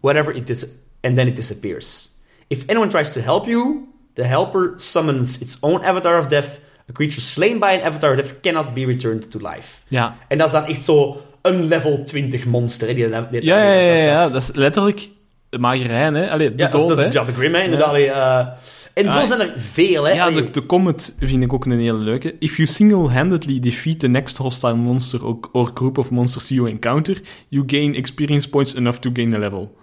Whatever 0.00 0.32
it 0.36 0.50
is, 0.50 0.64
and 1.02 1.16
then 1.16 1.28
it 1.28 1.36
disappears. 1.36 2.08
If 2.48 2.64
anyone 2.66 2.90
tries 2.90 3.12
to 3.12 3.20
help 3.20 3.46
you, 3.46 3.88
the 4.14 4.22
helper 4.24 4.72
summons 4.76 5.40
its 5.40 5.56
own 5.60 5.82
avatar 5.84 6.18
of 6.18 6.26
death. 6.28 6.58
A 6.88 6.92
creature 6.92 7.20
slain 7.22 7.58
by 7.58 7.66
an 7.72 7.80
avatar 7.82 8.10
of 8.10 8.16
death 8.16 8.40
cannot 8.42 8.74
be 8.74 8.84
returned 8.86 9.30
to 9.30 9.38
life. 9.38 9.82
Ja. 9.88 10.16
En 10.28 10.38
dat 10.38 10.46
is 10.46 10.52
dan 10.52 10.64
echt 10.66 10.84
zo 10.84 11.22
een 11.42 11.64
level 11.68 12.04
20 12.04 12.44
monster. 12.44 12.88
Hè? 12.88 12.94
Die, 12.94 13.08
die, 13.30 13.44
Ja, 13.44 13.62
ja, 13.62 13.72
ja, 13.80 13.94
ja, 13.94 14.28
dat 14.28 14.42
is- 14.42 14.50
letterlijk 14.54 15.08
de 15.48 15.58
magerijn, 15.58 16.14
hè. 16.14 16.30
Allee, 16.30 16.54
de 16.54 16.62
ja, 16.62 16.68
dat 16.68 16.74
is- 16.74 16.86
dood, 16.86 16.96
dat 16.96 16.98
is 17.06 17.12
hè. 17.14 17.20
ja, 17.20 17.24
de 17.26 17.32
Grim, 17.32 17.54
hè, 17.54 17.62
inderdaad. 17.62 17.88
allee, 17.88 18.10
eh. 18.10 18.46
En 18.94 19.08
zo 19.10 19.18
Ah, 19.18 19.24
zijn 19.26 19.40
er 19.40 19.52
veel, 19.56 20.04
hè. 20.06 20.12
Ja, 20.12 20.30
de, 20.30 20.50
de 20.50 20.66
comment 20.66 21.16
vind 21.18 21.42
ik 21.42 21.52
ook 21.52 21.64
een 21.66 21.78
hele 21.78 21.98
leuke. 21.98 22.36
If 22.38 22.56
you 22.56 22.68
single-handedly 22.68 23.60
defeat 23.60 23.98
the 23.98 24.08
next 24.08 24.36
hostile 24.36 24.74
monster 24.74 25.24
or, 25.26 25.36
or 25.52 25.70
group 25.74 25.98
of 25.98 26.10
monsters 26.10 26.48
you 26.48 26.68
encounter, 26.70 27.20
you 27.48 27.64
gain 27.66 27.94
experience 27.94 28.48
points 28.48 28.74
enough 28.74 28.98
to 28.98 29.10
gain 29.12 29.34
a 29.34 29.38
level. 29.38 29.76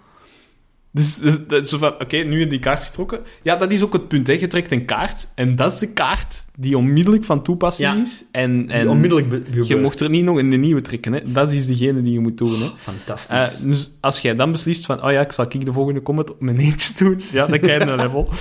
Dus 0.94 1.16
dus 1.18 1.46
dat 1.48 1.62
is 1.64 1.68
zo 1.70 1.78
van, 1.78 1.92
oké, 2.00 2.16
nu 2.16 2.30
heb 2.32 2.40
je 2.40 2.46
die 2.46 2.58
kaart 2.58 2.82
getrokken. 2.82 3.20
Ja, 3.42 3.56
dat 3.56 3.72
is 3.72 3.82
ook 3.82 3.92
het 3.92 4.08
punt, 4.08 4.26
hè. 4.26 4.32
Je 4.32 4.46
trekt 4.46 4.72
een 4.72 4.84
kaart, 4.84 5.28
en 5.34 5.56
dat 5.56 5.72
is 5.72 5.78
de 5.78 5.92
kaart 5.92 6.44
die 6.56 6.76
onmiddellijk 6.76 7.24
van 7.24 7.42
toepassing 7.42 7.92
Ja. 7.92 8.00
is. 8.00 8.24
En, 8.32 8.66
die 8.66 8.74
en 8.76 8.88
onmiddellijk 8.88 9.28
be- 9.28 9.42
je 9.64 9.76
mocht 9.76 10.00
er 10.00 10.10
niet 10.10 10.24
nog 10.24 10.36
een 10.36 10.60
nieuwe 10.60 10.80
trekken, 10.80 11.12
hè. 11.12 11.20
Dat 11.32 11.52
is 11.52 11.66
degene 11.66 12.02
die 12.02 12.12
je 12.12 12.20
moet 12.20 12.38
doen, 12.38 12.60
hè. 12.62 12.68
Fantastisch. 12.76 13.58
Eh, 13.60 13.64
dus 13.68 13.92
als 14.00 14.18
jij 14.20 14.34
dan 14.34 14.52
beslist 14.52 14.86
van, 14.86 15.04
oh 15.04 15.10
ja, 15.12 15.20
ik 15.20 15.32
zal 15.32 15.44
ik 15.48 15.64
de 15.64 15.72
volgende 15.72 16.02
comment 16.02 16.30
op 16.30 16.40
mijn 16.40 16.58
eentje 16.58 17.04
doen, 17.04 17.20
ja, 17.32 17.46
dan 17.46 17.58
krijg 17.58 17.84
je 17.84 17.90
een 17.90 17.96
level. 17.96 18.28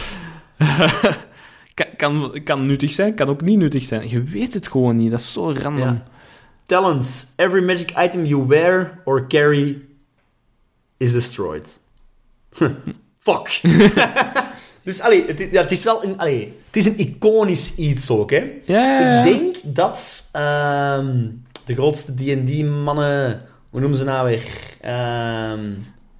kan, 1.97 2.39
kan, 2.43 2.65
nuttig 2.65 2.91
zijn, 2.91 3.13
kan 3.15 3.29
ook 3.29 3.41
niet 3.41 3.57
nuttig 3.57 3.83
zijn. 3.83 4.09
Je 4.09 4.23
weet 4.23 4.53
het 4.53 4.67
gewoon 4.67 4.97
niet, 4.97 5.11
dat 5.11 5.19
is 5.19 5.33
zo 5.33 5.51
random. 5.51 5.77
Ja. 5.77 6.03
Talents. 6.65 7.25
Every 7.35 7.63
magic 7.65 7.91
item 7.97 8.23
you 8.25 8.45
wear 8.47 9.01
or 9.05 9.27
carry 9.27 9.81
is 10.97 11.11
destroyed. 11.11 11.79
Fuck. 13.19 13.61
dus, 14.83 14.99
allee, 15.01 15.25
het, 15.27 15.39
is- 15.39 15.51
ja, 15.51 15.61
het 15.61 15.71
is 15.71 15.83
wel 15.83 16.03
een, 16.03 16.17
allee, 16.17 16.53
het 16.65 16.75
is 16.75 16.85
een 16.85 16.99
iconisch 16.99 17.75
iets 17.75 18.09
ook, 18.09 18.29
hè. 18.31 18.37
Ik 19.19 19.23
denk 19.23 19.55
dat 19.63 20.29
ehm, 20.31 21.27
de 21.65 21.73
grootste 21.73 22.13
D&D-mannen... 22.13 23.41
Hoe 23.69 23.79
noemen 23.79 23.97
ze 23.97 24.03
nou 24.03 24.27
weer? 24.27 24.43
Ehm 24.81 25.69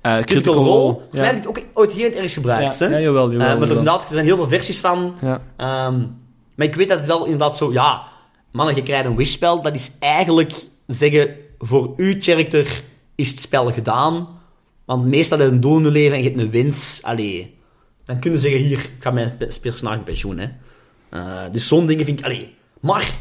Eh, 0.01 0.17
Critical 0.19 0.53
Role. 0.53 0.65
Volgens 0.93 1.11
mij 1.11 1.25
heb 1.25 1.35
ik 1.35 1.43
het 1.43 1.47
ook 1.57 1.63
ooit 1.73 1.91
hier 1.91 2.13
ergens 2.13 2.33
gebruikt, 2.33 2.77
Ja, 2.77 2.87
hè. 2.87 2.91
ja, 2.93 2.99
jawel, 2.99 3.25
Eh, 3.25 3.31
jawel, 3.31 3.37
maar 3.47 3.47
er, 3.47 3.53
is 3.55 3.59
jawel. 3.67 3.77
inderdaad, 3.77 4.03
er 4.03 4.13
zijn 4.13 4.25
heel 4.25 4.35
veel 4.35 4.47
versies 4.47 4.79
van. 4.79 5.15
Ja. 5.21 5.41
Ehm, 5.57 5.99
maar 6.55 6.67
ik 6.67 6.75
weet 6.75 6.87
dat 6.87 6.97
het 6.97 7.07
wel 7.07 7.23
inderdaad 7.23 7.57
zo... 7.57 7.71
Ja, 7.73 8.01
mannen, 8.51 8.75
je 8.75 8.83
krijgt 8.83 9.05
een 9.05 9.15
wishspel. 9.15 9.61
Dat 9.61 9.75
is 9.75 9.91
eigenlijk 9.99 10.53
zeggen... 10.87 11.35
Voor 11.63 11.93
uw 11.97 12.15
character 12.19 12.83
is 13.15 13.29
het 13.31 13.39
spel 13.39 13.71
gedaan. 13.71 14.27
Want 14.85 15.05
meestal 15.05 15.37
heb 15.37 15.47
je 15.47 15.53
een 15.53 15.59
doel 15.61 15.77
in 15.77 15.83
je 15.83 15.91
leven 15.91 16.17
en 16.17 16.23
je 16.23 16.29
hebt 16.29 16.39
een 16.41 16.49
winst. 16.51 17.03
Allee, 17.03 17.57
dan 18.05 18.19
kun 18.19 18.31
je 18.31 18.37
zeggen, 18.37 18.61
hier, 18.61 18.77
ik 18.79 18.91
ga 18.99 19.11
mijn 19.11 19.37
pe- 19.37 19.57
personage 19.61 19.97
in 19.97 20.03
pensioen. 20.03 20.37
Hè. 20.37 20.47
Eh, 21.09 21.41
dus 21.51 21.67
zo'n 21.67 21.85
dingen 21.85 22.05
vind 22.05 22.19
ik... 22.19 22.25
Allee, 22.25 22.55
maar 22.79 23.11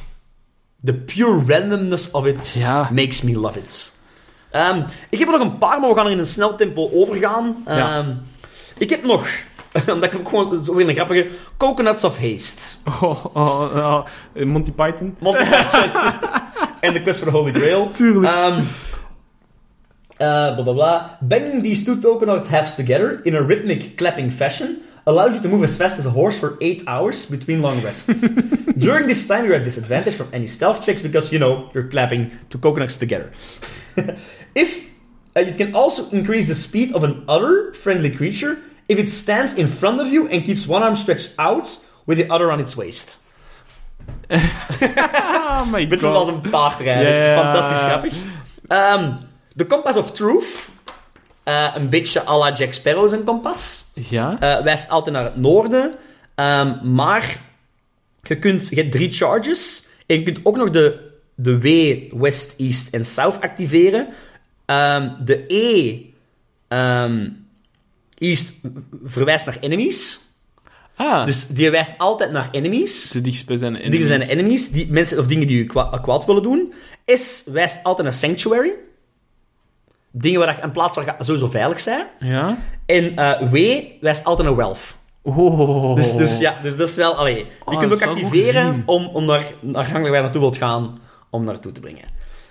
the 0.85 0.95
pure 0.95 1.43
randomness 1.47 2.11
of 2.11 2.27
it 2.27 2.55
Ja. 2.59 2.91
makes 2.93 3.23
me 3.23 3.39
love 3.39 3.59
it. 3.59 3.93
Ehm, 4.51 4.83
ik 5.11 5.19
heb 5.19 5.29
er 5.29 5.39
nog 5.39 5.49
een 5.49 5.59
paar, 5.59 5.81
maar 5.81 5.89
we 5.89 5.95
gaan 5.95 6.07
er 6.07 6.13
in 6.13 6.19
een 6.19 6.27
snel 6.27 6.57
tempo 6.57 6.91
overgaan. 6.93 7.63
Ja. 7.67 7.99
Ehm, 7.99 8.11
ik 8.79 8.91
heb 8.91 9.05
nog, 9.05 9.29
omdat 9.93 10.13
ik 10.13 10.19
ook 10.19 10.29
gewoon 10.29 10.63
zo 10.63 10.75
weer 10.75 10.89
een 10.89 10.95
grappige, 10.95 11.29
Coconuts 11.57 12.05
of 12.05 12.19
Haste. 12.19 12.77
Oh, 13.01 13.25
oh, 13.33 13.77
oh, 13.77 14.05
Monty 14.45 14.73
Python? 14.73 15.17
Monty 15.19 15.45
Python 15.45 15.91
en 16.81 16.93
The 16.93 17.03
Quest 17.03 17.19
for 17.19 17.31
the 17.31 17.37
Holy 17.37 17.53
Grail. 17.53 17.91
Tuurlijk. 17.91 18.37
Um, 18.37 18.57
uh, 20.21 20.55
blah 20.55 20.63
blah 20.63 20.75
blah. 20.75 21.03
Banging 21.21 21.63
these 21.63 21.85
two 21.85 22.01
coconut 22.01 22.47
halves 22.47 22.75
together 22.75 23.21
in 23.25 23.35
a 23.35 23.41
rhythmic 23.41 23.97
clapping 23.97 24.33
fashion 24.33 24.83
allows 25.11 25.35
you 25.35 25.41
to 25.43 25.49
move 25.49 25.65
as 25.65 25.77
fast 25.77 25.99
as 25.99 26.07
a 26.07 26.11
horse 26.11 26.39
for 26.39 26.57
8 26.61 26.85
hours 26.87 27.27
between 27.27 27.61
long 27.63 27.83
rests. 27.83 28.21
During 28.87 29.07
this 29.09 29.27
time, 29.27 29.45
you're 29.45 29.57
at 29.59 29.65
disadvantage 29.65 30.15
from 30.15 30.29
any 30.33 30.47
stealth 30.47 30.83
checks 30.85 31.03
because, 31.03 31.33
you 31.33 31.39
know, 31.39 31.69
you're 31.75 31.89
clapping 31.91 32.31
two 32.49 32.59
coconuts 32.59 32.97
together. 32.99 33.31
if 34.55 34.71
uh, 35.37 35.41
you 35.41 35.53
can 35.53 35.75
also 35.75 36.09
increase 36.11 36.47
the 36.47 36.55
speed 36.55 36.95
of 36.95 37.03
an 37.05 37.25
other 37.29 37.73
friendly 37.75 38.11
creature 38.11 38.63
if 38.89 38.99
it 38.99 39.11
stands 39.11 39.55
in 39.59 39.69
front 39.69 40.01
of 40.01 40.07
you 40.13 40.29
and 40.29 40.45
keeps 40.45 40.67
one 40.67 40.83
arm 40.83 40.97
stretched 40.97 41.35
out 41.39 41.69
with 42.07 42.19
the 42.19 42.29
other 42.31 42.51
on 42.53 42.61
its 42.61 42.77
waist. 42.77 43.19
oh 44.31 45.69
my 45.71 45.85
god. 45.85 46.01
zoals 46.01 46.29
een 46.29 46.41
paardrijden. 46.51 47.05
Dat 47.05 47.15
is 47.15 47.21
Ja. 47.23 47.35
fantastisch 47.43 47.81
grappig. 47.81 48.15
Ehm 48.69 49.13
de 49.55 49.67
Compass 49.67 49.97
of 49.97 50.13
Truth. 50.13 50.69
Eh, 51.51 51.75
een 51.75 51.89
beetje 51.89 52.27
à 52.27 52.39
la 52.39 52.53
Jack 52.53 52.73
Sparrow 52.73 53.09
zijn 53.09 53.25
kompas. 53.25 53.85
Ja? 53.95 54.37
Eh, 54.41 54.63
wijst 54.65 54.89
altijd 54.91 55.15
naar 55.15 55.25
het 55.25 55.37
noorden. 55.37 55.95
Ehm, 56.35 56.93
maar 56.93 57.41
je, 58.23 58.39
kunt, 58.39 58.69
je 58.69 58.77
hebt 58.77 58.93
drie 58.93 59.13
charges. 59.13 59.87
En 60.07 60.17
je 60.17 60.23
kunt 60.23 60.41
ook 60.43 60.57
nog 60.57 60.71
de, 60.71 61.11
de 61.35 61.59
W, 61.59 61.67
West, 62.21 62.55
East 62.59 62.95
en 62.95 63.05
South 63.05 63.41
activeren. 63.41 64.09
Ehm, 64.67 65.11
de 65.25 65.45
E, 65.47 65.99
ehm, 66.69 67.29
East, 68.19 68.53
verwijst 69.05 69.47
naar 69.47 69.57
enemies. 69.61 70.21
ah, 70.97 71.25
Dus 71.25 71.47
die 71.47 71.71
wijst 71.71 71.99
altijd 71.99 72.31
naar 72.33 72.49
enemies. 72.53 73.11
de 73.11 73.21
dichtstbijzijnde 73.21 73.81
enemies. 73.81 74.07
Zijn 74.07 74.21
de 74.21 74.29
enemies, 74.31 74.71
die 74.71 74.87
mensen 74.93 75.19
of 75.19 75.27
dingen 75.27 75.47
die 75.47 75.57
je 75.59 75.65
kwa- 75.67 75.99
kwaad 76.03 76.25
willen 76.25 76.43
doen. 76.43 76.73
S 77.07 77.43
wijst 77.47 77.79
altijd 77.83 78.09
naar 78.09 78.17
sanctuary. 78.17 78.73
Dingen 80.11 80.41
waar 80.41 80.57
je, 80.57 80.63
een 80.63 80.71
plaats 80.71 80.95
waar 80.95 81.05
je 81.19 81.25
sowieso 81.25 81.47
veilig 81.47 81.81
zijn. 81.81 82.07
Ja? 82.19 82.59
En 82.87 83.17
eh, 83.17 83.51
W 83.51 83.57
wijst 84.01 84.25
altijd 84.25 84.49
naar 84.49 84.57
wealth. 84.57 84.97
Oh. 85.23 85.95
Dus, 85.97 86.17
dus 86.17 86.39
ja, 86.39 86.59
dus 86.63 86.77
dat 86.77 86.89
is 86.89 86.95
wel... 86.95 87.15
Allee, 87.15 87.35
die 87.35 87.47
Oh, 87.65 87.79
kun 87.79 87.89
je 87.89 87.95
ook 87.95 88.03
activeren 88.03 88.83
om, 88.87 89.07
om 89.07 89.25
naar, 89.25 89.45
naar 89.61 89.85
gang 89.85 90.03
waar 90.05 90.15
je 90.15 90.21
naartoe 90.23 90.41
wilt 90.41 90.57
gaan, 90.57 90.99
om 91.31 91.45
naartoe 91.45 91.73
te 91.73 91.81
brengen. 91.81 92.05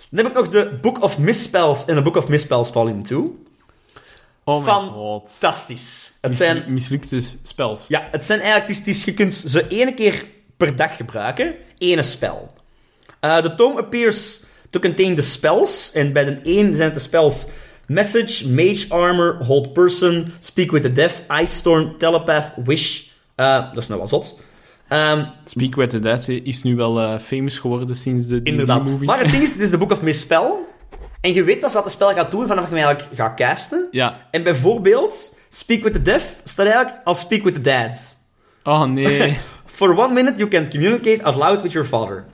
Dan 0.09 0.25
heb 0.25 0.27
ik 0.27 0.39
nog 0.39 0.49
de 0.49 0.77
Book 0.81 1.03
of 1.03 1.17
Misspells 1.17 1.85
en 1.85 1.95
de 1.95 2.01
Book 2.01 2.15
of 2.15 2.27
Misspells 2.27 2.69
Volume 2.69 3.01
2. 3.01 3.19
Oh. 4.43 4.63
Fantastisch. 4.63 6.13
Het 6.21 6.31
Mislu- 6.31 6.45
zijn 6.45 6.73
Mislukte 6.73 7.21
spels. 7.41 7.87
Ja, 7.87 8.07
het 8.11 8.25
zijn 8.25 8.39
eigenlijk... 8.39 8.77
Het 8.77 8.87
is, 8.87 9.03
je 9.03 9.13
kunt 9.13 9.33
ze 9.33 9.67
één 9.67 9.95
keer 9.95 10.25
per 10.57 10.75
dag 10.75 10.95
gebruiken. 10.95 11.55
Ene 11.77 12.01
spel. 12.01 12.53
Eh 13.19 13.37
the 13.37 13.55
tome 13.55 13.79
appears 13.79 14.41
to 14.69 14.79
contain 14.79 15.15
the 15.15 15.21
spells. 15.21 15.91
En 15.93 16.13
bij 16.13 16.25
de 16.25 16.39
1 16.43 16.75
zijn 16.75 16.89
het 16.89 16.93
de 16.93 16.99
spells... 16.99 17.47
Message, 17.85 18.49
Mage 18.49 18.85
Armor, 18.89 19.43
Hold 19.43 19.73
Person, 19.73 20.33
Speak 20.39 20.71
with 20.71 20.81
the 20.81 20.91
Deaf, 20.91 21.21
Ice 21.41 21.55
Storm, 21.55 21.97
Telepath, 21.97 22.51
Wish. 22.65 23.07
Eh, 23.35 23.73
dat 23.73 23.77
is 23.83 23.87
nou 23.87 23.99
wat 23.99 24.09
zot. 24.09 24.39
Ehm, 24.87 25.25
Speak 25.43 25.75
with 25.75 25.89
the 25.89 25.99
Dead 25.99 26.27
is 26.27 26.63
nu 26.63 26.75
wel 26.75 26.99
eh, 26.99 27.19
famous 27.19 27.57
geworden 27.57 27.95
sinds 27.95 28.27
de 28.27 28.39
inderdaad. 28.43 28.83
movie. 28.83 29.05
Maar 29.05 29.19
het 29.19 29.31
ding 29.31 29.43
is, 29.43 29.51
het 29.53 29.61
is 29.61 29.69
de 29.69 29.77
Book 29.77 29.91
of 29.91 30.01
Misspell. 30.01 30.51
En 31.21 31.33
je 31.33 31.43
weet 31.43 31.59
pas 31.59 31.73
wat 31.73 31.83
de 31.83 31.89
spel 31.89 32.13
gaat 32.13 32.31
doen 32.31 32.47
vanaf 32.47 32.69
je 32.69 32.75
hem 32.75 32.85
eigenlijk 32.85 33.15
gaat 33.15 33.35
casten. 33.35 33.87
Ja. 33.91 34.27
En 34.31 34.43
bijvoorbeeld, 34.43 35.37
Speak 35.49 35.83
with 35.83 35.93
the 35.93 36.01
Deaf 36.01 36.41
staat 36.43 36.65
eigenlijk 36.65 36.97
als 37.03 37.19
Speak 37.19 37.43
with 37.43 37.53
the 37.53 37.61
Dead. 37.61 38.17
Oh 38.63 38.83
nee. 38.83 39.37
For 39.65 39.97
one 39.97 40.13
minute, 40.13 40.37
you 40.37 40.49
can 40.49 40.69
communicate 40.69 41.23
out 41.23 41.35
loud 41.35 41.61
with 41.61 41.71
your 41.71 41.87
father. 41.87 42.25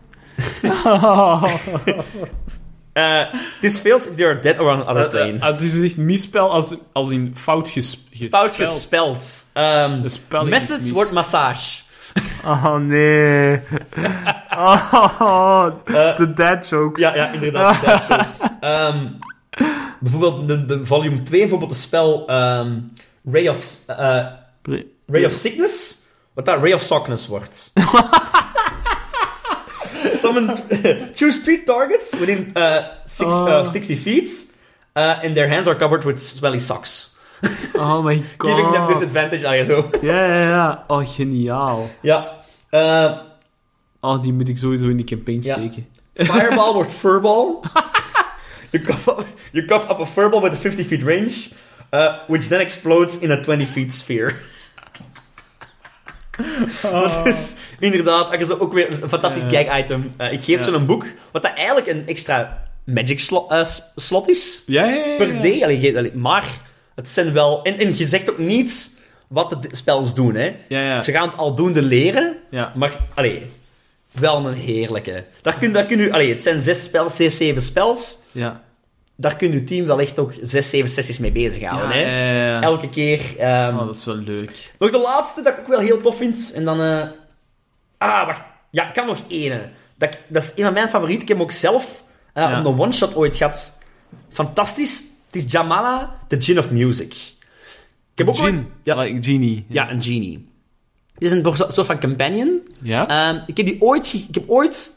Uh, 2.98 3.26
this 3.62 3.78
fails 3.80 4.08
if 4.08 4.16
they 4.16 4.24
are 4.26 4.42
dead 4.42 4.58
or 4.60 4.70
on 4.70 4.82
another 4.82 5.10
plane. 5.10 5.40
Eh, 5.40 5.46
Het 5.48 5.62
is 5.62 5.82
echt 5.82 5.98
misspel 5.98 6.52
als, 6.52 6.74
als 6.94 7.10
in 7.10 7.34
fout 7.38 7.70
ges, 7.70 8.06
gespeld. 8.12 8.32
Fout 8.52 8.56
gespeld. 8.56 9.46
Um, 9.54 10.02
De 10.30 10.44
message 10.44 10.94
wordt 10.94 11.12
massage. 11.12 11.82
Oh 12.46 12.76
nee. 12.76 13.62
Oh, 14.58 15.66
de 16.18 16.34
dad 16.36 16.70
jokes. 16.70 17.02
Ja, 17.02 17.16
ja, 17.16 17.28
inderdaad. 17.28 17.86
dat 17.86 18.26
is 18.26 18.38
zo. 18.38 18.44
Ehm, 18.60 19.08
bijvoorbeeld 20.00 20.48
de, 20.48 20.66
de 20.66 20.86
volume 20.86 21.24
2, 21.24 21.40
bijvoorbeeld 21.40 21.72
het 21.72 21.80
spel 21.80 22.28
ehm, 22.28 22.80
Ray, 23.32 23.48
of, 23.48 23.84
eh, 23.88 24.26
Ray 25.08 25.26
of 25.26 25.34
Sickness, 25.34 25.96
wat 26.34 26.46
dat 26.46 26.60
Ray 26.62 26.72
of 26.74 26.82
Sockness 26.82 27.28
wordt. 27.28 27.72
Summon, 30.22 30.47
choose 31.14 31.43
three 31.43 31.64
targets 31.64 32.14
within 32.16 32.51
uh, 32.56 32.82
six, 33.06 33.30
uh, 33.30 33.62
Oh. 33.62 33.66
60 33.66 33.95
feet, 33.95 34.30
uh, 34.95 35.20
and 35.24 35.36
their 35.36 35.47
hands 35.47 35.68
are 35.68 35.76
covered 35.76 36.03
with 36.06 36.20
smelly 36.20 36.60
socks. 36.60 37.16
Oh 37.76 38.01
my 38.01 38.24
god. 38.38 38.47
Giving 38.47 38.72
them 38.72 38.88
disadvantage. 38.88 39.43
Ah, 39.45 39.53
ja, 39.56 39.64
zo. 39.64 39.89
Ja, 40.01 40.26
ja, 40.26 40.49
ja. 40.49 40.84
Oh, 40.88 41.03
geniaal. 41.16 41.89
Ja. 42.01 42.43
Uh, 42.72 43.20
Oh, 44.01 44.22
die 44.22 44.34
moet 44.34 44.47
ik 44.49 44.58
sowieso 44.58 44.88
in 44.88 44.97
die 44.97 45.06
campaign 45.06 45.41
steken. 45.43 45.88
Fireball 46.16 46.74
wordt 46.74 46.91
Furball. 46.91 47.60
you, 48.72 48.84
cough 48.84 49.08
up, 49.08 49.26
you 49.51 49.66
cough 49.66 49.89
up 49.89 49.99
a 49.99 50.06
Furball 50.06 50.41
with 50.41 50.53
a 50.53 50.56
50 50.56 50.84
feet 50.84 51.01
range, 51.03 51.51
uh, 51.91 52.14
which 52.28 52.47
then 52.47 52.60
explodes 52.62 53.18
in 53.20 53.32
a 53.32 53.41
20 53.43 53.66
feet 53.66 53.93
sphere. 53.93 54.36
Dat 56.82 57.26
is 57.26 57.56
inderdaad 57.80 58.32
dat 58.32 58.39
is 58.39 58.59
ook 58.59 58.73
weer 58.73 59.01
een 59.03 59.09
fantastisch 59.09 59.43
gag-item. 59.51 60.11
Uh, 60.21 60.32
ik 60.32 60.43
geef 60.43 60.57
Ja. 60.57 60.63
ze 60.63 60.71
een 60.71 60.86
boek, 60.86 61.05
wat 61.32 61.41
dat 61.41 61.53
eigenlijk 61.55 61.88
een 61.88 62.07
extra 62.07 62.63
magic 62.84 63.19
slot, 63.19 63.51
eh, 63.51 63.63
slot 63.95 64.30
is. 64.30 64.63
Ja, 64.65 64.86
ja, 64.86 64.95
ja. 65.05 65.15
Per 65.17 65.41
day. 65.41 65.63
Allee, 65.63 65.80
ge- 65.80 65.97
allee, 65.97 66.13
maar 66.15 66.45
het 66.95 67.09
zijn 67.09 67.34
wel... 67.34 67.63
En, 67.63 67.78
en 67.78 67.97
je 67.97 68.05
zegt 68.05 68.30
ook 68.30 68.38
niet 68.38 68.89
wat 69.28 69.49
de 69.49 69.69
spels 69.71 70.13
doen, 70.15 70.36
hè. 70.36 70.55
Ze 70.99 71.11
gaan 71.11 71.28
het 71.30 71.38
aldoende 71.38 71.82
leren, 71.82 72.36
Ja. 72.49 72.71
maar, 72.76 72.91
allee, 73.13 73.45
wel 74.11 74.45
een 74.47 74.53
heerlijke. 74.53 75.23
Daar 75.41 75.57
kun, 75.57 75.71
daar 75.71 75.86
kun 75.86 75.99
u, 75.99 76.11
allee, 76.11 76.30
het 76.34 76.43
zijn 76.43 76.59
zes 76.59 76.84
spels, 76.84 77.15
zes, 77.15 77.38
zeven 77.38 77.61
spels. 77.61 78.17
Ja. 78.32 78.63
Daar 79.17 79.36
kun 79.36 79.51
je 79.51 79.63
team 79.63 79.86
wel 79.86 79.99
echt 79.99 80.19
ook 80.19 80.34
zes, 80.41 80.69
zeven 80.69 80.89
sessies 80.89 81.17
mee 81.17 81.32
bezighouden. 81.32 81.88
Ja, 81.88 81.93
hè? 82.05 82.32
ja, 82.36 82.45
ja. 82.47 82.61
Elke 82.61 82.89
keer. 82.89 83.19
ehm, 83.39 83.78
Oh, 83.78 83.86
dat 83.86 83.95
is 83.95 84.05
wel 84.05 84.15
leuk. 84.15 84.71
Nog 84.80 84.91
de 84.91 84.97
laatste 84.99 85.41
dat 85.41 85.53
ik 85.53 85.59
ook 85.59 85.67
wel 85.67 85.80
heel 85.80 86.01
tof 86.01 86.17
vind. 86.17 86.51
En 86.55 86.65
dan. 86.65 86.82
eh, 86.82 87.01
Ah, 88.10 88.26
wacht. 88.26 88.41
Ja, 88.72 88.88
ik 88.88 88.93
kan 88.93 89.06
nog 89.06 89.18
ene. 89.28 89.70
Dat, 89.97 90.18
dat 90.28 90.43
is 90.43 90.51
een 90.56 90.64
van 90.64 90.74
mijn 90.74 90.89
favorieten. 90.89 91.22
Ik 91.22 91.28
heb 91.28 91.38
hem 91.38 91.45
ook 91.45 91.51
zelf 91.51 92.03
eh, 92.34 92.43
Ja. 92.49 92.60
op 92.60 92.66
een 92.66 92.80
one-shot 92.80 93.16
ooit 93.16 93.36
gehad. 93.36 93.78
Fantastisch. 94.30 95.03
Het 95.32 95.43
is 95.43 95.51
Jamala, 95.51 96.16
the 96.28 96.41
Gin 96.41 96.60
of 96.60 96.72
Music. 96.72 97.14
Ik 98.12 98.26
heb 98.26 98.30
ook 98.30 98.39
ooit. 98.39 98.58
Gin. 98.58 98.72
Ja, 98.84 98.95
Like 98.95 99.24
Genie. 99.24 99.66
ja, 99.70 99.91
een 99.91 100.01
genie. 100.01 100.49
Het 101.14 101.24
is 101.24 101.32
een 101.32 101.43
soort 101.56 101.86
van 101.86 101.99
companion. 101.99 102.62
Ja? 102.82 103.08
Ehm, 103.08 103.39
ik, 103.45 103.58
heb 103.58 103.66
die 103.66 103.82
ooit, 103.82 104.14
ik 104.14 104.36
heb 104.36 104.43
ooit 104.49 104.93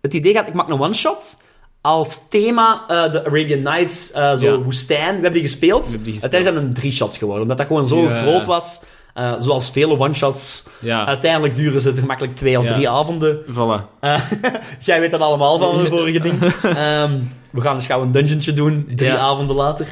het 0.00 0.14
idee 0.14 0.32
gehad, 0.32 0.48
ik 0.48 0.54
maak 0.54 0.68
een 0.68 0.80
one-shot. 0.80 1.42
Als 1.80 2.28
thema 2.28 2.84
eh, 2.88 3.12
de 3.12 3.24
Arabian 3.24 3.62
Nights, 3.62 4.12
eh, 4.12 4.36
zo 4.36 4.44
Ja. 4.44 4.56
woestijn. 4.58 5.06
We 5.06 5.12
hebben 5.12 5.32
die 5.32 5.42
gespeeld. 5.42 5.84
We 5.84 5.88
hebben 5.90 6.04
die 6.04 6.12
gespeeld. 6.12 6.32
Uiteindelijk 6.32 6.54
is 6.56 6.68
dat 6.68 6.76
een 6.76 6.82
drie-shot 6.82 7.16
geworden, 7.16 7.42
omdat 7.42 7.58
dat 7.58 7.66
gewoon 7.66 7.88
zo 7.88 8.06
groot 8.08 8.46
was. 8.46 8.80
Eh, 9.18 9.32
zoals 9.38 9.70
vele 9.70 9.98
one-shots. 9.98 10.66
ja. 10.80 11.06
Uiteindelijk 11.06 11.54
duren 11.56 11.80
ze 11.80 11.90
er 11.90 11.98
gemakkelijk 11.98 12.36
twee 12.36 12.58
of 12.58 12.64
Ja. 12.64 12.72
drie 12.72 12.88
avonden. 12.88 13.38
Voilà. 13.50 13.98
Eh, 14.00 14.20
jij 14.80 15.00
weet 15.00 15.10
dat 15.10 15.20
allemaal 15.20 15.58
van 15.58 15.82
de 15.82 15.88
vorige 15.88 16.20
ding. 16.20 16.42
Ehm, 16.62 17.18
we 17.50 17.60
gaan 17.60 17.76
dus 17.76 17.86
gauw 17.86 18.02
een 18.02 18.12
dungeontje 18.12 18.52
doen, 18.52 18.88
drie 18.96 19.10
Ja. 19.10 19.16
avonden 19.18 19.56
later. 19.56 19.86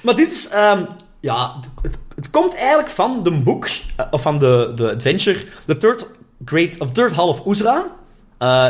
Maar 0.00 0.16
dit 0.16 0.30
is... 0.30 0.48
ehm, 0.48 0.82
ja, 1.20 1.54
het, 2.14 2.30
komt 2.30 2.56
eigenlijk 2.56 2.90
van 2.90 3.22
de 3.22 3.30
boek, 3.30 3.66
eh, 3.96 4.06
of 4.10 4.22
van 4.22 4.38
de, 4.38 4.72
de 4.74 4.92
adventure, 4.94 5.38
The 5.66 5.76
Third, 5.76 6.06
Great, 6.44 6.78
of 6.80 6.90
Third 6.92 7.12
Hall 7.12 7.28
of 7.28 7.46
Uzra. 7.46 7.84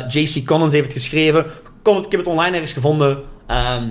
J.C. 0.09 0.47
Collins 0.47 0.73
heeft 0.73 0.93
het 0.93 1.03
geschreven. 1.03 1.47
Kon 1.83 1.97
het, 1.97 2.05
ik 2.05 2.11
heb 2.11 2.21
het 2.21 2.29
online 2.29 2.53
ergens 2.53 2.73
gevonden. 2.73 3.19
Ehm, 3.47 3.85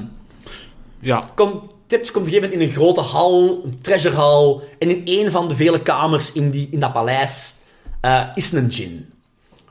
Ja. 1.00 1.22
komt, 1.36 1.76
Tips 1.88 2.12
komt 2.12 2.28
op 2.28 2.34
een 2.34 2.40
gegeven 2.40 2.50
moment 2.50 2.62
in 2.62 2.68
een 2.68 2.84
grote 2.84 3.02
hal, 3.02 3.62
een 3.64 3.82
treasure 3.82 4.16
hall. 4.16 4.60
En 4.80 4.90
in 4.90 5.02
een 5.26 5.32
van 5.32 5.48
de 5.48 5.56
vele 5.56 5.82
kamers 5.82 6.32
in, 6.32 6.50
die, 6.50 6.68
in 6.72 6.80
dat 6.80 6.94
paleis 6.94 7.56
eh, 8.02 8.28
is 8.36 8.52
een 8.52 8.68
djinn. 8.68 9.10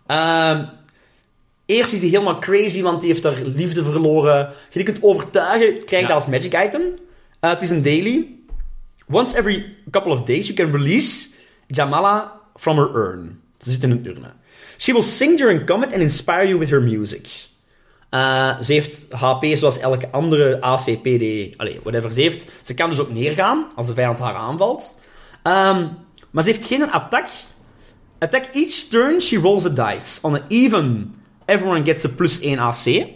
Ehm, 0.07 0.65
eerst 1.67 1.93
is 1.93 2.01
hij 2.01 2.09
helemaal 2.09 2.39
crazy, 2.39 2.83
want 2.83 3.01
die 3.01 3.11
heeft 3.11 3.25
haar 3.25 3.43
liefde 3.43 3.83
verloren. 3.83 4.39
Je 4.71 4.83
die 4.83 4.83
kunt 4.83 5.03
overtuigen, 5.03 5.85
krijg 5.85 5.91
je 5.91 5.97
Ja. 5.97 6.15
dat 6.15 6.17
als 6.17 6.27
magic 6.27 6.65
item. 6.67 6.83
Eh, 7.41 7.51
het 7.51 7.63
is 7.63 7.71
een 7.71 7.83
daily. 7.83 8.27
Once 9.09 9.37
every 9.39 9.77
couple 9.91 10.13
of 10.13 10.23
days, 10.23 10.47
you 10.47 10.59
can 10.59 10.71
release 10.83 11.29
Jamala 11.67 12.41
from 12.55 12.77
her 12.77 12.91
urn. 12.95 13.41
Ze 13.59 13.71
zit 13.71 13.83
in 13.83 13.91
een 13.91 14.07
urne. 14.07 14.33
She 14.79 14.93
will 14.93 15.03
sing 15.03 15.39
during 15.39 15.67
combat 15.67 15.93
and 15.93 16.03
inspire 16.03 16.47
you 16.47 16.59
with 16.59 16.71
her 16.71 16.83
music. 16.83 17.29
Uh, 18.17 18.61
ze 18.61 18.73
heeft 18.73 19.07
HP 19.11 19.45
zoals 19.45 19.79
elke 19.79 20.11
andere 20.11 20.61
ACPD. 20.61 21.57
Allee, 21.57 21.81
whatever 21.83 22.13
ze 22.13 22.21
heeft. 22.21 22.51
Ze 22.63 22.75
kan 22.75 22.91
dus 22.91 22.99
ook 22.99 23.11
neergaan 23.11 23.67
als 23.75 23.87
de 23.87 23.95
vijand 23.95 24.19
haar 24.19 24.35
aanvalt. 24.35 25.01
Um, 25.43 25.99
maar 26.31 26.43
ze 26.45 26.51
heeft 26.51 26.67
geen 26.67 26.91
attack. 26.91 27.29
Attack 28.19 28.45
each 28.53 28.73
turn, 28.91 29.21
she 29.21 29.39
rolls 29.39 29.65
a 29.65 29.69
dice. 29.69 30.19
On 30.23 30.35
an 30.35 30.43
even, 30.49 31.15
everyone 31.45 31.85
gets 31.85 32.05
a 32.05 32.09
plus 32.09 32.41
1 32.41 32.59
AC. 32.59 33.07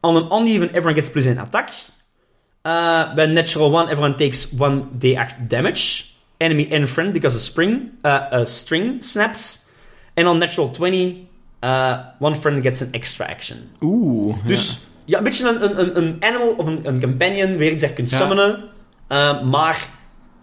On 0.00 0.16
an 0.16 0.40
uneven, 0.40 0.68
everyone 0.68 0.94
gets 0.94 1.10
plus 1.10 1.24
1 1.24 1.38
attack. 1.38 1.68
Uh, 2.62 3.14
bij 3.14 3.26
natural 3.26 3.80
1, 3.80 3.88
everyone 3.88 4.14
takes 4.14 4.48
1d8 4.54 5.46
damage. 5.48 6.04
Enemy 6.36 6.68
and 6.72 6.88
friend 6.88 7.12
because 7.12 7.36
a 7.36 7.40
spring, 7.40 7.90
uh, 8.02 8.32
a 8.32 8.44
string 8.44 9.04
snaps. 9.04 9.64
En 10.14 10.26
on 10.26 10.38
natural 10.38 10.70
20, 10.70 11.25
uh, 11.66 11.98
one 12.18 12.34
friend 12.34 12.62
gets 12.62 12.82
an 12.82 12.88
extra 12.90 13.26
action. 13.26 13.70
Oeh. 13.80 14.36
Dus 14.44 14.78
ja, 15.04 15.18
een 15.18 15.24
beetje 15.24 15.48
een, 15.48 15.80
een, 15.80 15.96
een 15.96 16.16
animal 16.20 16.54
of 16.56 16.66
een, 16.66 16.80
een 16.82 17.00
companion, 17.00 17.56
weer 17.56 17.80
je 17.80 17.92
kunt 17.92 18.10
summonen. 18.10 18.64
Uh, 19.08 19.42
maar 19.42 19.88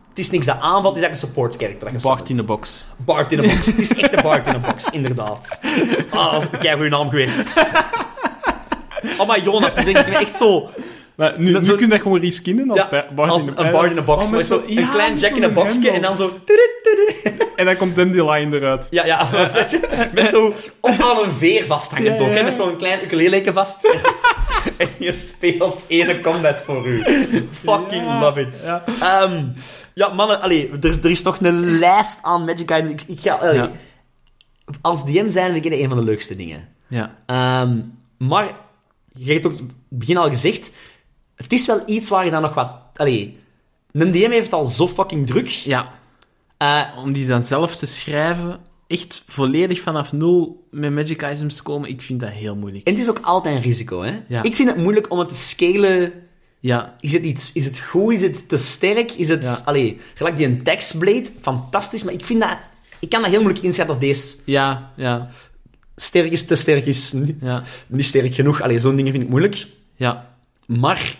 het 0.09 0.19
is 0.19 0.29
niks 0.29 0.45
dat 0.45 0.55
aanvalt, 0.59 0.95
het 0.95 1.03
is 1.03 1.03
eigenlijk 1.03 1.11
een 1.11 1.27
support 1.27 1.55
character. 1.55 2.01
Bart 2.01 2.29
in 2.29 2.35
de 2.35 2.43
box. 2.43 2.87
Bart 2.97 3.31
in 3.31 3.39
een 3.39 3.49
box. 3.49 3.65
Het 3.65 3.79
is 3.79 3.93
echt 3.93 4.13
een 4.13 4.23
Bart 4.23 4.47
in 4.47 4.53
een 4.53 4.61
box, 4.61 4.89
inderdaad. 4.99 5.59
Ah, 6.09 6.37
is 6.37 6.43
een 6.51 6.59
keigoede 6.59 6.89
naam 6.89 7.09
geweest. 7.09 7.53
Oh, 9.17 9.27
maar 9.27 9.43
Jonas, 9.43 9.75
nu 9.75 9.83
denk 9.83 9.97
ik 9.97 10.13
echt 10.13 10.35
zo... 10.35 10.69
Maar 11.15 11.33
nu, 11.39 11.51
Dat 11.51 11.61
nu 11.61 11.67
zo- 11.67 11.75
kun 11.75 11.85
je 11.85 11.91
dat 11.91 12.01
gewoon 12.01 12.19
reskinnen 12.19 12.69
als 12.69 12.79
Ja, 12.79 12.87
Ba- 12.89 13.07
Bart 13.15 13.31
als 13.31 13.45
in 13.45 13.53
een 13.55 13.71
Bart 13.71 13.91
in 13.91 13.97
een 13.97 14.05
box. 14.05 14.27
Oh, 14.27 14.33
zo, 14.33 14.39
zo- 14.39 14.63
een 14.67 14.89
klein 14.91 15.17
jack 15.17 15.31
in 15.35 15.43
een 15.43 15.53
boxje 15.53 15.89
en 15.91 16.01
dan 16.01 16.17
zo... 16.17 16.31
En 17.55 17.65
dan 17.65 17.75
komt 17.77 17.95
Dandelion 17.95 18.53
eruit. 18.53 18.87
Ja, 18.89 19.05
ja. 19.05 19.29
Met 20.13 20.25
zo 20.25 20.45
op 20.79 20.89
aan 21.01 21.23
een 21.23 21.33
veer 21.33 21.65
vasthangend 21.65 22.19
Ja, 22.19 22.25
ook. 22.25 22.31
Hè, 22.31 22.37
ja. 22.37 22.43
met 22.43 22.53
zo'n 22.53 22.77
klein 22.77 23.03
ukuleleke 23.03 23.53
vast. 23.53 23.83
en 24.77 24.89
je 24.99 25.13
speelt 25.13 25.85
ene 25.87 26.19
combat 26.21 26.61
voor 26.61 26.87
u. 26.87 27.03
Fucking 27.51 28.03
Ja, 28.03 28.19
love 28.19 28.39
it. 28.41 28.61
ja. 28.65 28.83
Ehm, 29.01 29.43
ja, 29.93 30.13
mannen, 30.13 30.41
allee, 30.41 30.69
er, 30.81 30.89
is, 30.89 30.97
er 30.97 31.09
is 31.09 31.21
nog 31.23 31.39
een 31.41 31.77
lijst 31.79 32.19
aan 32.21 32.45
Magic 32.45 32.59
items. 32.71 32.91
Ik, 32.91 33.01
ik 33.07 33.19
ga, 33.19 33.33
allee, 33.35 33.55
Ja. 33.55 33.71
Als 34.81 35.05
DM 35.05 35.29
zijn 35.29 35.53
dat 35.61 35.71
een 35.71 35.87
van 35.89 35.97
de 35.97 36.03
leukste 36.03 36.35
dingen. 36.35 36.67
Ja. 36.87 37.15
Ehm, 37.25 37.79
maar, 38.17 38.47
je 39.13 39.33
hebt 39.33 39.45
ook 39.45 39.51
in 39.51 39.57
het 39.57 39.73
begin 39.89 40.17
al 40.17 40.29
gezegd, 40.29 40.73
het 41.35 41.53
is 41.53 41.65
wel 41.65 41.81
iets 41.85 42.09
waar 42.09 42.25
je 42.25 42.31
dan 42.31 42.41
nog 42.41 42.53
wat... 42.53 42.75
Allee, 42.95 43.37
een 43.91 44.11
DM 44.11 44.29
heeft 44.29 44.45
het 44.45 44.53
al 44.53 44.65
zo 44.65 44.87
fucking 44.87 45.27
druk. 45.27 45.47
Ja. 45.47 45.91
Eh, 46.57 46.81
Om 46.97 47.11
die 47.11 47.25
dan 47.27 47.43
zelf 47.43 47.75
te 47.75 47.85
schrijven, 47.85 48.59
echt 48.87 49.23
volledig 49.27 49.81
vanaf 49.81 50.11
nul 50.11 50.67
met 50.71 50.91
magic 50.91 51.21
items 51.31 51.55
te 51.55 51.63
komen, 51.63 51.89
ik 51.89 52.01
vind 52.01 52.19
dat 52.19 52.29
heel 52.29 52.55
moeilijk. 52.55 52.87
en 52.87 52.93
het 52.93 53.01
is 53.01 53.09
ook 53.09 53.19
altijd 53.21 53.55
een 53.55 53.61
risico, 53.61 54.01
hè. 54.01 54.19
Ja. 54.27 54.43
Ik 54.43 54.55
vind 54.55 54.69
het 54.69 54.77
moeilijk 54.77 55.11
om 55.11 55.19
het 55.19 55.27
te 55.27 55.35
scalen... 55.35 56.13
Ja. 56.59 56.95
Is 56.99 57.13
het 57.13 57.23
iets... 57.23 57.51
Is 57.53 57.65
het 57.65 57.79
goed? 57.79 58.13
Is 58.13 58.21
het 58.21 58.49
te 58.49 58.57
sterk? 58.57 59.11
Is 59.11 59.27
het... 59.29 59.43
Ja. 59.43 59.61
Allee, 59.65 59.99
gelijk 60.13 60.37
die 60.37 60.45
een 60.45 60.63
Textblade, 60.63 61.25
fantastisch, 61.41 62.03
maar 62.03 62.13
ik 62.13 62.25
vind 62.25 62.39
dat... 62.41 62.57
Ik 62.99 63.09
kan 63.09 63.21
dat 63.21 63.29
heel 63.31 63.41
moeilijk 63.41 63.65
inschatten 63.65 63.95
of 63.95 64.01
deze 64.01 64.35
Ja, 64.45 64.91
ja, 64.95 65.29
sterk 65.95 66.31
is, 66.31 66.45
te 66.45 66.55
sterk 66.55 66.85
is, 66.85 67.11
niet, 67.11 67.35
ja, 67.41 67.63
niet 67.87 68.05
sterk 68.05 68.33
genoeg. 68.35 68.61
Allee, 68.61 68.79
zo'n 68.79 68.95
dingen 68.95 69.11
vind 69.11 69.23
ik 69.23 69.29
moeilijk. 69.29 69.67
ja. 69.95 70.32
Maar 70.79 71.15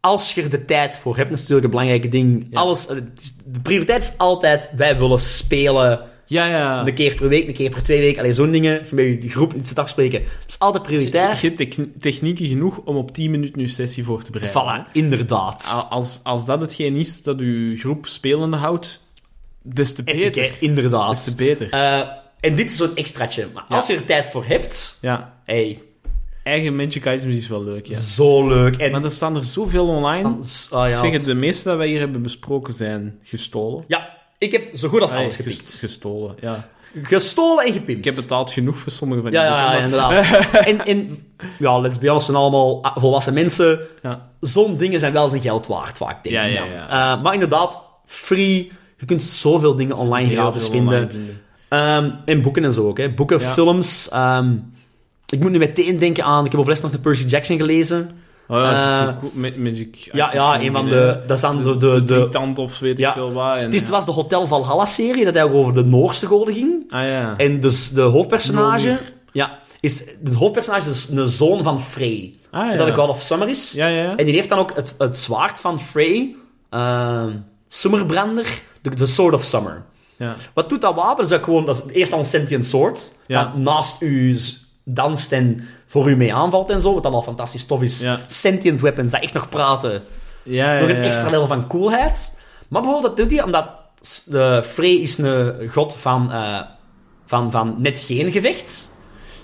als 0.00 0.34
je 0.34 0.42
er 0.42 0.50
de 0.50 0.64
tijd 0.64 0.98
voor 0.98 1.16
hebt, 1.16 1.28
dat 1.28 1.38
is 1.38 1.46
natuurlijk 1.48 1.64
een 1.74 1.80
belangrijk 1.80 2.10
ding. 2.10 2.46
Ja. 2.50 2.60
Alles, 2.60 2.86
eh, 2.86 2.96
de 3.44 3.60
prioriteit 3.60 4.02
is 4.02 4.12
altijd, 4.18 4.70
wij 4.76 4.98
willen 4.98 5.20
spelen 5.20 6.00
Ja, 6.26 6.46
ja. 6.46 6.86
een 6.86 6.94
keer 6.94 7.14
per 7.14 7.28
week, 7.28 7.48
een 7.48 7.54
keer 7.54 7.70
per 7.70 7.82
twee 7.82 8.00
weken. 8.00 8.18
Allee, 8.18 8.32
zo'n 8.32 8.50
dingen. 8.50 8.72
Je 8.88 8.94
met 8.94 9.22
je 9.22 9.28
groep 9.30 9.54
iets 9.54 9.72
te 9.72 9.80
afspreken. 9.80 10.20
Dat 10.22 10.30
is 10.48 10.58
altijd 10.58 10.82
prioriteit. 10.82 11.40
je 11.40 11.46
hebt 11.46 11.58
techn- 11.58 11.92
technieken 12.00 12.46
genoeg 12.46 12.78
om 12.84 12.96
op 12.96 13.10
10 13.12 13.30
minuten 13.30 13.60
je 13.60 13.68
sessie 13.68 14.04
voor 14.04 14.22
te 14.22 14.30
bereiden. 14.30 14.62
Voilà, 14.88 14.92
inderdaad. 14.92 15.70
Al- 15.72 15.82
Als, 15.98 16.20
als 16.22 16.44
dat 16.46 16.60
hetgeen 16.60 16.96
is 16.96 17.22
dat 17.22 17.38
je 17.38 17.74
groep 17.78 18.06
spelende 18.06 18.56
houdt, 18.56 19.00
des 19.62 19.92
te 19.94 20.02
beter. 20.02 20.50
Inderdaad. 20.60 21.10
Des 21.14 21.24
te 21.24 21.34
beter. 21.34 21.70
Eh, 21.70 21.98
en 22.40 22.54
dit 22.54 22.66
is 22.66 22.76
zo'n 22.76 22.96
extraatje. 22.96 23.46
Maar 23.54 23.64
Ja. 23.68 23.74
als 23.76 23.86
je 23.86 23.94
er 23.94 24.04
tijd 24.04 24.28
voor 24.28 24.44
hebt, 24.46 24.98
ja. 25.00 25.34
hey, 25.44 25.82
Eigen 26.44 26.76
magic 26.76 27.04
items 27.06 27.36
is 27.36 27.48
wel 27.48 27.64
leuk, 27.64 27.86
ja. 27.86 27.98
zo 27.98 28.48
leuk. 28.48 28.76
En 28.76 28.92
Maar 28.92 29.04
er 29.04 29.10
staan 29.10 29.36
er 29.36 29.44
zoveel 29.44 29.86
online. 29.86 30.22
dan- 30.22 30.42
ah, 30.70 30.88
ja, 30.88 30.92
Ik 30.92 30.96
zeg 30.98 31.10
het, 31.10 31.12
het- 31.20 31.24
de 31.24 31.34
meeste 31.34 31.68
dat 31.68 31.76
wij 31.76 31.86
hier 31.88 31.98
hebben 31.98 32.22
besproken 32.22 32.74
zijn 32.74 33.18
gestolen. 33.22 33.84
ja, 33.88 34.08
ik 34.38 34.52
heb 34.52 34.62
zo 34.76 34.88
goed 34.88 35.00
als 35.00 35.12
alles 35.12 35.36
gepikt. 35.36 35.74
gestolen, 35.78 36.34
ja. 36.40 36.68
Gestolen 37.02 37.64
en 37.64 37.72
gepimpt. 37.72 37.98
Ik 37.98 38.04
heb 38.04 38.14
betaald 38.14 38.52
genoeg 38.52 38.76
voor 38.76 38.92
sommige 38.92 39.20
van 39.22 39.30
die 39.30 39.40
Ja, 39.40 39.46
ja, 39.46 39.72
ja, 39.72 39.78
inderdaad. 39.84 40.24
en, 40.66 40.84
en 40.84 41.18
ja, 41.58 41.78
let's 41.78 41.98
be 41.98 42.06
honest, 42.08 42.26
we 42.26 42.32
zijn 42.32 42.44
allemaal 42.44 42.92
volwassen 42.94 43.34
mensen. 43.34 43.80
Ja. 44.02 44.30
Zo'n 44.40 44.76
dingen 44.76 45.00
zijn 45.00 45.12
wel 45.12 45.28
zijn 45.28 45.42
geld 45.42 45.66
waard, 45.66 45.96
vaak, 45.96 46.24
denk 46.24 46.36
ik 46.36 46.52
ja, 46.52 46.64
ja. 46.64 47.14
Eh, 47.16 47.22
maar 47.22 47.32
inderdaad, 47.34 47.82
free. 48.06 48.72
Je 48.98 49.06
kunt 49.06 49.22
zoveel 49.24 49.74
dingen 49.76 49.96
online 49.96 50.28
gratis 50.28 50.68
vinden. 50.68 50.94
online 50.94 51.10
vinden. 51.10 51.40
Ehm, 51.68 52.10
en 52.24 52.42
boeken 52.42 52.64
en 52.64 52.72
zo 52.72 52.86
ook, 52.88 52.98
hè. 52.98 53.08
Boeken, 53.08 53.40
films. 53.40 54.08
ehm, 54.08 54.56
ik 55.28 55.40
moet 55.40 55.50
nu 55.50 55.58
meteen 55.58 55.98
denken 55.98 56.24
aan... 56.24 56.44
Ik 56.44 56.50
heb 56.50 56.60
overlast 56.60 56.82
nog 56.82 56.92
de 56.92 56.98
Percy 56.98 57.24
Jackson 57.24 57.56
gelezen. 57.56 58.10
Oh 58.48 58.56
ja, 58.56 58.70
dat 58.70 58.78
is 59.08 59.08
Eh, 59.14 59.18
goed 59.18 59.34
met 59.34 59.56
magic 59.56 59.96
Ja, 60.12 60.30
ja, 60.32 60.60
een 60.60 60.72
van 60.72 60.88
de... 60.88 61.20
Dat 61.26 61.36
is 61.36 61.42
dan 61.42 61.62
de... 61.62 61.76
de, 61.76 62.04
de, 62.04 62.28
de, 62.54 62.60
of 62.60 62.78
weet 62.78 62.98
Ja. 62.98 63.08
ik 63.08 63.14
veel 63.14 63.32
wat. 63.32 63.56
En, 63.56 63.62
het, 63.64 63.74
is, 63.74 63.80
het 63.80 63.90
was 63.90 64.04
de 64.04 64.10
Hotel 64.12 64.46
Valhalla-serie, 64.46 65.24
dat 65.24 65.34
hij 65.34 65.42
ook 65.42 65.52
over 65.54 65.74
de 65.74 65.84
Noorse 65.84 66.26
goden 66.26 66.54
ging. 66.54 66.84
Ah 66.92 67.02
ja. 67.08 67.34
En 67.36 67.60
dus 67.60 67.90
de 67.90 68.00
hoofdpersonage... 68.00 68.98
Ja, 69.32 69.58
is... 69.80 70.04
De 70.20 70.34
hoofdpersonage 70.36 70.90
is 70.90 71.08
een 71.08 71.26
zoon 71.26 71.62
van 71.62 71.80
Frey. 71.80 72.34
ah, 72.50 72.70
ja. 72.70 72.76
Dat 72.76 72.86
de 72.86 72.94
God 72.94 73.08
of 73.08 73.20
Summer 73.22 73.48
is. 73.48 73.72
Ja, 73.72 73.86
ja. 73.86 74.16
En 74.16 74.24
die 74.26 74.34
heeft 74.34 74.48
dan 74.48 74.58
ook 74.58 74.76
het, 74.76 74.94
het 74.98 75.18
zwaard 75.18 75.60
van 75.60 75.80
Frey, 75.80 76.34
ehm 76.70 77.30
Summerbrander, 77.68 78.62
de, 78.82 78.94
de 78.94 79.06
Sword 79.06 79.34
of 79.34 79.42
Summer. 79.44 79.84
ja. 80.16 80.36
Wat 80.54 80.68
doet 80.68 80.80
dat 80.80 80.94
wapen? 80.94 81.28
Dat 81.28 81.38
is 81.38 81.44
gewoon, 81.44 81.64
dat 81.64 81.84
is 81.88 81.94
eerst 81.94 82.12
al 82.12 82.18
een 82.18 82.24
sentient 82.24 82.66
sword, 82.66 83.12
Ja. 83.26 83.52
naast 83.56 84.02
u 84.02 84.38
danst 84.84 85.32
en 85.32 85.66
voor 85.86 86.10
u 86.10 86.16
mee 86.16 86.34
aanvalt 86.34 86.70
en 86.70 86.80
zo, 86.80 86.94
wat 86.94 87.02
dan 87.02 87.12
al 87.14 87.22
fantastisch 87.22 87.64
tof 87.66 87.82
is. 87.82 88.00
Ja. 88.00 88.20
Sentient 88.26 88.80
weapons, 88.80 89.12
dat 89.12 89.22
echt 89.22 89.32
nog 89.34 89.48
praten. 89.48 90.02
Ja, 90.42 90.74
ja, 90.74 90.80
Nog 90.80 90.88
een 90.88 91.02
extra 91.02 91.24
level 91.30 91.46
van 91.46 91.66
coolheid. 91.66 92.38
Maar 92.68 92.82
bijvoorbeeld, 92.82 93.16
dat 93.16 93.28
doet 93.28 93.36
hij 93.36 93.44
omdat 93.46 93.66
de 94.24 94.62
Frey 94.66 94.90
is 94.94 95.18
een 95.18 95.68
god 95.70 95.92
van, 95.96 96.32
eh, 96.32 96.60
van, 97.26 97.50
van 97.50 97.74
net 97.78 97.98
geen 97.98 98.32
gevecht. 98.32 98.92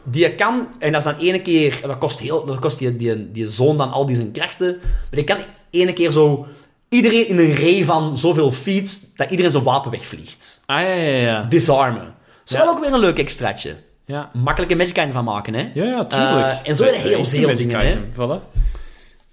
Die 0.04 0.34
kan, 0.34 0.68
en 0.78 0.92
dat 0.92 1.06
is 1.06 1.12
dan 1.12 1.26
ene 1.26 1.42
keer, 1.42 1.80
dat 1.86 1.98
kost, 1.98 2.18
heel, 2.18 2.44
dat 2.44 2.58
kost 2.58 2.78
die, 2.78 2.96
die, 2.96 3.30
die 3.30 3.48
zoon 3.48 3.76
dan 3.76 3.90
al 3.92 4.06
die 4.06 4.16
zijn 4.16 4.32
krachten, 4.32 4.76
maar 4.80 5.08
die 5.10 5.24
kan 5.24 5.36
ene 5.70 5.92
keer 5.92 6.10
zo 6.10 6.46
iedereen 6.88 7.28
in 7.28 7.38
een 7.38 7.52
ree 7.52 7.84
van 7.84 8.16
zoveel 8.16 8.52
feet, 8.52 9.10
dat 9.16 9.30
iedereen 9.30 9.50
zijn 9.50 9.62
wapen 9.64 9.90
wegvliegt. 9.90 10.60
Ah, 10.66 10.80
ja, 10.80 10.88
ja, 10.88 11.16
ja. 11.16 11.42
Disarmen. 11.42 12.04
Dat 12.04 12.12
is 12.46 12.52
Ja. 12.52 12.58
wel 12.64 12.68
ook 12.68 12.80
weer 12.80 12.92
een 12.92 12.98
leuk 13.00 13.18
extraatje. 13.18 13.74
Ja, 14.10 14.30
Makkelijke 14.34 14.74
magic 14.76 14.98
item 14.98 15.12
van 15.12 15.24
maken, 15.24 15.54
hè? 15.54 15.70
ja, 15.74 15.84
ja 15.84 16.04
tuurlijk. 16.04 16.46
Eh, 16.46 16.68
en 16.68 16.76
zo 16.76 16.84
zijn 16.84 16.94
er 16.94 17.00
heel 17.08 17.24
veel 17.24 17.54
dingen, 17.56 17.80
hè. 17.80 17.98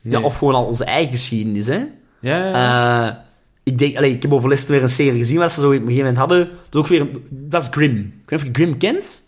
Ja, 0.02 0.22
of 0.22 0.38
gewoon 0.38 0.56
al 0.56 0.64
onze 0.66 0.84
eigen 0.86 1.12
geschiedenis, 1.12 1.68
hè? 1.68 1.86
Ja, 2.20 2.38
ja. 2.46 3.08
Eh, 3.08 3.16
ik, 3.64 3.78
denk, 3.78 3.98
allee, 3.98 4.14
ik 4.14 4.22
heb 4.22 4.34
overlast 4.34 4.68
weer 4.68 4.82
een 4.82 4.90
serie 4.90 5.20
gezien 5.20 5.38
waar 5.38 5.50
ze 5.52 5.60
zo 5.62 5.68
op 5.68 5.72
een 5.74 5.80
gegeven 5.80 5.98
moment 5.98 6.18
hadden. 6.18 6.40
Dat, 6.70 6.74
is 6.74 6.80
ook 6.80 6.88
weer, 6.88 7.08
dat 7.30 7.62
is 7.62 7.68
Grim. 7.72 7.96
Ik 8.24 8.30
weet 8.30 8.40
niet 8.40 8.40
of 8.40 8.46
je 8.46 8.64
Grim 8.64 8.78
kent. 8.78 9.24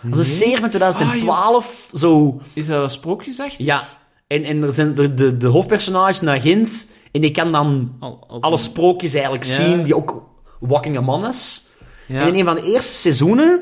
Dat 0.00 0.18
is 0.18 0.28
een 0.30 0.36
serie 0.36 0.60
van 0.60 0.68
2012. 0.70 1.88
Zo, 1.94 2.40
Is 2.52 2.66
dat 2.66 2.82
een 2.82 2.90
sprookjesachtig? 2.90 3.66
ja. 3.66 3.82
En, 4.26 4.42
en 4.42 4.62
er 4.62 4.72
zijn 4.72 4.94
de, 4.94 5.14
de, 5.14 5.36
de 5.36 5.46
hoofdpersonage, 5.46 6.22
een 6.22 6.28
agent. 6.36 6.90
En 7.12 7.20
die 7.20 7.30
kan 7.30 7.52
dan 7.52 7.96
Al- 8.00 8.26
alle 8.40 8.56
sprookjes 8.56 9.14
eigenlijk 9.14 9.44
Ja. 9.44 9.52
zien, 9.54 9.82
die 9.82 9.96
ook 9.96 10.22
Walking 10.60 10.96
Among 10.96 11.26
Us. 11.26 11.66
Ja. 12.06 12.20
En 12.20 12.28
in 12.28 12.34
een 12.34 12.44
van 12.44 12.54
de 12.54 12.62
eerste 12.62 12.94
seizoenen 12.94 13.60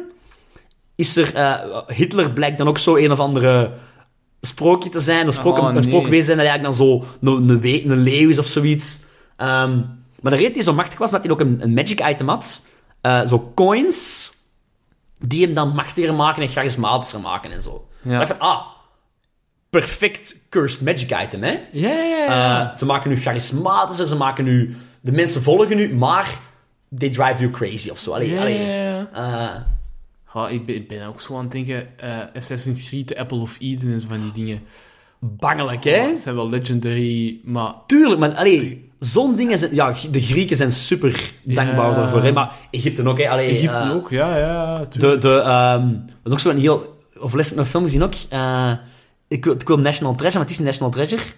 is 0.95 1.17
er... 1.17 1.35
eh, 1.35 1.79
Hitler 1.87 2.31
blijkt 2.31 2.59
dan 2.59 2.69
ook 2.69 2.79
zo 2.79 2.97
een 2.97 3.13
of 3.13 3.21
andere 3.21 3.73
sprookje 4.41 4.89
te 4.89 5.01
zijn. 5.01 5.27
Een, 5.27 5.33
sprook, 5.33 5.59
Oh, 5.59 5.75
een 5.75 5.83
sprookwezen 5.83 6.37
dat 6.37 6.47
eigenlijk 6.47 6.77
dan 6.79 6.87
zo 6.87 7.05
een, 7.21 7.49
een, 7.49 7.61
we- 7.61 7.85
een 7.85 7.99
leeuw 8.03 8.29
is 8.29 8.39
of 8.39 8.47
zoiets. 8.47 8.99
Ehm, 9.37 9.81
maar 10.21 10.33
de 10.33 10.39
reden 10.39 10.53
hij 10.53 10.63
zo 10.63 10.73
machtig 10.73 10.99
was, 10.99 11.11
dat 11.11 11.23
hij 11.23 11.33
ook 11.33 11.41
een, 11.41 11.59
een 11.63 11.75
magic 11.75 12.07
item 12.09 12.29
had. 12.29 12.67
Eh, 13.01 13.27
zo 13.27 13.53
coins, 13.55 14.33
die 15.19 15.45
hem 15.45 15.55
dan 15.55 15.75
machtiger 15.75 16.15
maken 16.15 16.43
en 16.43 16.49
charismatischer 16.49 17.21
maken 17.21 17.51
en 17.53 17.63
zo. 17.63 17.89
Ja. 18.03 18.21
Ik 18.21 18.27
van, 18.27 18.39
ah, 18.39 18.61
perfect 19.71 20.37
cursed 20.51 20.81
magic 20.83 21.23
item, 21.23 21.43
hè? 21.43 21.59
Ja, 21.73 21.89
ja, 21.89 22.05
ja. 22.25 22.71
Eh, 22.71 22.79
ze 22.79 22.85
maken 22.87 23.11
u 23.11 23.21
charismatischer, 23.21 24.09
ze 24.09 24.17
maken 24.17 24.47
u... 24.47 24.77
De 25.01 25.13
mensen 25.13 25.43
volgen 25.43 25.79
u, 25.79 25.95
maar 25.95 26.39
they 26.99 27.11
drive 27.11 27.35
you 27.39 27.51
crazy 27.51 27.91
of 27.91 27.99
zo. 27.99 28.13
Allee, 28.13 28.31
ja, 28.31 28.41
allee. 28.41 28.59
ja, 28.67 29.09
ja. 29.13 29.67
Ja, 30.35 30.49
ik, 30.49 30.67
ben, 30.67 30.75
ik 30.75 30.89
ben 30.89 31.07
ook 31.07 31.21
zo 31.21 31.37
aan 31.37 31.43
het 31.43 31.53
denken, 31.53 31.99
eh, 31.99 32.11
Assassin's 32.35 32.89
Creed, 32.89 33.17
Apple 33.17 33.39
of 33.39 33.57
Eden 33.61 33.93
en 33.93 34.01
zo 34.01 34.09
van 34.09 34.21
die 34.21 34.33
dingen. 34.45 34.61
bangelijk, 35.19 35.85
hè? 35.85 36.09
Ze 36.17 36.23
zijn 36.23 36.35
wel 36.35 36.49
legendary, 36.49 37.41
maar... 37.45 37.75
Tuurlijk, 37.87 38.21
maar 38.21 38.35
allee, 38.35 38.91
zo'n 38.99 39.37
dingen 39.37 39.59
zijn... 39.59 39.75
Ja, 39.75 39.95
de 40.11 40.21
Grieken 40.21 40.57
zijn 40.57 40.73
super 40.73 41.33
dankbaar 41.45 41.91
Ja. 41.91 41.95
daarvoor, 41.95 42.23
hè? 42.23 42.33
Maar 42.33 42.55
Egypte 42.71 43.05
ook, 43.09 43.19
hè? 43.19 43.29
Allee, 43.29 43.49
Egypte 43.51 43.77
eh, 43.83 43.91
ook, 43.95 44.11
ja, 44.11 44.37
ja, 44.39 44.85
tuurlijk. 44.87 45.21
De, 45.23 45.29
de, 45.29 45.41
er 45.43 45.83
is 46.25 46.33
ook 46.33 46.41
zo'n 46.41 46.57
heel... 46.57 46.99
Of 47.19 47.35
les 47.35 47.57
een 47.57 47.67
film 47.67 47.85
gezien 47.85 48.03
ook. 48.03 48.15
eh, 48.29 48.73
ik, 49.35 49.45
wil, 49.45 49.55
ik 49.55 49.69
wil 49.69 49.79
National 49.79 50.15
Treasure, 50.15 50.39
maar 50.39 50.43
het 50.49 50.51
is 50.53 50.59
een 50.59 50.65
National 50.65 50.91
Treasure. 50.93 51.23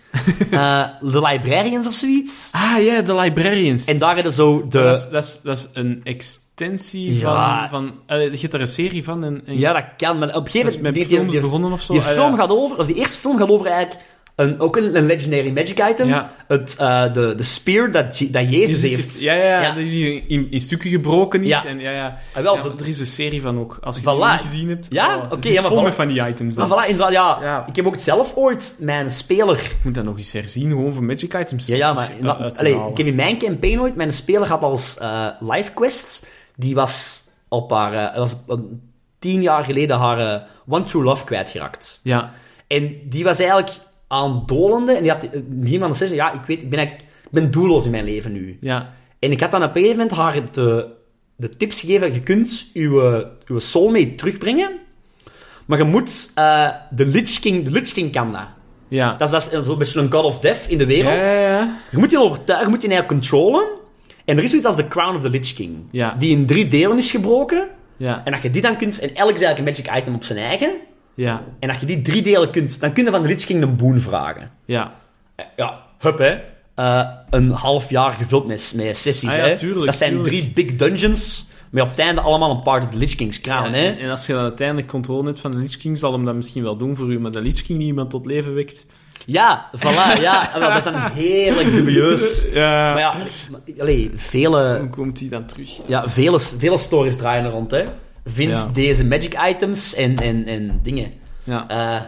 Eh 0.50 0.84
The 1.10 1.20
Librarians 1.26 1.86
of 1.86 1.94
zoiets. 1.94 2.48
Ah, 2.52 2.82
ja, 2.84 3.00
de 3.02 3.14
Librarians. 3.14 3.84
En 3.84 3.98
daar 3.98 4.14
hadden 4.14 4.32
zo 4.32 4.66
de... 4.68 4.78
Dat, 4.78 4.96
is, 4.98 5.08
dat, 5.08 5.24
is, 5.24 5.40
dat 5.42 5.56
is 5.56 5.68
een 5.72 6.00
extensie 6.04 7.18
Ja. 7.18 7.68
van... 7.68 7.92
van 8.06 8.18
je 8.30 8.38
hebt 8.40 8.54
er 8.54 8.60
een 8.60 8.66
serie 8.68 9.04
van. 9.04 9.24
En, 9.24 9.42
en 9.46 9.58
Ja, 9.58 9.72
dat 9.72 9.84
kan, 9.96 10.18
maar 10.18 10.28
op 10.36 10.44
een 10.44 10.50
gegeven 10.50 10.76
moment... 10.76 10.94
die- 10.94 11.06
films 11.06 11.32
die- 11.32 11.40
begonnen 11.40 11.72
of 11.72 11.82
zo. 11.82 11.92
Die 11.92 12.02
Ah, 12.02 12.08
film 12.08 12.30
ja. 12.30 12.36
gaat 12.36 12.50
over, 12.50 12.78
of 12.78 12.86
die 12.86 12.96
eerste 12.96 13.18
film 13.18 13.38
gaat 13.38 13.48
over 13.48 13.66
eigenlijk 13.66 14.00
een, 14.36 14.60
ook 14.60 14.76
een, 14.76 14.96
een 14.96 15.06
legendary 15.06 15.50
magic 15.52 15.88
item. 15.90 16.08
Ja. 16.08 16.30
Het, 16.48 16.76
eh, 16.78 17.12
de, 17.12 17.34
de 17.36 17.42
spear 17.42 17.90
dat, 17.90 18.18
Je- 18.18 18.30
dat 18.30 18.52
Jezus 18.52 18.80
Die 18.80 18.94
heeft. 18.96 19.20
Ja, 19.20 19.34
ja, 19.34 19.62
ja, 19.62 19.74
die 19.74 20.24
in, 20.26 20.50
in 20.50 20.60
stukken 20.60 20.90
gebroken 20.90 21.42
is. 21.42 21.48
Ja. 21.48 21.64
En, 21.66 21.78
ja, 21.80 21.90
ja. 21.90 22.18
Ah, 22.34 22.42
wel, 22.42 22.56
maar 22.56 22.64
er 22.78 22.88
is 22.88 23.00
een 23.00 23.06
serie 23.06 23.42
van 23.42 23.58
ook. 23.58 23.78
Als 23.80 23.96
je 23.96 24.02
Voilà. 24.02 24.04
die 24.04 24.14
niet 24.30 24.40
gezien 24.40 24.68
hebt. 24.68 24.86
Ja? 24.90 25.16
oh, 25.16 25.32
Oké, 25.32 25.52
maar 25.52 25.62
vol 25.62 25.80
voilà. 25.80 25.82
met 25.82 25.94
van 25.94 26.08
die 26.08 26.26
items. 26.28 26.56
Maar 26.56 26.68
dan. 26.68 26.78
voilà, 26.84 26.88
inderdaad, 26.88 27.12
ja, 27.12 27.38
Ja. 27.42 27.66
Ik 27.66 27.76
heb 27.76 27.86
ook 27.86 27.96
zelf 27.98 28.34
ooit 28.36 28.76
mijn 28.80 29.10
speler... 29.10 29.56
Ik 29.56 29.76
moet 29.82 29.94
dat 29.94 30.04
nog 30.04 30.16
eens 30.18 30.32
herzien, 30.32 30.70
gewoon 30.70 30.92
voor 30.92 31.02
magic 31.04 31.34
items. 31.34 31.66
Ja, 31.66 31.76
ja, 31.76 31.92
maar... 31.92 32.10
eh, 32.22 32.50
allee, 32.58 32.74
ik 32.90 32.96
heb 32.96 33.06
in 33.06 33.14
mijn 33.14 33.38
campaign 33.38 33.78
ooit... 33.80 33.96
Mijn 33.96 34.12
speler 34.12 34.48
had 34.48 34.62
als 34.62 34.98
eh 34.98 35.26
life 35.40 35.72
quest... 35.72 36.26
Die 36.56 36.74
was 36.74 37.20
op 37.48 37.70
haar... 37.70 38.14
dat 38.14 38.16
was 38.46 38.56
tien 39.18 39.42
jaar 39.42 39.64
geleden 39.64 39.96
haar 39.98 40.46
One 40.68 40.84
True 40.84 41.02
Love 41.02 41.24
kwijtgeraakt. 41.24 42.00
Ja, 42.02 42.32
En 42.66 42.96
die 43.08 43.24
was 43.24 43.38
eigenlijk 43.38 43.70
aan 44.08 44.34
het 44.34 44.48
dolende. 44.48 44.92
En 44.92 45.02
die 45.02 45.10
had 45.10 45.22
het 45.22 45.60
begin 45.60 45.78
van 45.80 45.90
de 45.90 45.96
sessie... 45.96 46.16
Ja, 46.16 46.32
ik 46.32 46.40
weet... 46.46 46.62
Ik 46.62 46.70
ben, 46.70 46.80
ik 46.80 46.92
ben 47.30 47.50
doelloos 47.50 47.84
in 47.84 47.90
mijn 47.90 48.04
leven 48.04 48.32
nu. 48.32 48.58
ja, 48.60 48.94
En 49.18 49.30
ik 49.30 49.40
had 49.40 49.50
dan 49.50 49.62
op 49.62 49.68
een 49.76 49.82
gegeven 49.82 49.96
moment 49.98 50.16
haar 50.16 50.52
de, 50.52 50.88
de 51.36 51.48
tips 51.48 51.80
gegeven. 51.80 52.12
Je 52.12 52.20
kunt 52.20 52.70
je, 52.72 53.26
je 53.46 53.60
soulmate 53.60 54.14
terugbrengen. 54.14 54.70
Maar 55.66 55.78
je 55.78 55.84
moet... 55.84 56.30
eh, 56.34 56.68
de 56.90 57.06
Lich 57.06 57.40
King... 57.40 57.64
De 57.64 57.70
Lich 57.70 57.92
King 57.92 58.12
kan 58.12 58.32
dat. 58.32 58.46
ja. 58.88 59.14
Dat 59.16 59.32
is, 59.32 59.50
dat 59.50 59.62
is 59.62 59.68
een 59.68 59.78
beetje 59.78 60.00
een 60.00 60.12
god 60.12 60.24
of 60.24 60.38
death 60.38 60.64
in 60.68 60.78
de 60.78 60.86
wereld. 60.86 61.22
Ja, 61.22 61.32
ja, 61.32 61.58
ja. 61.58 61.76
Je 61.90 61.98
moet 61.98 62.08
die 62.08 62.20
overtuigen, 62.20 62.66
je 62.66 62.72
moet 62.72 62.80
die 62.80 62.90
eigenlijk 62.90 63.20
controlen. 63.20 63.66
En 64.24 64.36
er 64.36 64.42
is 64.44 64.48
zoiets 64.50 64.66
als 64.68 64.76
de 64.76 64.88
Crown 64.88 65.16
of 65.16 65.22
the 65.22 65.30
Lich 65.30 65.54
King. 65.54 65.76
Ja. 65.90 66.14
Die 66.18 66.30
in 66.36 66.46
drie 66.46 66.68
delen 66.68 66.98
is 66.98 67.10
gebroken. 67.10 67.68
Ja, 67.96 68.22
En 68.24 68.32
dat 68.32 68.42
je 68.42 68.50
die 68.50 68.62
dan 68.62 68.76
kunt... 68.76 68.98
En 68.98 69.14
elk 69.14 69.34
is 69.34 69.40
eigenlijk 69.42 69.58
een 69.58 69.64
magic 69.84 70.00
item 70.02 70.14
op 70.14 70.24
zijn 70.24 70.38
eigen. 70.38 70.70
Ja, 71.16 71.42
En 71.58 71.68
als 71.68 71.78
je 71.78 71.86
die 71.86 72.02
drie 72.02 72.22
delen 72.22 72.50
kunt... 72.50 72.80
Dan 72.80 72.92
kun 72.92 73.04
je 73.04 73.10
van 73.10 73.22
de 73.22 73.28
Lich 73.28 73.44
King 73.44 73.62
een 73.62 73.76
boon 73.76 74.00
vragen. 74.00 74.48
ja. 74.64 74.94
Eh, 75.36 75.44
Ja, 75.56 75.82
hup 75.98 76.18
hè. 76.18 76.36
Eh, 76.74 77.08
een 77.30 77.50
half 77.50 77.90
jaar 77.90 78.12
gevuld 78.12 78.46
met, 78.46 78.72
met 78.76 78.96
sessies, 78.96 79.30
Ah 79.30 79.36
ja, 79.36 79.42
hè. 79.44 79.56
tuurlijk, 79.56 79.84
dat 79.86 79.94
zijn 79.94 80.10
tuurlijk. 80.22 80.52
drie 80.54 80.66
big 80.66 80.76
dungeons. 80.76 81.46
Maar 81.70 81.82
op 81.82 81.88
het 81.90 81.98
einde 81.98 82.20
allemaal 82.20 82.50
een 82.50 82.62
part 82.62 82.82
of 82.84 82.88
the 82.90 82.96
Lich 82.96 83.14
King's 83.14 83.40
crown, 83.40 83.72
hè. 83.72 83.86
En, 83.86 83.98
en 83.98 84.10
als 84.10 84.26
je 84.26 84.32
dan 84.32 84.42
uiteindelijk 84.42 84.88
controle 84.88 85.24
hebt 85.26 85.40
van 85.40 85.50
de 85.50 85.56
Lich 85.56 85.76
King, 85.76 85.98
zal 85.98 86.12
hem 86.12 86.24
dat 86.24 86.34
misschien 86.34 86.62
wel 86.62 86.76
doen 86.76 86.96
voor 86.96 87.12
u, 87.12 87.20
maar 87.20 87.30
de 87.30 87.40
Lich 87.40 87.62
King 87.62 87.78
die 87.78 87.86
iemand 87.88 88.10
tot 88.10 88.26
leven 88.26 88.54
wekt... 88.54 88.84
Ja, 89.26 89.70
voilà, 89.76 90.20
ja. 90.20 90.50
Dat 90.58 90.76
is 90.76 90.82
dan 90.84 90.94
heerlijk 91.12 91.70
dubieus. 91.70 92.46
Ja. 92.52 92.92
Maar 92.92 92.98
ja, 93.00 93.14
allee, 93.78 94.10
vele... 94.14 94.78
Hoe 94.78 94.90
komt 94.90 95.18
hij 95.20 95.28
dan 95.28 95.46
terug? 95.46 95.70
Ja, 95.86 96.08
vele, 96.08 96.40
vele 96.40 96.78
stories 96.78 97.16
draaien 97.16 97.44
er 97.44 97.50
rond, 97.50 97.70
hè. 97.70 97.84
Vind 98.26 98.50
Ja. 98.50 98.66
deze 98.72 99.04
magic 99.04 99.36
items 99.48 99.94
en, 99.94 100.16
en, 100.18 100.46
en 100.46 100.80
dingen. 100.82 101.12
Ja. 101.44 101.68
Eh, 101.68 102.00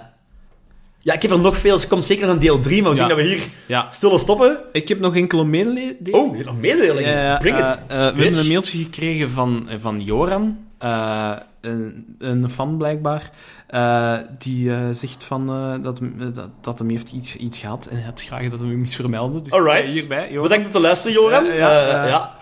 ja, 1.01 1.15
ik 1.15 1.23
heb 1.23 1.31
er 1.31 1.39
nog 1.41 1.57
veel. 1.57 1.81
Er 1.81 1.89
komt 1.89 2.05
zeker 2.05 2.27
nog 2.27 2.35
een 2.35 2.41
deel 2.41 2.59
3, 2.61 2.83
maar 2.83 2.93
ik 2.93 2.99
Ja. 2.99 3.07
denk 3.07 3.19
dat 3.19 3.27
we 3.29 3.35
hier 3.35 3.47
ja. 3.67 3.87
stoppen. 4.19 4.59
Ik 4.73 4.89
heb 4.89 5.01
nog 5.01 5.17
enkele 5.17 5.45
mededelingen. 5.45 6.15
Oh, 6.21 6.31
je 6.31 6.35
hebt 6.37 6.47
nog 6.49 6.61
mededelingen. 6.61 7.11
Ja, 7.13 7.23
ja, 7.23 7.37
Bring 7.39 7.57
it. 7.57 7.63
eh, 7.63 7.71
eh, 7.71 7.79
we 7.89 8.23
hebben 8.23 8.39
een 8.39 8.49
mailtje 8.49 8.79
gekregen 8.79 9.31
van, 9.31 9.69
van 9.79 10.01
Joran, 10.01 10.59
een, 11.61 12.17
een 12.19 12.51
fan 12.51 12.77
blijkbaar, 12.77 13.31
die 14.39 14.71
zegt 14.95 15.25
van, 15.25 15.47
dat, 15.83 16.01
dat, 16.35 16.51
dat 16.61 16.79
hem 16.79 16.89
heeft 16.91 17.13
iets, 17.13 17.37
iets 17.37 17.59
gehad 17.59 17.87
en 17.87 17.97
hij 17.97 18.05
had 18.05 18.23
graag 18.23 18.49
dat 18.49 18.61
we 18.61 18.67
hem 18.67 18.83
iets 18.83 18.97
vermelden. 18.97 19.45
Dus 19.45 19.53
Alright. 19.53 19.91
hierbij, 19.93 20.27
Joran. 20.29 20.43
Bedankt 20.43 20.67
om 20.67 20.73
te 20.73 20.81
luisteren, 20.81 21.13
Joran. 21.13 21.45
Ja, 21.45 22.37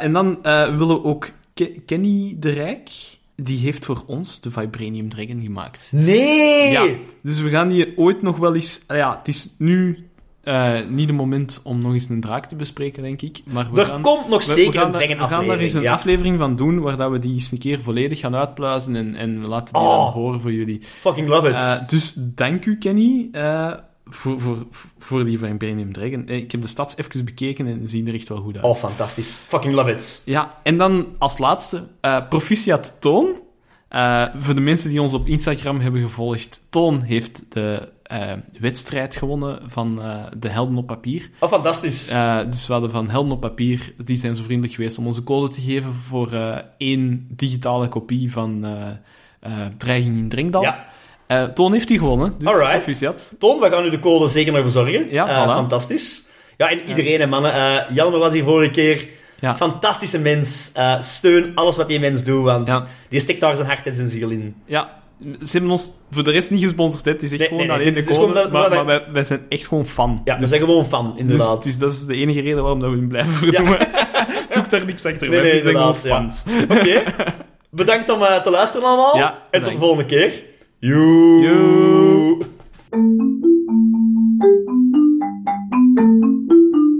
en 0.00 0.12
dan 0.12 0.38
willen 0.78 0.88
we 0.88 1.04
ook 1.04 1.28
Ke- 1.58 1.80
Kenny 1.86 2.36
de 2.38 2.50
Rijk, 2.50 2.90
die 3.36 3.58
heeft 3.58 3.84
voor 3.84 4.02
ons 4.06 4.40
de 4.40 4.50
Vibranium 4.50 5.08
Dragon 5.08 5.40
gemaakt. 5.42 5.90
Nee! 5.94 6.70
Ja, 6.70 6.86
dus 7.22 7.40
we 7.40 7.50
gaan 7.50 7.68
die 7.68 7.98
ooit 7.98 8.22
nog 8.22 8.36
wel 8.36 8.54
eens... 8.54 8.80
ah 8.86 8.96
ja, 8.96 9.16
het 9.18 9.28
is 9.28 9.48
nu 9.58 10.06
eh, 10.42 10.86
niet 10.88 11.08
het 11.08 11.16
moment 11.16 11.60
om 11.64 11.82
nog 11.82 11.92
eens 11.92 12.08
een 12.08 12.20
draak 12.20 12.46
te 12.46 12.56
bespreken, 12.56 13.02
denk 13.02 13.22
ik. 13.22 13.40
Maar 13.44 13.68
we 13.72 13.80
Er 13.80 13.86
gaan... 13.86 14.00
komt 14.02 14.28
nog 14.28 14.44
We- 14.46 14.52
zeker 14.52 14.72
we 14.72 14.78
gaan 14.78 14.86
een 14.86 14.92
daar- 14.92 15.00
Dragon 15.00 15.16
We 15.16 15.20
gaan 15.22 15.30
daar 15.30 15.38
aflevering. 15.38 15.62
eens 15.62 15.74
een 15.74 15.82
ja. 15.82 15.92
aflevering 15.92 16.38
van 16.38 16.56
doen, 16.56 16.80
waar 16.80 16.96
dat 16.96 17.10
we 17.10 17.18
die 17.18 17.32
eens 17.32 17.52
een 17.52 17.58
keer 17.58 17.80
volledig 17.82 18.18
gaan 18.18 18.36
uitpluizen 18.36 18.96
en, 18.96 19.14
en 19.14 19.46
laten 19.46 19.74
die 19.74 19.82
Oh. 19.82 20.04
dan 20.04 20.12
horen 20.22 20.40
voor 20.40 20.52
jullie. 20.52 20.80
Fucking 20.82 21.28
love 21.28 21.48
it. 21.48 21.54
Eh, 21.54 21.88
dus 21.88 22.12
dank 22.16 22.64
u, 22.66 22.76
Kenny, 22.78 23.28
eh, 23.32 23.72
voor, 24.10 24.40
voor, 24.40 24.66
voor 24.98 25.24
die 25.24 25.38
Vibranium 25.38 25.92
Dragon. 25.92 26.26
Eh, 26.28 26.36
Ik 26.36 26.52
heb 26.52 26.60
de 26.60 26.66
stads 26.66 26.96
even 26.96 27.24
bekeken 27.24 27.66
en 27.66 27.88
zien 27.88 28.08
er 28.08 28.14
echt 28.14 28.28
wel 28.28 28.40
goed 28.40 28.56
uit. 28.56 28.64
oh, 28.64 28.74
fantastisch. 28.76 29.40
Fucking 29.46 29.74
love 29.74 29.90
it. 29.90 30.22
Ja, 30.24 30.54
en 30.62 30.78
dan 30.78 31.06
als 31.18 31.38
laatste, 31.38 31.86
eh, 32.00 32.28
proficiat 32.28 32.96
Toon. 33.00 33.28
Eh, 33.88 34.24
voor 34.36 34.54
de 34.54 34.60
mensen 34.60 34.90
die 34.90 35.02
ons 35.02 35.12
op 35.14 35.26
Instagram 35.26 35.80
hebben 35.80 36.02
gevolgd, 36.02 36.66
Toon 36.70 37.02
heeft 37.02 37.42
de 37.48 37.88
wedstrijd 38.58 39.16
gewonnen 39.16 39.60
van 39.66 39.96
de 40.38 40.48
Helden 40.48 40.76
op 40.76 40.86
Papier. 40.86 41.30
Oh, 41.40 41.48
fantastisch. 41.48 42.06
Dus 42.48 42.66
we 42.66 42.72
hadden 42.72 42.90
van 42.90 43.08
Helden 43.08 43.32
op 43.32 43.40
Papier, 43.40 43.94
die 43.98 44.16
zijn 44.16 44.36
zo 44.36 44.42
vriendelijk 44.42 44.74
geweest 44.74 44.98
om 44.98 45.06
onze 45.06 45.22
code 45.24 45.48
te 45.54 45.60
geven 45.60 45.92
voor 45.94 46.32
één 46.78 47.26
digitale 47.30 47.88
kopie 47.88 48.32
van 48.32 48.66
Dreiging 49.76 50.16
in 50.16 50.28
Drinkdal. 50.28 50.62
Ja. 50.62 50.86
Eh, 51.28 51.44
Toon 51.44 51.72
heeft 51.72 51.88
die 51.88 51.98
gewonnen, 51.98 52.34
dus 52.38 52.48
Alright. 52.48 53.02
Toon, 53.38 53.60
we 53.60 53.70
gaan 53.70 53.84
u 53.84 53.90
de 53.90 54.00
code 54.00 54.28
zeker 54.28 54.52
nog 54.52 54.62
bezorgen. 54.62 55.06
Ja, 55.10 55.28
Eh, 55.28 55.54
fantastisch. 55.54 56.26
Ja, 56.56 56.70
en 56.70 56.80
iedereen, 56.88 57.20
hè, 57.20 57.26
mannen. 57.26 57.84
Jelmer 57.94 58.18
was 58.18 58.32
hier 58.32 58.44
vorige 58.44 58.70
keer. 58.70 59.08
Ja. 59.40 59.56
Fantastische 59.56 60.18
mens. 60.18 60.72
Steun 60.98 61.52
alles 61.54 61.76
wat 61.76 61.88
die 61.88 62.00
mens 62.00 62.24
doet, 62.24 62.44
want 62.44 62.68
Ja. 62.68 62.86
die 63.08 63.20
stikt 63.20 63.40
daar 63.40 63.54
zijn 63.56 63.68
hart 63.68 63.86
en 63.86 63.92
zijn 63.94 64.08
ziel 64.08 64.30
in. 64.30 64.54
Ja, 64.64 64.96
ze 65.22 65.48
hebben 65.52 65.70
ons 65.70 65.92
voor 66.10 66.24
de 66.24 66.30
rest 66.30 66.50
niet 66.50 66.62
gesponsord, 66.62 67.04
hè. 67.04 67.10
het 67.10 67.22
is 67.22 67.30
echt 67.30 67.38
Nee, 67.40 67.48
gewoon 67.48 67.66
nee, 67.66 67.76
alleen 67.76 67.94
de 67.94 68.04
code, 68.04 68.14
gewoon 68.14 68.34
dat- 68.34 68.50
maar, 68.52 68.62
dat- 68.62 68.72
maar 68.72 68.84
wij, 68.86 69.04
wij 69.12 69.24
zijn 69.24 69.40
echt 69.48 69.66
gewoon 69.66 69.86
fan. 69.86 70.20
Ja, 70.24 70.34
we 70.34 70.40
Dus- 70.40 70.48
zijn 70.48 70.60
gewoon 70.60 70.86
fan, 70.86 71.10
Dus 71.10 71.20
inderdaad. 71.20 71.56
het 71.56 71.64
is, 71.66 71.78
dat 71.78 71.92
is 71.92 72.06
de 72.06 72.14
enige 72.14 72.40
reden 72.40 72.60
waarom 72.62 72.80
dat 72.80 72.90
we 72.90 72.96
hem 72.96 73.08
blijven 73.08 73.32
vernoemen. 73.32 73.78
Zoek 74.48 74.70
daar 74.70 74.84
niks 74.84 75.04
achter. 75.04 75.28
Nee, 75.28 75.40
wij 75.40 75.52
nee, 75.52 75.62
zijn 75.62 75.76
gewoon 75.76 75.96
fans. 75.96 76.44
Oké. 76.68 77.02
Bedankt 77.70 78.10
om 78.10 78.18
te 78.18 78.50
luisteren 78.50 78.86
allemaal. 78.86 79.16
Ja, 79.16 79.38
en 79.50 79.62
tot 79.62 79.72
de 79.72 79.78
volgende 79.78 80.04
keer. 80.04 80.42
You. 80.80 81.42
You. 81.42 82.54